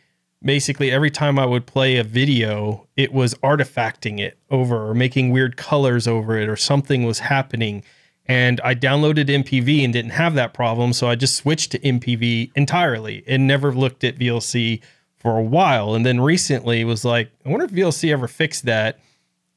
basically 0.44 0.90
every 0.90 1.10
time 1.10 1.38
I 1.38 1.46
would 1.46 1.66
play 1.66 1.96
a 1.96 2.04
video, 2.04 2.86
it 2.96 3.12
was 3.12 3.34
artifacting 3.36 4.20
it 4.20 4.38
over 4.50 4.88
or 4.88 4.94
making 4.94 5.30
weird 5.30 5.56
colors 5.56 6.06
over 6.08 6.36
it 6.36 6.48
or 6.48 6.56
something 6.56 7.04
was 7.04 7.20
happening. 7.20 7.84
And 8.32 8.62
I 8.64 8.74
downloaded 8.74 9.26
MPV 9.26 9.84
and 9.84 9.92
didn't 9.92 10.12
have 10.12 10.32
that 10.36 10.54
problem. 10.54 10.94
So 10.94 11.06
I 11.06 11.16
just 11.16 11.36
switched 11.36 11.72
to 11.72 11.78
MPV 11.80 12.52
entirely 12.54 13.22
and 13.26 13.46
never 13.46 13.72
looked 13.74 14.04
at 14.04 14.18
VLC 14.18 14.80
for 15.18 15.36
a 15.36 15.42
while. 15.42 15.94
And 15.94 16.06
then 16.06 16.18
recently 16.18 16.82
was 16.82 17.04
like, 17.04 17.30
I 17.44 17.50
wonder 17.50 17.66
if 17.66 17.72
VLC 17.72 18.10
ever 18.10 18.26
fixed 18.26 18.64
that 18.64 18.98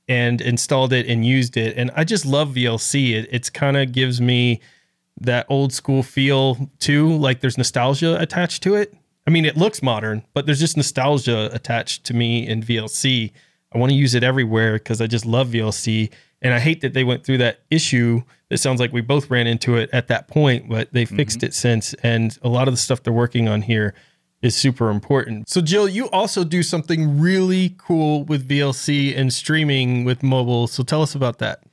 and 0.10 0.42
installed 0.42 0.92
it 0.92 1.08
and 1.08 1.26
used 1.26 1.56
it. 1.56 1.78
And 1.78 1.90
I 1.96 2.04
just 2.04 2.26
love 2.26 2.50
VLC. 2.50 3.14
It 3.14 3.30
it's 3.32 3.50
kind 3.50 3.78
of 3.78 3.94
gives 3.94 4.20
me 4.20 4.60
that 5.22 5.46
old 5.48 5.72
school 5.72 6.04
feel 6.04 6.70
too. 6.80 7.16
Like 7.16 7.40
there's 7.40 7.58
nostalgia 7.58 8.20
attached 8.20 8.62
to 8.64 8.76
it. 8.76 8.94
I 9.26 9.32
mean, 9.32 9.46
it 9.46 9.56
looks 9.56 9.82
modern, 9.82 10.26
but 10.34 10.48
there's 10.48 10.60
just 10.60 10.76
nostalgia 10.76 11.50
attached 11.54 12.04
to 12.08 12.14
me 12.14 12.46
in 12.46 12.62
VLC. 12.62 13.32
I 13.72 13.78
want 13.78 13.92
to 13.92 13.98
use 13.98 14.16
it 14.16 14.24
everywhere 14.24 14.74
because 14.74 15.00
I 15.00 15.08
just 15.08 15.26
love 15.26 15.48
VLC. 15.48 16.12
And 16.42 16.54
I 16.54 16.60
hate 16.60 16.82
that 16.82 16.94
they 16.94 17.06
went 17.06 17.24
through 17.24 17.38
that 17.38 17.62
issue. 17.72 18.24
It 18.50 18.58
sounds 18.58 18.80
like 18.80 18.94
we 18.94 19.02
both 19.02 19.30
ran 19.30 19.48
into 19.48 19.76
it 19.76 19.90
at 19.92 20.08
that 20.08 20.28
point, 20.28 20.70
but 20.70 20.94
they 20.94 21.06
fixed 21.06 21.42
it 21.42 21.54
since. 21.54 21.94
And 21.96 22.38
a 22.44 22.50
lot 22.50 22.68
of 22.68 22.74
the 22.74 22.78
stuff 22.78 23.02
they're 23.02 23.12
working 23.14 23.48
on 23.48 23.64
here 23.64 23.96
is 24.42 24.56
super 24.56 24.92
important. 24.92 25.50
So, 25.50 25.62
Jill, 25.62 25.90
you 25.90 26.10
also 26.12 26.44
do 26.44 26.62
something 26.62 27.20
really 27.20 27.76
cool 27.80 28.24
with 28.26 28.48
VLC 28.48 29.18
and 29.18 29.34
streaming 29.34 30.06
with 30.06 30.22
mobile. 30.22 30.68
So, 30.68 30.84
tell 30.84 31.02
us 31.02 31.16
about 31.16 31.40
that. 31.40 31.64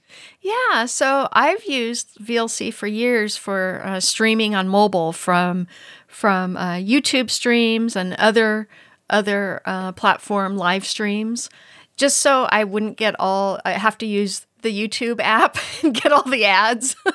Yeah, 0.41 0.87
so 0.87 1.29
I've 1.33 1.65
used 1.65 2.17
VLC 2.19 2.73
for 2.73 2.87
years 2.87 3.37
for 3.37 3.83
uh, 3.85 4.01
streaming 4.01 4.55
on 4.55 4.69
mobile 4.69 5.13
from 5.13 5.67
from 6.07 6.57
uh, 6.57 6.75
YouTube 6.75 7.31
streams 7.31 7.97
and 7.97 8.15
other 8.15 8.69
other 9.09 9.63
uh, 9.65 9.93
platform 9.93 10.57
live 10.57 10.87
streams, 10.87 11.51
just 11.97 12.19
so 12.19 12.45
I 12.51 12.65
wouldn't 12.65 12.97
get 12.97 13.15
all. 13.19 13.61
I 13.65 13.73
have 13.73 13.99
to 13.99 14.07
use 14.07 14.47
the 14.63 14.89
YouTube 14.89 15.21
app 15.21 15.59
and 15.83 15.95
get 15.95 16.13
all 16.13 16.29
the 16.29 16.45
ads. 16.45 16.97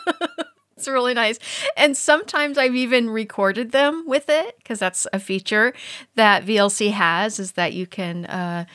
It's 0.77 0.87
really 0.87 1.15
nice. 1.15 1.39
And 1.75 1.97
sometimes 1.97 2.55
I've 2.55 2.75
even 2.75 3.09
recorded 3.09 3.71
them 3.71 4.03
with 4.05 4.29
it 4.29 4.57
because 4.59 4.77
that's 4.77 5.07
a 5.11 5.19
feature 5.19 5.73
that 6.13 6.45
VLC 6.45 6.91
has 6.91 7.39
is 7.39 7.53
that 7.53 7.73
you 7.73 7.87
can 7.87 8.25
uh, 8.27 8.65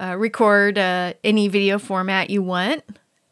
uh, 0.00 0.16
record 0.18 0.76
uh, 0.76 1.12
any 1.22 1.46
video 1.46 1.78
format 1.78 2.30
you 2.30 2.42
want 2.42 2.82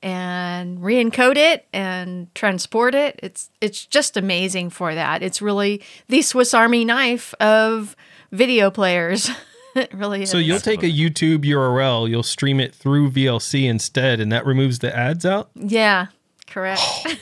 and 0.01 0.85
re-encode 0.85 1.37
it 1.37 1.67
and 1.73 2.33
transport 2.37 2.95
it. 2.95 3.19
It's 3.23 3.51
it's 3.61 3.85
just 3.85 4.17
amazing 4.17 4.71
for 4.71 4.95
that. 4.95 5.23
It's 5.23 5.43
really 5.43 5.83
the 6.09 6.23
Swiss 6.23 6.55
Army 6.55 6.85
knife 6.85 7.35
of 7.41 7.97
video 8.31 8.71
players. 8.71 9.29
it 9.81 9.93
really 9.95 10.23
is. 10.23 10.31
So, 10.31 10.39
you'll 10.39 10.61
take 10.61 10.83
a 10.83 10.87
YouTube 10.91 11.45
URL, 11.45 12.09
you'll 12.09 12.23
stream 12.23 12.61
it 12.61 12.75
through 12.75 13.11
VLC 13.11 13.65
instead, 13.69 14.21
and 14.21 14.31
that 14.33 14.47
removes 14.47 14.79
the 14.81 14.95
ads 14.97 15.25
out. 15.27 15.51
yeah, 15.55 16.07
correct. 16.47 16.81
Oh, 16.85 17.15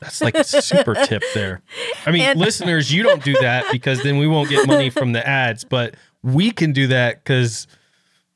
that's 0.00 0.20
like 0.20 0.34
a 0.36 0.44
super 0.44 0.94
tip 1.06 1.22
there. 1.34 1.60
I 2.06 2.10
mean, 2.12 2.22
And- 2.22 2.38
listeners, 2.38 2.92
you 2.92 3.02
don't 3.02 3.22
do 3.24 3.34
that 3.40 3.64
because 3.72 4.02
then 4.02 4.16
we 4.18 4.26
won't 4.26 4.48
get 4.48 4.66
money 4.66 4.90
from 4.90 5.12
the 5.12 5.26
ads, 5.26 5.64
but 5.64 5.94
we 6.22 6.50
can 6.50 6.72
do 6.72 6.86
that 6.88 7.22
because, 7.24 7.66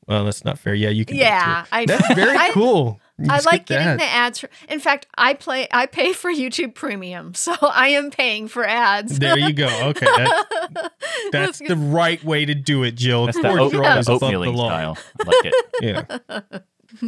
well, 0.07 0.25
that's 0.25 0.43
not 0.43 0.59
fair. 0.59 0.73
Yeah, 0.73 0.89
you 0.89 1.05
can. 1.05 1.15
Yeah. 1.17 1.65
I 1.71 1.85
That's 1.85 2.09
know. 2.09 2.15
very 2.15 2.37
I- 2.37 2.49
cool. 2.51 2.99
You 3.19 3.27
I 3.29 3.39
skip 3.39 3.51
like 3.51 3.65
getting 3.67 3.97
the 3.97 4.03
ads. 4.05 4.39
For, 4.39 4.49
in 4.67 4.79
fact, 4.79 5.05
I 5.15 5.35
play. 5.35 5.67
I 5.71 5.85
pay 5.85 6.13
for 6.13 6.31
YouTube 6.31 6.73
Premium, 6.73 7.33
so 7.35 7.53
I 7.61 7.89
am 7.89 8.09
paying 8.09 8.47
for 8.47 8.65
ads. 8.65 9.19
There 9.19 9.37
you 9.37 9.53
go. 9.53 9.67
Okay, 9.89 10.05
that, 10.05 10.91
that's 11.31 11.59
the 11.59 11.75
right 11.75 12.23
way 12.23 12.45
to 12.45 12.55
do 12.55 12.83
it, 12.83 12.95
Jill. 12.95 13.25
That's 13.27 13.37
Of 13.37 13.43
the 13.43 13.49
oat, 13.49 13.73
you're 13.73 13.81
the 13.83 13.89
always 13.89 14.07
above 14.07 14.31
the 14.31 14.37
law. 14.51 14.67
style. 14.69 14.97
I 15.21 15.23
like 15.25 15.45
it. 15.45 15.53
Yeah. 15.81 16.59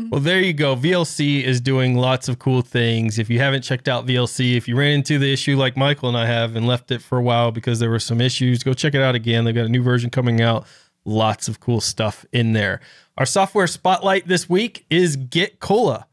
Well, 0.10 0.20
there 0.20 0.42
you 0.42 0.54
go. 0.54 0.76
VLC 0.76 1.44
is 1.44 1.62
doing 1.62 1.96
lots 1.96 2.28
of 2.28 2.40
cool 2.40 2.62
things. 2.64 3.20
If 3.20 3.30
you 3.30 3.38
haven't 3.40 3.62
checked 3.62 3.88
out 3.88 4.06
VLC, 4.08 4.58
if 4.58 4.68
you 4.68 4.76
ran 4.76 4.92
into 4.94 5.20
the 5.20 5.32
issue 5.32 5.56
like 5.58 5.78
Michael 5.78 6.10
and 6.10 6.18
I 6.18 6.26
have 6.26 6.56
and 6.56 6.66
left 6.66 6.90
it 6.90 7.04
for 7.04 7.20
a 7.20 7.22
while 7.22 7.52
because 7.52 7.80
there 7.80 7.92
were 7.92 8.00
some 8.00 8.20
issues, 8.20 8.64
go 8.64 8.74
check 8.74 8.96
it 8.96 9.02
out 9.02 9.14
again. 9.14 9.46
They've 9.46 9.54
got 9.54 9.66
a 9.66 9.70
new 9.70 9.84
version 9.84 10.10
coming 10.10 10.42
out. 10.42 10.66
Lots 11.06 11.48
of 11.48 11.60
cool 11.60 11.82
stuff 11.82 12.26
in 12.32 12.54
there. 12.54 12.82
Our 13.18 13.26
software 13.26 13.68
spotlight 13.68 14.28
this 14.28 14.50
week 14.50 14.86
is 14.90 15.16
Git 15.16 15.60
Cola. 15.60 16.08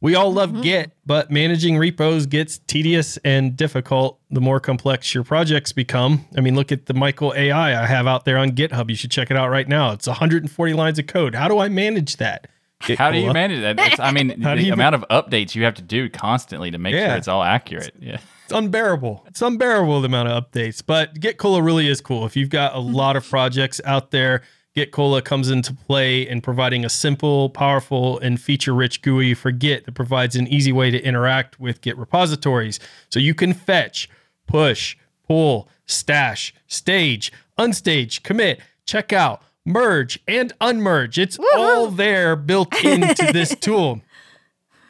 We 0.00 0.14
all 0.14 0.32
love 0.32 0.50
Mm-hmm. 0.50 0.60
Git, 0.62 0.92
but 1.06 1.30
managing 1.30 1.76
repos 1.76 2.26
gets 2.26 2.58
tedious 2.58 3.16
and 3.18 3.56
difficult 3.56 4.20
the 4.30 4.40
more 4.40 4.60
complex 4.60 5.12
your 5.14 5.24
projects 5.24 5.72
become. 5.72 6.24
I 6.36 6.40
mean, 6.40 6.54
look 6.54 6.70
at 6.70 6.86
the 6.86 6.94
Michael 6.94 7.32
AI 7.36 7.80
I 7.82 7.86
have 7.86 8.06
out 8.06 8.24
there 8.24 8.38
on 8.38 8.52
GitHub. 8.52 8.88
You 8.90 8.94
should 8.96 9.10
check 9.10 9.30
it 9.30 9.36
out 9.36 9.48
right 9.50 9.68
now. 9.68 9.92
It's 9.92 10.06
140 10.06 10.72
lines 10.74 10.98
of 10.98 11.06
code. 11.08 11.34
How 11.34 11.48
do 11.48 11.58
I 11.58 11.68
manage 11.68 12.16
that? 12.16 12.48
Git 12.84 12.96
How 12.98 13.10
do 13.10 13.16
you 13.18 13.24
Cola. 13.24 13.34
manage 13.34 13.60
that? 13.60 13.78
It's, 13.92 13.98
I 14.00 14.12
mean, 14.12 14.40
How 14.40 14.54
the 14.54 14.62
you- 14.64 14.72
amount 14.72 14.94
of 14.94 15.04
updates 15.10 15.56
you 15.56 15.64
have 15.64 15.74
to 15.74 15.82
do 15.82 16.08
constantly 16.08 16.70
to 16.70 16.78
make 16.78 16.94
Yeah. 16.94 17.08
sure 17.08 17.16
it's 17.16 17.28
all 17.28 17.42
accurate. 17.42 17.94
Yeah. 18.00 18.18
It's 18.44 18.52
unbearable. 18.52 19.24
It's 19.26 19.42
unbearable 19.42 20.00
the 20.00 20.06
amount 20.06 20.28
of 20.28 20.44
updates. 20.50 20.80
But 20.84 21.18
Git 21.18 21.38
Cola 21.38 21.60
really 21.60 21.88
is 21.88 22.00
cool. 22.00 22.24
If 22.24 22.36
you've 22.36 22.50
got 22.50 22.74
a 22.74 22.78
lot 22.78 23.16
of 23.16 23.28
projects 23.28 23.80
out 23.84 24.10
there, 24.12 24.42
Git 24.78 24.92
Cola 24.92 25.20
comes 25.20 25.50
into 25.50 25.74
play 25.74 26.22
in 26.22 26.40
providing 26.40 26.84
a 26.84 26.88
simple, 26.88 27.50
powerful, 27.50 28.16
and 28.20 28.40
feature-rich 28.40 29.02
GUI 29.02 29.34
for 29.34 29.50
Git 29.50 29.86
that 29.86 29.96
provides 29.96 30.36
an 30.36 30.46
easy 30.46 30.70
way 30.70 30.92
to 30.92 31.02
interact 31.02 31.58
with 31.58 31.80
Git 31.80 31.98
repositories. 31.98 32.78
So 33.10 33.18
you 33.18 33.34
can 33.34 33.54
fetch, 33.54 34.08
push, 34.46 34.96
pull, 35.26 35.68
stash, 35.84 36.54
stage, 36.68 37.32
unstage, 37.58 38.22
commit, 38.22 38.60
checkout, 38.86 39.40
merge, 39.64 40.20
and 40.28 40.56
unmerge. 40.60 41.18
It's 41.18 41.40
all 41.56 41.88
there 41.88 42.36
built 42.36 42.72
into 42.84 43.32
this 43.32 43.56
tool. 43.60 44.00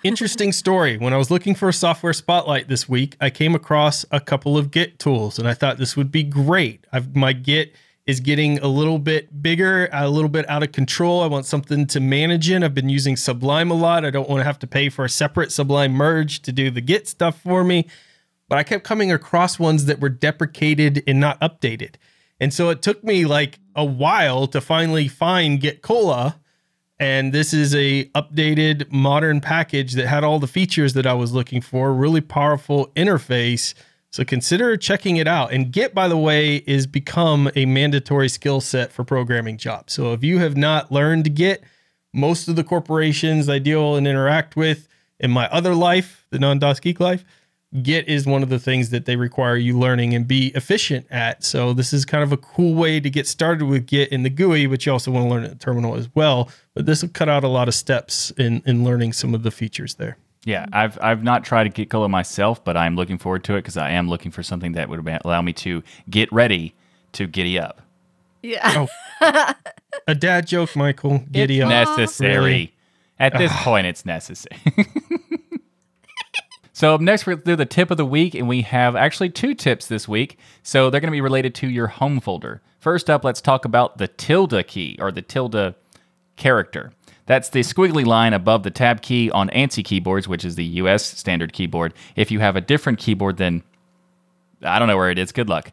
Interesting 0.04 0.52
story. 0.52 0.98
When 0.98 1.14
I 1.14 1.16
was 1.16 1.30
looking 1.30 1.54
for 1.54 1.70
a 1.70 1.72
software 1.72 2.12
spotlight 2.12 2.68
this 2.68 2.90
week, 2.90 3.16
I 3.22 3.30
came 3.30 3.54
across 3.54 4.04
a 4.10 4.20
couple 4.20 4.58
of 4.58 4.70
Git 4.70 4.98
tools 4.98 5.38
and 5.38 5.48
I 5.48 5.54
thought 5.54 5.78
this 5.78 5.96
would 5.96 6.12
be 6.12 6.24
great. 6.24 6.86
I've, 6.92 7.16
my 7.16 7.32
Git 7.32 7.72
is 8.08 8.18
getting 8.18 8.58
a 8.60 8.66
little 8.66 8.98
bit 8.98 9.42
bigger, 9.42 9.88
a 9.92 10.08
little 10.08 10.30
bit 10.30 10.48
out 10.48 10.64
of 10.64 10.72
control. 10.72 11.22
I 11.22 11.26
want 11.26 11.46
something 11.46 11.86
to 11.88 12.00
manage 12.00 12.50
in. 12.50 12.64
I've 12.64 12.74
been 12.74 12.88
using 12.88 13.16
Sublime 13.16 13.70
a 13.70 13.74
lot. 13.74 14.04
I 14.04 14.10
don't 14.10 14.28
want 14.28 14.40
to 14.40 14.44
have 14.44 14.58
to 14.60 14.66
pay 14.66 14.88
for 14.88 15.04
a 15.04 15.08
separate 15.08 15.52
Sublime 15.52 15.92
merge 15.92 16.40
to 16.42 16.50
do 16.50 16.70
the 16.70 16.80
Git 16.80 17.06
stuff 17.06 17.40
for 17.40 17.62
me. 17.62 17.86
But 18.48 18.58
I 18.58 18.62
kept 18.64 18.82
coming 18.82 19.12
across 19.12 19.58
ones 19.58 19.84
that 19.84 20.00
were 20.00 20.08
deprecated 20.08 21.04
and 21.06 21.20
not 21.20 21.38
updated. 21.40 21.96
And 22.40 22.52
so 22.52 22.70
it 22.70 22.80
took 22.80 23.04
me 23.04 23.26
like 23.26 23.60
a 23.76 23.84
while 23.84 24.46
to 24.48 24.60
finally 24.62 25.06
find 25.06 25.60
Git 25.60 25.82
Cola 25.82 26.40
and 27.00 27.32
this 27.32 27.54
is 27.54 27.74
a 27.74 28.06
updated 28.06 28.90
modern 28.90 29.40
package 29.40 29.92
that 29.92 30.06
had 30.08 30.24
all 30.24 30.40
the 30.40 30.48
features 30.48 30.94
that 30.94 31.06
I 31.06 31.14
was 31.14 31.32
looking 31.32 31.60
for, 31.60 31.92
really 31.92 32.20
powerful 32.20 32.88
interface. 32.96 33.74
So 34.10 34.24
consider 34.24 34.76
checking 34.76 35.16
it 35.16 35.28
out. 35.28 35.52
And 35.52 35.70
Git, 35.70 35.94
by 35.94 36.08
the 36.08 36.16
way, 36.16 36.56
is 36.56 36.86
become 36.86 37.50
a 37.54 37.66
mandatory 37.66 38.28
skill 38.28 38.60
set 38.60 38.90
for 38.90 39.04
programming 39.04 39.58
jobs. 39.58 39.92
So 39.92 40.12
if 40.12 40.24
you 40.24 40.38
have 40.38 40.56
not 40.56 40.90
learned 40.90 41.34
Git, 41.34 41.62
most 42.12 42.48
of 42.48 42.56
the 42.56 42.64
corporations 42.64 43.48
I 43.48 43.58
deal 43.58 43.96
and 43.96 44.08
interact 44.08 44.56
with 44.56 44.88
in 45.20 45.30
my 45.30 45.46
other 45.48 45.74
life, 45.74 46.26
the 46.30 46.38
non-DasGeek 46.38 47.00
life, 47.00 47.24
Git 47.82 48.08
is 48.08 48.24
one 48.24 48.42
of 48.42 48.48
the 48.48 48.58
things 48.58 48.88
that 48.90 49.04
they 49.04 49.16
require 49.16 49.56
you 49.56 49.78
learning 49.78 50.14
and 50.14 50.26
be 50.26 50.46
efficient 50.54 51.06
at. 51.10 51.44
So 51.44 51.74
this 51.74 51.92
is 51.92 52.06
kind 52.06 52.24
of 52.24 52.32
a 52.32 52.38
cool 52.38 52.74
way 52.74 52.98
to 52.98 53.10
get 53.10 53.26
started 53.26 53.66
with 53.66 53.86
Git 53.86 54.10
in 54.10 54.22
the 54.22 54.30
GUI, 54.30 54.66
but 54.66 54.86
you 54.86 54.92
also 54.92 55.10
want 55.10 55.26
to 55.26 55.30
learn 55.30 55.44
it 55.44 55.50
the 55.50 55.54
terminal 55.56 55.94
as 55.94 56.08
well. 56.14 56.50
But 56.72 56.86
this 56.86 57.02
will 57.02 57.10
cut 57.10 57.28
out 57.28 57.44
a 57.44 57.48
lot 57.48 57.68
of 57.68 57.74
steps 57.74 58.30
in 58.38 58.62
in 58.64 58.84
learning 58.84 59.12
some 59.12 59.34
of 59.34 59.42
the 59.42 59.50
features 59.50 59.96
there. 59.96 60.16
Yeah, 60.44 60.66
I've 60.72 60.98
I've 61.02 61.22
not 61.22 61.44
tried 61.44 61.64
to 61.64 61.70
Git 61.70 61.90
Cola 61.90 62.08
myself, 62.08 62.64
but 62.64 62.76
I'm 62.76 62.96
looking 62.96 63.18
forward 63.18 63.44
to 63.44 63.54
it 63.54 63.58
because 63.58 63.76
I 63.76 63.90
am 63.90 64.08
looking 64.08 64.30
for 64.30 64.42
something 64.42 64.72
that 64.72 64.88
would 64.88 65.06
allow 65.24 65.42
me 65.42 65.52
to 65.54 65.82
get 66.08 66.32
ready 66.32 66.74
to 67.12 67.26
giddy 67.26 67.58
up. 67.58 67.82
Yeah. 68.42 68.86
Oh. 69.20 69.52
A 70.06 70.14
dad 70.14 70.46
joke, 70.46 70.76
Michael. 70.76 71.24
Giddy 71.30 71.62
up. 71.62 71.68
necessary. 71.68 72.36
Really? 72.36 72.74
At 73.18 73.36
this 73.36 73.50
ah. 73.52 73.62
point, 73.64 73.86
it's 73.86 74.06
necessary. 74.06 74.60
so 76.72 76.94
up 76.94 77.00
next, 77.00 77.26
we're 77.26 77.34
going 77.34 77.44
to 77.44 77.50
do 77.52 77.56
the 77.56 77.66
tip 77.66 77.90
of 77.90 77.96
the 77.96 78.06
week, 78.06 78.34
and 78.34 78.48
we 78.48 78.62
have 78.62 78.94
actually 78.94 79.30
two 79.30 79.54
tips 79.54 79.86
this 79.86 80.06
week. 80.06 80.38
So 80.62 80.88
they're 80.88 81.00
going 81.00 81.10
to 81.10 81.16
be 81.16 81.20
related 81.20 81.54
to 81.56 81.68
your 81.68 81.88
home 81.88 82.20
folder. 82.20 82.62
First 82.78 83.10
up, 83.10 83.24
let's 83.24 83.40
talk 83.40 83.64
about 83.64 83.98
the 83.98 84.06
tilde 84.06 84.66
key 84.66 84.96
or 85.00 85.10
the 85.10 85.22
tilde 85.22 85.74
character. 86.36 86.92
That's 87.28 87.50
the 87.50 87.60
squiggly 87.60 88.06
line 88.06 88.32
above 88.32 88.62
the 88.62 88.70
tab 88.70 89.02
key 89.02 89.30
on 89.30 89.50
ANSI 89.50 89.84
keyboards, 89.84 90.26
which 90.26 90.46
is 90.46 90.56
the 90.56 90.64
US 90.64 91.04
standard 91.04 91.52
keyboard. 91.52 91.92
If 92.16 92.30
you 92.30 92.40
have 92.40 92.56
a 92.56 92.60
different 92.62 92.98
keyboard, 92.98 93.36
then 93.36 93.62
I 94.62 94.78
don't 94.78 94.88
know 94.88 94.96
where 94.96 95.10
it 95.10 95.18
is. 95.18 95.30
Good 95.30 95.50
luck. 95.50 95.70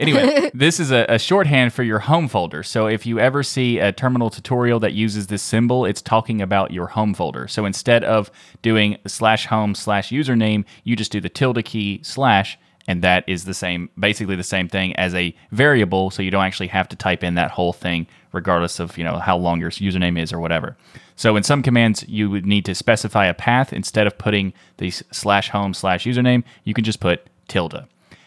Anyway, 0.00 0.50
this 0.54 0.80
is 0.80 0.90
a, 0.90 1.06
a 1.08 1.18
shorthand 1.18 1.72
for 1.72 1.84
your 1.84 2.00
home 2.00 2.26
folder. 2.26 2.64
So 2.64 2.88
if 2.88 3.06
you 3.06 3.20
ever 3.20 3.44
see 3.44 3.78
a 3.78 3.92
terminal 3.92 4.30
tutorial 4.30 4.80
that 4.80 4.94
uses 4.94 5.28
this 5.28 5.42
symbol, 5.42 5.84
it's 5.84 6.02
talking 6.02 6.42
about 6.42 6.72
your 6.72 6.88
home 6.88 7.14
folder. 7.14 7.46
So 7.46 7.64
instead 7.64 8.02
of 8.02 8.28
doing 8.60 8.98
slash 9.06 9.46
home 9.46 9.76
slash 9.76 10.10
username, 10.10 10.64
you 10.82 10.96
just 10.96 11.12
do 11.12 11.20
the 11.20 11.28
tilde 11.28 11.64
key 11.64 12.00
slash, 12.02 12.58
and 12.88 13.00
that 13.02 13.22
is 13.28 13.44
the 13.44 13.54
same, 13.54 13.90
basically 13.98 14.34
the 14.34 14.42
same 14.42 14.68
thing 14.68 14.94
as 14.96 15.14
a 15.14 15.34
variable. 15.52 16.10
So 16.10 16.20
you 16.20 16.32
don't 16.32 16.44
actually 16.44 16.68
have 16.68 16.88
to 16.88 16.96
type 16.96 17.22
in 17.22 17.36
that 17.36 17.52
whole 17.52 17.72
thing, 17.72 18.08
regardless 18.36 18.78
of 18.78 18.96
you 18.96 19.02
know 19.02 19.18
how 19.18 19.36
long 19.36 19.58
your 19.58 19.70
username 19.70 20.20
is 20.20 20.32
or 20.32 20.38
whatever. 20.38 20.76
So 21.16 21.34
in 21.34 21.42
some 21.42 21.62
commands, 21.62 22.06
you 22.08 22.30
would 22.30 22.46
need 22.46 22.64
to 22.66 22.74
specify 22.74 23.26
a 23.26 23.34
path 23.34 23.72
instead 23.72 24.06
of 24.06 24.18
putting 24.18 24.52
the 24.76 24.90
slash 24.90 25.48
home 25.48 25.74
slash 25.74 26.04
username. 26.04 26.44
You 26.62 26.74
can 26.74 26.84
just 26.84 27.00
put 27.00 27.26
tilde. 27.48 27.86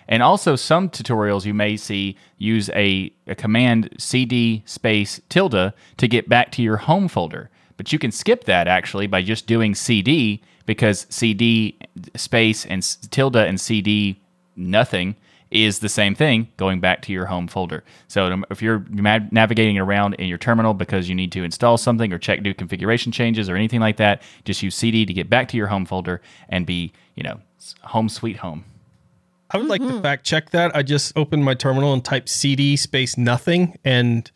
And 0.09 0.23
also, 0.23 0.55
some 0.55 0.89
tutorials 0.89 1.45
you 1.45 1.53
may 1.53 1.77
see 1.77 2.17
use 2.39 2.69
a, 2.71 3.13
a 3.27 3.35
command 3.35 3.89
cd 3.99 4.63
space 4.65 5.21
tilde 5.29 5.71
to 5.97 6.07
get 6.07 6.27
back 6.27 6.51
to 6.53 6.63
your 6.63 6.77
home 6.77 7.07
folder. 7.07 7.51
But 7.77 7.93
you 7.93 7.99
can 7.99 8.11
skip 8.11 8.45
that 8.45 8.67
actually 8.67 9.05
by 9.05 9.21
just 9.21 9.45
doing 9.45 9.75
cd 9.75 10.41
because 10.65 11.05
cd 11.09 11.77
space 12.15 12.65
and 12.65 12.81
tilde 13.11 13.35
and 13.35 13.61
cd 13.61 14.19
nothing 14.55 15.15
is 15.51 15.79
the 15.79 15.89
same 15.89 16.13
thing 16.13 16.47
going 16.57 16.79
back 16.79 17.01
to 17.01 17.11
your 17.11 17.25
home 17.25 17.47
folder. 17.47 17.83
So 18.07 18.43
if 18.51 18.61
you're 18.61 18.85
navigating 18.89 19.77
around 19.77 20.13
in 20.15 20.27
your 20.27 20.37
terminal 20.37 20.73
because 20.73 21.09
you 21.09 21.15
need 21.15 21.31
to 21.31 21.43
install 21.43 21.77
something 21.77 22.13
or 22.13 22.19
check 22.19 22.41
new 22.41 22.53
configuration 22.53 23.11
changes 23.11 23.49
or 23.49 23.55
anything 23.55 23.79
like 23.79 23.97
that, 23.97 24.21
just 24.45 24.61
use 24.61 24.75
cd 24.75 25.05
to 25.05 25.13
get 25.13 25.29
back 25.29 25.47
to 25.49 25.57
your 25.57 25.67
home 25.67 25.85
folder 25.85 26.21
and 26.49 26.65
be, 26.65 26.93
you 27.15 27.23
know, 27.23 27.39
home 27.81 28.09
sweet 28.09 28.37
home. 28.37 28.63
I 29.51 29.57
would 29.57 29.67
like 29.67 29.81
to 29.81 29.89
hmm. 29.89 30.01
fact 30.01 30.25
check 30.25 30.51
that. 30.51 30.75
I 30.75 30.83
just 30.83 31.17
opened 31.17 31.43
my 31.43 31.55
terminal 31.55 31.93
and 31.93 32.05
typed 32.05 32.29
CD 32.29 32.75
space 32.77 33.17
nothing, 33.17 33.77
and 33.83 34.29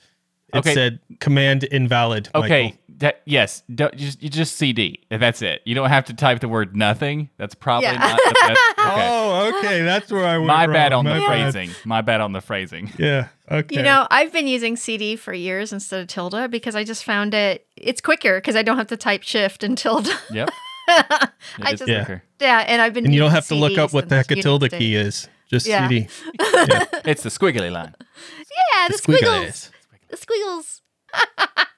it 0.54 0.58
Okay. 0.58 0.74
said 0.74 1.00
command 1.20 1.64
invalid. 1.66 2.30
Okay. 2.34 2.64
Michael. 2.64 2.80
That, 2.98 3.22
yes. 3.26 3.64
Don't, 3.74 3.96
just 3.96 4.22
you 4.24 4.30
just 4.30 4.56
CD. 4.56 5.00
That's 5.10 5.42
it. 5.42 5.62
You 5.66 5.76
don't 5.76 5.90
have 5.90 6.06
to 6.06 6.14
type 6.14 6.40
the 6.40 6.48
word 6.48 6.76
nothing. 6.76 7.30
That's 7.38 7.54
probably 7.56 7.88
Yeah. 7.90 7.98
not 7.98 8.20
the 8.24 8.34
best. 8.34 8.60
Okay. 8.84 9.08
Oh, 9.08 9.33
okay. 9.44 9.82
That's 9.84 10.12
where 10.12 10.26
I 10.26 10.38
went. 10.38 10.48
My 10.48 10.68
bad 10.68 10.92
wrong. 10.92 11.06
on 11.08 11.14
the 11.14 11.20
bad. 11.20 11.28
phrasing. 11.54 11.70
My 11.86 12.02
bad 12.02 12.22
on 12.22 12.32
the 12.34 12.42
phrasing. 12.42 12.92
Yeah. 12.98 13.28
Okay. 13.52 13.76
You 13.78 13.84
know, 13.84 14.08
I've 14.10 14.32
been 14.32 14.48
using 14.48 14.76
CD 14.78 15.16
for 15.16 15.34
years 15.34 15.74
instead 15.74 16.00
of 16.02 16.08
tilde 16.08 16.50
because 16.52 16.76
I 16.76 16.84
just 16.84 17.04
found 17.04 17.34
it 17.34 17.68
it's 17.76 18.02
quicker 18.02 18.38
because 18.40 18.56
I 18.56 18.64
don't 18.64 18.78
have 18.78 18.88
to 18.88 18.98
type 18.98 19.24
shift 19.24 19.64
and 19.64 19.78
tilde. 19.78 20.08
Yep. 20.32 20.50
I 20.88 21.30
just- 21.72 21.88
Yeah. 21.88 22.06
quicker. 22.06 22.24
yeah, 22.40 22.60
and 22.68 22.82
I've 22.82 22.94
been 22.94 23.06
and 23.06 23.14
you 23.14 23.20
don't 23.20 23.32
have 23.32 23.48
to 23.48 23.56
look 23.56 23.78
up 23.78 23.94
what 23.94 24.10
the 24.10 24.16
heck 24.16 24.32
a 24.32 24.36
since 24.36 24.44
tilde 24.44 24.70
key 24.72 24.96
is. 24.96 25.28
Just 25.50 25.68
Yeah. 25.68 25.88
CD. 25.88 26.08
It's 27.06 27.24
the 27.24 27.30
squiggly 27.30 27.72
line. 27.72 27.96
Yeah, 28.00 28.88
the, 28.88 28.94
The 28.94 28.98
squiggles. 28.98 29.70
squiggles. 29.70 29.72
The 30.10 30.18
squiggles. 30.18 30.82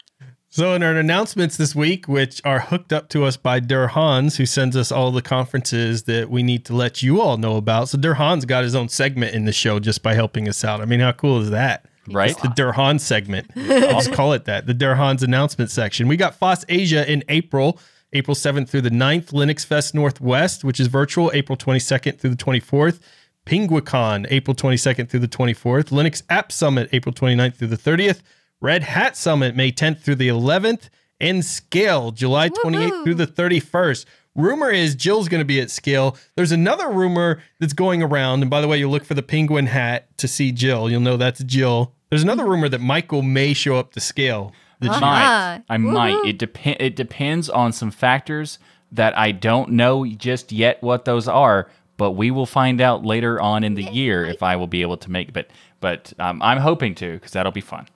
So, 0.55 0.73
in 0.73 0.83
our 0.83 0.95
announcements 0.95 1.57
this 1.57 1.75
week, 1.75 2.07
which 2.07 2.41
are 2.45 2.61
hooked 2.61 2.93
up 2.93 3.09
to 3.09 3.25
us 3.25 3.35
by 3.35 3.59
Der 3.59 3.87
Hans, 3.87 4.37
who 4.37 4.45
sends 4.45 4.77
us 4.77 4.89
all 4.89 5.11
the 5.11 5.21
conferences 5.21 6.03
that 6.03 6.29
we 6.29 6.43
need 6.43 6.63
to 6.63 6.73
let 6.73 7.03
you 7.03 7.19
all 7.19 7.35
know 7.35 7.57
about. 7.57 7.89
So, 7.89 7.97
Der 7.97 8.13
Hans 8.13 8.45
got 8.45 8.63
his 8.63 8.73
own 8.73 8.87
segment 8.87 9.35
in 9.35 9.43
the 9.43 9.51
show 9.51 9.79
just 9.79 10.01
by 10.01 10.13
helping 10.13 10.47
us 10.47 10.63
out. 10.63 10.79
I 10.79 10.85
mean, 10.85 11.01
how 11.01 11.11
cool 11.11 11.41
is 11.41 11.49
that? 11.49 11.89
Right? 12.07 12.31
It's 12.31 12.41
the 12.41 12.53
Der 12.55 12.71
Hans 12.71 13.03
segment. 13.03 13.51
I'll 13.57 13.99
just 13.99 14.13
call 14.13 14.31
it 14.31 14.45
that 14.45 14.65
the 14.65 14.73
Der 14.73 14.95
Hans 14.95 15.23
announcement 15.23 15.71
section. 15.71 16.07
We 16.07 16.15
got 16.15 16.39
FOSSASIA 16.39 17.05
in 17.05 17.25
April, 17.27 17.77
April 18.13 18.33
7th 18.33 18.69
through 18.69 18.83
the 18.83 18.89
9th, 18.89 19.33
LinuxFest 19.33 19.93
Northwest, 19.93 20.63
which 20.63 20.79
is 20.79 20.87
virtual, 20.87 21.31
April 21.33 21.57
22nd 21.57 22.17
through 22.17 22.29
the 22.29 22.37
24th. 22.37 23.01
Penguicon, 23.45 24.25
April 24.29 24.55
22nd 24.55 25.09
through 25.09 25.19
the 25.19 25.27
24th. 25.27 25.89
Linux 25.89 26.23
App 26.29 26.53
Summit, 26.53 26.87
April 26.93 27.13
29th 27.13 27.55
through 27.55 27.67
the 27.67 27.77
30th. 27.77 28.21
Red 28.65 28.81
Hat 28.81 29.15
Summit, 29.15 29.55
May 29.55 29.71
10th 29.71 29.99
through 30.01 30.15
the 30.15 30.27
11th. 30.27 30.89
And 31.21 31.45
Scale, 31.45 32.09
July 32.09 32.49
28th 32.49 33.03
through 33.03 33.13
the 33.13 33.27
31st. 33.27 34.05
Rumor 34.33 34.71
is 34.71 34.95
Jill's 34.95 35.29
going 35.29 35.39
to 35.39 35.45
be 35.45 35.61
at 35.61 35.69
Scale. 35.69 36.17
There's 36.35 36.51
another 36.51 36.89
rumor 36.89 37.43
that's 37.59 37.73
going 37.73 38.01
around. 38.01 38.41
And 38.41 38.49
by 38.49 38.61
the 38.61 38.67
way, 38.67 38.79
you'll 38.79 38.89
look 38.89 39.05
for 39.05 39.13
the 39.13 39.21
penguin 39.21 39.67
hat 39.67 40.17
to 40.17 40.27
see 40.27 40.51
Jill. 40.51 40.89
You'll 40.89 40.99
know 41.01 41.15
that's 41.15 41.43
Jill. 41.43 41.93
There's 42.09 42.23
another 42.23 42.43
rumor 42.43 42.67
that 42.67 42.81
Michael 42.81 43.21
may 43.21 43.53
show 43.53 43.75
up 43.75 43.91
to 43.93 43.99
Scale 43.99 44.51
that 44.79 44.87
you 44.87 44.93
Ah, 44.95 45.61
might. 45.69 45.73
I 45.73 45.77
might. 45.77 46.25
It 46.25 46.39
depend. 46.39 46.77
It 46.79 46.95
depends 46.95 47.51
on 47.51 47.71
some 47.71 47.91
factors 47.91 48.57
that 48.91 49.15
I 49.15 49.31
don't 49.31 49.73
know 49.73 50.05
just 50.07 50.51
yet 50.51 50.81
what 50.81 51.05
those 51.05 51.27
are. 51.27 51.69
But 51.97 52.11
we 52.11 52.31
will 52.31 52.47
find 52.47 52.81
out 52.81 53.05
later 53.05 53.39
on 53.39 53.63
in 53.63 53.75
the 53.75 53.83
year 53.83 54.25
if 54.25 54.41
I 54.43 54.55
will 54.55 54.67
be 54.67 54.81
able 54.81 54.97
to 54.97 55.11
make. 55.11 55.33
But 55.33 55.49
but 55.79 56.13
um, 56.19 56.41
I'm 56.41 56.57
hoping 56.57 56.95
to 56.95 57.13
because 57.13 57.31
that'll 57.31 57.51
be 57.53 57.61
fun. 57.61 57.87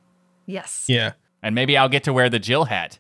Yes. 0.50 0.86
Yeah. 0.88 1.14
And 1.44 1.56
maybe 1.56 1.78
I'll 1.78 1.90
get 1.90 2.04
to 2.06 2.14
wear 2.14 2.30
the 2.30 2.40
Jill 2.40 2.66
hat. 2.66 3.00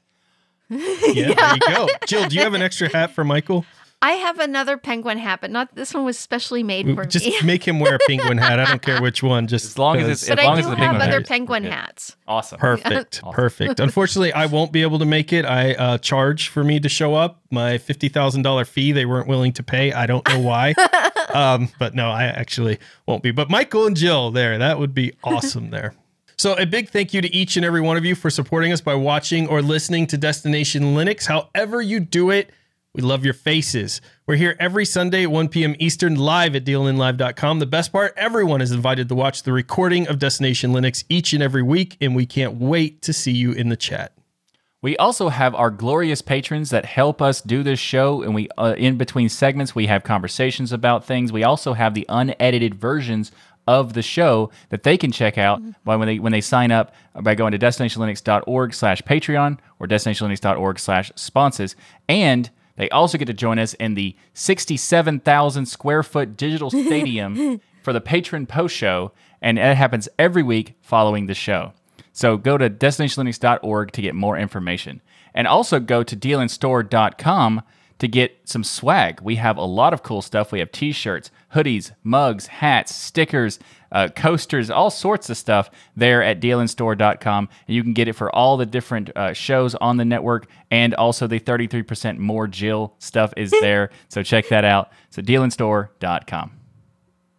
Yeah, 0.70 1.34
there 1.34 1.54
you 1.56 1.60
go. 1.68 1.88
Jill, 2.08 2.28
do 2.30 2.36
you 2.36 2.42
have 2.44 2.54
an 2.54 2.62
extra 2.62 2.90
hat 2.90 3.12
for 3.12 3.24
Michael? 3.24 3.66
I 4.02 4.12
have 4.14 4.40
another 4.40 4.78
penguin 4.78 5.18
hat, 5.18 5.42
but 5.42 5.52
not 5.52 5.76
this 5.76 5.94
one 5.94 6.06
was 6.06 6.18
specially 6.18 6.64
made 6.64 6.86
for 6.96 7.04
Just 7.04 7.26
me. 7.26 7.32
Just 7.32 7.44
make 7.44 7.68
him 7.68 7.82
wear 7.82 7.96
a 7.96 8.00
penguin 8.08 8.38
hat. 8.38 8.58
I 8.58 8.64
don't 8.66 8.82
care 8.82 9.02
which 9.02 9.22
one. 9.22 9.48
Just 9.48 9.66
As 9.66 9.78
long 9.78 9.98
as 9.98 10.04
because- 10.04 10.24
it's- 10.24 10.36
but 10.38 10.40
as 10.40 10.46
long 10.46 10.56
I 10.56 10.60
as 10.60 10.66
do 10.66 10.70
the 10.70 10.76
have 10.78 10.84
penguin 10.86 11.02
other 11.02 11.12
hat 11.12 11.22
is- 11.24 11.28
penguin 11.28 11.64
we're 11.64 11.70
good. 11.70 11.76
hats. 11.76 12.16
Awesome. 12.26 12.60
Perfect. 12.60 13.22
Perfect. 13.34 13.80
Unfortunately, 13.82 14.32
I 14.32 14.46
won't 14.46 14.72
be 14.72 14.84
able 14.84 15.00
to 15.00 15.06
make 15.06 15.34
it. 15.34 15.44
I 15.44 15.74
uh, 15.74 15.98
charged 15.98 16.48
for 16.48 16.64
me 16.64 16.80
to 16.80 16.88
show 16.88 17.14
up 17.16 17.42
my 17.52 17.78
fifty 17.78 18.08
thousand 18.08 18.44
dollar 18.44 18.64
fee. 18.64 18.94
They 18.94 19.06
weren't 19.06 19.28
willing 19.28 19.52
to 19.54 19.64
pay. 19.64 19.92
I 19.92 20.06
don't 20.06 20.26
know 20.30 20.40
why. 20.40 20.76
um, 21.34 21.68
but 21.78 21.94
no, 21.94 22.10
I 22.10 22.24
actually 22.26 22.78
won't 23.06 23.22
be. 23.22 23.32
But 23.32 23.50
Michael 23.50 23.86
and 23.86 23.98
Jill, 23.98 24.32
there, 24.32 24.58
that 24.60 24.80
would 24.80 24.94
be 24.94 25.12
awesome. 25.26 25.72
there. 25.72 25.94
So 26.40 26.54
a 26.54 26.66
big 26.66 26.88
thank 26.88 27.14
you 27.14 27.20
to 27.20 27.36
each 27.36 27.58
and 27.58 27.66
every 27.66 27.82
one 27.82 27.98
of 27.98 28.06
you 28.06 28.16
for 28.16 28.30
supporting 28.30 28.72
us 28.72 28.80
by 28.80 28.96
watching 28.96 29.50
or 29.50 29.62
listening 29.62 30.08
to 30.08 30.18
Destination 30.18 30.96
Linux. 30.96 31.26
However 31.26 31.82
you 31.82 32.00
do 32.00 32.30
it, 32.30 32.50
we 32.94 33.02
love 33.02 33.26
your 33.26 33.34
faces. 33.34 34.00
We're 34.26 34.38
here 34.38 34.56
every 34.58 34.86
Sunday 34.86 35.24
at 35.24 35.32
1 35.32 35.50
p.m. 35.50 35.76
Eastern 35.80 36.16
live 36.16 36.56
at 36.56 36.64
dlnlive.com. 36.64 37.60
The 37.60 37.66
best 37.66 37.92
part, 37.92 38.14
everyone 38.16 38.62
is 38.62 38.72
invited 38.72 39.10
to 39.10 39.16
watch 39.16 39.44
the 39.44 39.52
recording 39.52 40.08
of 40.08 40.18
Destination 40.18 40.72
Linux 40.72 41.04
each 41.10 41.34
and 41.34 41.44
every 41.44 41.62
week, 41.62 41.98
and 42.00 42.16
we 42.16 42.26
can't 42.26 42.56
wait 42.56 43.02
to 43.02 43.12
see 43.12 43.34
you 43.34 43.52
in 43.52 43.68
the 43.68 43.76
chat. 43.76 44.14
We 44.82 44.96
also 44.96 45.28
have 45.28 45.54
our 45.56 45.70
glorious 45.70 46.22
patrons 46.22 46.70
that 46.70 46.86
help 46.86 47.22
us 47.22 47.42
do 47.42 47.64
this 47.64 47.80
show, 47.80 48.22
and 48.22 48.34
we 48.34 48.48
uh, 48.58 48.76
in 48.78 48.96
between 48.96 49.28
segments 49.28 49.76
we 49.76 49.88
have 49.88 50.06
conversations 50.06 50.72
about 50.72 51.04
things. 51.04 51.34
We 51.34 51.44
also 51.44 51.74
have 51.74 51.96
the 51.96 52.06
unedited 52.08 52.76
versions 52.76 53.34
of 53.70 53.94
the 53.94 54.02
show 54.02 54.50
that 54.70 54.84
they 54.84 54.98
can 54.98 55.12
check 55.12 55.38
out 55.38 55.62
mm-hmm. 55.62 55.72
by 55.86 55.96
when 55.96 56.08
they 56.08 56.18
when 56.18 56.32
they 56.32 56.42
sign 56.42 56.72
up 56.72 56.94
by 57.22 57.36
going 57.36 57.52
to 57.52 57.60
destinationlinux.org 57.60 58.74
slash 58.74 59.02
patreon 59.04 59.60
or 59.80 59.88
destinationlinux.org 59.88 60.80
slash 60.80 61.12
sponsors 61.16 61.76
and 62.08 62.50
they 62.80 62.90
also 62.92 63.18
get 63.18 63.26
to 63.26 63.34
join 63.34 63.60
us 63.60 63.74
in 63.74 63.96
the 63.96 64.16
67,000 64.34 65.66
square 65.66 66.02
foot 66.02 66.38
digital 66.38 66.70
stadium 66.70 67.60
for 67.84 67.92
the 67.92 68.00
patron 68.00 68.48
post 68.48 68.74
show, 68.74 69.12
and 69.42 69.60
it 69.60 69.76
happens 69.76 70.08
every 70.18 70.44
week 70.44 70.76
following 70.82 71.26
the 71.26 71.34
show. 71.34 71.74
So 72.14 72.38
go 72.38 72.58
to 72.58 72.70
destinationlinux.org 72.70 73.92
to 73.92 74.02
get 74.02 74.16
more 74.16 74.38
information. 74.38 75.02
And 75.34 75.46
also 75.46 75.82
go 75.82 76.04
to 76.04 76.16
dlnstore.com 76.16 77.62
to 78.00 78.08
get 78.08 78.40
some 78.46 78.64
swag. 78.64 79.22
We 79.22 79.36
have 79.36 79.58
a 79.58 79.64
lot 79.64 79.94
of 79.94 80.04
cool 80.04 80.22
stuff. 80.22 80.52
We 80.52 80.60
have 80.60 80.72
t 80.72 80.92
shirts, 80.92 81.32
hoodies, 81.54 81.92
mugs, 82.04 82.48
hats, 82.48 82.96
stickers, 82.96 83.60
uh, 83.92 84.08
coasters, 84.16 84.70
all 84.70 84.90
sorts 84.90 85.30
of 85.30 85.38
stuff 85.38 85.70
there 85.96 86.22
at 86.24 86.40
dlnstore.com. 86.40 87.50
And 87.68 87.76
you 87.76 87.84
can 87.84 87.94
get 87.94 88.08
it 88.08 88.14
for 88.14 88.34
all 88.36 88.56
the 88.58 88.66
different 88.66 89.10
uh, 89.16 89.34
shows 89.34 89.76
on 89.76 89.98
the 89.98 90.06
network. 90.06 90.48
And 90.72 90.94
also 90.96 91.28
the 91.28 91.40
33% 91.40 92.18
more 92.20 92.48
Jill 92.48 92.96
stuff 93.00 93.34
is 93.36 93.52
there. 93.62 93.90
so 94.08 94.24
check 94.24 94.48
that 94.50 94.64
out. 94.64 94.92
So 95.10 95.22
dlnstore.com. 95.22 96.52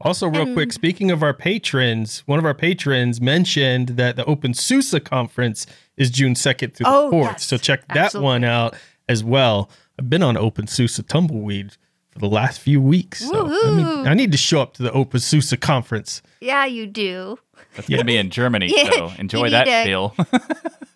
Also, 0.03 0.28
real 0.28 0.55
quick, 0.55 0.73
speaking 0.73 1.11
of 1.11 1.23
our 1.23 1.35
patrons, 1.35 2.20
one 2.24 2.39
of 2.39 2.47
our 2.47 2.55
patrons 2.55 3.20
mentioned 3.20 3.89
that 3.91 4.16
the 4.16 4.24
openSUSE 4.24 5.05
conference 5.05 5.66
is 5.99 6.09
June 6.11 6.32
2nd 6.32 6.73
through 6.74 6.87
Oh, 6.89 7.11
the 7.11 7.16
4th. 7.16 7.23
yes. 7.32 7.47
So 7.47 7.59
check 7.59 7.87
that 7.89 7.97
Absolutely. 7.99 8.24
one 8.24 8.45
out 8.45 8.77
as 9.11 9.23
well. 9.23 9.69
I've 10.01 10.09
been 10.09 10.22
on 10.22 10.36
openSUSE 10.36 11.06
Tumbleweed 11.09 11.77
for 12.10 12.20
the 12.20 12.27
last 12.28 12.59
few 12.59 12.81
weeks. 12.81 13.18
So 13.20 13.47
I, 13.47 13.70
mean, 13.70 13.86
I 14.09 14.14
need 14.14 14.32
to 14.32 14.39
show 14.39 14.62
up 14.62 14.72
to 14.74 14.82
the 14.82 14.89
openSUSE 14.90 15.60
conference. 15.60 16.22
Yeah, 16.40 16.64
you 16.64 16.86
do. 16.86 17.39
That's 17.77 17.86
going 17.86 17.98
to 17.98 18.06
be 18.06 18.16
in 18.16 18.31
Germany. 18.31 18.72
Yeah, 18.74 18.90
So 18.90 19.12
enjoy 19.18 19.51
that, 19.51 19.64
to- 19.66 19.85
Bill. 19.89 20.16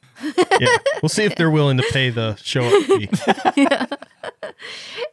Yeah. 0.61 0.77
we'll 1.03 1.09
see 1.09 1.25
if 1.25 1.35
they're 1.37 1.51
willing 1.51 1.77
to 1.79 1.85
pay 1.91 2.11
the 2.11 2.37
show 2.37 2.63
up 2.63 2.83
fee. 2.85 3.09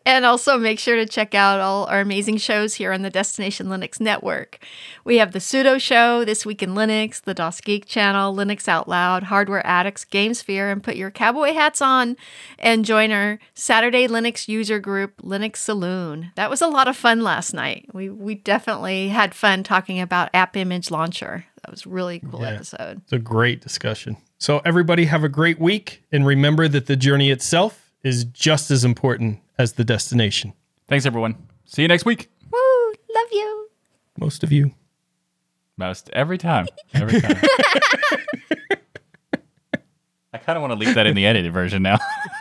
And 0.06 0.26
also 0.26 0.58
make 0.58 0.80
sure 0.80 0.96
to 0.96 1.06
check 1.06 1.36
out 1.36 1.60
all 1.60 1.86
our 1.86 2.00
amazing 2.00 2.38
shows 2.38 2.74
here 2.76 2.92
on 2.92 3.02
the 3.04 3.10
Destination 3.10 3.68
Linux 3.68 4.00
network. 4.00 4.58
We 5.04 5.18
have 5.18 5.32
the 5.32 5.40
Sudo 5.40 5.80
Show, 5.80 6.26
This 6.26 6.44
Week 6.46 6.64
in 6.64 6.72
Linux, 6.72 7.22
the 7.22 7.36
DasGeek 7.36 7.86
channel, 7.86 8.36
Linux 8.36 8.68
Out 8.68 8.88
Loud, 8.88 9.24
Hardware 9.24 9.66
Addicts, 9.66 10.04
GameSphere, 10.06 10.72
and 10.72 10.82
put 10.84 10.96
your 10.96 11.12
cowboy 11.12 11.54
hats 11.54 11.82
on 11.84 12.18
and 12.58 12.84
join 12.84 13.12
our 13.12 13.38
Saturday 13.54 14.08
Linux 14.08 14.48
user 14.48 14.80
group, 14.80 15.22
Linux 15.22 15.58
Saloon. 15.58 16.32
That 16.36 16.50
was 16.50 16.62
a 16.62 16.68
lot 16.68 16.88
of 16.88 16.98
fun 16.98 17.22
last 17.22 17.54
night. 17.54 17.86
We 17.94 18.10
we 18.10 18.36
definitely 18.36 19.10
had 19.10 19.36
fun 19.36 19.62
talking 19.64 20.00
about 20.00 20.34
AppImageLauncher. 20.34 21.44
That 21.64 21.72
was 21.72 21.86
a 21.86 21.90
really 21.90 22.20
cool 22.22 22.42
Yeah. 22.42 22.54
episode. 22.54 23.02
It's 23.04 23.14
a 23.14 23.20
great 23.20 23.62
discussion. 23.62 24.18
So, 24.42 24.60
everybody 24.66 25.06
have 25.06 25.24
a 25.24 25.30
great 25.30 25.60
week. 25.60 26.04
And 26.12 26.26
remember 26.26 26.68
that 26.68 26.88
the 26.88 26.96
journey 26.96 27.30
itself 27.30 27.92
is 28.02 28.24
just 28.24 28.72
as 28.72 28.84
important 28.84 29.40
as 29.60 29.74
the 29.74 29.84
destination. 29.84 30.54
Thanks, 30.88 31.06
everyone. 31.06 31.36
See 31.66 31.84
you 31.84 31.88
next 31.88 32.06
week. 32.06 32.28
Woo! 32.52 32.94
Love 33.14 33.28
you. 33.32 33.70
Most 34.20 34.44
of 34.44 34.52
you. 34.52 34.74
Most 35.78 36.10
every 36.12 36.40
time. 36.40 36.66
Every 36.92 37.22
time. 37.22 37.38
I 40.34 40.40
kind 40.40 40.58
of 40.58 40.62
want 40.62 40.72
to 40.72 40.80
leave 40.80 40.96
that 40.96 41.06
in 41.06 41.16
the 41.16 41.28
edited 41.28 41.54
version 41.54 41.84
now. 41.84 42.00